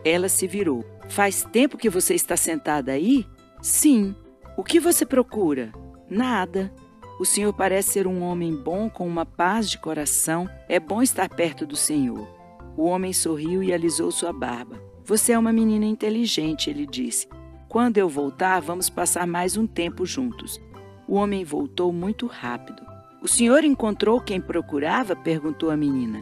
Ela 0.03 0.29
se 0.29 0.47
virou. 0.47 0.85
Faz 1.09 1.43
tempo 1.43 1.77
que 1.77 1.89
você 1.89 2.15
está 2.15 2.37
sentada 2.37 2.93
aí? 2.93 3.25
Sim. 3.61 4.15
O 4.57 4.63
que 4.63 4.79
você 4.79 5.05
procura? 5.05 5.71
Nada. 6.09 6.73
O 7.19 7.25
senhor 7.25 7.53
parece 7.53 7.93
ser 7.93 8.07
um 8.07 8.21
homem 8.21 8.55
bom 8.55 8.89
com 8.89 9.07
uma 9.07 9.25
paz 9.25 9.69
de 9.69 9.77
coração. 9.77 10.49
É 10.67 10.79
bom 10.79 11.01
estar 11.01 11.29
perto 11.29 11.65
do 11.65 11.75
senhor. 11.75 12.27
O 12.75 12.85
homem 12.85 13.13
sorriu 13.13 13.61
e 13.61 13.71
alisou 13.71 14.11
sua 14.11 14.33
barba. 14.33 14.81
Você 15.05 15.33
é 15.33 15.39
uma 15.39 15.53
menina 15.53 15.85
inteligente, 15.85 16.69
ele 16.69 16.87
disse. 16.87 17.27
Quando 17.67 17.97
eu 17.97 18.07
voltar, 18.07 18.61
vamos 18.61 18.89
passar 18.89 19.27
mais 19.27 19.57
um 19.57 19.67
tempo 19.67 20.05
juntos. 20.05 20.59
O 21.07 21.15
homem 21.15 21.43
voltou 21.43 21.91
muito 21.91 22.27
rápido. 22.27 22.92
O 23.24 23.28
senhor 23.28 23.63
encontrou 23.63 24.19
quem 24.19 24.41
procurava? 24.41 25.15
perguntou 25.15 25.69
a 25.69 25.78
menina. 25.78 26.21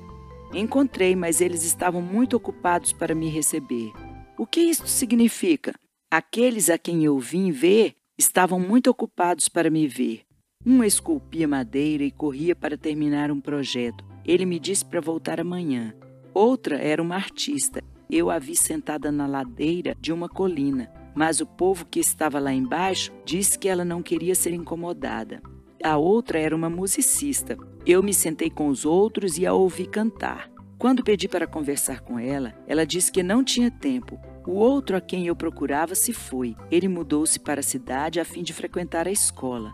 Encontrei, 0.54 1.16
mas 1.16 1.41
eles 1.41 1.64
estavam 1.64 1.99
muito 1.99 2.38
ocupados 2.38 2.93
para 2.93 3.16
me 3.16 3.28
receber. 3.28 3.91
O 4.38 4.45
que 4.45 4.60
isto 4.60 4.88
significa? 4.88 5.74
Aqueles 6.12 6.70
a 6.70 6.78
quem 6.78 7.04
eu 7.04 7.18
vim 7.18 7.49
ver 7.49 7.95
estavam 8.20 8.60
muito 8.60 8.88
ocupados 8.88 9.49
para 9.49 9.72
me 9.72 9.88
ver. 9.88 10.22
Um 10.64 10.84
esculpia 10.84 11.47
madeira 11.47 12.04
e 12.04 12.12
corria 12.12 12.56
para 12.56 12.78
terminar 12.78 13.32
um 13.32 13.41
projeto. 13.41 14.06
Ele 14.24 14.45
me 14.45 14.60
disse 14.60 14.86
para 14.86 15.02
voltar 15.02 15.39
amanhã. 15.39 15.95
Outra 16.36 16.76
era 16.76 17.02
uma 17.02 17.16
artista. 17.16 17.84
Eu 18.12 18.30
a 18.30 18.38
vi 18.38 18.56
sentada 18.56 19.12
na 19.12 19.26
ladeira 19.26 19.95
de 19.99 20.14
uma 20.14 20.30
colina, 20.30 20.88
mas 21.16 21.41
o 21.41 21.47
povo 21.47 21.84
que 21.84 21.99
estava 21.99 22.39
lá 22.39 22.54
embaixo 22.54 23.12
disse 23.26 23.58
que 23.58 23.68
ela 23.68 23.84
não 23.84 24.04
queria 24.04 24.36
ser 24.36 24.54
incomodada. 24.54 25.41
A 25.84 25.98
outra 25.98 26.40
era 26.40 26.56
uma 26.56 26.70
musicista. 26.70 27.58
Eu 27.86 28.04
me 28.04 28.14
sentei 28.14 28.50
com 28.50 28.68
os 28.68 28.86
outros 28.86 29.38
e 29.38 29.46
a 29.46 29.54
ouvi 29.54 29.86
cantar. 29.86 30.50
Quando 30.78 31.04
pedi 31.04 31.28
para 31.28 31.46
conversar 31.46 32.02
com 32.02 32.18
ela, 32.18 32.54
ela 32.68 32.86
disse 32.86 33.12
que 33.12 33.22
não 33.22 33.44
tinha 33.44 33.70
tempo. 33.70 34.20
O 34.48 34.54
outro 34.54 34.98
a 34.98 35.02
quem 35.02 35.28
eu 35.28 35.36
procurava 35.36 35.94
se 35.94 36.12
foi. 36.12 36.56
Ele 36.72 36.88
mudou-se 36.88 37.40
para 37.40 37.60
a 37.60 37.64
cidade 37.64 38.20
a 38.20 38.26
fim 38.26 38.42
de 38.42 38.54
frequentar 38.54 39.08
a 39.08 39.12
escola. 39.12 39.72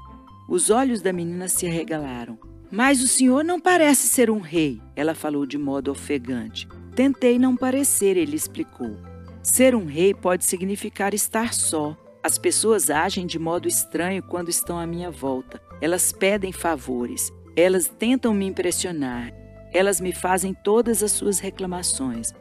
Os 0.49 0.69
olhos 0.69 1.01
da 1.01 1.13
menina 1.13 1.47
se 1.47 1.65
arregalaram. 1.65 2.37
Mas 2.69 3.01
o 3.01 3.07
senhor 3.07 3.43
não 3.43 3.61
parece 3.61 4.07
ser 4.07 4.29
um 4.29 4.39
rei, 4.39 4.81
ela 4.93 5.15
falou 5.15 5.45
de 5.45 5.57
modo 5.57 5.89
ofegante. 5.89 6.67
Tentei 6.93 7.39
não 7.39 7.55
parecer, 7.55 8.17
ele 8.17 8.35
explicou. 8.35 8.97
Ser 9.41 9.73
um 9.73 9.85
rei 9.85 10.13
pode 10.13 10.43
significar 10.43 11.13
estar 11.13 11.53
só. 11.53 11.95
As 12.21 12.37
pessoas 12.37 12.89
agem 12.89 13.25
de 13.25 13.39
modo 13.39 13.69
estranho 13.69 14.21
quando 14.21 14.49
estão 14.49 14.77
à 14.77 14.85
minha 14.85 15.09
volta. 15.09 15.61
Elas 15.81 16.11
pedem 16.11 16.51
favores, 16.51 17.31
elas 17.55 17.87
tentam 17.87 18.33
me 18.33 18.45
impressionar, 18.45 19.33
elas 19.73 19.99
me 20.01 20.13
fazem 20.13 20.53
todas 20.53 21.03
as 21.03 21.11
suas 21.11 21.39
reclamações. 21.39 22.33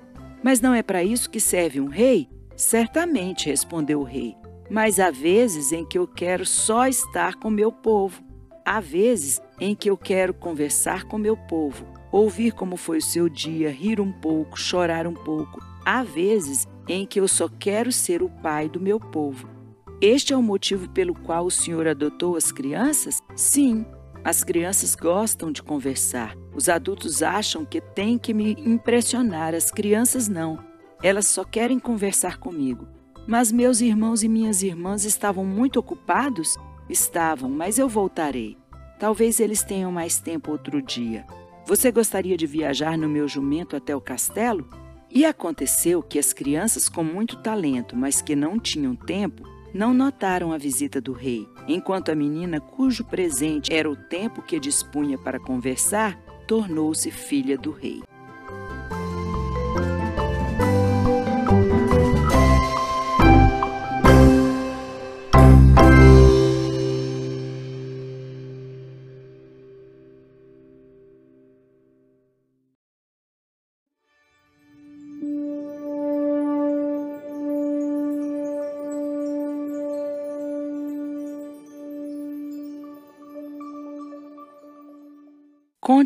Mas 0.43 0.61
não 0.61 0.73
é 0.73 0.83
para 0.83 1.03
isso 1.03 1.29
que 1.29 1.41
serve 1.41 1.81
um 1.81 1.89
rei? 1.89 2.29
Certamente, 2.57 3.49
respondeu 3.49 4.01
o 4.01 4.05
rei. 4.05 4.37
Mas 4.71 4.99
há 4.99 5.11
vezes 5.11 5.73
em 5.73 5.85
que 5.85 5.99
eu 5.99 6.07
quero 6.07 6.47
só 6.47 6.87
estar 6.87 7.35
com 7.35 7.51
meu 7.51 7.71
povo. 7.71 8.23
Há 8.65 8.81
vezes 8.81 9.41
em 9.61 9.75
que 9.75 9.89
eu 9.89 9.97
quero 9.97 10.35
conversar 10.35 11.05
com 11.05 11.17
meu 11.17 11.37
povo, 11.37 11.87
ouvir 12.11 12.53
como 12.53 12.77
foi 12.77 12.99
o 12.99 13.03
seu 13.03 13.29
dia, 13.29 13.71
rir 13.71 14.01
um 14.01 14.11
pouco, 14.11 14.59
chorar 14.59 15.07
um 15.07 15.15
pouco. 15.15 15.63
Há 15.85 16.03
vezes 16.03 16.67
em 16.89 17.07
que 17.07 17.21
eu 17.21 17.29
só 17.29 17.49
quero 17.49 17.93
ser 17.93 18.23
o 18.23 18.29
pai 18.29 18.69
do 18.69 18.81
meu 18.81 18.99
povo. 18.99 19.56
Este 20.01 20.35
é 20.35 20.37
o 20.37 20.43
motivo 20.43 20.91
pelo 20.91 21.15
qual 21.15 21.47
o 21.47 21.51
Senhor 21.51 21.89
adotou 21.89 22.37
as 22.37 22.53
crianças? 22.53 23.23
Sim, 23.35 23.87
as 24.23 24.45
crianças 24.45 24.95
gostam 24.95 25.51
de 25.51 25.63
conversar. 25.63 26.37
Os 26.55 26.69
adultos 26.69 27.23
acham 27.23 27.65
que 27.65 27.81
têm 27.81 28.19
que 28.19 28.35
me 28.35 28.53
impressionar, 28.59 29.55
as 29.55 29.71
crianças 29.71 30.29
não. 30.29 30.59
Elas 31.03 31.27
só 31.29 31.45
querem 31.45 31.79
conversar 31.79 32.39
comigo. 32.39 32.87
Mas 33.27 33.51
meus 33.51 33.81
irmãos 33.81 34.23
e 34.23 34.29
minhas 34.29 34.63
irmãs 34.63 35.07
estavam 35.07 35.47
muito 35.47 35.79
ocupados? 35.79 36.57
Estavam, 36.91 37.49
mas 37.49 37.79
eu 37.79 37.89
voltarei. 37.89 38.59
Talvez 38.99 39.41
eles 39.41 39.63
tenham 39.63 39.91
mais 39.91 40.19
tempo 40.19 40.53
outro 40.53 40.83
dia. 40.83 41.25
Você 41.65 41.91
gostaria 41.91 42.37
de 42.37 42.47
viajar 42.47 42.99
no 42.99 43.09
meu 43.09 43.27
jumento 43.27 43.75
até 43.75 43.97
o 43.97 44.01
castelo? 44.01 44.69
E 45.11 45.25
aconteceu 45.25 46.03
que 46.03 46.19
as 46.19 46.35
crianças 46.35 46.87
com 46.87 47.03
muito 47.03 47.39
talento, 47.39 47.97
mas 47.97 48.21
que 48.21 48.37
não 48.37 48.59
tinham 48.59 48.95
tempo, 48.95 49.56
não 49.77 49.93
notaram 49.93 50.53
a 50.53 50.59
visita 50.59 51.01
do 51.01 51.13
rei, 51.13 51.47
enquanto 51.69 52.11
a 52.11 52.15
menina, 52.15 52.59
cujo 52.59 53.05
presente 53.05 53.73
era 53.73 53.89
o 53.89 53.95
tempo 53.95 54.41
que 54.41 54.59
dispunha 54.59 55.19
para 55.19 55.39
conversar, 55.39 56.19
tornou-se 56.49 57.11
filha 57.11 57.59
do 57.59 57.71
rei. 57.71 58.03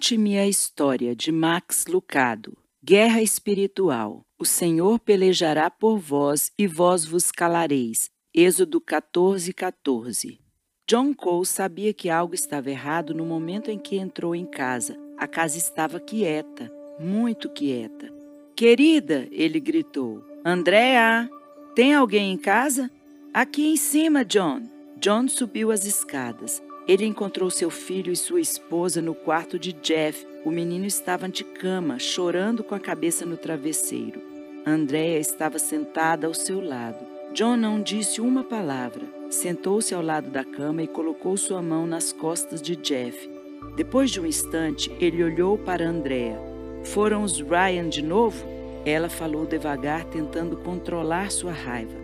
Conte-me 0.01 0.39
a 0.39 0.49
história 0.49 1.15
de 1.15 1.31
Max 1.31 1.85
Lucado. 1.87 2.57
Guerra 2.83 3.21
espiritual. 3.21 4.23
O 4.39 4.47
Senhor 4.47 4.99
pelejará 4.99 5.69
por 5.69 5.99
vós 5.99 6.51
e 6.59 6.67
vós 6.67 7.05
vos 7.05 7.31
calareis. 7.31 8.09
Êxodo 8.35 8.81
14, 8.81 9.53
14. 9.53 10.41
John 10.89 11.13
Cole 11.13 11.45
sabia 11.45 11.93
que 11.93 12.09
algo 12.09 12.35
estava 12.35 12.71
errado 12.71 13.13
no 13.13 13.27
momento 13.27 13.71
em 13.71 13.79
que 13.79 13.97
entrou 13.97 14.35
em 14.35 14.47
casa. 14.47 14.97
A 15.19 15.29
casa 15.29 15.59
estava 15.59 16.01
quieta, 16.01 16.73
muito 16.99 17.51
quieta. 17.51 18.11
Querida, 18.57 19.29
ele 19.31 19.61
gritou. 19.61 20.25
Andréa, 20.43 21.29
tem 21.75 21.93
alguém 21.93 22.33
em 22.33 22.39
casa? 22.39 22.91
Aqui 23.35 23.67
em 23.67 23.77
cima, 23.77 24.25
John. 24.25 24.63
John 24.99 25.29
subiu 25.29 25.71
as 25.71 25.85
escadas. 25.85 26.63
Ele 26.91 27.07
encontrou 27.07 27.49
seu 27.53 27.71
filho 27.71 28.13
e 28.13 28.17
sua 28.17 28.41
esposa 28.41 29.01
no 29.01 29.15
quarto 29.15 29.61
de 29.61 29.73
Jeff. 29.75 30.27
O 30.45 30.51
menino 30.51 30.85
estava 30.85 31.29
de 31.29 31.45
cama, 31.45 32.01
chorando 32.01 32.65
com 32.65 32.75
a 32.75 32.81
cabeça 32.81 33.25
no 33.25 33.37
travesseiro. 33.37 34.21
Andréa 34.67 35.21
estava 35.21 35.57
sentada 35.61 36.27
ao 36.27 36.35
seu 36.35 36.61
lado. 36.61 36.99
John 37.33 37.57
não 37.57 37.81
disse 37.81 38.21
uma 38.21 38.43
palavra. 38.43 39.07
Sentou-se 39.31 39.95
ao 39.95 40.03
lado 40.03 40.31
da 40.31 40.43
cama 40.43 40.83
e 40.83 40.89
colocou 40.89 41.37
sua 41.37 41.63
mão 41.63 41.87
nas 41.87 42.13
costas 42.13 42.61
de 42.61 42.75
Jeff. 42.75 43.31
Depois 43.77 44.11
de 44.11 44.21
um 44.21 44.27
instante, 44.27 44.91
ele 44.99 45.23
olhou 45.23 45.57
para 45.57 45.89
Andréa. 45.89 46.41
Foram 46.83 47.23
os 47.23 47.41
Ryan 47.41 47.89
de 47.89 48.03
novo? 48.03 48.45
Ela 48.85 49.09
falou 49.09 49.47
devagar, 49.47 50.07
tentando 50.07 50.57
controlar 50.57 51.31
sua 51.31 51.53
raiva. 51.53 51.95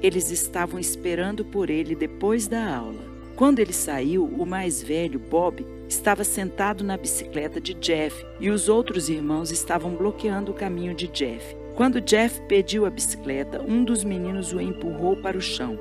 Eles 0.00 0.30
estavam 0.30 0.78
esperando 0.78 1.44
por 1.44 1.68
ele 1.68 1.96
depois 1.96 2.46
da 2.46 2.76
aula. 2.76 3.15
Quando 3.36 3.58
ele 3.58 3.72
saiu, 3.74 4.24
o 4.24 4.46
mais 4.46 4.82
velho, 4.82 5.18
Bob, 5.18 5.64
estava 5.86 6.24
sentado 6.24 6.82
na 6.82 6.96
bicicleta 6.96 7.60
de 7.60 7.74
Jeff 7.74 8.24
e 8.40 8.48
os 8.48 8.66
outros 8.66 9.10
irmãos 9.10 9.50
estavam 9.50 9.94
bloqueando 9.94 10.52
o 10.52 10.54
caminho 10.54 10.94
de 10.94 11.06
Jeff. 11.06 11.54
Quando 11.74 12.00
Jeff 12.00 12.40
pediu 12.48 12.86
a 12.86 12.90
bicicleta, 12.90 13.62
um 13.62 13.84
dos 13.84 14.02
meninos 14.02 14.54
o 14.54 14.60
empurrou 14.60 15.16
para 15.18 15.36
o 15.36 15.42
chão. 15.42 15.78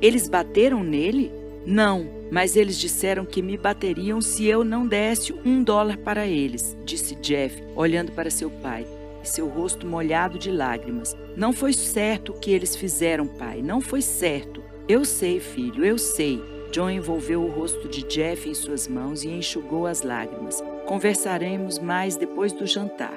Eles 0.00 0.26
bateram 0.26 0.82
nele? 0.82 1.30
Não, 1.66 2.08
mas 2.30 2.56
eles 2.56 2.78
disseram 2.78 3.26
que 3.26 3.42
me 3.42 3.58
bateriam 3.58 4.22
se 4.22 4.46
eu 4.46 4.64
não 4.64 4.86
desse 4.86 5.34
um 5.44 5.62
dólar 5.62 5.98
para 5.98 6.26
eles, 6.26 6.74
disse 6.86 7.14
Jeff, 7.16 7.62
olhando 7.76 8.12
para 8.12 8.30
seu 8.30 8.50
pai, 8.50 8.86
e 9.22 9.28
seu 9.28 9.46
rosto 9.46 9.86
molhado 9.86 10.38
de 10.38 10.50
lágrimas. 10.50 11.14
Não 11.36 11.52
foi 11.52 11.74
certo 11.74 12.32
o 12.32 12.38
que 12.38 12.50
eles 12.50 12.74
fizeram, 12.74 13.26
pai, 13.26 13.60
não 13.60 13.82
foi 13.82 14.00
certo. 14.00 14.62
Eu 14.88 15.04
sei, 15.04 15.38
filho, 15.38 15.84
eu 15.84 15.98
sei. 15.98 16.53
John 16.74 16.90
envolveu 16.90 17.40
o 17.40 17.48
rosto 17.48 17.88
de 17.88 18.02
Jeff 18.02 18.50
em 18.50 18.52
suas 18.52 18.88
mãos 18.88 19.22
e 19.22 19.28
enxugou 19.28 19.86
as 19.86 20.02
lágrimas. 20.02 20.60
Conversaremos 20.86 21.78
mais 21.78 22.16
depois 22.16 22.52
do 22.52 22.66
jantar. 22.66 23.16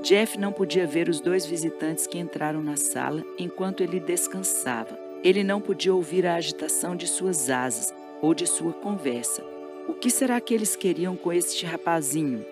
Jeff 0.00 0.38
não 0.38 0.52
podia 0.52 0.86
ver 0.86 1.08
os 1.08 1.20
dois 1.20 1.44
visitantes 1.44 2.06
que 2.06 2.20
entraram 2.20 2.62
na 2.62 2.76
sala 2.76 3.24
enquanto 3.36 3.82
ele 3.82 3.98
descansava. 3.98 4.96
Ele 5.24 5.42
não 5.42 5.60
podia 5.60 5.92
ouvir 5.92 6.24
a 6.24 6.36
agitação 6.36 6.94
de 6.94 7.08
suas 7.08 7.50
asas 7.50 7.92
ou 8.22 8.32
de 8.32 8.46
sua 8.46 8.72
conversa. 8.72 9.42
O 9.88 9.94
que 9.94 10.08
será 10.08 10.40
que 10.40 10.54
eles 10.54 10.76
queriam 10.76 11.16
com 11.16 11.32
este 11.32 11.66
rapazinho? 11.66 12.46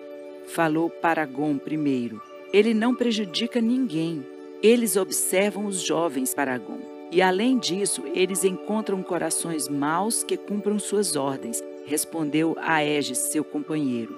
Falou 0.47 0.89
Paragon 0.89 1.57
primeiro. 1.57 2.21
Ele 2.51 2.73
não 2.73 2.93
prejudica 2.93 3.61
ninguém. 3.61 4.25
Eles 4.61 4.97
observam 4.97 5.67
os 5.67 5.79
jovens 5.79 6.33
Paragon. 6.33 6.92
E 7.13 7.21
além 7.21 7.59
disso, 7.59 8.01
eles 8.15 8.43
encontram 8.43 9.03
corações 9.03 9.69
maus 9.69 10.23
que 10.23 10.35
cumpram 10.35 10.79
suas 10.79 11.15
ordens, 11.15 11.63
respondeu 11.85 12.55
Aeges, 12.59 13.19
seu 13.19 13.43
companheiro. 13.43 14.17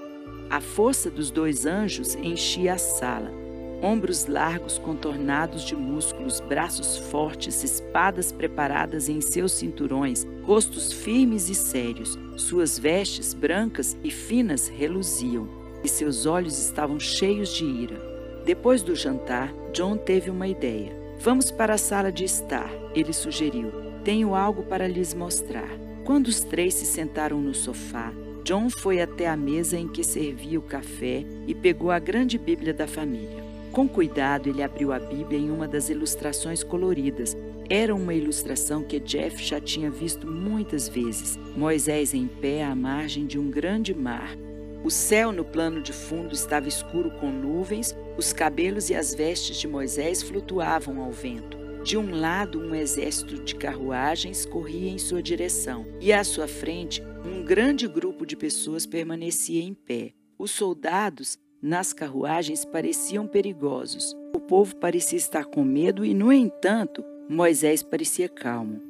A 0.49 0.61
força 0.61 1.11
dos 1.11 1.29
dois 1.29 1.65
anjos 1.65 2.15
enchia 2.15 2.75
a 2.75 2.77
sala. 2.77 3.33
Ombros 3.81 4.27
largos 4.27 4.77
contornados 4.77 5.65
de 5.65 5.75
músculos, 5.75 6.39
braços 6.39 6.95
fortes, 7.11 7.65
espadas 7.65 8.31
preparadas 8.31 9.09
em 9.09 9.19
seus 9.19 9.51
cinturões, 9.51 10.25
rostos 10.43 10.93
firmes 10.93 11.49
e 11.49 11.55
sérios. 11.55 12.17
Suas 12.37 12.79
vestes 12.79 13.33
brancas 13.33 13.97
e 14.05 14.09
finas 14.09 14.69
reluziam, 14.69 15.49
e 15.83 15.89
seus 15.89 16.25
olhos 16.25 16.57
estavam 16.57 16.97
cheios 16.97 17.53
de 17.53 17.65
ira. 17.65 18.01
Depois 18.45 18.81
do 18.81 18.95
jantar, 18.95 19.53
John 19.73 19.97
teve 19.97 20.29
uma 20.29 20.47
ideia. 20.47 20.95
Vamos 21.19 21.51
para 21.51 21.73
a 21.73 21.77
sala 21.77 22.09
de 22.11 22.23
estar, 22.23 22.84
ele 22.95 23.13
sugeriu. 23.13 23.71
Tenho 24.03 24.33
algo 24.33 24.63
para 24.63 24.87
lhes 24.87 25.13
mostrar. 25.13 25.69
Quando 26.03 26.27
os 26.27 26.41
três 26.41 26.73
se 26.75 26.85
sentaram 26.85 27.41
no 27.41 27.53
sofá, 27.53 28.13
John 28.43 28.69
foi 28.69 29.01
até 29.01 29.27
a 29.27 29.35
mesa 29.35 29.75
em 29.75 29.87
que 29.87 30.03
servia 30.03 30.59
o 30.59 30.61
café 30.61 31.25
e 31.47 31.55
pegou 31.55 31.89
a 31.89 31.97
grande 31.97 32.37
Bíblia 32.37 32.73
da 32.73 32.85
família. 32.85 33.43
Com 33.71 33.87
cuidado, 33.87 34.47
ele 34.47 34.61
abriu 34.61 34.93
a 34.93 34.99
Bíblia 34.99 35.39
em 35.39 35.49
uma 35.49 35.67
das 35.67 35.89
ilustrações 35.89 36.63
coloridas. 36.63 37.35
Era 37.69 37.93
uma 37.93 38.13
ilustração 38.13 38.83
que 38.83 38.99
Jeff 38.99 39.43
já 39.43 39.59
tinha 39.59 39.89
visto 39.89 40.27
muitas 40.27 40.87
vezes. 40.87 41.37
Moisés 41.57 42.13
em 42.13 42.27
pé 42.27 42.63
à 42.63 42.75
margem 42.75 43.25
de 43.25 43.39
um 43.39 43.49
grande 43.49 43.93
mar. 43.93 44.37
O 44.83 44.91
céu 44.91 45.31
no 45.31 45.43
plano 45.43 45.81
de 45.81 45.91
fundo 45.91 46.35
estava 46.35 46.67
escuro 46.67 47.09
com 47.19 47.31
nuvens, 47.31 47.97
os 48.15 48.31
cabelos 48.31 48.91
e 48.91 48.95
as 48.95 49.15
vestes 49.15 49.57
de 49.57 49.67
Moisés 49.67 50.21
flutuavam 50.21 51.01
ao 51.01 51.11
vento. 51.11 51.64
De 51.85 51.99
um 51.99 52.19
lado, 52.19 52.59
um 52.59 52.73
exército 52.73 53.43
de 53.43 53.53
carruagens 53.53 54.43
corria 54.43 54.89
em 54.89 54.97
sua 54.97 55.21
direção, 55.21 55.85
e 56.01 56.11
à 56.11 56.23
sua 56.23 56.47
frente, 56.47 56.99
um 57.23 57.45
grande 57.45 57.87
grupo 57.87 58.25
de 58.25 58.35
pessoas 58.35 58.87
permanecia 58.87 59.61
em 59.61 59.71
pé. 59.71 60.11
Os 60.35 60.49
soldados 60.49 61.37
nas 61.61 61.93
carruagens 61.93 62.65
pareciam 62.65 63.27
perigosos. 63.27 64.15
O 64.35 64.39
povo 64.39 64.75
parecia 64.77 65.19
estar 65.19 65.45
com 65.45 65.63
medo 65.63 66.03
e, 66.03 66.11
no 66.15 66.33
entanto, 66.33 67.05
Moisés 67.29 67.83
parecia 67.83 68.27
calmo. 68.27 68.81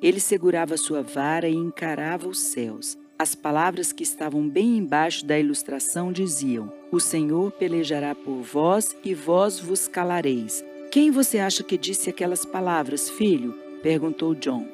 Ele 0.00 0.20
segurava 0.20 0.76
sua 0.76 1.02
vara 1.02 1.48
e 1.48 1.56
encarava 1.56 2.28
os 2.28 2.38
céus. 2.38 2.96
As 3.18 3.34
palavras 3.34 3.92
que 3.92 4.04
estavam 4.04 4.48
bem 4.48 4.78
embaixo 4.78 5.26
da 5.26 5.36
ilustração 5.36 6.12
diziam: 6.12 6.72
O 6.92 7.00
Senhor 7.00 7.50
pelejará 7.50 8.14
por 8.14 8.42
vós 8.42 8.96
e 9.04 9.12
vós 9.12 9.58
vos 9.58 9.88
calareis. 9.88 10.64
Quem 10.94 11.10
você 11.10 11.40
acha 11.40 11.64
que 11.64 11.76
disse 11.76 12.08
aquelas 12.08 12.44
palavras, 12.44 13.10
filho? 13.10 13.52
perguntou 13.82 14.32
John. 14.32 14.64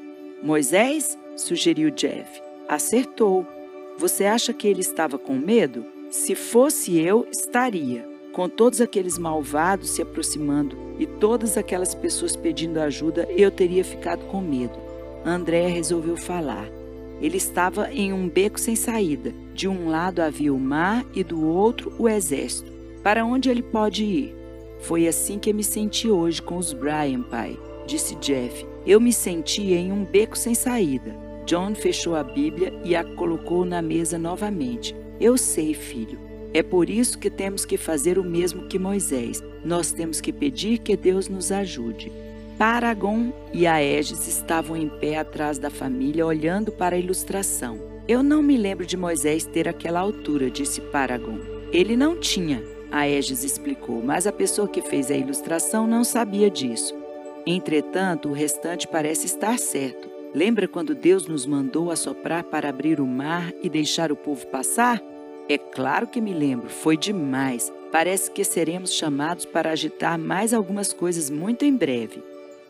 Moisés? 0.43 1.17
sugeriu 1.35 1.91
Jeff. 1.91 2.43
Acertou. 2.69 3.47
Você 3.97 4.27
acha 4.27 4.53
que 4.53 4.69
ele 4.69 4.83
estava 4.83 5.17
com 5.17 5.33
medo? 5.33 5.83
Se 6.11 6.35
fosse 6.35 6.99
eu, 6.99 7.27
estaria. 7.33 8.07
Com 8.35 8.51
todos 8.51 8.83
aqueles 8.83 9.17
malvados 9.17 9.89
se 9.89 10.03
aproximando 10.03 10.77
e 10.99 11.07
todas 11.07 11.57
aquelas 11.57 11.95
pessoas 11.95 12.37
pedindo 12.37 12.81
ajuda, 12.81 13.27
eu 13.31 13.51
teria 13.51 13.83
ficado 13.83 14.23
com 14.27 14.43
medo. 14.43 14.79
André 15.25 15.69
resolveu 15.69 16.19
falar. 16.19 16.69
Ele 17.19 17.39
estava 17.39 17.91
em 17.95 18.13
um 18.13 18.29
beco 18.29 18.61
sem 18.61 18.77
saída. 18.77 19.33
De 19.55 19.67
um 19.67 19.89
lado 19.89 20.21
havia 20.21 20.53
o 20.53 20.61
mar 20.61 21.03
e 21.15 21.25
do 21.25 21.43
outro 21.43 21.91
o 21.99 22.07
exército. 22.07 22.71
Para 23.03 23.25
onde 23.25 23.49
ele 23.49 23.63
pode 23.63 24.05
ir? 24.05 24.40
Foi 24.81 25.07
assim 25.07 25.39
que 25.39 25.53
me 25.53 25.63
senti 25.63 26.09
hoje 26.09 26.41
com 26.41 26.57
os 26.57 26.73
Brian, 26.73 27.23
pai, 27.23 27.59
disse 27.87 28.15
Jeff. 28.17 28.67
Eu 28.87 29.01
me 29.01 29.13
senti 29.13 29.75
em 29.75 29.93
um 29.93 30.05
beco 30.05 30.37
sem 30.37 30.55
saída. 30.55 31.15
John 31.47 31.75
fechou 31.75 32.15
a 32.15 32.23
Bíblia 32.23 32.73
e 32.85 32.95
a 32.97 33.05
colocou 33.05 33.65
na 33.65 33.83
mesa 33.83 34.19
novamente. 34.19 34.95
Eu 35.21 35.37
sei, 35.37 35.75
filho. 35.75 36.19
É 36.53 36.63
por 36.63 36.89
isso 36.89 37.19
que 37.19 37.31
temos 37.31 37.65
que 37.65 37.77
fazer 37.77 38.19
o 38.19 38.25
mesmo 38.25 38.67
que 38.67 38.79
Moisés. 38.79 39.43
Nós 39.65 39.93
temos 39.93 40.21
que 40.21 40.33
pedir 40.33 40.79
que 40.79 40.97
Deus 40.97 41.29
nos 41.29 41.53
ajude. 41.53 42.11
Paragon 42.59 43.33
e 43.53 43.67
Aeges 43.67 44.27
estavam 44.27 44.77
em 44.77 44.89
pé 44.89 45.19
atrás 45.19 45.59
da 45.59 45.71
família, 45.71 46.27
olhando 46.27 46.73
para 46.73 46.97
a 46.97 46.99
ilustração. 46.99 47.79
Eu 48.07 48.23
não 48.23 48.43
me 48.43 48.57
lembro 48.57 48.85
de 48.85 48.97
Moisés 48.97 49.45
ter 49.45 49.69
aquela 49.69 50.01
altura, 50.01 50.51
disse 50.51 50.81
Paragon. 50.81 51.39
Ele 51.73 51.97
não 51.97 52.19
tinha, 52.19 52.63
Aeges 52.91 53.45
explicou, 53.45 54.03
mas 54.03 54.27
a 54.27 54.33
pessoa 54.33 54.69
que 54.69 54.83
fez 54.83 55.11
a 55.11 55.17
ilustração 55.17 55.87
não 55.87 56.05
sabia 56.05 56.51
disso. 56.51 56.95
Entretanto, 57.47 58.29
o 58.29 58.33
restante 58.33 58.87
parece 58.87 59.27
estar 59.27 59.59
certo. 59.59 60.09
Lembra 60.35 60.69
quando 60.69 60.95
Deus 60.95 61.27
nos 61.27 61.47
mandou 61.47 61.91
assoprar 61.91 62.45
para 62.45 62.69
abrir 62.69 63.01
o 63.01 63.07
mar 63.07 63.53
e 63.63 63.69
deixar 63.69 64.13
o 64.13 64.17
povo 64.17 64.47
passar? 64.47 65.03
É 65.49 65.59
claro 65.59 66.07
que 66.07 66.21
me 66.21 66.33
lembro, 66.33 66.69
foi 66.69 66.97
demais. 66.97 67.73
Parece 67.91 68.31
que 68.31 68.45
seremos 68.45 68.93
chamados 68.93 69.45
para 69.45 69.73
agitar 69.73 70.17
mais 70.17 70.55
algumas 70.55 70.93
coisas 70.93 71.29
muito 71.29 71.65
em 71.65 71.75
breve. 71.75 72.23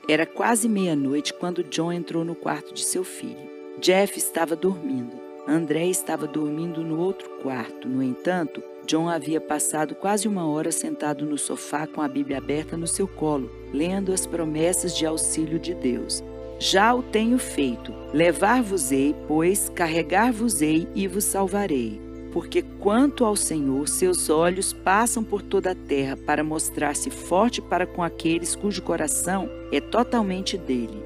Era 0.08 0.24
quase 0.24 0.68
meia-noite 0.68 1.34
quando 1.34 1.62
John 1.64 1.92
entrou 1.92 2.24
no 2.24 2.34
quarto 2.34 2.72
de 2.72 2.82
seu 2.82 3.04
filho. 3.04 3.50
Jeff 3.78 4.18
estava 4.18 4.56
dormindo. 4.56 5.14
André 5.46 5.86
estava 5.86 6.26
dormindo 6.26 6.82
no 6.82 6.98
outro 6.98 7.28
quarto. 7.42 7.86
No 7.86 8.02
entanto, 8.02 8.62
John 8.90 9.08
havia 9.08 9.40
passado 9.40 9.94
quase 9.94 10.26
uma 10.26 10.44
hora 10.44 10.72
sentado 10.72 11.24
no 11.24 11.38
sofá 11.38 11.86
com 11.86 12.02
a 12.02 12.08
Bíblia 12.08 12.38
aberta 12.38 12.76
no 12.76 12.88
seu 12.88 13.06
colo, 13.06 13.48
lendo 13.72 14.12
as 14.12 14.26
promessas 14.26 14.96
de 14.96 15.06
auxílio 15.06 15.60
de 15.60 15.72
Deus. 15.72 16.24
Já 16.58 16.92
o 16.92 17.00
tenho 17.00 17.38
feito. 17.38 17.94
Levar-vos-ei, 18.12 19.14
pois 19.28 19.68
carregar-vos-ei 19.68 20.88
e 20.92 21.06
vos 21.06 21.22
salvarei. 21.22 22.00
Porque 22.32 22.62
quanto 22.80 23.24
ao 23.24 23.36
Senhor, 23.36 23.86
seus 23.86 24.28
olhos 24.28 24.72
passam 24.72 25.22
por 25.22 25.40
toda 25.40 25.70
a 25.70 25.76
terra 25.76 26.16
para 26.16 26.42
mostrar-se 26.42 27.10
forte 27.10 27.62
para 27.62 27.86
com 27.86 28.02
aqueles 28.02 28.56
cujo 28.56 28.82
coração 28.82 29.48
é 29.70 29.80
totalmente 29.80 30.58
dele. 30.58 31.00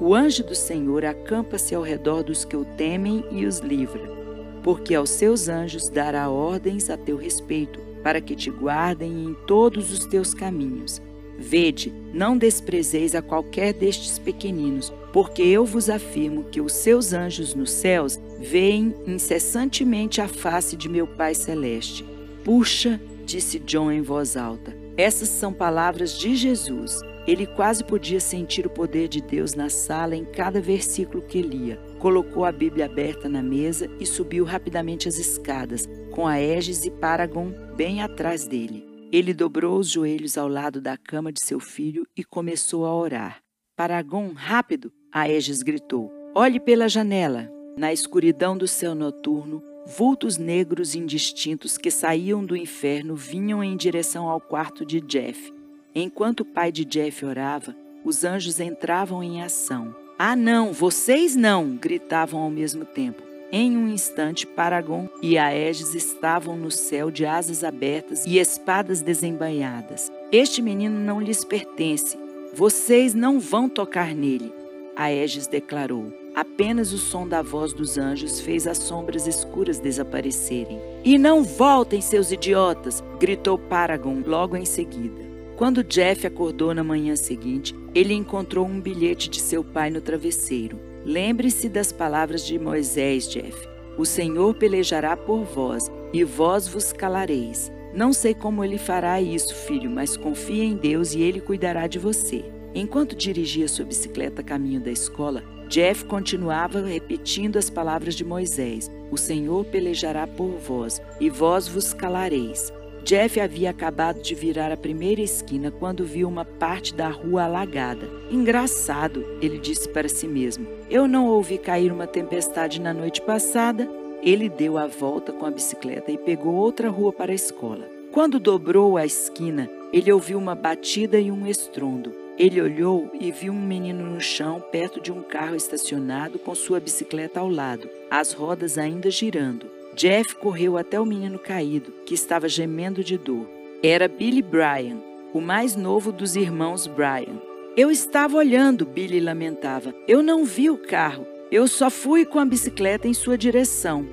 O 0.00 0.12
anjo 0.12 0.42
do 0.42 0.56
Senhor 0.56 1.04
acampa-se 1.04 1.72
ao 1.72 1.82
redor 1.82 2.24
dos 2.24 2.44
que 2.44 2.56
o 2.56 2.64
temem 2.64 3.24
e 3.30 3.46
os 3.46 3.60
livra. 3.60 4.17
Porque 4.62 4.94
aos 4.94 5.10
seus 5.10 5.48
anjos 5.48 5.88
dará 5.88 6.28
ordens 6.30 6.90
a 6.90 6.96
teu 6.96 7.16
respeito, 7.16 7.80
para 8.02 8.20
que 8.20 8.34
te 8.34 8.50
guardem 8.50 9.24
em 9.24 9.34
todos 9.46 9.92
os 9.92 10.06
teus 10.06 10.34
caminhos. 10.34 11.00
Vede, 11.38 11.92
não 12.12 12.36
desprezeis 12.36 13.14
a 13.14 13.22
qualquer 13.22 13.72
destes 13.72 14.18
pequeninos, 14.18 14.92
porque 15.12 15.42
eu 15.42 15.64
vos 15.64 15.88
afirmo 15.88 16.44
que 16.44 16.60
os 16.60 16.72
seus 16.72 17.12
anjos 17.12 17.54
nos 17.54 17.70
céus 17.70 18.18
veem 18.40 18.94
incessantemente 19.06 20.20
a 20.20 20.26
face 20.26 20.76
de 20.76 20.88
meu 20.88 21.06
Pai 21.06 21.34
Celeste. 21.34 22.04
Puxa, 22.44 23.00
disse 23.24 23.60
John 23.60 23.92
em 23.92 24.02
voz 24.02 24.36
alta, 24.36 24.76
essas 24.96 25.28
são 25.28 25.52
palavras 25.52 26.18
de 26.18 26.34
Jesus. 26.34 27.00
Ele 27.24 27.46
quase 27.46 27.84
podia 27.84 28.18
sentir 28.18 28.66
o 28.66 28.70
poder 28.70 29.06
de 29.06 29.20
Deus 29.20 29.54
na 29.54 29.68
sala 29.68 30.16
em 30.16 30.24
cada 30.24 30.60
versículo 30.60 31.22
que 31.22 31.40
lia. 31.40 31.78
Colocou 31.98 32.44
a 32.44 32.52
Bíblia 32.52 32.86
aberta 32.86 33.28
na 33.28 33.42
mesa 33.42 33.90
e 33.98 34.06
subiu 34.06 34.44
rapidamente 34.44 35.08
as 35.08 35.18
escadas, 35.18 35.88
com 36.12 36.28
a 36.28 36.32
Aegis 36.32 36.84
e 36.84 36.90
Paragon 36.90 37.52
bem 37.76 38.02
atrás 38.02 38.46
dele. 38.46 38.86
Ele 39.10 39.34
dobrou 39.34 39.78
os 39.78 39.88
joelhos 39.88 40.38
ao 40.38 40.46
lado 40.46 40.80
da 40.80 40.96
cama 40.96 41.32
de 41.32 41.42
seu 41.42 41.58
filho 41.58 42.06
e 42.16 42.22
começou 42.22 42.86
a 42.86 42.94
orar. 42.94 43.42
Paragon, 43.76 44.32
rápido! 44.32 44.92
Aeges 45.12 45.62
gritou. 45.62 46.12
Olhe 46.34 46.60
pela 46.60 46.88
janela. 46.88 47.50
Na 47.76 47.92
escuridão 47.92 48.56
do 48.56 48.68
céu 48.68 48.94
noturno, 48.94 49.62
vultos 49.86 50.36
negros 50.36 50.94
indistintos 50.94 51.78
que 51.78 51.90
saíam 51.90 52.44
do 52.44 52.56
inferno 52.56 53.16
vinham 53.16 53.64
em 53.64 53.76
direção 53.76 54.28
ao 54.28 54.40
quarto 54.40 54.84
de 54.84 55.00
Jeff. 55.00 55.52
Enquanto 55.94 56.40
o 56.40 56.44
pai 56.44 56.70
de 56.70 56.84
Jeff 56.84 57.24
orava, 57.24 57.74
os 58.04 58.22
anjos 58.22 58.60
entravam 58.60 59.22
em 59.22 59.42
ação. 59.42 59.94
Ah, 60.20 60.34
não, 60.34 60.72
vocês 60.72 61.36
não! 61.36 61.76
gritavam 61.76 62.40
ao 62.40 62.50
mesmo 62.50 62.84
tempo. 62.84 63.22
Em 63.52 63.76
um 63.76 63.86
instante, 63.86 64.48
Paragon 64.48 65.08
e 65.22 65.38
Aeges 65.38 65.94
estavam 65.94 66.56
no 66.56 66.72
céu 66.72 67.08
de 67.08 67.24
asas 67.24 67.62
abertas 67.62 68.26
e 68.26 68.36
espadas 68.36 69.00
desembainhadas. 69.00 70.10
Este 70.32 70.60
menino 70.60 70.98
não 70.98 71.20
lhes 71.20 71.44
pertence. 71.44 72.18
Vocês 72.52 73.14
não 73.14 73.38
vão 73.38 73.68
tocar 73.68 74.12
nele. 74.12 74.52
Aeges 74.96 75.46
declarou. 75.46 76.12
Apenas 76.34 76.92
o 76.92 76.98
som 76.98 77.26
da 77.26 77.40
voz 77.40 77.72
dos 77.72 77.96
anjos 77.96 78.40
fez 78.40 78.66
as 78.66 78.78
sombras 78.78 79.28
escuras 79.28 79.78
desaparecerem. 79.78 80.80
E 81.04 81.16
não 81.16 81.44
voltem, 81.44 82.00
seus 82.00 82.32
idiotas! 82.32 83.04
gritou 83.20 83.56
Paragon 83.56 84.20
logo 84.26 84.56
em 84.56 84.64
seguida. 84.64 85.27
Quando 85.58 85.82
Jeff 85.82 86.24
acordou 86.24 86.72
na 86.72 86.84
manhã 86.84 87.16
seguinte, 87.16 87.74
ele 87.92 88.14
encontrou 88.14 88.64
um 88.64 88.80
bilhete 88.80 89.28
de 89.28 89.40
seu 89.40 89.64
pai 89.64 89.90
no 89.90 90.00
travesseiro. 90.00 90.78
Lembre-se 91.04 91.68
das 91.68 91.90
palavras 91.90 92.46
de 92.46 92.56
Moisés, 92.56 93.28
Jeff. 93.28 93.68
O 93.98 94.04
Senhor 94.04 94.54
pelejará 94.54 95.16
por 95.16 95.42
vós, 95.42 95.90
e 96.12 96.22
vós 96.22 96.68
vos 96.68 96.92
calareis. 96.92 97.72
Não 97.92 98.12
sei 98.12 98.34
como 98.34 98.62
ele 98.62 98.78
fará 98.78 99.20
isso, 99.20 99.52
filho, 99.52 99.90
mas 99.90 100.16
confie 100.16 100.62
em 100.62 100.76
Deus 100.76 101.12
e 101.12 101.22
ele 101.22 101.40
cuidará 101.40 101.88
de 101.88 101.98
você. 101.98 102.44
Enquanto 102.72 103.16
dirigia 103.16 103.66
sua 103.66 103.84
bicicleta 103.84 104.44
caminho 104.44 104.80
da 104.80 104.92
escola, 104.92 105.42
Jeff 105.68 106.04
continuava 106.04 106.82
repetindo 106.82 107.56
as 107.56 107.68
palavras 107.68 108.14
de 108.14 108.24
Moisés: 108.24 108.88
O 109.10 109.16
Senhor 109.16 109.64
pelejará 109.64 110.24
por 110.24 110.50
vós, 110.52 111.02
e 111.18 111.28
vós 111.28 111.66
vos 111.66 111.92
calareis. 111.92 112.72
Jeff 113.08 113.40
havia 113.40 113.70
acabado 113.70 114.20
de 114.20 114.34
virar 114.34 114.70
a 114.70 114.76
primeira 114.76 115.22
esquina 115.22 115.70
quando 115.70 116.04
viu 116.04 116.28
uma 116.28 116.44
parte 116.44 116.94
da 116.94 117.08
rua 117.08 117.44
alagada. 117.44 118.06
Engraçado, 118.30 119.24
ele 119.40 119.56
disse 119.56 119.88
para 119.88 120.10
si 120.10 120.28
mesmo. 120.28 120.68
Eu 120.90 121.08
não 121.08 121.26
ouvi 121.26 121.56
cair 121.56 121.90
uma 121.90 122.06
tempestade 122.06 122.78
na 122.78 122.92
noite 122.92 123.22
passada. 123.22 123.88
Ele 124.22 124.50
deu 124.50 124.76
a 124.76 124.86
volta 124.86 125.32
com 125.32 125.46
a 125.46 125.50
bicicleta 125.50 126.12
e 126.12 126.18
pegou 126.18 126.54
outra 126.54 126.90
rua 126.90 127.10
para 127.10 127.32
a 127.32 127.34
escola. 127.34 127.88
Quando 128.12 128.38
dobrou 128.38 128.98
a 128.98 129.06
esquina, 129.06 129.70
ele 129.90 130.12
ouviu 130.12 130.36
uma 130.36 130.54
batida 130.54 131.18
e 131.18 131.30
um 131.30 131.46
estrondo. 131.46 132.12
Ele 132.38 132.60
olhou 132.60 133.10
e 133.18 133.32
viu 133.32 133.54
um 133.54 133.66
menino 133.66 134.04
no 134.04 134.20
chão 134.20 134.62
perto 134.70 135.00
de 135.00 135.10
um 135.10 135.22
carro 135.22 135.56
estacionado 135.56 136.38
com 136.38 136.54
sua 136.54 136.78
bicicleta 136.78 137.40
ao 137.40 137.48
lado, 137.48 137.88
as 138.10 138.34
rodas 138.34 138.76
ainda 138.76 139.10
girando. 139.10 139.77
Jeff 139.98 140.36
correu 140.36 140.78
até 140.78 141.00
o 141.00 141.04
menino 141.04 141.40
caído, 141.40 141.92
que 142.06 142.14
estava 142.14 142.48
gemendo 142.48 143.02
de 143.02 143.18
dor. 143.18 143.50
Era 143.82 144.06
Billy 144.06 144.40
Bryan, 144.40 144.98
o 145.34 145.40
mais 145.40 145.74
novo 145.74 146.12
dos 146.12 146.36
irmãos 146.36 146.86
Bryan. 146.86 147.42
Eu 147.76 147.90
estava 147.90 148.36
olhando, 148.36 148.86
Billy 148.86 149.18
lamentava. 149.18 149.92
Eu 150.06 150.22
não 150.22 150.44
vi 150.44 150.70
o 150.70 150.78
carro. 150.78 151.26
Eu 151.50 151.66
só 151.66 151.90
fui 151.90 152.24
com 152.24 152.38
a 152.38 152.44
bicicleta 152.44 153.08
em 153.08 153.12
sua 153.12 153.36
direção. 153.36 154.06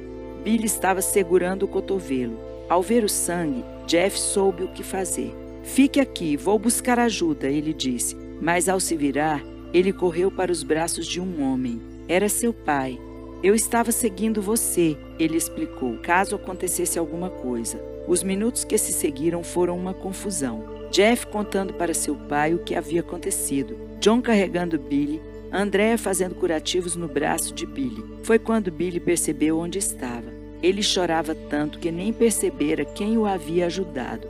Billy 0.44 0.66
estava 0.66 1.04
segurando 1.04 1.64
o 1.64 1.68
cotovelo. 1.68 2.40
Ao 2.68 2.82
ver 2.82 3.04
o 3.04 3.10
sangue, 3.10 3.64
Jeff 3.86 4.20
soube 4.20 4.64
o 4.64 4.70
que 4.70 4.82
fazer. 4.82 5.36
Fique 5.62 6.00
aqui, 6.00 6.36
vou 6.36 6.58
buscar 6.58 6.98
ajuda, 6.98 7.48
ele 7.48 7.76
disse. 7.76 8.16
Mas 8.42 8.68
ao 8.68 8.80
se 8.80 8.96
virar, 8.96 9.44
ele 9.72 9.94
correu 9.94 10.32
para 10.32 10.52
os 10.52 10.64
braços 10.64 11.06
de 11.06 11.22
um 11.22 11.44
homem. 11.44 11.80
Era 12.08 12.28
seu 12.28 12.52
pai. 12.52 13.00
Eu 13.44 13.54
estava 13.54 13.92
seguindo 13.92 14.42
você, 14.42 14.98
ele 15.20 15.38
explicou, 15.38 15.98
caso 15.98 16.36
acontecesse 16.36 16.98
alguma 16.98 17.30
coisa. 17.30 17.80
Os 18.08 18.24
minutos 18.24 18.64
que 18.64 18.78
se 18.78 18.94
seguiram 18.94 19.44
foram 19.44 19.78
uma 19.78 19.94
confusão. 19.94 20.64
Jeff 20.92 21.28
contando 21.28 21.74
para 21.74 21.94
seu 21.94 22.16
pai 22.16 22.54
o 22.54 22.60
que 22.60 22.76
havia 22.76 23.02
acontecido, 23.02 23.78
John 24.00 24.22
carregando 24.22 24.80
Billy, 24.80 25.22
Andréa 25.52 25.98
fazendo 25.98 26.36
curativos 26.36 26.96
no 26.96 27.08
braço 27.08 27.54
de 27.54 27.66
Billy. 27.66 28.04
Foi 28.24 28.38
quando 28.38 28.72
Billy 28.72 29.00
percebeu 29.00 29.58
onde 29.58 29.80
estava. 29.80 30.34
Ele 30.62 30.82
chorava 30.82 31.34
tanto 31.34 31.80
que 31.80 31.92
nem 31.92 32.12
percebera 32.12 32.84
quem 32.84 33.18
o 33.18 33.26
havia 33.26 33.68
ajudado. 33.68 34.28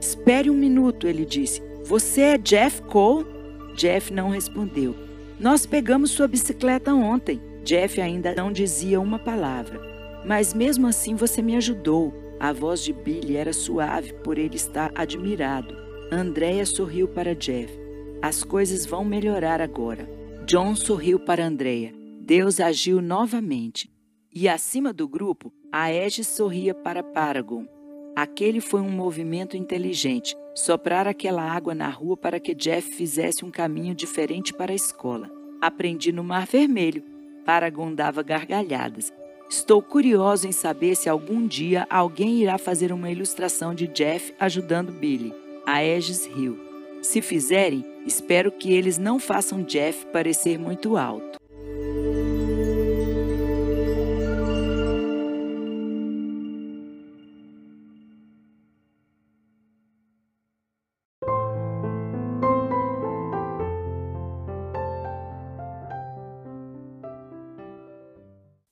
Espere 0.00 0.50
um 0.50 0.54
minuto, 0.54 1.06
ele 1.06 1.24
disse. 1.24 1.62
Você 1.84 2.20
é 2.20 2.38
Jeff 2.38 2.82
Cole? 2.82 3.26
Jeff 3.74 4.12
não 4.12 4.30
respondeu. 4.30 4.94
Nós 5.40 5.66
pegamos 5.66 6.10
sua 6.10 6.28
bicicleta 6.28 6.92
ontem. 6.94 7.40
Jeff 7.68 8.00
ainda 8.00 8.34
não 8.34 8.50
dizia 8.50 8.98
uma 8.98 9.18
palavra. 9.18 9.78
Mas 10.24 10.54
mesmo 10.54 10.86
assim 10.86 11.14
você 11.14 11.42
me 11.42 11.54
ajudou. 11.54 12.14
A 12.40 12.50
voz 12.50 12.82
de 12.82 12.94
Billy 12.94 13.36
era 13.36 13.52
suave 13.52 14.14
por 14.24 14.38
ele 14.38 14.56
estar 14.56 14.90
admirado. 14.94 15.76
Andréa 16.10 16.64
sorriu 16.64 17.06
para 17.06 17.34
Jeff. 17.34 17.70
As 18.22 18.42
coisas 18.42 18.86
vão 18.86 19.04
melhorar 19.04 19.60
agora. 19.60 20.08
John 20.46 20.74
sorriu 20.74 21.20
para 21.20 21.44
Andrea. 21.44 21.92
Deus 22.22 22.58
agiu 22.58 23.02
novamente. 23.02 23.92
E 24.34 24.48
acima 24.48 24.90
do 24.90 25.06
grupo, 25.06 25.52
a 25.70 25.82
Aegis 25.82 26.26
sorria 26.26 26.72
para 26.72 27.02
Paragon. 27.02 27.66
Aquele 28.16 28.62
foi 28.62 28.80
um 28.80 28.90
movimento 28.90 29.58
inteligente, 29.58 30.34
soprar 30.54 31.06
aquela 31.06 31.42
água 31.42 31.74
na 31.74 31.90
rua 31.90 32.16
para 32.16 32.40
que 32.40 32.54
Jeff 32.54 32.94
fizesse 32.94 33.44
um 33.44 33.50
caminho 33.50 33.94
diferente 33.94 34.54
para 34.54 34.72
a 34.72 34.74
escola. 34.74 35.30
Aprendi 35.60 36.10
no 36.12 36.24
Mar 36.24 36.46
Vermelho. 36.46 37.17
Paragon 37.48 37.94
dava 37.94 38.22
gargalhadas. 38.22 39.10
Estou 39.48 39.80
curioso 39.80 40.46
em 40.46 40.52
saber 40.52 40.94
se 40.94 41.08
algum 41.08 41.46
dia 41.46 41.86
alguém 41.88 42.42
irá 42.42 42.58
fazer 42.58 42.92
uma 42.92 43.10
ilustração 43.10 43.74
de 43.74 43.86
Jeff 43.86 44.34
ajudando 44.38 44.92
Billy. 44.92 45.32
A 45.66 45.76
Aegis 45.76 46.26
riu. 46.26 46.60
Se 47.00 47.22
fizerem, 47.22 47.82
espero 48.04 48.52
que 48.52 48.70
eles 48.70 48.98
não 48.98 49.18
façam 49.18 49.62
Jeff 49.62 50.04
parecer 50.08 50.58
muito 50.58 50.98
alto. 50.98 51.37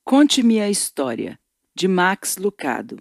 Conte-me 0.09 0.61
a 0.61 0.71
história, 0.71 1.37
de 1.75 1.89
Max 1.89 2.37
Lucado. 2.37 2.97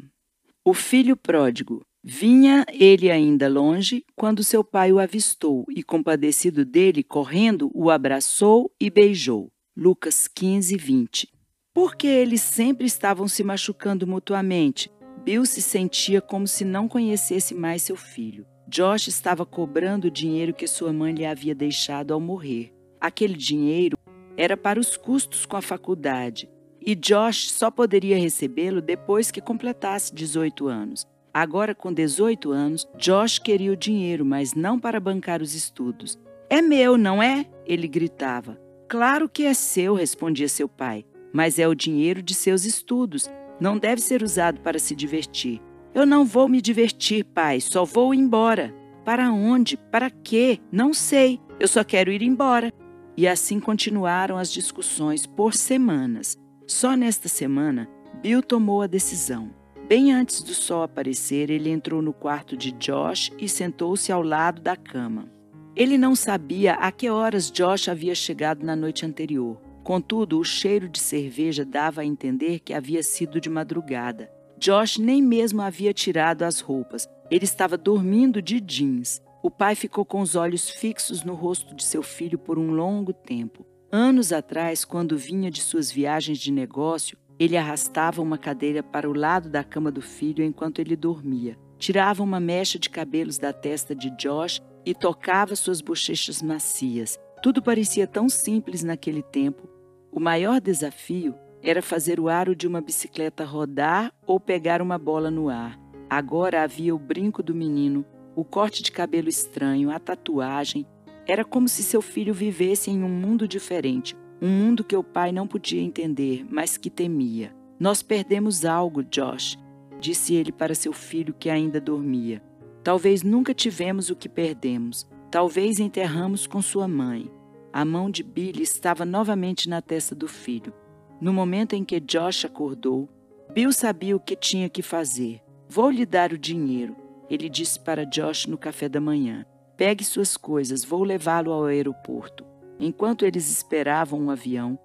O 0.65 0.73
filho 0.73 1.15
pródigo. 1.15 1.85
Vinha 2.03 2.65
ele 2.67 3.11
ainda 3.11 3.47
longe 3.47 4.03
quando 4.15 4.43
seu 4.43 4.63
pai 4.63 4.91
o 4.91 4.97
avistou 4.97 5.65
e, 5.69 5.83
compadecido 5.83 6.65
dele, 6.65 7.03
correndo, 7.03 7.69
o 7.75 7.91
abraçou 7.91 8.71
e 8.81 8.89
beijou. 8.89 9.51
Lucas 9.77 10.27
15, 10.27 10.75
20. 10.77 11.29
Porque 11.75 12.07
eles 12.07 12.41
sempre 12.41 12.87
estavam 12.87 13.27
se 13.27 13.43
machucando 13.43 14.07
mutuamente, 14.07 14.91
Bill 15.23 15.45
se 15.45 15.61
sentia 15.61 16.19
como 16.19 16.47
se 16.47 16.65
não 16.65 16.87
conhecesse 16.87 17.53
mais 17.53 17.83
seu 17.83 17.95
filho. 17.95 18.47
Josh 18.67 19.09
estava 19.09 19.45
cobrando 19.45 20.07
o 20.07 20.11
dinheiro 20.11 20.55
que 20.55 20.65
sua 20.65 20.91
mãe 20.91 21.13
lhe 21.13 21.23
havia 21.23 21.53
deixado 21.53 22.15
ao 22.15 22.19
morrer. 22.19 22.73
Aquele 22.99 23.35
dinheiro 23.35 23.95
era 24.35 24.57
para 24.57 24.79
os 24.79 24.97
custos 24.97 25.45
com 25.45 25.55
a 25.55 25.61
faculdade 25.61 26.49
e 26.85 26.93
Josh 26.93 27.49
só 27.51 27.71
poderia 27.71 28.17
recebê-lo 28.17 28.81
depois 28.81 29.31
que 29.31 29.41
completasse 29.41 30.13
18 30.13 30.67
anos. 30.67 31.07
Agora, 31.33 31.73
com 31.73 31.91
18 31.91 32.51
anos, 32.51 32.87
Josh 32.97 33.39
queria 33.39 33.73
o 33.73 33.75
dinheiro, 33.75 34.23
mas 34.23 34.53
não 34.53 34.79
para 34.79 34.99
bancar 34.99 35.41
os 35.41 35.55
estudos. 35.55 36.17
É 36.49 36.61
meu, 36.61 36.97
não 36.97 37.21
é? 37.21 37.45
Ele 37.65 37.87
gritava. 37.87 38.57
Claro 38.87 39.27
que 39.27 39.43
é 39.43 39.53
seu, 39.53 39.95
respondia 39.95 40.47
seu 40.47 40.69
pai, 40.69 41.03
mas 41.33 41.57
é 41.57 41.67
o 41.67 41.75
dinheiro 41.75 42.21
de 42.21 42.33
seus 42.33 42.65
estudos. 42.65 43.27
Não 43.59 43.77
deve 43.77 43.99
ser 43.99 44.21
usado 44.21 44.61
para 44.61 44.79
se 44.79 44.95
divertir. 44.95 45.59
Eu 45.93 46.05
não 46.05 46.23
vou 46.23 46.47
me 46.47 46.61
divertir, 46.61 47.23
pai, 47.25 47.59
só 47.59 47.83
vou 47.83 48.13
embora. 48.13 48.73
Para 49.03 49.31
onde? 49.31 49.75
Para 49.75 50.09
quê? 50.09 50.59
Não 50.71 50.93
sei. 50.93 51.39
Eu 51.59 51.67
só 51.67 51.83
quero 51.83 52.11
ir 52.11 52.21
embora. 52.21 52.71
E 53.17 53.27
assim 53.27 53.59
continuaram 53.59 54.37
as 54.37 54.51
discussões 54.51 55.25
por 55.25 55.53
semanas. 55.53 56.37
Só 56.67 56.95
nesta 56.95 57.27
semana, 57.27 57.87
Bill 58.21 58.41
tomou 58.41 58.81
a 58.81 58.87
decisão. 58.87 59.51
Bem 59.87 60.11
antes 60.11 60.41
do 60.41 60.53
sol 60.53 60.81
aparecer, 60.81 61.51
ele 61.51 61.69
entrou 61.69 62.01
no 62.01 62.11
quarto 62.11 62.57
de 62.57 62.71
Josh 62.71 63.31
e 63.37 63.47
sentou-se 63.47 64.11
ao 64.11 64.23
lado 64.23 64.59
da 64.61 64.75
cama. 64.75 65.29
Ele 65.75 65.95
não 65.95 66.15
sabia 66.15 66.73
a 66.73 66.91
que 66.91 67.07
horas 67.07 67.51
Josh 67.51 67.87
havia 67.87 68.15
chegado 68.15 68.65
na 68.65 68.75
noite 68.75 69.05
anterior. 69.05 69.61
Contudo, 69.83 70.39
o 70.39 70.43
cheiro 70.43 70.89
de 70.89 70.99
cerveja 70.99 71.63
dava 71.63 72.01
a 72.01 72.05
entender 72.05 72.59
que 72.59 72.73
havia 72.73 73.03
sido 73.03 73.39
de 73.39 73.47
madrugada. 73.49 74.31
Josh 74.57 74.97
nem 74.97 75.21
mesmo 75.21 75.61
havia 75.61 75.93
tirado 75.93 76.41
as 76.41 76.61
roupas. 76.61 77.07
Ele 77.29 77.45
estava 77.45 77.77
dormindo 77.77 78.41
de 78.41 78.59
jeans. 78.59 79.21
O 79.43 79.51
pai 79.51 79.75
ficou 79.75 80.03
com 80.03 80.19
os 80.21 80.35
olhos 80.35 80.67
fixos 80.67 81.23
no 81.23 81.35
rosto 81.35 81.75
de 81.75 81.83
seu 81.83 82.01
filho 82.01 82.39
por 82.39 82.57
um 82.57 82.71
longo 82.71 83.13
tempo. 83.13 83.63
Anos 83.91 84.31
atrás, 84.33 84.83
quando 84.83 85.17
vinha 85.17 85.49
de 85.51 85.61
suas 85.61 85.91
viagens 85.91 86.37
de 86.37 86.51
negócio, 86.51 87.17
ele 87.37 87.57
arrastava 87.57 88.21
uma 88.21 88.37
cadeira 88.37 88.81
para 88.81 89.09
o 89.09 89.13
lado 89.13 89.49
da 89.49 89.63
cama 89.63 89.91
do 89.91 90.01
filho 90.01 90.43
enquanto 90.43 90.79
ele 90.79 90.95
dormia. 90.95 91.57
Tirava 91.77 92.23
uma 92.23 92.39
mecha 92.39 92.79
de 92.79 92.89
cabelos 92.89 93.37
da 93.37 93.51
testa 93.51 93.93
de 93.93 94.09
Josh 94.11 94.61
e 94.85 94.93
tocava 94.93 95.55
suas 95.55 95.81
bochechas 95.81 96.41
macias. 96.41 97.19
Tudo 97.41 97.61
parecia 97.61 98.07
tão 98.07 98.29
simples 98.29 98.83
naquele 98.83 99.21
tempo. 99.21 99.69
O 100.11 100.19
maior 100.19 100.61
desafio 100.61 101.35
era 101.61 101.81
fazer 101.81 102.19
o 102.19 102.29
aro 102.29 102.55
de 102.55 102.67
uma 102.67 102.79
bicicleta 102.79 103.43
rodar 103.43 104.13
ou 104.25 104.39
pegar 104.39 104.81
uma 104.81 104.97
bola 104.97 105.29
no 105.29 105.49
ar. 105.49 105.79
Agora 106.09 106.63
havia 106.63 106.95
o 106.95 106.99
brinco 106.99 107.43
do 107.43 107.53
menino, 107.53 108.05
o 108.35 108.45
corte 108.45 108.81
de 108.83 108.91
cabelo 108.91 109.27
estranho, 109.27 109.89
a 109.89 109.99
tatuagem. 109.99 110.85
Era 111.27 111.43
como 111.43 111.67
se 111.67 111.83
seu 111.83 112.01
filho 112.01 112.33
vivesse 112.33 112.91
em 112.91 113.03
um 113.03 113.09
mundo 113.09 113.47
diferente, 113.47 114.15
um 114.41 114.47
mundo 114.47 114.83
que 114.83 114.95
o 114.95 115.03
pai 115.03 115.31
não 115.31 115.47
podia 115.47 115.81
entender, 115.81 116.45
mas 116.49 116.77
que 116.77 116.89
temia. 116.89 117.55
Nós 117.79 118.03
perdemos 118.03 118.63
algo, 118.63 119.03
Josh, 119.03 119.57
disse 119.99 120.35
ele 120.35 120.51
para 120.51 120.75
seu 120.75 120.93
filho 120.93 121.33
que 121.33 121.49
ainda 121.49 121.81
dormia. 121.81 122.41
Talvez 122.83 123.23
nunca 123.23 123.53
tivemos 123.53 124.09
o 124.09 124.15
que 124.15 124.29
perdemos. 124.29 125.07
Talvez 125.31 125.79
enterramos 125.79 126.45
com 126.45 126.61
sua 126.61 126.87
mãe. 126.87 127.31
A 127.73 127.83
mão 127.83 128.09
de 128.09 128.23
Billy 128.23 128.61
estava 128.61 129.03
novamente 129.03 129.67
na 129.67 129.81
testa 129.81 130.13
do 130.13 130.27
filho. 130.27 130.71
No 131.19 131.33
momento 131.33 131.73
em 131.73 131.83
que 131.83 131.99
Josh 131.99 132.45
acordou, 132.45 133.09
Bill 133.51 133.73
sabia 133.73 134.15
o 134.15 134.19
que 134.19 134.35
tinha 134.35 134.69
que 134.69 134.81
fazer. 134.81 135.41
Vou 135.67 135.89
lhe 135.89 136.05
dar 136.05 136.31
o 136.31 136.37
dinheiro, 136.37 136.95
ele 137.29 137.49
disse 137.49 137.79
para 137.79 138.05
Josh 138.05 138.45
no 138.45 138.57
café 138.57 138.87
da 138.87 139.01
manhã. 139.01 139.45
Pegue 139.77 140.03
suas 140.03 140.37
coisas, 140.37 140.83
vou 140.83 141.03
levá-lo 141.03 141.51
ao 141.51 141.65
aeroporto. 141.65 142.45
Enquanto 142.79 143.25
eles 143.25 143.49
esperavam 143.49 144.19
um 144.19 144.29
avião, 144.29 144.79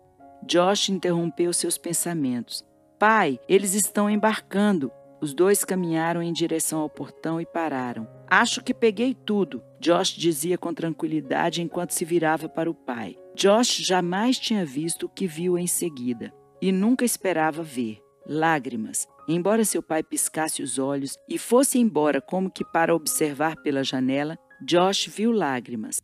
Josh 0.47 0.89
interrompeu 0.89 1.53
seus 1.53 1.77
pensamentos. 1.77 2.65
Pai, 2.99 3.39
eles 3.49 3.75
estão 3.75 4.09
embarcando. 4.09 4.91
Os 5.21 5.35
dois 5.35 5.65
caminharam 5.65 6.23
em 6.23 6.33
direção 6.33 6.81
ao 6.81 6.89
portão 6.89 7.41
e 7.41 7.47
pararam. 7.47 8.09
Acho 8.29 8.63
que 8.63 8.73
peguei 8.73 9.15
tudo, 9.15 9.63
Josh 9.79 10.11
dizia 10.11 10.57
com 10.57 10.73
tranquilidade 10.73 11.63
enquanto 11.63 11.93
se 11.93 12.05
virava 12.05 12.49
para 12.49 12.71
o 12.71 12.75
pai. 12.75 13.17
Josh 13.35 13.79
jamais 13.79 14.39
tinha 14.39 14.65
visto 14.65 15.07
o 15.07 15.09
que 15.09 15.27
viu 15.27 15.59
em 15.59 15.67
seguida 15.67 16.33
e 16.61 16.73
nunca 16.73 17.05
esperava 17.05 17.63
ver 17.63 18.01
lágrimas. 18.27 19.09
Embora 19.29 19.65
seu 19.65 19.83
pai 19.83 20.03
piscasse 20.03 20.63
os 20.63 20.79
olhos 20.79 21.17
e 21.29 21.39
fosse 21.39 21.79
embora 21.79 22.21
como 22.21 22.51
que 22.51 22.65
para 22.65 22.95
observar 22.95 23.57
pela 23.63 23.85
janela, 23.85 24.39
Josh 24.63 25.07
viu 25.07 25.33
lágrimas. 25.33 26.03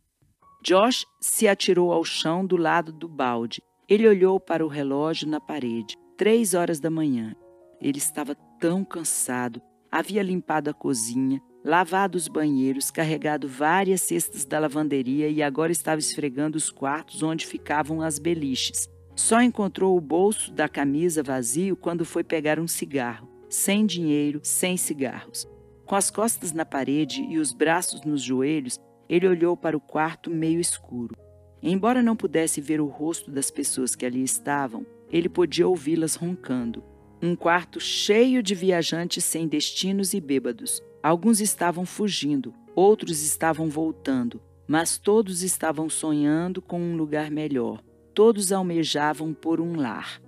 Josh 0.63 1.05
se 1.21 1.47
atirou 1.47 1.91
ao 1.93 2.03
chão 2.03 2.43
do 2.43 2.57
lado 2.57 2.91
do 2.91 3.07
balde. 3.07 3.61
Ele 3.87 4.07
olhou 4.07 4.39
para 4.39 4.65
o 4.65 4.67
relógio 4.67 5.27
na 5.27 5.39
parede. 5.39 5.95
Três 6.17 6.55
horas 6.55 6.79
da 6.79 6.89
manhã. 6.89 7.35
Ele 7.79 7.99
estava 7.99 8.33
tão 8.59 8.83
cansado. 8.83 9.61
Havia 9.91 10.23
limpado 10.23 10.71
a 10.71 10.73
cozinha, 10.73 11.39
lavado 11.63 12.17
os 12.17 12.27
banheiros, 12.27 12.89
carregado 12.89 13.47
várias 13.47 14.01
cestas 14.01 14.43
da 14.43 14.57
lavanderia 14.57 15.29
e 15.29 15.43
agora 15.43 15.71
estava 15.71 15.99
esfregando 15.99 16.57
os 16.57 16.71
quartos 16.71 17.21
onde 17.21 17.45
ficavam 17.45 18.01
as 18.01 18.17
beliches. 18.17 18.89
Só 19.15 19.39
encontrou 19.39 19.95
o 19.95 20.01
bolso 20.01 20.51
da 20.51 20.67
camisa 20.67 21.21
vazio 21.21 21.77
quando 21.77 22.03
foi 22.03 22.23
pegar 22.23 22.59
um 22.59 22.67
cigarro. 22.67 23.29
Sem 23.49 23.85
dinheiro, 23.85 24.39
sem 24.43 24.77
cigarros. 24.77 25.47
Com 25.87 25.95
as 25.95 26.11
costas 26.11 26.53
na 26.53 26.65
parede 26.65 27.23
e 27.23 27.39
os 27.39 27.51
braços 27.51 28.03
nos 28.03 28.21
joelhos, 28.21 28.77
ele 29.09 29.27
olhou 29.27 29.57
para 29.57 29.75
o 29.75 29.79
quarto 29.79 30.29
meio 30.29 30.59
escuro. 30.59 31.15
Embora 31.63 32.03
não 32.03 32.15
pudesse 32.15 32.61
ver 32.61 32.79
o 32.79 32.85
rosto 32.85 33.31
das 33.31 33.49
pessoas 33.49 33.95
que 33.95 34.05
ali 34.05 34.21
estavam, 34.21 34.85
ele 35.09 35.27
podia 35.27 35.67
ouvi-las 35.67 36.13
roncando. 36.13 36.83
Um 37.19 37.35
quarto 37.35 37.79
cheio 37.79 38.43
de 38.43 38.53
viajantes 38.53 39.23
sem 39.23 39.47
destinos 39.47 40.13
e 40.13 40.21
bêbados. 40.21 40.83
Alguns 41.01 41.41
estavam 41.41 41.85
fugindo, 41.85 42.53
outros 42.75 43.23
estavam 43.23 43.69
voltando, 43.69 44.39
mas 44.67 44.99
todos 44.99 45.41
estavam 45.41 45.89
sonhando 45.89 46.61
com 46.61 46.79
um 46.79 46.95
lugar 46.95 47.31
melhor 47.31 47.81
todos 48.17 48.51
almejavam 48.51 49.31
por 49.31 49.61
um 49.61 49.75
lar. 49.75 50.19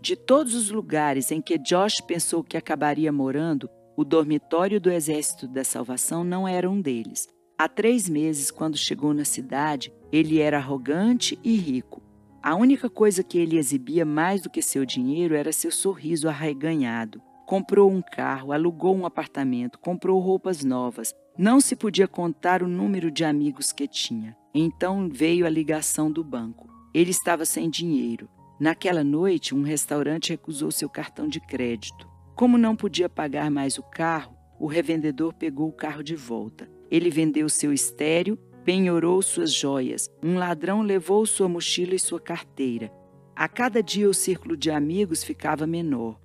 De 0.00 0.16
todos 0.16 0.54
os 0.54 0.70
lugares 0.70 1.30
em 1.30 1.42
que 1.42 1.58
Josh 1.58 2.00
pensou 2.00 2.42
que 2.42 2.56
acabaria 2.56 3.12
morando, 3.12 3.68
o 3.96 4.04
dormitório 4.04 4.80
do 4.80 4.90
Exército 4.90 5.46
da 5.46 5.62
Salvação 5.62 6.24
não 6.24 6.48
era 6.48 6.68
um 6.68 6.80
deles. 6.80 7.28
Há 7.56 7.68
três 7.68 8.08
meses, 8.08 8.50
quando 8.50 8.76
chegou 8.76 9.14
na 9.14 9.24
cidade, 9.24 9.92
ele 10.10 10.40
era 10.40 10.58
arrogante 10.58 11.38
e 11.44 11.54
rico. 11.54 12.02
A 12.42 12.56
única 12.56 12.90
coisa 12.90 13.22
que 13.22 13.38
ele 13.38 13.56
exibia 13.56 14.04
mais 14.04 14.42
do 14.42 14.50
que 14.50 14.60
seu 14.60 14.84
dinheiro 14.84 15.34
era 15.34 15.52
seu 15.52 15.70
sorriso 15.70 16.28
arreganhado. 16.28 17.22
Comprou 17.46 17.90
um 17.90 18.02
carro, 18.02 18.52
alugou 18.52 18.96
um 18.96 19.06
apartamento, 19.06 19.78
comprou 19.78 20.18
roupas 20.18 20.64
novas. 20.64 21.14
Não 21.38 21.60
se 21.60 21.76
podia 21.76 22.08
contar 22.08 22.62
o 22.62 22.68
número 22.68 23.10
de 23.10 23.24
amigos 23.24 23.72
que 23.72 23.86
tinha. 23.86 24.36
Então 24.52 25.08
veio 25.08 25.46
a 25.46 25.50
ligação 25.50 26.10
do 26.10 26.24
banco. 26.24 26.68
Ele 26.92 27.10
estava 27.10 27.44
sem 27.44 27.70
dinheiro. 27.70 28.28
Naquela 28.58 29.04
noite, 29.04 29.54
um 29.54 29.62
restaurante 29.62 30.30
recusou 30.30 30.70
seu 30.70 30.88
cartão 30.88 31.26
de 31.26 31.40
crédito. 31.40 32.13
Como 32.34 32.58
não 32.58 32.74
podia 32.74 33.08
pagar 33.08 33.50
mais 33.50 33.78
o 33.78 33.82
carro, 33.82 34.36
o 34.58 34.66
revendedor 34.66 35.32
pegou 35.34 35.68
o 35.68 35.72
carro 35.72 36.02
de 36.02 36.16
volta. 36.16 36.68
Ele 36.90 37.10
vendeu 37.10 37.48
seu 37.48 37.72
estéreo, 37.72 38.36
penhorou 38.64 39.20
suas 39.22 39.52
joias. 39.52 40.10
Um 40.22 40.36
ladrão 40.36 40.82
levou 40.82 41.24
sua 41.26 41.48
mochila 41.48 41.94
e 41.94 41.98
sua 41.98 42.20
carteira. 42.20 42.92
A 43.36 43.48
cada 43.48 43.82
dia 43.82 44.08
o 44.08 44.14
círculo 44.14 44.56
de 44.56 44.70
amigos 44.70 45.22
ficava 45.22 45.66
menor. 45.66 46.20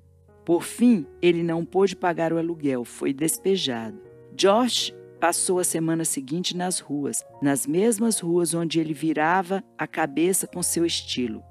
Por 0.46 0.64
fim, 0.64 1.06
ele 1.22 1.44
não 1.44 1.64
pôde 1.64 1.96
pagar 1.96 2.34
o 2.34 2.38
aluguel, 2.38 2.84
foi 2.84 3.14
despejado. 3.14 4.00
Josh 4.36 4.94
Passou 5.20 5.60
a 5.60 5.66
semana 5.66 6.06
seguinte 6.06 6.56
nas 6.56 6.80
ruas, 6.80 7.26
nas 7.42 7.68
mesmas 7.68 8.22
ruas 8.22 8.54
onde 8.54 8.80
ele 8.80 8.94
virava 8.94 9.62
a 9.78 9.86
cabeça 9.86 10.48
com 10.48 10.64
seu 10.64 10.86
estilo. 10.86 11.44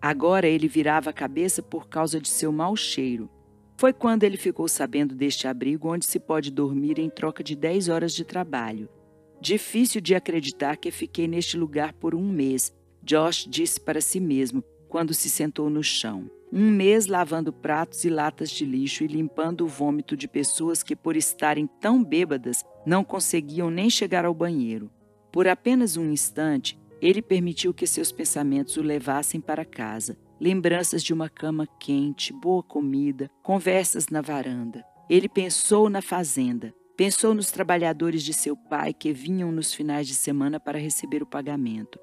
Agora 0.00 0.46
ele 0.46 0.68
virava 0.68 1.10
a 1.10 1.12
cabeça 1.12 1.60
por 1.60 1.88
causa 1.88 2.20
de 2.20 2.28
seu 2.28 2.52
mau 2.52 2.76
cheiro. 2.76 3.28
Foi 3.76 3.92
quando 3.92 4.24
ele 4.24 4.38
ficou 4.38 4.66
sabendo 4.66 5.14
deste 5.14 5.46
abrigo 5.46 5.92
onde 5.92 6.06
se 6.06 6.18
pode 6.18 6.50
dormir 6.50 6.98
em 6.98 7.10
troca 7.10 7.44
de 7.44 7.54
10 7.54 7.88
horas 7.90 8.14
de 8.14 8.24
trabalho. 8.24 8.88
Difícil 9.38 10.00
de 10.00 10.14
acreditar 10.14 10.78
que 10.78 10.90
fiquei 10.90 11.28
neste 11.28 11.58
lugar 11.58 11.92
por 11.92 12.14
um 12.14 12.26
mês, 12.26 12.72
Josh 13.02 13.46
disse 13.48 13.78
para 13.78 14.00
si 14.00 14.18
mesmo 14.18 14.64
quando 14.88 15.12
se 15.12 15.28
sentou 15.28 15.68
no 15.68 15.82
chão. 15.82 16.30
Um 16.50 16.70
mês 16.70 17.06
lavando 17.06 17.52
pratos 17.52 18.04
e 18.04 18.08
latas 18.08 18.50
de 18.50 18.64
lixo 18.64 19.04
e 19.04 19.06
limpando 19.06 19.62
o 19.62 19.68
vômito 19.68 20.16
de 20.16 20.26
pessoas 20.26 20.82
que, 20.82 20.96
por 20.96 21.14
estarem 21.14 21.66
tão 21.66 22.02
bêbadas, 22.02 22.64
não 22.86 23.04
conseguiam 23.04 23.70
nem 23.70 23.90
chegar 23.90 24.24
ao 24.24 24.32
banheiro. 24.32 24.90
Por 25.30 25.46
apenas 25.46 25.96
um 25.98 26.10
instante, 26.10 26.78
ele 27.02 27.20
permitiu 27.20 27.74
que 27.74 27.86
seus 27.86 28.10
pensamentos 28.10 28.76
o 28.76 28.82
levassem 28.82 29.40
para 29.40 29.64
casa. 29.64 30.16
Lembranças 30.38 31.02
de 31.02 31.14
uma 31.14 31.30
cama 31.30 31.66
quente, 31.80 32.30
boa 32.30 32.62
comida, 32.62 33.30
conversas 33.42 34.08
na 34.08 34.20
varanda. 34.20 34.84
Ele 35.08 35.30
pensou 35.30 35.88
na 35.88 36.02
fazenda, 36.02 36.74
pensou 36.94 37.32
nos 37.32 37.50
trabalhadores 37.50 38.22
de 38.22 38.34
seu 38.34 38.54
pai 38.54 38.92
que 38.92 39.14
vinham 39.14 39.50
nos 39.50 39.72
finais 39.72 40.06
de 40.06 40.14
semana 40.14 40.60
para 40.60 40.78
receber 40.78 41.22
o 41.22 41.26
pagamento. 41.26 41.98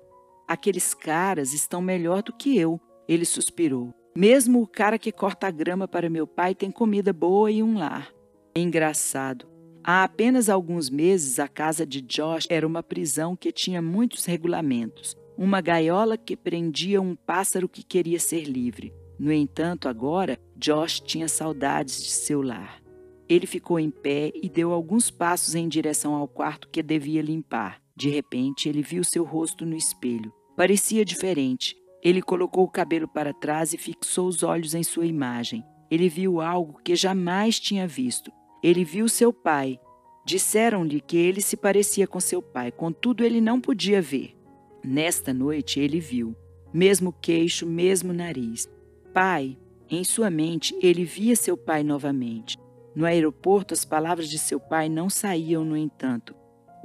Aqueles 0.48 0.96
caras 0.96 1.54
estão 1.54 1.80
melhor 1.80 2.24
do 2.24 2.34
que 2.34 2.58
eu, 2.58 2.82
ele 3.08 3.24
suspirou. 3.24 3.94
Mesmo 4.16 4.64
o 4.64 4.68
cara 4.68 4.98
que 4.98 5.12
corta 5.12 5.46
a 5.46 5.52
grama 5.52 5.88
para 5.88 6.10
meu 6.10 6.26
pai 6.26 6.56
tem 6.56 6.72
comida 6.72 7.14
boa 7.14 7.52
e 7.52 7.62
um 7.62 7.78
lar. 7.78 8.12
Engraçado. 8.56 9.48
Há 9.84 10.04
apenas 10.04 10.50
alguns 10.50 10.90
meses, 10.90 11.40
a 11.40 11.48
casa 11.48 11.86
de 11.86 12.02
Josh 12.02 12.48
era 12.50 12.66
uma 12.66 12.82
prisão 12.82 13.36
que 13.36 13.52
tinha 13.52 13.82
muitos 13.82 14.26
regulamentos. 14.26 15.16
Uma 15.38 15.62
gaiola 15.62 16.18
que 16.18 16.38
prendia 16.38 17.02
um 17.02 17.16
pássaro 17.16 17.68
que 17.68 17.84
queria 17.84 18.20
ser 18.20 18.44
livre. 18.44 18.94
No 19.18 19.32
entanto, 19.32 19.88
agora, 19.88 20.40
Josh 20.56 21.00
tinha 21.00 21.28
saudades 21.28 22.04
de 22.04 22.10
seu 22.10 22.42
lar. 22.42 22.82
Ele 23.28 23.48
ficou 23.48 23.80
em 23.80 23.90
pé 23.90 24.32
e 24.36 24.50
deu 24.50 24.72
alguns 24.72 25.10
passos 25.10 25.56
em 25.56 25.68
direção 25.68 26.14
ao 26.14 26.28
quarto 26.28 26.68
que 26.70 26.84
devia 26.84 27.22
limpar. 27.22 27.82
De 27.96 28.10
repente, 28.10 28.68
ele 28.68 28.82
viu 28.82 29.04
seu 29.04 29.24
rosto 29.24 29.66
no 29.66 29.76
espelho. 29.76 30.32
Parecia 30.56 31.06
diferente. 31.06 31.76
Ele 32.04 32.22
colocou 32.22 32.66
o 32.66 32.72
cabelo 32.72 33.08
para 33.08 33.34
trás 33.34 33.74
e 33.74 33.78
fixou 33.78 34.28
os 34.28 34.44
olhos 34.44 34.76
em 34.76 34.84
sua 34.84 35.06
imagem. 35.06 35.64
Ele 35.90 36.10
viu 36.10 36.42
algo 36.42 36.80
que 36.84 36.96
jamais 36.96 37.60
tinha 37.60 37.88
visto. 37.88 38.32
Ele 38.62 38.84
viu 38.84 39.08
seu 39.08 39.32
pai. 39.32 39.80
Disseram-lhe 40.26 41.02
que 41.02 41.18
ele 41.18 41.42
se 41.42 41.58
parecia 41.58 42.08
com 42.08 42.20
seu 42.20 42.42
pai, 42.42 42.72
contudo 42.72 43.24
ele 43.24 43.42
não 43.42 43.60
podia 43.60 44.02
ver. 44.02 44.36
Nesta 44.84 45.34
noite 45.34 45.80
ele 45.80 46.00
viu, 46.00 46.36
mesmo 46.74 47.14
queixo, 47.14 47.66
mesmo 47.66 48.12
nariz. 48.12 48.68
Pai, 49.14 49.58
em 49.90 50.04
sua 50.04 50.30
mente 50.30 50.76
ele 50.82 51.06
via 51.06 51.36
seu 51.36 51.56
pai 51.56 51.84
novamente. 51.84 52.58
No 52.96 53.06
aeroporto, 53.06 53.74
as 53.74 53.86
palavras 53.86 54.30
de 54.30 54.38
seu 54.38 54.60
pai 54.60 54.90
não 54.90 55.10
saíam, 55.10 55.64
no 55.64 55.78
entanto. 55.78 56.36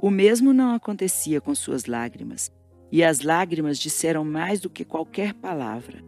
O 0.01 0.09
mesmo 0.09 0.53
não 0.53 0.73
acontecia 0.73 1.41
com 1.41 1.53
suas 1.53 1.85
lágrimas 1.85 2.51
e 2.91 3.03
as 3.03 3.21
lágrimas 3.21 3.77
disseram 3.77 4.23
mais 4.23 4.59
do 4.59 4.69
que 4.69 4.85
qualquer 4.85 5.33
palavra. 5.33 6.03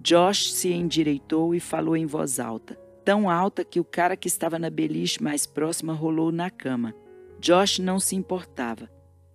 Josh 0.00 0.52
se 0.52 0.72
endireitou 0.72 1.54
e 1.54 1.60
falou 1.60 1.96
em 1.96 2.06
voz 2.06 2.38
alta, 2.38 2.74
tão 3.04 3.30
alta 3.30 3.64
que 3.64 3.80
o 3.80 3.84
cara 3.84 4.16
que 4.16 4.28
estava 4.28 4.58
na 4.58 4.70
beliche 4.70 5.22
mais 5.22 5.46
próxima 5.46 5.92
rolou 5.92 6.30
na 6.30 6.50
cama. 6.50 6.94
Josh 7.40 7.78
não 7.78 7.98
se 7.98 8.16
importava. 8.16 8.90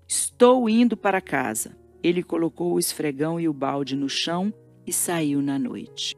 Estou 0.07 0.69
indo 0.69 0.95
para 0.95 1.21
casa. 1.21 1.75
Ele 2.03 2.23
colocou 2.23 2.73
o 2.73 2.79
esfregão 2.79 3.39
e 3.39 3.47
o 3.47 3.53
balde 3.53 3.95
no 3.95 4.09
chão 4.09 4.53
e 4.85 4.91
saiu 4.91 5.41
na 5.41 5.59
noite. 5.59 6.15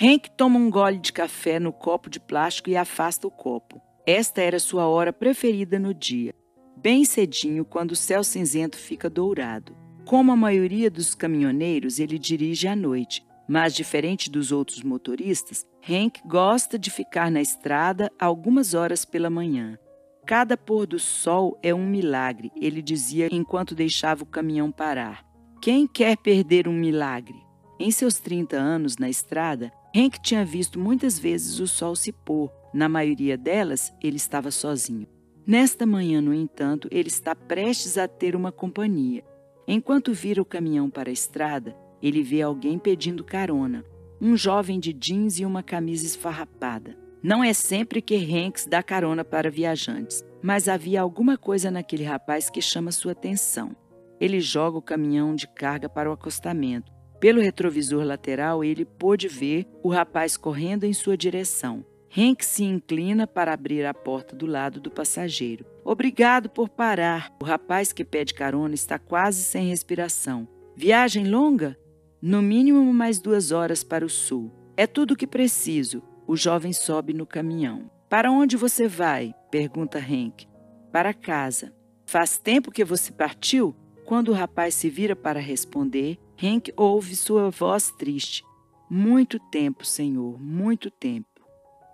Hank 0.00 0.30
toma 0.36 0.58
um 0.58 0.70
gole 0.70 0.98
de 0.98 1.12
café 1.12 1.60
no 1.60 1.72
copo 1.72 2.08
de 2.08 2.18
plástico 2.18 2.70
e 2.70 2.76
afasta 2.76 3.26
o 3.26 3.30
copo. 3.30 3.80
Esta 4.06 4.40
era 4.40 4.58
sua 4.58 4.86
hora 4.86 5.12
preferida 5.12 5.78
no 5.78 5.94
dia, 5.94 6.34
bem 6.76 7.04
cedinho, 7.04 7.64
quando 7.64 7.92
o 7.92 7.96
céu 7.96 8.24
cinzento 8.24 8.76
fica 8.76 9.08
dourado. 9.08 9.76
Como 10.04 10.32
a 10.32 10.36
maioria 10.36 10.90
dos 10.90 11.14
caminhoneiros, 11.14 12.00
ele 12.00 12.18
dirige 12.18 12.66
à 12.66 12.74
noite, 12.74 13.24
mas 13.48 13.74
diferente 13.74 14.30
dos 14.30 14.50
outros 14.50 14.82
motoristas, 14.82 15.64
Hank 15.88 16.20
gosta 16.26 16.78
de 16.78 16.90
ficar 16.90 17.30
na 17.30 17.40
estrada 17.40 18.10
algumas 18.18 18.74
horas 18.74 19.04
pela 19.04 19.30
manhã. 19.30 19.78
Cada 20.24 20.56
pôr 20.56 20.86
do 20.86 21.00
sol 21.00 21.58
é 21.62 21.74
um 21.74 21.84
milagre, 21.84 22.52
ele 22.56 22.80
dizia 22.80 23.28
enquanto 23.32 23.74
deixava 23.74 24.22
o 24.22 24.26
caminhão 24.26 24.70
parar. 24.70 25.26
Quem 25.60 25.84
quer 25.84 26.16
perder 26.16 26.68
um 26.68 26.72
milagre? 26.72 27.42
Em 27.78 27.90
seus 27.90 28.18
30 28.20 28.56
anos 28.56 28.96
na 28.96 29.10
estrada, 29.10 29.72
Hank 29.94 30.20
tinha 30.22 30.44
visto 30.44 30.78
muitas 30.78 31.18
vezes 31.18 31.58
o 31.58 31.66
sol 31.66 31.96
se 31.96 32.12
pôr. 32.12 32.50
Na 32.72 32.88
maioria 32.88 33.36
delas, 33.36 33.92
ele 34.00 34.16
estava 34.16 34.52
sozinho. 34.52 35.08
Nesta 35.44 35.84
manhã, 35.84 36.20
no 36.20 36.32
entanto, 36.32 36.88
ele 36.92 37.08
está 37.08 37.34
prestes 37.34 37.98
a 37.98 38.06
ter 38.06 38.36
uma 38.36 38.52
companhia. 38.52 39.24
Enquanto 39.66 40.14
vira 40.14 40.40
o 40.40 40.46
caminhão 40.46 40.88
para 40.88 41.10
a 41.10 41.12
estrada, 41.12 41.76
ele 42.00 42.22
vê 42.22 42.42
alguém 42.42 42.78
pedindo 42.78 43.24
carona. 43.24 43.84
Um 44.20 44.36
jovem 44.36 44.78
de 44.78 44.92
jeans 44.92 45.40
e 45.40 45.44
uma 45.44 45.64
camisa 45.64 46.06
esfarrapada. 46.06 46.96
Não 47.22 47.44
é 47.44 47.52
sempre 47.52 48.02
que 48.02 48.16
Hanks 48.16 48.66
dá 48.66 48.82
carona 48.82 49.24
para 49.24 49.48
viajantes, 49.48 50.24
mas 50.42 50.66
havia 50.66 51.00
alguma 51.00 51.38
coisa 51.38 51.70
naquele 51.70 52.02
rapaz 52.02 52.50
que 52.50 52.60
chama 52.60 52.90
sua 52.90 53.12
atenção. 53.12 53.76
Ele 54.18 54.40
joga 54.40 54.78
o 54.78 54.82
caminhão 54.82 55.32
de 55.32 55.46
carga 55.46 55.88
para 55.88 56.10
o 56.10 56.12
acostamento. 56.12 56.90
Pelo 57.20 57.40
retrovisor 57.40 58.02
lateral, 58.02 58.64
ele 58.64 58.84
pôde 58.84 59.28
ver 59.28 59.68
o 59.84 59.88
rapaz 59.88 60.36
correndo 60.36 60.82
em 60.82 60.92
sua 60.92 61.16
direção. 61.16 61.84
Hank 62.10 62.44
se 62.44 62.64
inclina 62.64 63.24
para 63.24 63.54
abrir 63.54 63.86
a 63.86 63.94
porta 63.94 64.34
do 64.34 64.44
lado 64.44 64.80
do 64.80 64.90
passageiro. 64.90 65.64
Obrigado 65.84 66.50
por 66.50 66.68
parar. 66.68 67.32
O 67.40 67.44
rapaz 67.44 67.92
que 67.92 68.04
pede 68.04 68.34
carona 68.34 68.74
está 68.74 68.98
quase 68.98 69.44
sem 69.44 69.68
respiração. 69.68 70.48
Viagem 70.76 71.28
longa? 71.28 71.78
No 72.20 72.42
mínimo 72.42 72.92
mais 72.92 73.20
duas 73.20 73.52
horas 73.52 73.84
para 73.84 74.04
o 74.04 74.10
sul. 74.10 74.50
É 74.76 74.88
tudo 74.88 75.14
o 75.14 75.16
que 75.16 75.26
preciso. 75.26 76.02
O 76.26 76.36
jovem 76.36 76.72
sobe 76.72 77.12
no 77.12 77.26
caminhão. 77.26 77.90
Para 78.08 78.30
onde 78.30 78.56
você 78.56 78.86
vai? 78.86 79.34
pergunta 79.50 79.98
Hank. 79.98 80.46
Para 80.92 81.14
casa. 81.14 81.72
Faz 82.04 82.38
tempo 82.38 82.70
que 82.70 82.84
você 82.84 83.10
partiu? 83.10 83.74
Quando 84.04 84.28
o 84.28 84.34
rapaz 84.34 84.74
se 84.74 84.90
vira 84.90 85.16
para 85.16 85.40
responder, 85.40 86.18
Hank 86.42 86.72
ouve 86.76 87.16
sua 87.16 87.50
voz 87.50 87.90
triste. 87.92 88.42
Muito 88.90 89.38
tempo, 89.50 89.86
senhor, 89.86 90.38
muito 90.38 90.90
tempo. 90.90 91.26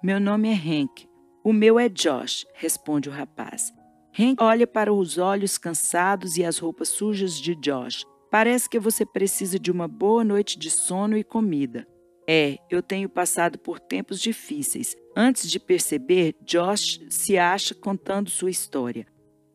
Meu 0.03 0.19
nome 0.19 0.49
é 0.49 0.55
Hank. 0.55 1.09
O 1.45 1.53
meu 1.53 1.79
é 1.79 1.89
Josh, 1.89 2.47
responde 2.55 3.09
o 3.09 3.13
rapaz. 3.13 3.73
Hank 4.19 4.43
olha 4.43 4.67
para 4.67 4.93
os 4.93 5.19
olhos 5.19 5.57
cansados 5.57 6.37
e 6.37 6.45
as 6.45 6.59
roupas 6.59 6.89
sujas 6.89 7.35
de 7.35 7.55
Josh. 7.55 8.05
Parece 8.31 8.69
que 8.69 8.79
você 8.79 9.07
precisa 9.07 9.59
de 9.59 9.71
uma 9.71 9.87
boa 9.87 10.25
noite 10.25 10.59
de 10.59 10.71
sono 10.71 11.17
e 11.17 11.23
comida. 11.23 11.87
É, 12.31 12.59
eu 12.69 12.83
tenho 12.83 13.09
passado 13.09 13.59
por 13.59 13.81
tempos 13.81 14.21
difíceis. 14.21 14.95
Antes 15.17 15.51
de 15.51 15.59
perceber, 15.59 16.37
Josh 16.43 17.01
se 17.09 17.39
acha 17.39 17.75
contando 17.75 18.29
sua 18.29 18.51
história. 18.51 19.07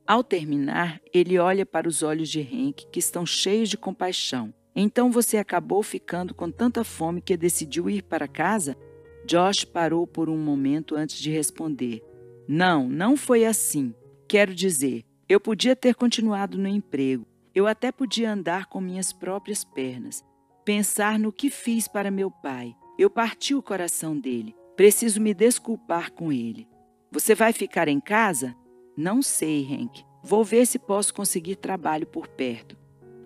Ao 0.08 0.24
terminar, 0.24 1.00
ele 1.14 1.38
olha 1.38 1.68
para 1.68 1.88
os 1.88 2.02
olhos 2.02 2.30
de 2.30 2.42
Hank, 2.42 2.88
que 2.92 2.98
estão 2.98 3.28
cheios 3.28 3.70
de 3.70 3.78
compaixão. 3.78 4.52
Então 4.76 5.12
você 5.12 5.38
acabou 5.38 5.84
ficando 5.84 6.34
com 6.34 6.50
tanta 6.50 6.84
fome 6.84 7.22
que 7.22 7.38
decidiu 7.38 7.92
ir 7.92 8.02
para 8.02 8.28
casa? 8.28 8.76
Josh 9.24 9.64
parou 9.64 10.08
por 10.08 10.28
um 10.28 10.38
momento 10.38 10.96
antes 10.96 11.20
de 11.20 11.30
responder. 11.30 12.02
Não, 12.48 12.90
não 12.90 13.16
foi 13.16 13.46
assim. 13.46 13.94
Quero 14.28 14.54
dizer, 14.54 15.06
eu 15.30 15.40
podia 15.40 15.76
ter 15.76 15.94
continuado 15.94 16.58
no 16.58 16.68
emprego, 16.68 17.26
eu 17.54 17.68
até 17.68 17.92
podia 17.92 18.34
andar 18.34 18.66
com 18.66 18.82
minhas 18.82 19.14
próprias 19.14 19.64
pernas, 19.64 20.24
pensar 20.64 21.20
no 21.20 21.32
que 21.32 21.50
fiz 21.50 21.88
para 21.88 22.12
meu 22.12 22.32
pai. 22.32 22.76
Eu 22.98 23.10
parti 23.10 23.54
o 23.54 23.62
coração 23.62 24.18
dele. 24.18 24.56
Preciso 24.76 25.22
me 25.22 25.34
desculpar 25.34 26.12
com 26.12 26.32
ele. 26.32 26.68
Você 27.12 27.36
vai 27.36 27.54
ficar 27.54 27.88
em 27.88 28.00
casa? 28.00 28.56
Não 28.98 29.22
sei, 29.22 29.68
Hank. 29.72 30.04
Vou 30.24 30.44
ver 30.44 30.66
se 30.66 30.80
posso 30.80 31.14
conseguir 31.14 31.58
trabalho 31.58 32.08
por 32.08 32.28
perto. 32.28 32.78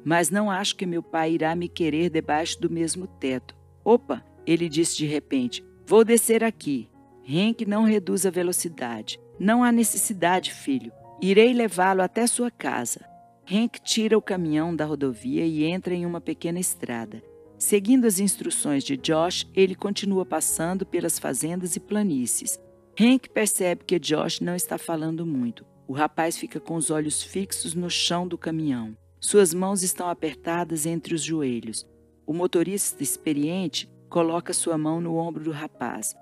Mas 0.04 0.30
não 0.30 0.50
acho 0.50 0.76
que 0.76 0.86
meu 0.86 1.04
pai 1.04 1.34
irá 1.34 1.56
me 1.56 1.68
querer 1.68 2.10
debaixo 2.10 2.60
do 2.60 2.70
mesmo 2.70 3.08
teto. 3.08 3.56
Opa, 3.84 4.24
ele 4.46 4.68
disse 4.68 4.98
de 4.98 5.06
repente. 5.06 5.64
Vou 5.86 6.04
descer 6.04 6.44
aqui. 6.44 6.90
Hank 7.30 7.66
não 7.66 7.84
reduz 7.84 8.26
a 8.26 8.30
velocidade. 8.30 9.20
Não 9.40 9.64
há 9.64 9.72
necessidade, 9.72 10.54
filho. 10.54 10.92
Irei 11.22 11.54
levá-lo 11.54 12.02
até 12.02 12.26
sua 12.26 12.50
casa. 12.50 13.02
Hank 13.50 13.80
tira 13.82 14.18
o 14.18 14.22
caminhão 14.22 14.76
da 14.76 14.84
rodovia 14.84 15.46
e 15.46 15.64
entra 15.64 15.94
em 15.94 16.06
uma 16.06 16.20
pequena 16.20 16.60
estrada. 16.60 17.24
Seguindo 17.58 18.06
as 18.06 18.20
instruções 18.20 18.84
de 18.84 18.98
Josh, 18.98 19.50
ele 19.56 19.74
continua 19.74 20.26
passando 20.26 20.86
pelas 20.86 21.18
fazendas 21.18 21.78
e 21.78 21.80
planícies. 21.80 22.60
Hank 23.00 23.30
percebe 23.30 23.86
que 23.86 23.98
Josh 23.98 24.42
não 24.42 24.54
está 24.54 24.78
falando 24.78 25.26
muito. 25.26 25.66
O 25.88 25.94
rapaz 25.94 26.38
fica 26.38 26.60
com 26.60 26.76
os 26.76 26.92
olhos 26.92 27.24
fixos 27.24 27.74
no 27.74 27.90
chão 27.90 28.28
do 28.28 28.38
caminhão. 28.38 28.98
Suas 29.18 29.54
mãos 29.54 29.82
estão 29.82 30.10
apertadas 30.10 30.86
entre 30.86 31.16
os 31.16 31.22
joelhos. 31.22 31.88
O 32.26 32.34
motorista 32.34 33.02
experiente 33.02 33.90
coloca 34.10 34.52
sua 34.52 34.78
mão 34.78 35.00
no 35.00 35.16
ombro 35.16 35.46
do 35.46 35.52
rapaz. 35.52 36.14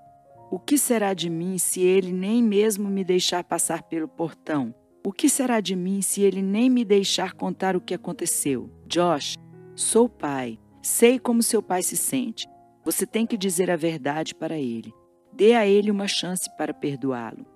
O 0.48 0.60
que 0.60 0.78
será 0.78 1.12
de 1.12 1.28
mim 1.28 1.58
se 1.58 1.80
ele 1.80 2.12
nem 2.12 2.40
mesmo 2.40 2.88
me 2.88 3.02
deixar 3.02 3.42
passar 3.42 3.82
pelo 3.82 4.06
portão? 4.06 4.72
O 5.06 5.12
que 5.12 5.28
será 5.28 5.60
de 5.60 5.76
mim 5.76 6.02
se 6.02 6.22
ele 6.22 6.42
nem 6.42 6.68
me 6.68 6.84
deixar 6.84 7.32
contar 7.32 7.76
o 7.76 7.80
que 7.80 7.94
aconteceu? 7.94 8.68
Josh, 8.88 9.36
sou 9.76 10.08
pai. 10.08 10.58
Sei 10.82 11.16
como 11.16 11.44
seu 11.44 11.62
pai 11.62 11.80
se 11.84 11.96
sente. 11.96 12.48
Você 12.84 13.06
tem 13.06 13.24
que 13.24 13.38
dizer 13.38 13.70
a 13.70 13.76
verdade 13.76 14.34
para 14.34 14.58
ele. 14.58 14.92
Dê 15.32 15.54
a 15.54 15.64
ele 15.64 15.92
uma 15.92 16.08
chance 16.08 16.50
para 16.56 16.74
perdoá-lo. 16.74 17.46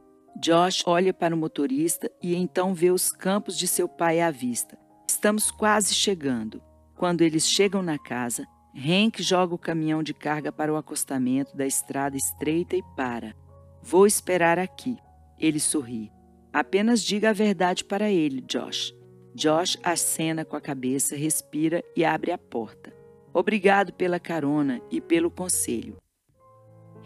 Josh 0.40 0.84
olha 0.86 1.12
para 1.12 1.34
o 1.34 1.36
motorista 1.36 2.08
e 2.22 2.36
então 2.36 2.72
vê 2.72 2.92
os 2.92 3.10
campos 3.10 3.58
de 3.58 3.66
seu 3.66 3.88
pai 3.88 4.20
à 4.20 4.30
vista. 4.30 4.78
Estamos 5.08 5.50
quase 5.50 5.92
chegando. 5.92 6.62
Quando 6.94 7.22
eles 7.22 7.48
chegam 7.48 7.82
na 7.82 7.98
casa, 7.98 8.46
Hank 8.76 9.20
joga 9.24 9.56
o 9.56 9.58
caminhão 9.58 10.04
de 10.04 10.14
carga 10.14 10.52
para 10.52 10.72
o 10.72 10.76
acostamento 10.76 11.56
da 11.56 11.66
estrada 11.66 12.16
estreita 12.16 12.76
e 12.76 12.82
para. 12.94 13.34
Vou 13.82 14.06
esperar 14.06 14.56
aqui. 14.56 14.96
Ele 15.36 15.58
sorri. 15.58 16.12
Apenas 16.52 17.02
diga 17.02 17.30
a 17.30 17.32
verdade 17.32 17.84
para 17.84 18.10
ele, 18.10 18.40
Josh. 18.40 18.94
Josh 19.34 19.78
acena 19.82 20.44
com 20.44 20.56
a 20.56 20.60
cabeça, 20.60 21.16
respira 21.16 21.84
e 21.96 22.04
abre 22.04 22.32
a 22.32 22.38
porta. 22.38 22.92
Obrigado 23.32 23.92
pela 23.92 24.18
carona 24.18 24.80
e 24.90 25.00
pelo 25.00 25.30
conselho. 25.30 25.96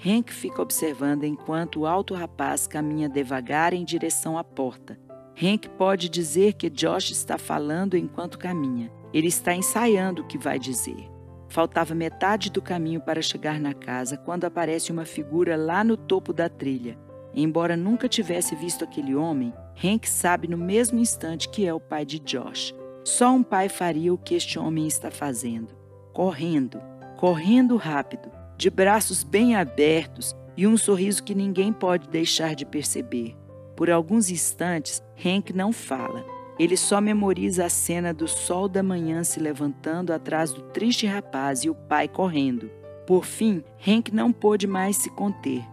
Hank 0.04 0.32
fica 0.32 0.62
observando 0.62 1.24
enquanto 1.24 1.80
o 1.80 1.86
alto 1.86 2.14
rapaz 2.14 2.66
caminha 2.66 3.08
devagar 3.08 3.74
em 3.74 3.84
direção 3.84 4.38
à 4.38 4.44
porta. 4.44 4.98
Hank 5.40 5.68
pode 5.70 6.08
dizer 6.08 6.54
que 6.54 6.70
Josh 6.70 7.10
está 7.10 7.36
falando 7.36 7.96
enquanto 7.96 8.38
caminha. 8.38 8.90
Ele 9.12 9.28
está 9.28 9.54
ensaiando 9.54 10.22
o 10.22 10.26
que 10.26 10.38
vai 10.38 10.58
dizer. 10.58 11.10
Faltava 11.48 11.94
metade 11.94 12.50
do 12.50 12.62
caminho 12.62 13.00
para 13.00 13.22
chegar 13.22 13.60
na 13.60 13.74
casa 13.74 14.16
quando 14.16 14.44
aparece 14.44 14.90
uma 14.90 15.04
figura 15.04 15.56
lá 15.56 15.84
no 15.84 15.96
topo 15.96 16.32
da 16.32 16.48
trilha. 16.48 16.98
Embora 17.34 17.76
nunca 17.76 18.08
tivesse 18.08 18.54
visto 18.54 18.84
aquele 18.84 19.14
homem, 19.14 19.52
Hank 19.82 20.08
sabe 20.08 20.46
no 20.46 20.56
mesmo 20.56 20.98
instante 21.00 21.48
que 21.48 21.66
é 21.66 21.74
o 21.74 21.80
pai 21.80 22.04
de 22.04 22.18
Josh. 22.20 22.74
Só 23.04 23.32
um 23.32 23.42
pai 23.42 23.68
faria 23.68 24.14
o 24.14 24.18
que 24.18 24.34
este 24.34 24.58
homem 24.58 24.86
está 24.86 25.10
fazendo. 25.10 25.74
Correndo, 26.12 26.80
correndo 27.16 27.76
rápido, 27.76 28.30
de 28.56 28.70
braços 28.70 29.24
bem 29.24 29.56
abertos 29.56 30.34
e 30.56 30.66
um 30.66 30.76
sorriso 30.76 31.24
que 31.24 31.34
ninguém 31.34 31.72
pode 31.72 32.08
deixar 32.08 32.54
de 32.54 32.64
perceber. 32.64 33.36
Por 33.76 33.90
alguns 33.90 34.30
instantes, 34.30 35.02
Hank 35.24 35.52
não 35.52 35.72
fala. 35.72 36.24
Ele 36.56 36.76
só 36.76 37.00
memoriza 37.00 37.64
a 37.64 37.68
cena 37.68 38.14
do 38.14 38.28
sol 38.28 38.68
da 38.68 38.82
manhã 38.82 39.24
se 39.24 39.40
levantando 39.40 40.12
atrás 40.12 40.52
do 40.52 40.62
triste 40.62 41.04
rapaz 41.04 41.64
e 41.64 41.70
o 41.70 41.74
pai 41.74 42.06
correndo. 42.06 42.70
Por 43.06 43.24
fim, 43.24 43.62
Hank 43.86 44.14
não 44.14 44.32
pôde 44.32 44.66
mais 44.66 44.96
se 44.96 45.10
conter. 45.10 45.64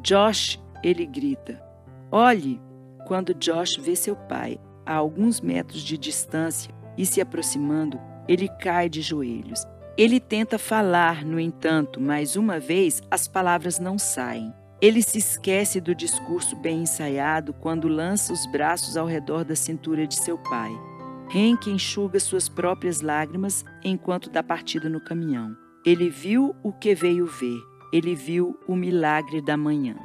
Josh, 0.00 0.60
ele 0.82 1.06
grita. 1.06 1.62
Olhe! 2.10 2.60
Quando 3.06 3.34
Josh 3.34 3.76
vê 3.78 3.96
seu 3.96 4.14
pai 4.14 4.60
a 4.84 4.94
alguns 4.94 5.40
metros 5.40 5.82
de 5.82 5.96
distância 5.96 6.74
e 6.96 7.06
se 7.06 7.20
aproximando, 7.20 7.98
ele 8.28 8.48
cai 8.48 8.88
de 8.88 9.00
joelhos. 9.00 9.64
Ele 9.96 10.20
tenta 10.20 10.58
falar, 10.58 11.24
no 11.24 11.40
entanto, 11.40 12.00
mais 12.00 12.36
uma 12.36 12.60
vez 12.60 13.02
as 13.10 13.26
palavras 13.26 13.78
não 13.78 13.98
saem. 13.98 14.52
Ele 14.80 15.02
se 15.02 15.18
esquece 15.18 15.80
do 15.80 15.94
discurso 15.94 16.54
bem 16.54 16.82
ensaiado 16.82 17.52
quando 17.52 17.88
lança 17.88 18.32
os 18.32 18.46
braços 18.46 18.96
ao 18.96 19.06
redor 19.06 19.44
da 19.44 19.56
cintura 19.56 20.06
de 20.06 20.14
seu 20.14 20.38
pai. 20.38 20.70
Henk 21.34 21.68
enxuga 21.68 22.20
suas 22.20 22.48
próprias 22.48 23.00
lágrimas 23.00 23.64
enquanto 23.84 24.30
dá 24.30 24.42
partida 24.42 24.88
no 24.88 25.00
caminhão. 25.00 25.56
Ele 25.84 26.08
viu 26.08 26.54
o 26.62 26.72
que 26.72 26.94
veio 26.94 27.26
ver. 27.26 27.58
Ele 27.92 28.14
viu 28.14 28.58
o 28.68 28.76
milagre 28.76 29.40
da 29.40 29.56
manhã. 29.56 29.96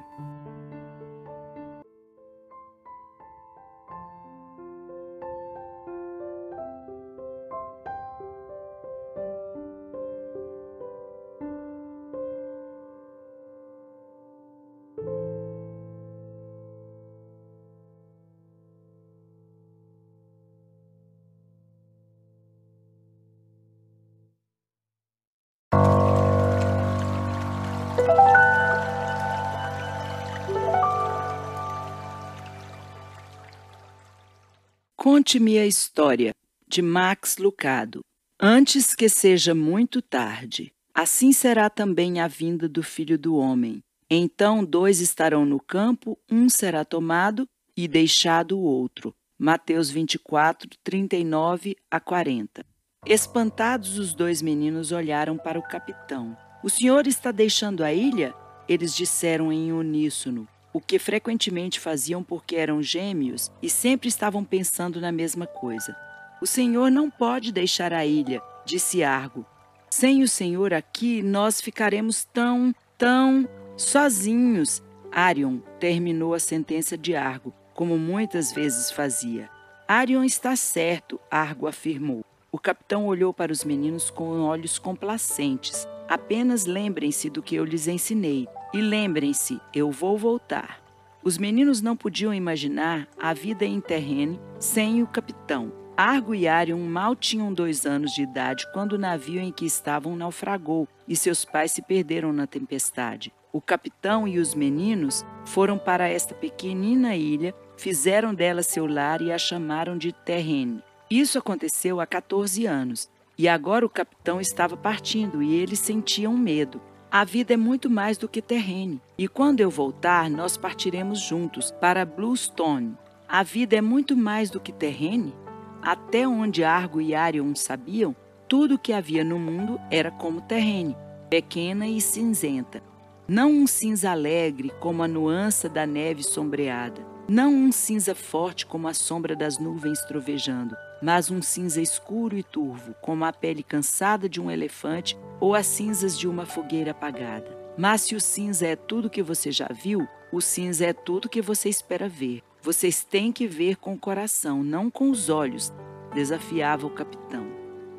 Conte-me 35.13 35.59
a 35.59 35.67
história, 35.67 36.33
de 36.67 36.81
Max 36.81 37.37
Lucado. 37.37 38.01
Antes 38.41 38.95
que 38.95 39.07
seja 39.07 39.53
muito 39.53 40.01
tarde. 40.01 40.73
Assim 40.91 41.31
será 41.31 41.69
também 41.69 42.19
a 42.19 42.27
vinda 42.27 42.67
do 42.67 42.81
Filho 42.81 43.15
do 43.15 43.35
Homem. 43.35 43.83
Então 44.09 44.65
dois 44.65 45.01
estarão 45.01 45.45
no 45.45 45.59
campo, 45.59 46.17
um 46.31 46.49
será 46.49 46.83
tomado 46.83 47.47
e 47.77 47.87
deixado 47.87 48.57
o 48.57 48.63
outro. 48.63 49.13
Mateus 49.37 49.91
24, 49.91 50.67
39 50.83 51.75
a 51.91 51.99
40. 51.99 52.65
Espantados, 53.05 53.99
os 53.99 54.15
dois 54.15 54.41
meninos 54.41 54.91
olharam 54.91 55.37
para 55.37 55.59
o 55.59 55.67
capitão. 55.67 56.35
O 56.63 56.71
senhor 56.71 57.05
está 57.05 57.31
deixando 57.31 57.83
a 57.83 57.93
ilha? 57.93 58.33
Eles 58.67 58.95
disseram 58.95 59.53
em 59.53 59.71
uníssono 59.71 60.47
o 60.73 60.81
que 60.81 60.97
frequentemente 60.97 61.79
faziam 61.79 62.23
porque 62.23 62.55
eram 62.55 62.81
gêmeos 62.81 63.51
e 63.61 63.69
sempre 63.69 64.09
estavam 64.09 64.43
pensando 64.43 64.99
na 64.99 65.11
mesma 65.11 65.45
coisa. 65.45 65.95
O 66.41 66.47
Senhor 66.47 66.89
não 66.89 67.09
pode 67.09 67.53
deixar 67.53 67.93
a 67.93 68.05
ilha, 68.05 68.41
disse 68.65 69.03
Argo. 69.03 69.45
Sem 69.89 70.23
o 70.23 70.27
Senhor 70.27 70.73
aqui, 70.73 71.21
nós 71.21 71.61
ficaremos 71.61 72.25
tão, 72.25 72.73
tão. 72.97 73.47
Sozinhos, 73.77 74.81
Arion 75.11 75.59
terminou 75.79 76.33
a 76.33 76.39
sentença 76.39 76.97
de 76.97 77.15
Argo, 77.15 77.53
como 77.73 77.97
muitas 77.97 78.51
vezes 78.51 78.91
fazia. 78.91 79.49
Arion 79.87 80.23
está 80.23 80.55
certo, 80.55 81.19
Argo 81.29 81.67
afirmou. 81.67 82.25
O 82.51 82.59
capitão 82.59 83.07
olhou 83.07 83.33
para 83.33 83.51
os 83.51 83.63
meninos 83.63 84.09
com 84.09 84.41
olhos 84.41 84.77
complacentes. 84.77 85.87
Apenas 86.07 86.65
lembrem-se 86.65 87.29
do 87.29 87.41
que 87.41 87.55
eu 87.55 87.65
lhes 87.65 87.87
ensinei. 87.87 88.47
E 88.73 88.81
lembrem-se, 88.81 89.61
eu 89.71 89.91
vou 89.91 90.17
voltar. 90.17 90.81
Os 91.23 91.37
meninos 91.37 91.79
não 91.79 91.95
podiam 91.95 92.33
imaginar 92.33 93.07
a 93.21 93.31
vida 93.31 93.63
em 93.63 93.79
Terrene 93.79 94.39
sem 94.59 95.03
o 95.03 95.07
capitão. 95.07 95.71
Argo 95.95 96.33
e 96.33 96.47
Arion 96.47 96.79
mal 96.79 97.15
tinham 97.15 97.53
dois 97.53 97.85
anos 97.85 98.13
de 98.13 98.23
idade 98.23 98.65
quando 98.73 98.93
o 98.93 98.97
navio 98.97 99.39
em 99.39 99.51
que 99.51 99.63
estavam 99.63 100.15
naufragou 100.15 100.87
e 101.07 101.15
seus 101.15 101.45
pais 101.45 101.71
se 101.71 101.83
perderam 101.83 102.33
na 102.33 102.47
tempestade. 102.47 103.31
O 103.51 103.61
capitão 103.61 104.27
e 104.27 104.39
os 104.39 104.55
meninos 104.55 105.23
foram 105.45 105.77
para 105.77 106.09
esta 106.09 106.33
pequenina 106.33 107.15
ilha, 107.15 107.53
fizeram 107.77 108.33
dela 108.33 108.63
seu 108.63 108.87
lar 108.87 109.21
e 109.21 109.31
a 109.31 109.37
chamaram 109.37 109.95
de 109.95 110.11
Terrene. 110.11 110.81
Isso 111.11 111.37
aconteceu 111.37 112.01
há 112.01 112.07
14 112.07 112.65
anos 112.65 113.07
e 113.37 113.47
agora 113.47 113.85
o 113.85 113.89
capitão 113.89 114.41
estava 114.41 114.75
partindo 114.75 115.43
e 115.43 115.53
eles 115.53 115.77
sentiam 115.77 116.35
medo. 116.35 116.81
A 117.15 117.23
vida 117.23 117.53
é 117.53 117.57
muito 117.57 117.91
mais 117.91 118.17
do 118.17 118.27
que 118.27 118.41
terrene. 118.41 118.99
E 119.15 119.27
quando 119.27 119.59
eu 119.59 119.69
voltar, 119.69 120.31
nós 120.31 120.57
partiremos 120.57 121.19
juntos 121.19 121.69
para 121.69 122.03
Bluestone. 122.07 122.97
A 123.29 123.43
vida 123.43 123.75
é 123.75 123.81
muito 123.81 124.17
mais 124.17 124.49
do 124.49 124.59
que 124.59 124.71
terrene. 124.71 125.31
Até 125.79 126.27
onde 126.27 126.63
Argo 126.63 126.99
e 126.99 127.13
Arion 127.13 127.53
sabiam, 127.53 128.15
tudo 128.49 128.73
o 128.73 128.79
que 128.79 128.91
havia 128.91 129.23
no 129.23 129.37
mundo 129.37 129.79
era 129.91 130.09
como 130.09 130.41
terrene, 130.41 130.97
pequena 131.29 131.87
e 131.87 132.01
cinzenta. 132.01 132.81
Não 133.27 133.51
um 133.51 133.67
cinza 133.67 134.09
alegre 134.09 134.71
como 134.79 135.03
a 135.03 135.07
nuance 135.07 135.69
da 135.69 135.85
neve 135.85 136.23
sombreada, 136.23 137.05
não 137.29 137.53
um 137.53 137.71
cinza 137.71 138.15
forte 138.15 138.65
como 138.65 138.87
a 138.87 138.93
sombra 138.95 139.35
das 139.35 139.59
nuvens 139.59 140.03
trovejando, 140.05 140.75
mas 141.03 141.29
um 141.29 141.41
cinza 141.41 141.81
escuro 141.81 142.37
e 142.37 142.41
turvo, 142.41 142.95
como 143.01 143.25
a 143.25 143.33
pele 143.33 143.61
cansada 143.61 144.29
de 144.29 144.39
um 144.39 144.49
elefante 144.49 145.17
ou 145.37 145.53
as 145.53 145.67
cinzas 145.67 146.17
de 146.17 146.29
uma 146.29 146.45
fogueira 146.45 146.91
apagada. 146.91 147.57
Mas 147.77 148.03
se 148.03 148.15
o 148.15 148.21
cinza 148.21 148.65
é 148.65 148.77
tudo 148.77 149.09
que 149.09 149.21
você 149.21 149.51
já 149.51 149.67
viu, 149.69 150.07
o 150.31 150.39
cinza 150.39 150.85
é 150.85 150.93
tudo 150.93 151.27
que 151.27 151.41
você 151.41 151.67
espera 151.67 152.07
ver. 152.07 152.41
Vocês 152.61 153.03
têm 153.03 153.33
que 153.33 153.45
ver 153.45 153.75
com 153.75 153.93
o 153.93 153.99
coração, 153.99 154.63
não 154.63 154.89
com 154.89 155.11
os 155.11 155.27
olhos, 155.27 155.73
desafiava 156.13 156.87
o 156.87 156.91
capitão. 156.91 157.45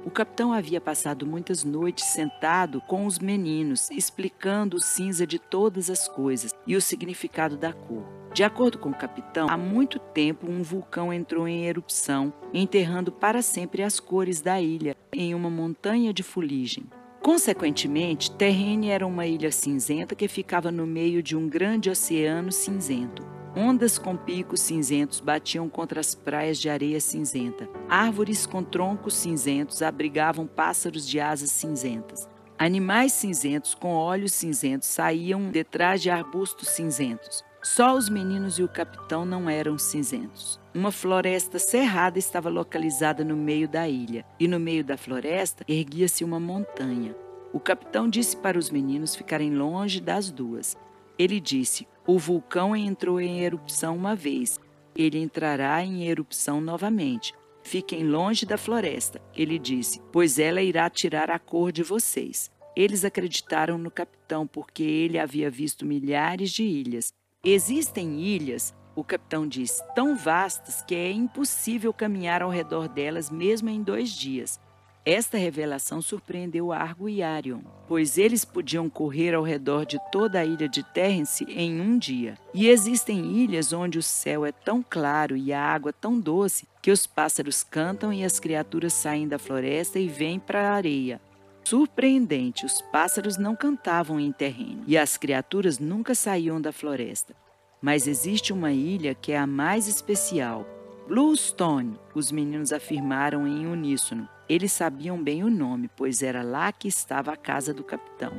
O 0.07 0.11
capitão 0.11 0.55
havia 0.55 0.81
passado 0.81 1.27
muitas 1.27 1.63
noites 1.63 2.07
sentado 2.07 2.81
com 2.83 3.05
os 3.05 3.19
meninos, 3.19 3.91
explicando 3.91 4.79
o 4.79 4.81
cinza 4.81 5.27
de 5.27 5.39
todas 5.39 5.91
as 5.91 6.09
coisas 6.09 6.53
e 6.67 6.75
o 6.75 6.81
significado 6.81 7.59
da 7.59 7.73
cor. 7.75 8.24
De 8.35 8.43
acordo 8.43 8.79
com 8.79 8.89
o 8.89 8.95
capitão, 8.95 9.47
há 9.49 9.57
muito 9.57 10.01
tempo 10.01 10.51
um 10.51 10.61
vulcão 10.61 11.13
entrou 11.13 11.47
em 11.47 11.67
erupção, 11.67 12.33
enterrando 12.53 13.13
para 13.13 13.41
sempre 13.41 13.81
as 13.81 14.01
cores 14.01 14.41
da 14.41 14.61
ilha 14.61 14.97
em 15.13 15.33
uma 15.37 15.49
montanha 15.49 16.13
de 16.13 16.25
fuligem. 16.25 16.83
Consequentemente, 17.23 18.33
Terrene 18.33 18.89
era 18.89 19.07
uma 19.07 19.25
ilha 19.25 19.53
cinzenta 19.53 20.17
que 20.17 20.27
ficava 20.27 20.73
no 20.73 20.85
meio 20.85 21.23
de 21.23 21.37
um 21.37 21.49
grande 21.49 21.89
oceano 21.89 22.51
cinzento. 22.51 23.25
Ondas 23.55 23.99
com 23.99 24.17
picos 24.17 24.59
cinzentos 24.61 25.21
batiam 25.21 25.69
contra 25.69 26.01
as 26.01 26.13
praias 26.13 26.59
de 26.59 26.69
areia 26.69 26.99
cinzenta. 26.99 27.69
Árvores 27.89 28.47
com 28.47 28.65
troncos 28.65 29.15
cinzentos 29.15 29.81
abrigavam 29.81 30.45
pássaros 30.45 31.09
de 31.09 31.21
asas 31.21 31.53
cinzentas. 31.53 32.29
Animais 32.59 33.13
cinzentos 33.13 33.75
com 33.77 33.95
olhos 33.95 34.33
cinzentos 34.33 34.89
saíam 34.89 35.51
detrás 35.51 36.03
de 36.03 36.11
arbustos 36.11 36.71
cinzentos. 36.71 37.45
Só 37.65 37.97
os 37.97 38.11
meninos 38.11 38.59
e 38.59 38.63
o 38.63 38.69
capitão 38.69 39.25
não 39.25 39.49
eram 39.49 39.79
cinzentos. 39.79 40.61
Uma 40.75 40.93
floresta 40.93 41.59
cerrada 41.59 42.19
estava 42.19 42.51
localizada 42.51 43.25
no 43.25 43.35
meio 43.35 43.67
da 43.67 43.89
ilha, 43.89 44.23
e 44.39 44.47
no 44.47 44.61
meio 44.61 44.85
da 44.85 44.99
floresta 44.99 45.65
erguia-se 45.67 46.23
uma 46.23 46.39
montanha. 46.39 47.17
O 47.55 47.59
capitão 47.59 48.07
disse 48.07 48.37
para 48.37 48.59
os 48.59 48.69
meninos 48.69 49.17
ficarem 49.17 49.55
longe 49.55 49.99
das 49.99 50.31
duas. 50.31 50.77
Ele 51.19 51.41
disse: 51.41 51.89
O 52.07 52.19
vulcão 52.19 52.77
entrou 52.77 53.19
em 53.19 53.41
erupção 53.41 53.97
uma 53.97 54.15
vez, 54.15 54.61
ele 54.95 55.19
entrará 55.19 55.83
em 55.83 56.07
erupção 56.07 56.61
novamente. 56.61 57.33
Fiquem 57.63 58.07
longe 58.07 58.45
da 58.45 58.59
floresta, 58.59 59.23
ele 59.35 59.59
disse, 59.59 60.03
pois 60.13 60.39
ela 60.39 60.61
irá 60.61 60.91
tirar 60.91 61.31
a 61.31 61.39
cor 61.39 61.73
de 61.73 61.83
vocês. 61.83 62.51
Eles 62.77 63.07
acreditaram 63.07 63.79
no 63.79 63.91
capitão 63.91 64.47
porque 64.47 64.83
ele 64.83 65.19
havia 65.19 65.51
visto 65.51 65.87
milhares 65.87 66.51
de 66.51 66.63
ilhas 66.63 67.11
Existem 67.47 68.21
ilhas, 68.21 68.73
o 68.97 69.05
capitão 69.05 69.47
diz, 69.47 69.79
tão 69.95 70.17
vastas 70.17 70.81
que 70.81 70.95
é 70.95 71.13
impossível 71.13 71.93
caminhar 71.93 72.41
ao 72.41 72.49
redor 72.49 72.89
delas 72.89 73.29
mesmo 73.29 73.69
em 73.69 73.83
dois 73.83 74.11
dias. 74.11 74.59
Esta 75.05 75.37
revelação 75.37 76.01
surpreendeu 76.01 76.73
Argo 76.73 77.07
e 77.07 77.23
Arion, 77.23 77.61
pois 77.87 78.17
eles 78.17 78.47
podiam 78.47 78.89
correr 78.89 79.35
ao 79.35 79.43
redor 79.43 79.85
de 79.85 79.99
toda 80.11 80.39
a 80.39 80.45
ilha 80.47 80.67
de 80.67 80.83
Terrence 80.83 81.45
em 81.45 81.79
um 81.83 81.99
dia. 81.99 82.39
E 82.55 82.67
existem 82.67 83.37
ilhas 83.37 83.75
onde 83.75 83.99
o 83.99 84.03
céu 84.03 84.47
é 84.47 84.53
tão 84.53 84.83
claro 84.83 85.37
e 85.37 85.53
a 85.53 85.61
água 85.61 85.93
tão 85.93 86.19
doce 86.19 86.67
que 86.81 86.91
os 86.91 87.07
pássaros 87.07 87.63
cantam 87.63 88.11
e 88.11 88.25
as 88.25 88.41
criaturas 88.41 88.95
saem 88.95 89.29
da 89.29 89.39
floresta 89.39 89.99
e 89.99 90.09
vêm 90.09 90.41
para 90.41 90.71
a 90.71 90.73
areia. 90.73 91.21
Surpreendente, 91.65 92.67
os 92.67 92.83
pássaros 92.83 93.39
não 93.39 93.57
cantavam 93.57 94.21
em 94.21 94.31
terreno 94.31 94.85
e 94.87 94.99
as 94.99 95.17
criaturas 95.17 95.79
nunca 95.79 96.15
saíam 96.15 96.61
da 96.61 96.71
floresta. 96.71 97.35
Mas 97.81 98.07
existe 98.07 98.53
uma 98.53 98.71
ilha 98.71 99.15
que 99.15 99.33
é 99.33 99.39
a 99.39 99.47
mais 99.47 99.89
especial. 99.89 100.67
Bluestone, 101.09 101.99
os 102.15 102.31
meninos 102.31 102.71
afirmaram 102.71 103.47
em 103.47 103.67
uníssono. 103.67 104.29
Eles 104.47 104.73
sabiam 104.73 105.23
bem 105.23 105.43
o 105.43 105.51
nome, 105.51 105.89
pois 105.97 106.23
era 106.23 106.43
lá 106.43 106.71
que 106.71 106.87
estava 106.87 107.33
a 107.33 107.37
casa 107.37 107.73
do 107.73 107.83
capitão. 107.83 108.33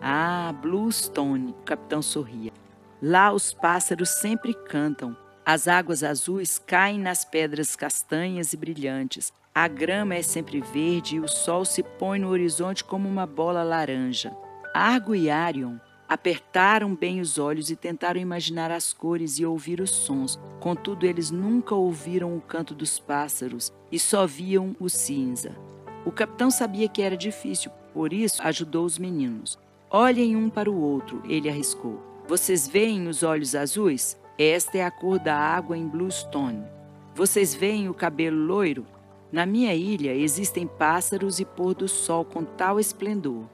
Ah, 0.00 0.54
Bluestone, 0.60 1.52
o 1.52 1.64
capitão 1.64 2.02
sorria. 2.02 2.52
Lá 3.00 3.32
os 3.32 3.54
pássaros 3.54 4.10
sempre 4.20 4.52
cantam. 4.52 5.16
As 5.44 5.66
águas 5.66 6.02
azuis 6.02 6.58
caem 6.58 6.98
nas 6.98 7.24
pedras 7.24 7.74
castanhas 7.74 8.52
e 8.52 8.56
brilhantes. 8.56 9.32
A 9.56 9.68
grama 9.68 10.14
é 10.14 10.20
sempre 10.20 10.60
verde 10.60 11.16
e 11.16 11.20
o 11.20 11.26
sol 11.26 11.64
se 11.64 11.82
põe 11.82 12.18
no 12.18 12.28
horizonte 12.28 12.84
como 12.84 13.08
uma 13.08 13.24
bola 13.24 13.62
laranja. 13.62 14.36
Argo 14.74 15.14
e 15.14 15.30
Arion 15.30 15.78
apertaram 16.06 16.94
bem 16.94 17.22
os 17.22 17.38
olhos 17.38 17.70
e 17.70 17.74
tentaram 17.74 18.20
imaginar 18.20 18.70
as 18.70 18.92
cores 18.92 19.38
e 19.38 19.46
ouvir 19.46 19.80
os 19.80 19.88
sons. 19.88 20.38
Contudo, 20.60 21.06
eles 21.06 21.30
nunca 21.30 21.74
ouviram 21.74 22.36
o 22.36 22.40
canto 22.42 22.74
dos 22.74 22.98
pássaros 22.98 23.72
e 23.90 23.98
só 23.98 24.26
viam 24.26 24.76
o 24.78 24.90
cinza. 24.90 25.56
O 26.04 26.12
capitão 26.12 26.50
sabia 26.50 26.86
que 26.86 27.00
era 27.00 27.16
difícil, 27.16 27.70
por 27.94 28.12
isso 28.12 28.42
ajudou 28.42 28.84
os 28.84 28.98
meninos. 28.98 29.58
Olhem 29.88 30.36
um 30.36 30.50
para 30.50 30.70
o 30.70 30.78
outro, 30.78 31.22
ele 31.26 31.48
arriscou. 31.48 31.98
Vocês 32.28 32.68
veem 32.68 33.08
os 33.08 33.22
olhos 33.22 33.54
azuis? 33.54 34.20
Esta 34.38 34.76
é 34.76 34.84
a 34.84 34.90
cor 34.90 35.18
da 35.18 35.34
água 35.34 35.78
em 35.78 35.88
Bluestone. 35.88 36.62
Vocês 37.14 37.54
veem 37.54 37.88
o 37.88 37.94
cabelo 37.94 38.36
loiro? 38.36 38.86
Na 39.36 39.44
minha 39.44 39.74
ilha 39.74 40.14
existem 40.14 40.66
pássaros 40.66 41.38
e 41.38 41.44
pôr 41.44 41.74
do 41.74 41.86
sol 41.86 42.24
com 42.24 42.42
tal 42.42 42.80
esplendor. 42.80 43.44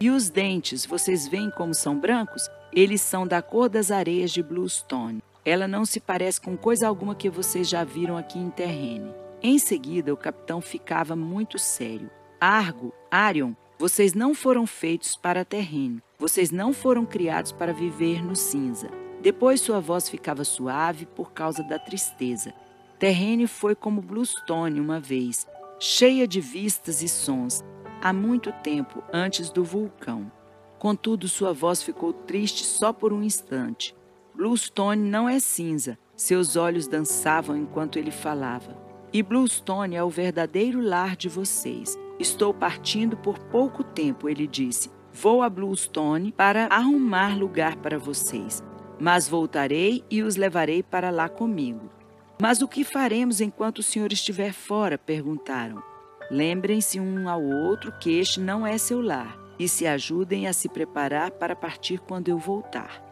E 0.00 0.10
os 0.10 0.28
dentes, 0.28 0.84
vocês 0.84 1.28
veem 1.28 1.48
como 1.48 1.72
são 1.72 1.96
brancos? 1.96 2.50
Eles 2.72 3.00
são 3.00 3.24
da 3.24 3.40
cor 3.40 3.68
das 3.68 3.92
areias 3.92 4.32
de 4.32 4.42
Bluestone. 4.42 5.22
Ela 5.44 5.68
não 5.68 5.84
se 5.84 6.00
parece 6.00 6.40
com 6.40 6.56
coisa 6.56 6.88
alguma 6.88 7.14
que 7.14 7.30
vocês 7.30 7.68
já 7.68 7.84
viram 7.84 8.16
aqui 8.16 8.36
em 8.36 8.50
Terrene. 8.50 9.14
Em 9.40 9.60
seguida, 9.60 10.12
o 10.12 10.16
capitão 10.16 10.60
ficava 10.60 11.14
muito 11.14 11.56
sério. 11.56 12.10
Argo, 12.40 12.92
Arion, 13.08 13.52
vocês 13.78 14.14
não 14.14 14.34
foram 14.34 14.66
feitos 14.66 15.14
para 15.14 15.44
Terrene. 15.44 16.02
Vocês 16.18 16.50
não 16.50 16.72
foram 16.72 17.06
criados 17.06 17.52
para 17.52 17.72
viver 17.72 18.24
no 18.24 18.34
cinza. 18.34 18.90
Depois 19.22 19.60
sua 19.60 19.78
voz 19.78 20.08
ficava 20.08 20.42
suave 20.42 21.06
por 21.06 21.30
causa 21.30 21.62
da 21.62 21.78
tristeza. 21.78 22.52
Terrene 22.98 23.46
foi 23.46 23.76
como 23.76 24.02
Bluestone 24.02 24.80
uma 24.80 24.98
vez, 24.98 25.46
cheia 25.78 26.26
de 26.26 26.40
vistas 26.40 27.00
e 27.00 27.08
sons, 27.08 27.62
há 28.02 28.12
muito 28.12 28.50
tempo 28.50 29.04
antes 29.12 29.50
do 29.50 29.62
vulcão. 29.62 30.32
Contudo, 30.80 31.28
sua 31.28 31.52
voz 31.52 31.80
ficou 31.80 32.12
triste 32.12 32.64
só 32.64 32.92
por 32.92 33.12
um 33.12 33.22
instante. 33.22 33.94
Bluestone 34.34 35.08
não 35.08 35.28
é 35.28 35.38
cinza, 35.38 35.96
seus 36.16 36.56
olhos 36.56 36.88
dançavam 36.88 37.56
enquanto 37.56 38.00
ele 38.00 38.10
falava. 38.10 38.76
E 39.12 39.22
Bluestone 39.22 39.94
é 39.94 40.02
o 40.02 40.10
verdadeiro 40.10 40.80
lar 40.80 41.16
de 41.16 41.28
vocês. 41.28 41.96
Estou 42.18 42.52
partindo 42.52 43.16
por 43.16 43.38
pouco 43.38 43.84
tempo, 43.84 44.28
ele 44.28 44.46
disse. 44.46 44.90
Vou 45.12 45.42
a 45.42 45.48
Bluestone 45.48 46.32
para 46.32 46.66
arrumar 46.66 47.36
lugar 47.38 47.76
para 47.76 47.98
vocês, 47.98 48.62
mas 49.00 49.28
voltarei 49.28 50.04
e 50.10 50.22
os 50.22 50.34
levarei 50.34 50.82
para 50.82 51.10
lá 51.10 51.28
comigo. 51.28 51.97
Mas 52.40 52.62
o 52.62 52.68
que 52.68 52.84
faremos 52.84 53.40
enquanto 53.40 53.78
o 53.78 53.82
senhor 53.82 54.12
estiver 54.12 54.52
fora? 54.52 54.96
perguntaram. 54.96 55.82
Lembrem-se 56.30 57.00
um 57.00 57.28
ao 57.28 57.42
outro 57.42 57.92
que 57.98 58.18
este 58.18 58.38
não 58.38 58.66
é 58.66 58.78
seu 58.78 59.00
lar. 59.00 59.36
e 59.58 59.68
se 59.68 59.88
ajudem 59.88 60.46
a 60.46 60.52
se 60.52 60.68
preparar 60.68 61.32
para 61.32 61.56
partir 61.56 61.98
quando 61.98 62.28
eu 62.28 62.38
voltar. 62.38 63.02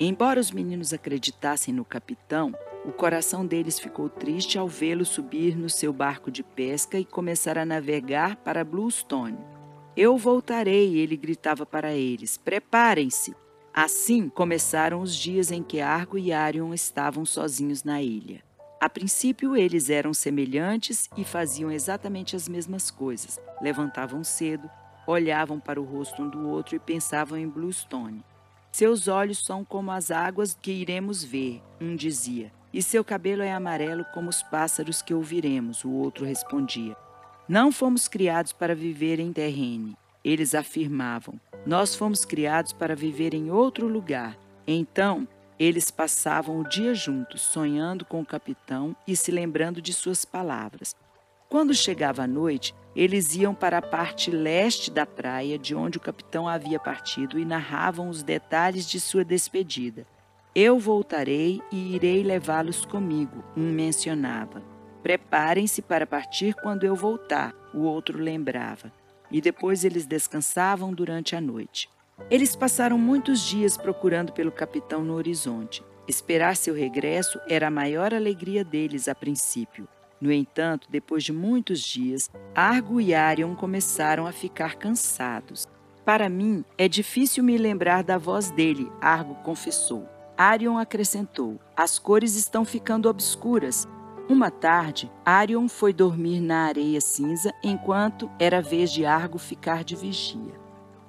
Embora 0.00 0.40
os 0.40 0.50
meninos 0.50 0.92
acreditassem 0.92 1.72
no 1.72 1.84
capitão, 1.84 2.52
o 2.84 2.90
coração 2.90 3.46
deles 3.46 3.78
ficou 3.78 4.08
triste 4.08 4.58
ao 4.58 4.66
vê-lo 4.66 5.04
subir 5.04 5.56
no 5.56 5.70
seu 5.70 5.92
barco 5.92 6.28
de 6.28 6.42
pesca 6.42 6.98
e 6.98 7.04
começar 7.04 7.56
a 7.56 7.64
navegar 7.64 8.34
para 8.34 8.64
Bluestone. 8.64 9.38
Eu 9.96 10.16
voltarei, 10.16 10.96
ele 10.96 11.16
gritava 11.16 11.64
para 11.64 11.92
eles. 11.92 12.36
Preparem-se. 12.36 13.32
Assim 13.72 14.28
começaram 14.28 15.02
os 15.02 15.14
dias 15.14 15.52
em 15.52 15.62
que 15.62 15.80
Argo 15.80 16.18
e 16.18 16.32
Arion 16.32 16.74
estavam 16.74 17.24
sozinhos 17.24 17.84
na 17.84 18.02
ilha. 18.02 18.42
A 18.82 18.88
princípio, 18.88 19.56
eles 19.56 19.88
eram 19.90 20.12
semelhantes 20.12 21.08
e 21.16 21.22
faziam 21.22 21.70
exatamente 21.70 22.34
as 22.34 22.48
mesmas 22.48 22.90
coisas. 22.90 23.38
Levantavam 23.60 24.24
cedo, 24.24 24.68
olhavam 25.06 25.60
para 25.60 25.80
o 25.80 25.84
rosto 25.84 26.20
um 26.20 26.28
do 26.28 26.48
outro 26.48 26.74
e 26.74 26.80
pensavam 26.80 27.38
em 27.38 27.48
Bluestone. 27.48 28.24
Seus 28.72 29.06
olhos 29.06 29.38
são 29.44 29.64
como 29.64 29.92
as 29.92 30.10
águas 30.10 30.58
que 30.60 30.72
iremos 30.72 31.22
ver, 31.22 31.62
um 31.80 31.94
dizia, 31.94 32.50
e 32.74 32.82
seu 32.82 33.04
cabelo 33.04 33.42
é 33.42 33.52
amarelo 33.52 34.04
como 34.12 34.28
os 34.28 34.42
pássaros 34.42 35.00
que 35.00 35.14
ouviremos, 35.14 35.84
o 35.84 35.90
outro 35.92 36.26
respondia. 36.26 36.96
Não 37.48 37.70
fomos 37.70 38.08
criados 38.08 38.52
para 38.52 38.74
viver 38.74 39.20
em 39.20 39.32
terrene, 39.32 39.96
eles 40.24 40.56
afirmavam. 40.56 41.40
Nós 41.64 41.94
fomos 41.94 42.24
criados 42.24 42.72
para 42.72 42.96
viver 42.96 43.32
em 43.32 43.48
outro 43.48 43.86
lugar. 43.86 44.36
Então, 44.66 45.28
eles 45.58 45.90
passavam 45.90 46.60
o 46.60 46.68
dia 46.68 46.94
juntos, 46.94 47.40
sonhando 47.42 48.04
com 48.04 48.20
o 48.20 48.26
capitão 48.26 48.96
e 49.06 49.14
se 49.16 49.30
lembrando 49.30 49.80
de 49.80 49.92
suas 49.92 50.24
palavras. 50.24 50.96
Quando 51.48 51.74
chegava 51.74 52.22
a 52.22 52.26
noite, 52.26 52.74
eles 52.96 53.34
iam 53.34 53.54
para 53.54 53.78
a 53.78 53.82
parte 53.82 54.30
leste 54.30 54.90
da 54.90 55.04
praia 55.04 55.58
de 55.58 55.74
onde 55.74 55.98
o 55.98 56.00
capitão 56.00 56.48
havia 56.48 56.78
partido 56.78 57.38
e 57.38 57.44
narravam 57.44 58.08
os 58.08 58.22
detalhes 58.22 58.86
de 58.88 58.98
sua 58.98 59.24
despedida. 59.24 60.06
Eu 60.54 60.78
voltarei 60.78 61.62
e 61.70 61.94
irei 61.94 62.22
levá-los 62.22 62.84
comigo, 62.84 63.42
um 63.56 63.70
mencionava. 63.70 64.62
Preparem-se 65.02 65.82
para 65.82 66.06
partir 66.06 66.54
quando 66.54 66.84
eu 66.84 66.94
voltar, 66.94 67.54
o 67.74 67.80
outro 67.80 68.18
lembrava. 68.18 68.92
E 69.30 69.40
depois 69.40 69.84
eles 69.84 70.06
descansavam 70.06 70.92
durante 70.92 71.34
a 71.34 71.40
noite. 71.40 71.88
Eles 72.30 72.56
passaram 72.56 72.98
muitos 72.98 73.40
dias 73.40 73.76
procurando 73.76 74.32
pelo 74.32 74.52
capitão 74.52 75.04
no 75.04 75.14
horizonte. 75.14 75.82
Esperar 76.06 76.56
seu 76.56 76.74
regresso 76.74 77.40
era 77.48 77.68
a 77.68 77.70
maior 77.70 78.12
alegria 78.12 78.64
deles 78.64 79.08
a 79.08 79.14
princípio. 79.14 79.86
No 80.20 80.32
entanto, 80.32 80.88
depois 80.90 81.24
de 81.24 81.32
muitos 81.32 81.80
dias, 81.80 82.30
Argo 82.54 83.00
e 83.00 83.12
Arion 83.12 83.54
começaram 83.54 84.26
a 84.26 84.32
ficar 84.32 84.76
cansados. 84.76 85.66
Para 86.04 86.28
mim, 86.28 86.64
é 86.76 86.88
difícil 86.88 87.42
me 87.44 87.56
lembrar 87.56 88.02
da 88.02 88.18
voz 88.18 88.50
dele, 88.50 88.90
Argo 89.00 89.34
confessou. 89.42 90.08
Arion 90.36 90.78
acrescentou: 90.78 91.60
As 91.76 91.98
cores 91.98 92.34
estão 92.34 92.64
ficando 92.64 93.08
obscuras. 93.08 93.86
Uma 94.28 94.50
tarde, 94.50 95.10
Arion 95.24 95.68
foi 95.68 95.92
dormir 95.92 96.40
na 96.40 96.66
areia 96.66 97.00
cinza 97.00 97.52
enquanto 97.62 98.30
era 98.38 98.62
vez 98.62 98.92
de 98.92 99.04
Argo 99.04 99.38
ficar 99.38 99.84
de 99.84 99.96
vigia. 99.96 100.61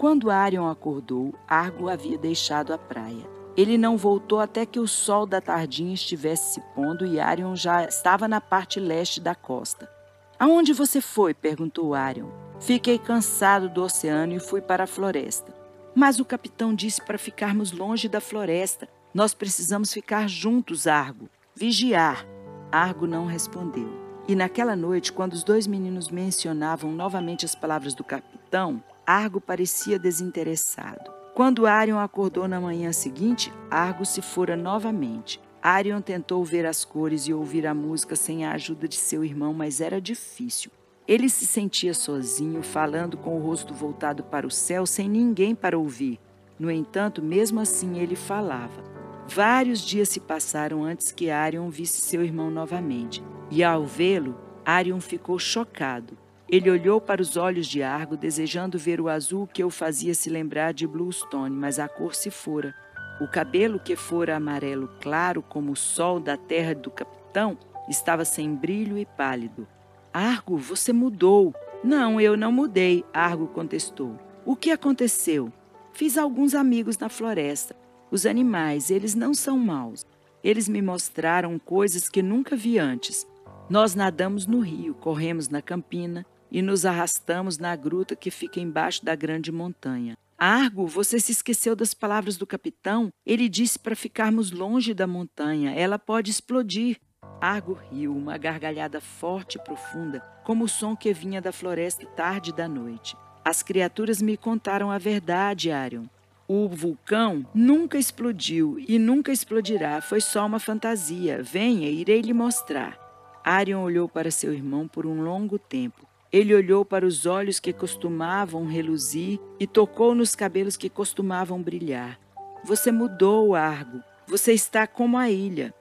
Quando 0.03 0.29
Arion 0.29 0.67
acordou, 0.67 1.33
Argo 1.47 1.87
havia 1.87 2.17
deixado 2.17 2.73
a 2.73 2.77
praia. 2.77 3.25
Ele 3.55 3.77
não 3.77 3.95
voltou 3.95 4.41
até 4.41 4.65
que 4.65 4.77
o 4.77 4.85
sol 4.85 5.25
da 5.25 5.39
tardinha 5.39 5.93
estivesse 5.93 6.55
se 6.55 6.61
pondo 6.75 7.05
e 7.05 7.21
Arion 7.21 7.55
já 7.55 7.85
estava 7.85 8.27
na 8.27 8.41
parte 8.41 8.81
leste 8.81 9.21
da 9.21 9.33
costa. 9.33 9.89
Aonde 10.37 10.73
você 10.73 10.99
foi? 10.99 11.33
perguntou 11.33 11.93
Arion. 11.93 12.27
Fiquei 12.59 12.99
cansado 12.99 13.69
do 13.69 13.81
oceano 13.81 14.33
e 14.35 14.41
fui 14.41 14.59
para 14.59 14.83
a 14.83 14.87
floresta. 14.87 15.55
Mas 15.95 16.19
o 16.19 16.25
capitão 16.25 16.75
disse 16.75 17.01
para 17.01 17.17
ficarmos 17.17 17.71
longe 17.71 18.09
da 18.09 18.19
floresta. 18.19 18.89
Nós 19.13 19.33
precisamos 19.33 19.93
ficar 19.93 20.27
juntos, 20.27 20.85
Argo. 20.85 21.29
Vigiar. 21.55 22.27
Argo 22.69 23.07
não 23.07 23.25
respondeu. 23.25 23.89
E 24.27 24.35
naquela 24.35 24.75
noite, 24.75 25.13
quando 25.13 25.31
os 25.31 25.45
dois 25.45 25.65
meninos 25.65 26.09
mencionavam 26.09 26.91
novamente 26.91 27.45
as 27.45 27.55
palavras 27.55 27.93
do 27.93 28.03
capitão, 28.03 28.83
Argo 29.05 29.41
parecia 29.41 29.99
desinteressado. 29.99 31.11
Quando 31.33 31.65
Arion 31.65 31.99
acordou 31.99 32.47
na 32.47 32.61
manhã 32.61 32.93
seguinte, 32.93 33.51
Argo 33.69 34.05
se 34.05 34.21
fora 34.21 34.55
novamente. 34.55 35.41
Arion 35.61 35.99
tentou 35.99 36.43
ver 36.45 36.65
as 36.65 36.85
cores 36.85 37.27
e 37.27 37.33
ouvir 37.33 37.67
a 37.67 37.73
música 37.73 38.15
sem 38.15 38.45
a 38.45 38.51
ajuda 38.53 38.87
de 38.87 38.95
seu 38.95 39.23
irmão, 39.25 39.53
mas 39.53 39.81
era 39.81 39.99
difícil. 39.99 40.71
Ele 41.05 41.27
se 41.27 41.45
sentia 41.45 41.93
sozinho, 41.93 42.63
falando 42.63 43.17
com 43.17 43.37
o 43.37 43.41
rosto 43.41 43.73
voltado 43.73 44.23
para 44.23 44.47
o 44.47 44.51
céu, 44.51 44.85
sem 44.85 45.09
ninguém 45.09 45.53
para 45.53 45.77
ouvir. 45.77 46.17
No 46.57 46.71
entanto, 46.71 47.21
mesmo 47.21 47.59
assim, 47.59 47.99
ele 47.99 48.15
falava. 48.15 48.83
Vários 49.27 49.81
dias 49.81 50.09
se 50.09 50.19
passaram 50.19 50.83
antes 50.83 51.11
que 51.11 51.29
Arion 51.29 51.69
visse 51.69 51.99
seu 51.99 52.23
irmão 52.23 52.49
novamente, 52.49 53.23
e 53.49 53.63
ao 53.63 53.85
vê-lo, 53.85 54.37
Arion 54.65 55.01
ficou 55.01 55.37
chocado. 55.37 56.17
Ele 56.49 56.69
olhou 56.69 56.99
para 56.99 57.21
os 57.21 57.37
olhos 57.37 57.67
de 57.67 57.81
Argo, 57.81 58.17
desejando 58.17 58.77
ver 58.77 58.99
o 59.01 59.09
azul 59.09 59.47
que 59.47 59.63
o 59.63 59.69
fazia 59.69 60.13
se 60.13 60.29
lembrar 60.29 60.73
de 60.73 60.85
Bluestone, 60.85 61.55
mas 61.55 61.79
a 61.79 61.87
cor 61.87 62.13
se 62.13 62.29
fora. 62.29 62.75
O 63.21 63.27
cabelo, 63.27 63.79
que 63.79 63.95
fora 63.95 64.35
amarelo 64.35 64.89
claro 65.01 65.41
como 65.41 65.71
o 65.71 65.75
sol 65.75 66.19
da 66.19 66.35
terra 66.35 66.75
do 66.75 66.91
capitão, 66.91 67.57
estava 67.89 68.25
sem 68.25 68.53
brilho 68.53 68.97
e 68.97 69.05
pálido. 69.05 69.67
Argo, 70.13 70.57
você 70.57 70.93
mudou. 70.93 71.55
Não, 71.83 72.19
eu 72.19 72.37
não 72.37 72.51
mudei, 72.51 73.03
Argo 73.13 73.47
contestou. 73.47 74.19
O 74.45 74.55
que 74.55 74.71
aconteceu? 74.71 75.51
Fiz 75.93 76.17
alguns 76.17 76.53
amigos 76.53 76.97
na 76.97 77.09
floresta. 77.09 77.75
Os 78.11 78.25
animais, 78.25 78.91
eles 78.91 79.15
não 79.15 79.33
são 79.33 79.57
maus. 79.57 80.05
Eles 80.43 80.67
me 80.67 80.81
mostraram 80.81 81.57
coisas 81.57 82.09
que 82.09 82.21
nunca 82.21 82.55
vi 82.55 82.77
antes. 82.77 83.25
Nós 83.69 83.95
nadamos 83.95 84.45
no 84.45 84.59
rio, 84.59 84.93
corremos 84.93 85.49
na 85.49 85.61
campina, 85.61 86.25
e 86.53 86.61
nos 86.61 86.85
arrastamos 86.85 87.57
na 87.57 87.75
gruta 87.75 88.15
que 88.15 88.29
fica 88.29 88.59
embaixo 88.59 89.03
da 89.03 89.15
grande 89.15 89.51
montanha. 89.51 90.15
Argo, 90.37 90.85
você 90.85 91.19
se 91.19 91.31
esqueceu 91.31 91.75
das 91.75 91.95
palavras 91.95 92.37
do 92.37 92.45
capitão? 92.45 93.09
Ele 93.25 93.49
disse 93.49 93.79
para 93.79 93.95
ficarmos 93.95 94.51
longe 94.51 94.93
da 94.93 95.07
montanha. 95.07 95.71
Ela 95.71 95.97
pode 95.97 96.29
explodir. 96.29 96.99
Argo 97.41 97.73
riu, 97.73 98.15
uma 98.15 98.37
gargalhada 98.37 99.01
forte 99.01 99.55
e 99.55 99.63
profunda, 99.63 100.19
como 100.43 100.65
o 100.65 100.69
som 100.69 100.95
que 100.95 101.11
vinha 101.11 101.41
da 101.41 101.51
floresta 101.51 102.05
tarde 102.05 102.53
da 102.53 102.67
noite. 102.67 103.17
As 103.43 103.63
criaturas 103.63 104.21
me 104.21 104.37
contaram 104.37 104.91
a 104.91 104.97
verdade, 104.97 105.71
Arion. 105.71 106.05
O 106.47 106.67
vulcão 106.67 107.45
nunca 107.53 107.97
explodiu 107.97 108.77
e 108.87 108.99
nunca 108.99 109.31
explodirá, 109.31 110.01
foi 110.01 110.21
só 110.21 110.45
uma 110.45 110.59
fantasia. 110.59 111.41
Venha, 111.41 111.89
irei 111.89 112.21
lhe 112.21 112.33
mostrar. 112.33 112.99
Arion 113.43 113.81
olhou 113.81 114.07
para 114.07 114.29
seu 114.29 114.53
irmão 114.53 114.87
por 114.87 115.05
um 115.05 115.21
longo 115.21 115.57
tempo. 115.57 116.07
Ele 116.33 116.55
olhou 116.55 116.83
para 116.83 117.05
os 117.05 117.27
olhos 117.27 117.59
que 117.59 117.71
costumavam 117.71 118.65
reluzir 118.65 119.39
e 119.59 119.67
tocou 119.67 120.15
nos 120.15 120.33
cabelos 120.33 120.75
que 120.75 120.89
costumavam 120.89 121.61
brilhar. 121.61 122.19
Você 122.65 122.91
mudou, 122.91 123.53
Argo. 123.53 124.01
Você 124.27 124.51
está 124.51 124.87
como 124.87 125.15
a 125.15 125.29
ilha. 125.29 125.71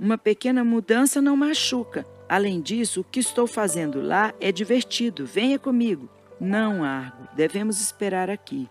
Uma 0.00 0.16
pequena 0.16 0.64
mudança 0.64 1.20
não 1.20 1.36
machuca. 1.36 2.06
Além 2.26 2.62
disso, 2.62 3.02
o 3.02 3.04
que 3.04 3.20
estou 3.20 3.46
fazendo 3.46 4.00
lá 4.00 4.32
é 4.40 4.50
divertido. 4.50 5.26
Venha 5.26 5.58
comigo. 5.58 6.08
Não, 6.40 6.82
Argo, 6.82 7.28
devemos 7.36 7.78
esperar 7.78 8.30
aqui. 8.30 8.66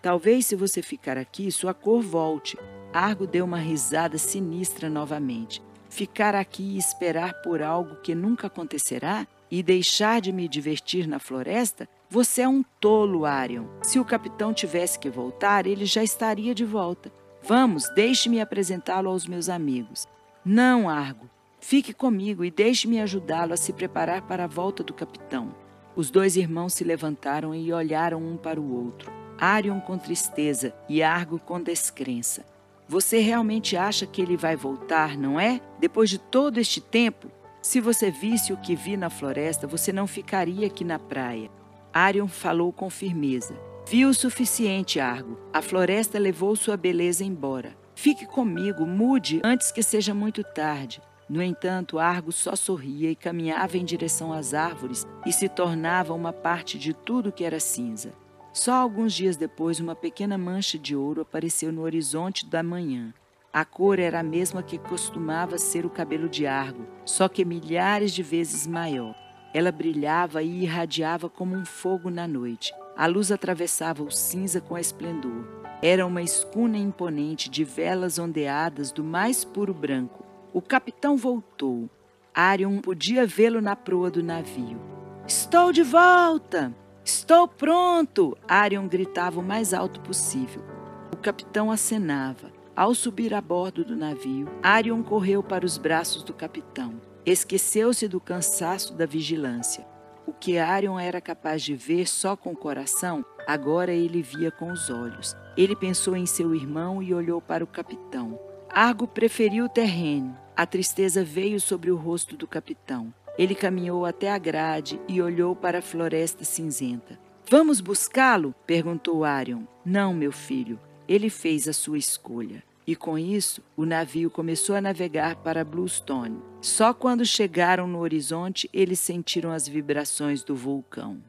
Talvez, 0.00 0.46
se 0.46 0.54
você 0.54 0.82
ficar 0.82 1.18
aqui, 1.18 1.50
sua 1.50 1.74
cor 1.74 2.00
volte. 2.00 2.56
Argo 2.92 3.26
deu 3.26 3.44
uma 3.44 3.58
risada 3.58 4.18
sinistra 4.18 4.88
novamente. 4.88 5.60
Ficar 5.88 6.36
aqui 6.36 6.62
e 6.62 6.78
esperar 6.78 7.42
por 7.42 7.60
algo 7.60 7.96
que 7.96 8.14
nunca 8.14 8.46
acontecerá? 8.46 9.26
E 9.50 9.62
deixar 9.62 10.20
de 10.20 10.32
me 10.32 10.48
divertir 10.48 11.06
na 11.06 11.18
floresta, 11.18 11.88
você 12.08 12.42
é 12.42 12.48
um 12.48 12.62
tolo, 12.80 13.24
Arion. 13.24 13.66
Se 13.82 13.98
o 13.98 14.04
capitão 14.04 14.54
tivesse 14.54 14.98
que 14.98 15.10
voltar, 15.10 15.66
ele 15.66 15.84
já 15.84 16.02
estaria 16.02 16.54
de 16.54 16.64
volta. 16.64 17.12
Vamos, 17.42 17.88
deixe-me 17.94 18.40
apresentá-lo 18.40 19.08
aos 19.08 19.26
meus 19.26 19.48
amigos. 19.48 20.06
Não, 20.44 20.88
Argo. 20.88 21.28
Fique 21.60 21.92
comigo 21.92 22.44
e 22.44 22.50
deixe-me 22.50 23.00
ajudá-lo 23.00 23.52
a 23.52 23.56
se 23.56 23.72
preparar 23.72 24.22
para 24.22 24.44
a 24.44 24.48
volta 24.48 24.84
do 24.84 24.94
capitão. 24.94 25.54
Os 25.96 26.10
dois 26.10 26.36
irmãos 26.36 26.74
se 26.74 26.84
levantaram 26.84 27.54
e 27.54 27.72
olharam 27.72 28.22
um 28.22 28.36
para 28.36 28.60
o 28.60 28.84
outro. 28.84 29.10
Arion 29.38 29.80
com 29.80 29.98
tristeza 29.98 30.74
e 30.88 31.02
Argo 31.02 31.38
com 31.38 31.60
descrença. 31.60 32.44
Você 32.88 33.18
realmente 33.18 33.76
acha 33.76 34.06
que 34.06 34.22
ele 34.22 34.36
vai 34.36 34.54
voltar, 34.54 35.16
não 35.16 35.40
é? 35.40 35.60
Depois 35.80 36.08
de 36.08 36.18
todo 36.18 36.58
este 36.58 36.80
tempo? 36.80 37.28
Se 37.66 37.80
você 37.80 38.12
visse 38.12 38.52
o 38.52 38.56
que 38.56 38.76
vi 38.76 38.96
na 38.96 39.10
floresta, 39.10 39.66
você 39.66 39.92
não 39.92 40.06
ficaria 40.06 40.68
aqui 40.68 40.84
na 40.84 41.00
praia. 41.00 41.50
Arion 41.92 42.28
falou 42.28 42.72
com 42.72 42.88
firmeza. 42.88 43.58
Vi 43.88 44.06
o 44.06 44.14
suficiente, 44.14 45.00
Argo. 45.00 45.36
A 45.52 45.60
floresta 45.60 46.16
levou 46.16 46.54
sua 46.54 46.76
beleza 46.76 47.24
embora. 47.24 47.76
Fique 47.96 48.24
comigo, 48.24 48.86
mude 48.86 49.40
antes 49.42 49.72
que 49.72 49.82
seja 49.82 50.14
muito 50.14 50.44
tarde. 50.44 51.02
No 51.28 51.42
entanto, 51.42 51.98
Argo 51.98 52.30
só 52.30 52.54
sorria 52.54 53.10
e 53.10 53.16
caminhava 53.16 53.76
em 53.76 53.84
direção 53.84 54.32
às 54.32 54.54
árvores 54.54 55.04
e 55.26 55.32
se 55.32 55.48
tornava 55.48 56.14
uma 56.14 56.32
parte 56.32 56.78
de 56.78 56.94
tudo 56.94 57.32
que 57.32 57.42
era 57.42 57.58
cinza. 57.58 58.12
Só 58.52 58.74
alguns 58.74 59.12
dias 59.12 59.36
depois, 59.36 59.80
uma 59.80 59.96
pequena 59.96 60.38
mancha 60.38 60.78
de 60.78 60.94
ouro 60.94 61.22
apareceu 61.22 61.72
no 61.72 61.82
horizonte 61.82 62.46
da 62.46 62.62
manhã. 62.62 63.12
A 63.56 63.64
cor 63.64 63.98
era 63.98 64.20
a 64.20 64.22
mesma 64.22 64.62
que 64.62 64.76
costumava 64.76 65.56
ser 65.56 65.86
o 65.86 65.88
cabelo 65.88 66.28
de 66.28 66.46
Argo, 66.46 66.86
só 67.06 67.26
que 67.26 67.42
milhares 67.42 68.12
de 68.12 68.22
vezes 68.22 68.66
maior. 68.66 69.14
Ela 69.54 69.72
brilhava 69.72 70.42
e 70.42 70.64
irradiava 70.64 71.30
como 71.30 71.56
um 71.56 71.64
fogo 71.64 72.10
na 72.10 72.28
noite. 72.28 72.74
A 72.94 73.06
luz 73.06 73.32
atravessava 73.32 74.02
o 74.02 74.10
cinza 74.10 74.60
com 74.60 74.76
esplendor. 74.76 75.48
Era 75.80 76.06
uma 76.06 76.20
escuna 76.20 76.76
imponente 76.76 77.48
de 77.48 77.64
velas 77.64 78.18
ondeadas 78.18 78.92
do 78.92 79.02
mais 79.02 79.42
puro 79.42 79.72
branco. 79.72 80.22
O 80.52 80.60
capitão 80.60 81.16
voltou. 81.16 81.88
Arion 82.34 82.82
podia 82.82 83.26
vê-lo 83.26 83.62
na 83.62 83.74
proa 83.74 84.10
do 84.10 84.22
navio. 84.22 84.78
Estou 85.26 85.72
de 85.72 85.82
volta! 85.82 86.74
Estou 87.02 87.48
pronto! 87.48 88.36
Arion 88.46 88.86
gritava 88.86 89.40
o 89.40 89.42
mais 89.42 89.72
alto 89.72 89.98
possível. 90.00 90.62
O 91.10 91.16
capitão 91.16 91.70
acenava. 91.70 92.55
Ao 92.76 92.94
subir 92.94 93.32
a 93.32 93.40
bordo 93.40 93.82
do 93.82 93.96
navio, 93.96 94.50
Arion 94.62 95.02
correu 95.02 95.42
para 95.42 95.64
os 95.64 95.78
braços 95.78 96.22
do 96.22 96.34
capitão. 96.34 97.00
Esqueceu-se 97.24 98.06
do 98.06 98.20
cansaço 98.20 98.92
da 98.92 99.06
vigilância. 99.06 99.86
O 100.26 100.32
que 100.34 100.58
Arion 100.58 100.98
era 100.98 101.18
capaz 101.18 101.62
de 101.62 101.74
ver 101.74 102.06
só 102.06 102.36
com 102.36 102.52
o 102.52 102.56
coração, 102.56 103.24
agora 103.46 103.92
ele 103.92 104.20
via 104.20 104.50
com 104.50 104.70
os 104.70 104.90
olhos. 104.90 105.34
Ele 105.56 105.74
pensou 105.74 106.14
em 106.14 106.26
seu 106.26 106.54
irmão 106.54 107.02
e 107.02 107.14
olhou 107.14 107.40
para 107.40 107.64
o 107.64 107.66
capitão. 107.66 108.38
Argo 108.68 109.08
preferiu 109.08 109.64
o 109.64 109.70
terreno. 109.70 110.36
A 110.54 110.66
tristeza 110.66 111.24
veio 111.24 111.58
sobre 111.58 111.90
o 111.90 111.96
rosto 111.96 112.36
do 112.36 112.46
capitão. 112.46 113.10
Ele 113.38 113.54
caminhou 113.54 114.04
até 114.04 114.30
a 114.30 114.36
grade 114.36 115.00
e 115.08 115.22
olhou 115.22 115.56
para 115.56 115.78
a 115.78 115.82
floresta 115.82 116.44
cinzenta. 116.44 117.18
Vamos 117.48 117.80
buscá-lo? 117.80 118.54
perguntou 118.66 119.24
Arion. 119.24 119.62
Não, 119.82 120.12
meu 120.12 120.30
filho. 120.30 120.78
Ele 121.08 121.30
fez 121.30 121.68
a 121.68 121.72
sua 121.72 121.98
escolha. 121.98 122.62
E 122.86 122.94
com 122.94 123.18
isso, 123.18 123.60
o 123.76 123.84
navio 123.84 124.30
começou 124.30 124.76
a 124.76 124.80
navegar 124.80 125.36
para 125.36 125.64
Bluestone. 125.64 126.40
Só 126.60 126.94
quando 126.94 127.26
chegaram 127.26 127.86
no 127.88 127.98
horizonte, 127.98 128.70
eles 128.72 129.00
sentiram 129.00 129.50
as 129.50 129.66
vibrações 129.66 130.44
do 130.44 130.54
vulcão. 130.54 131.20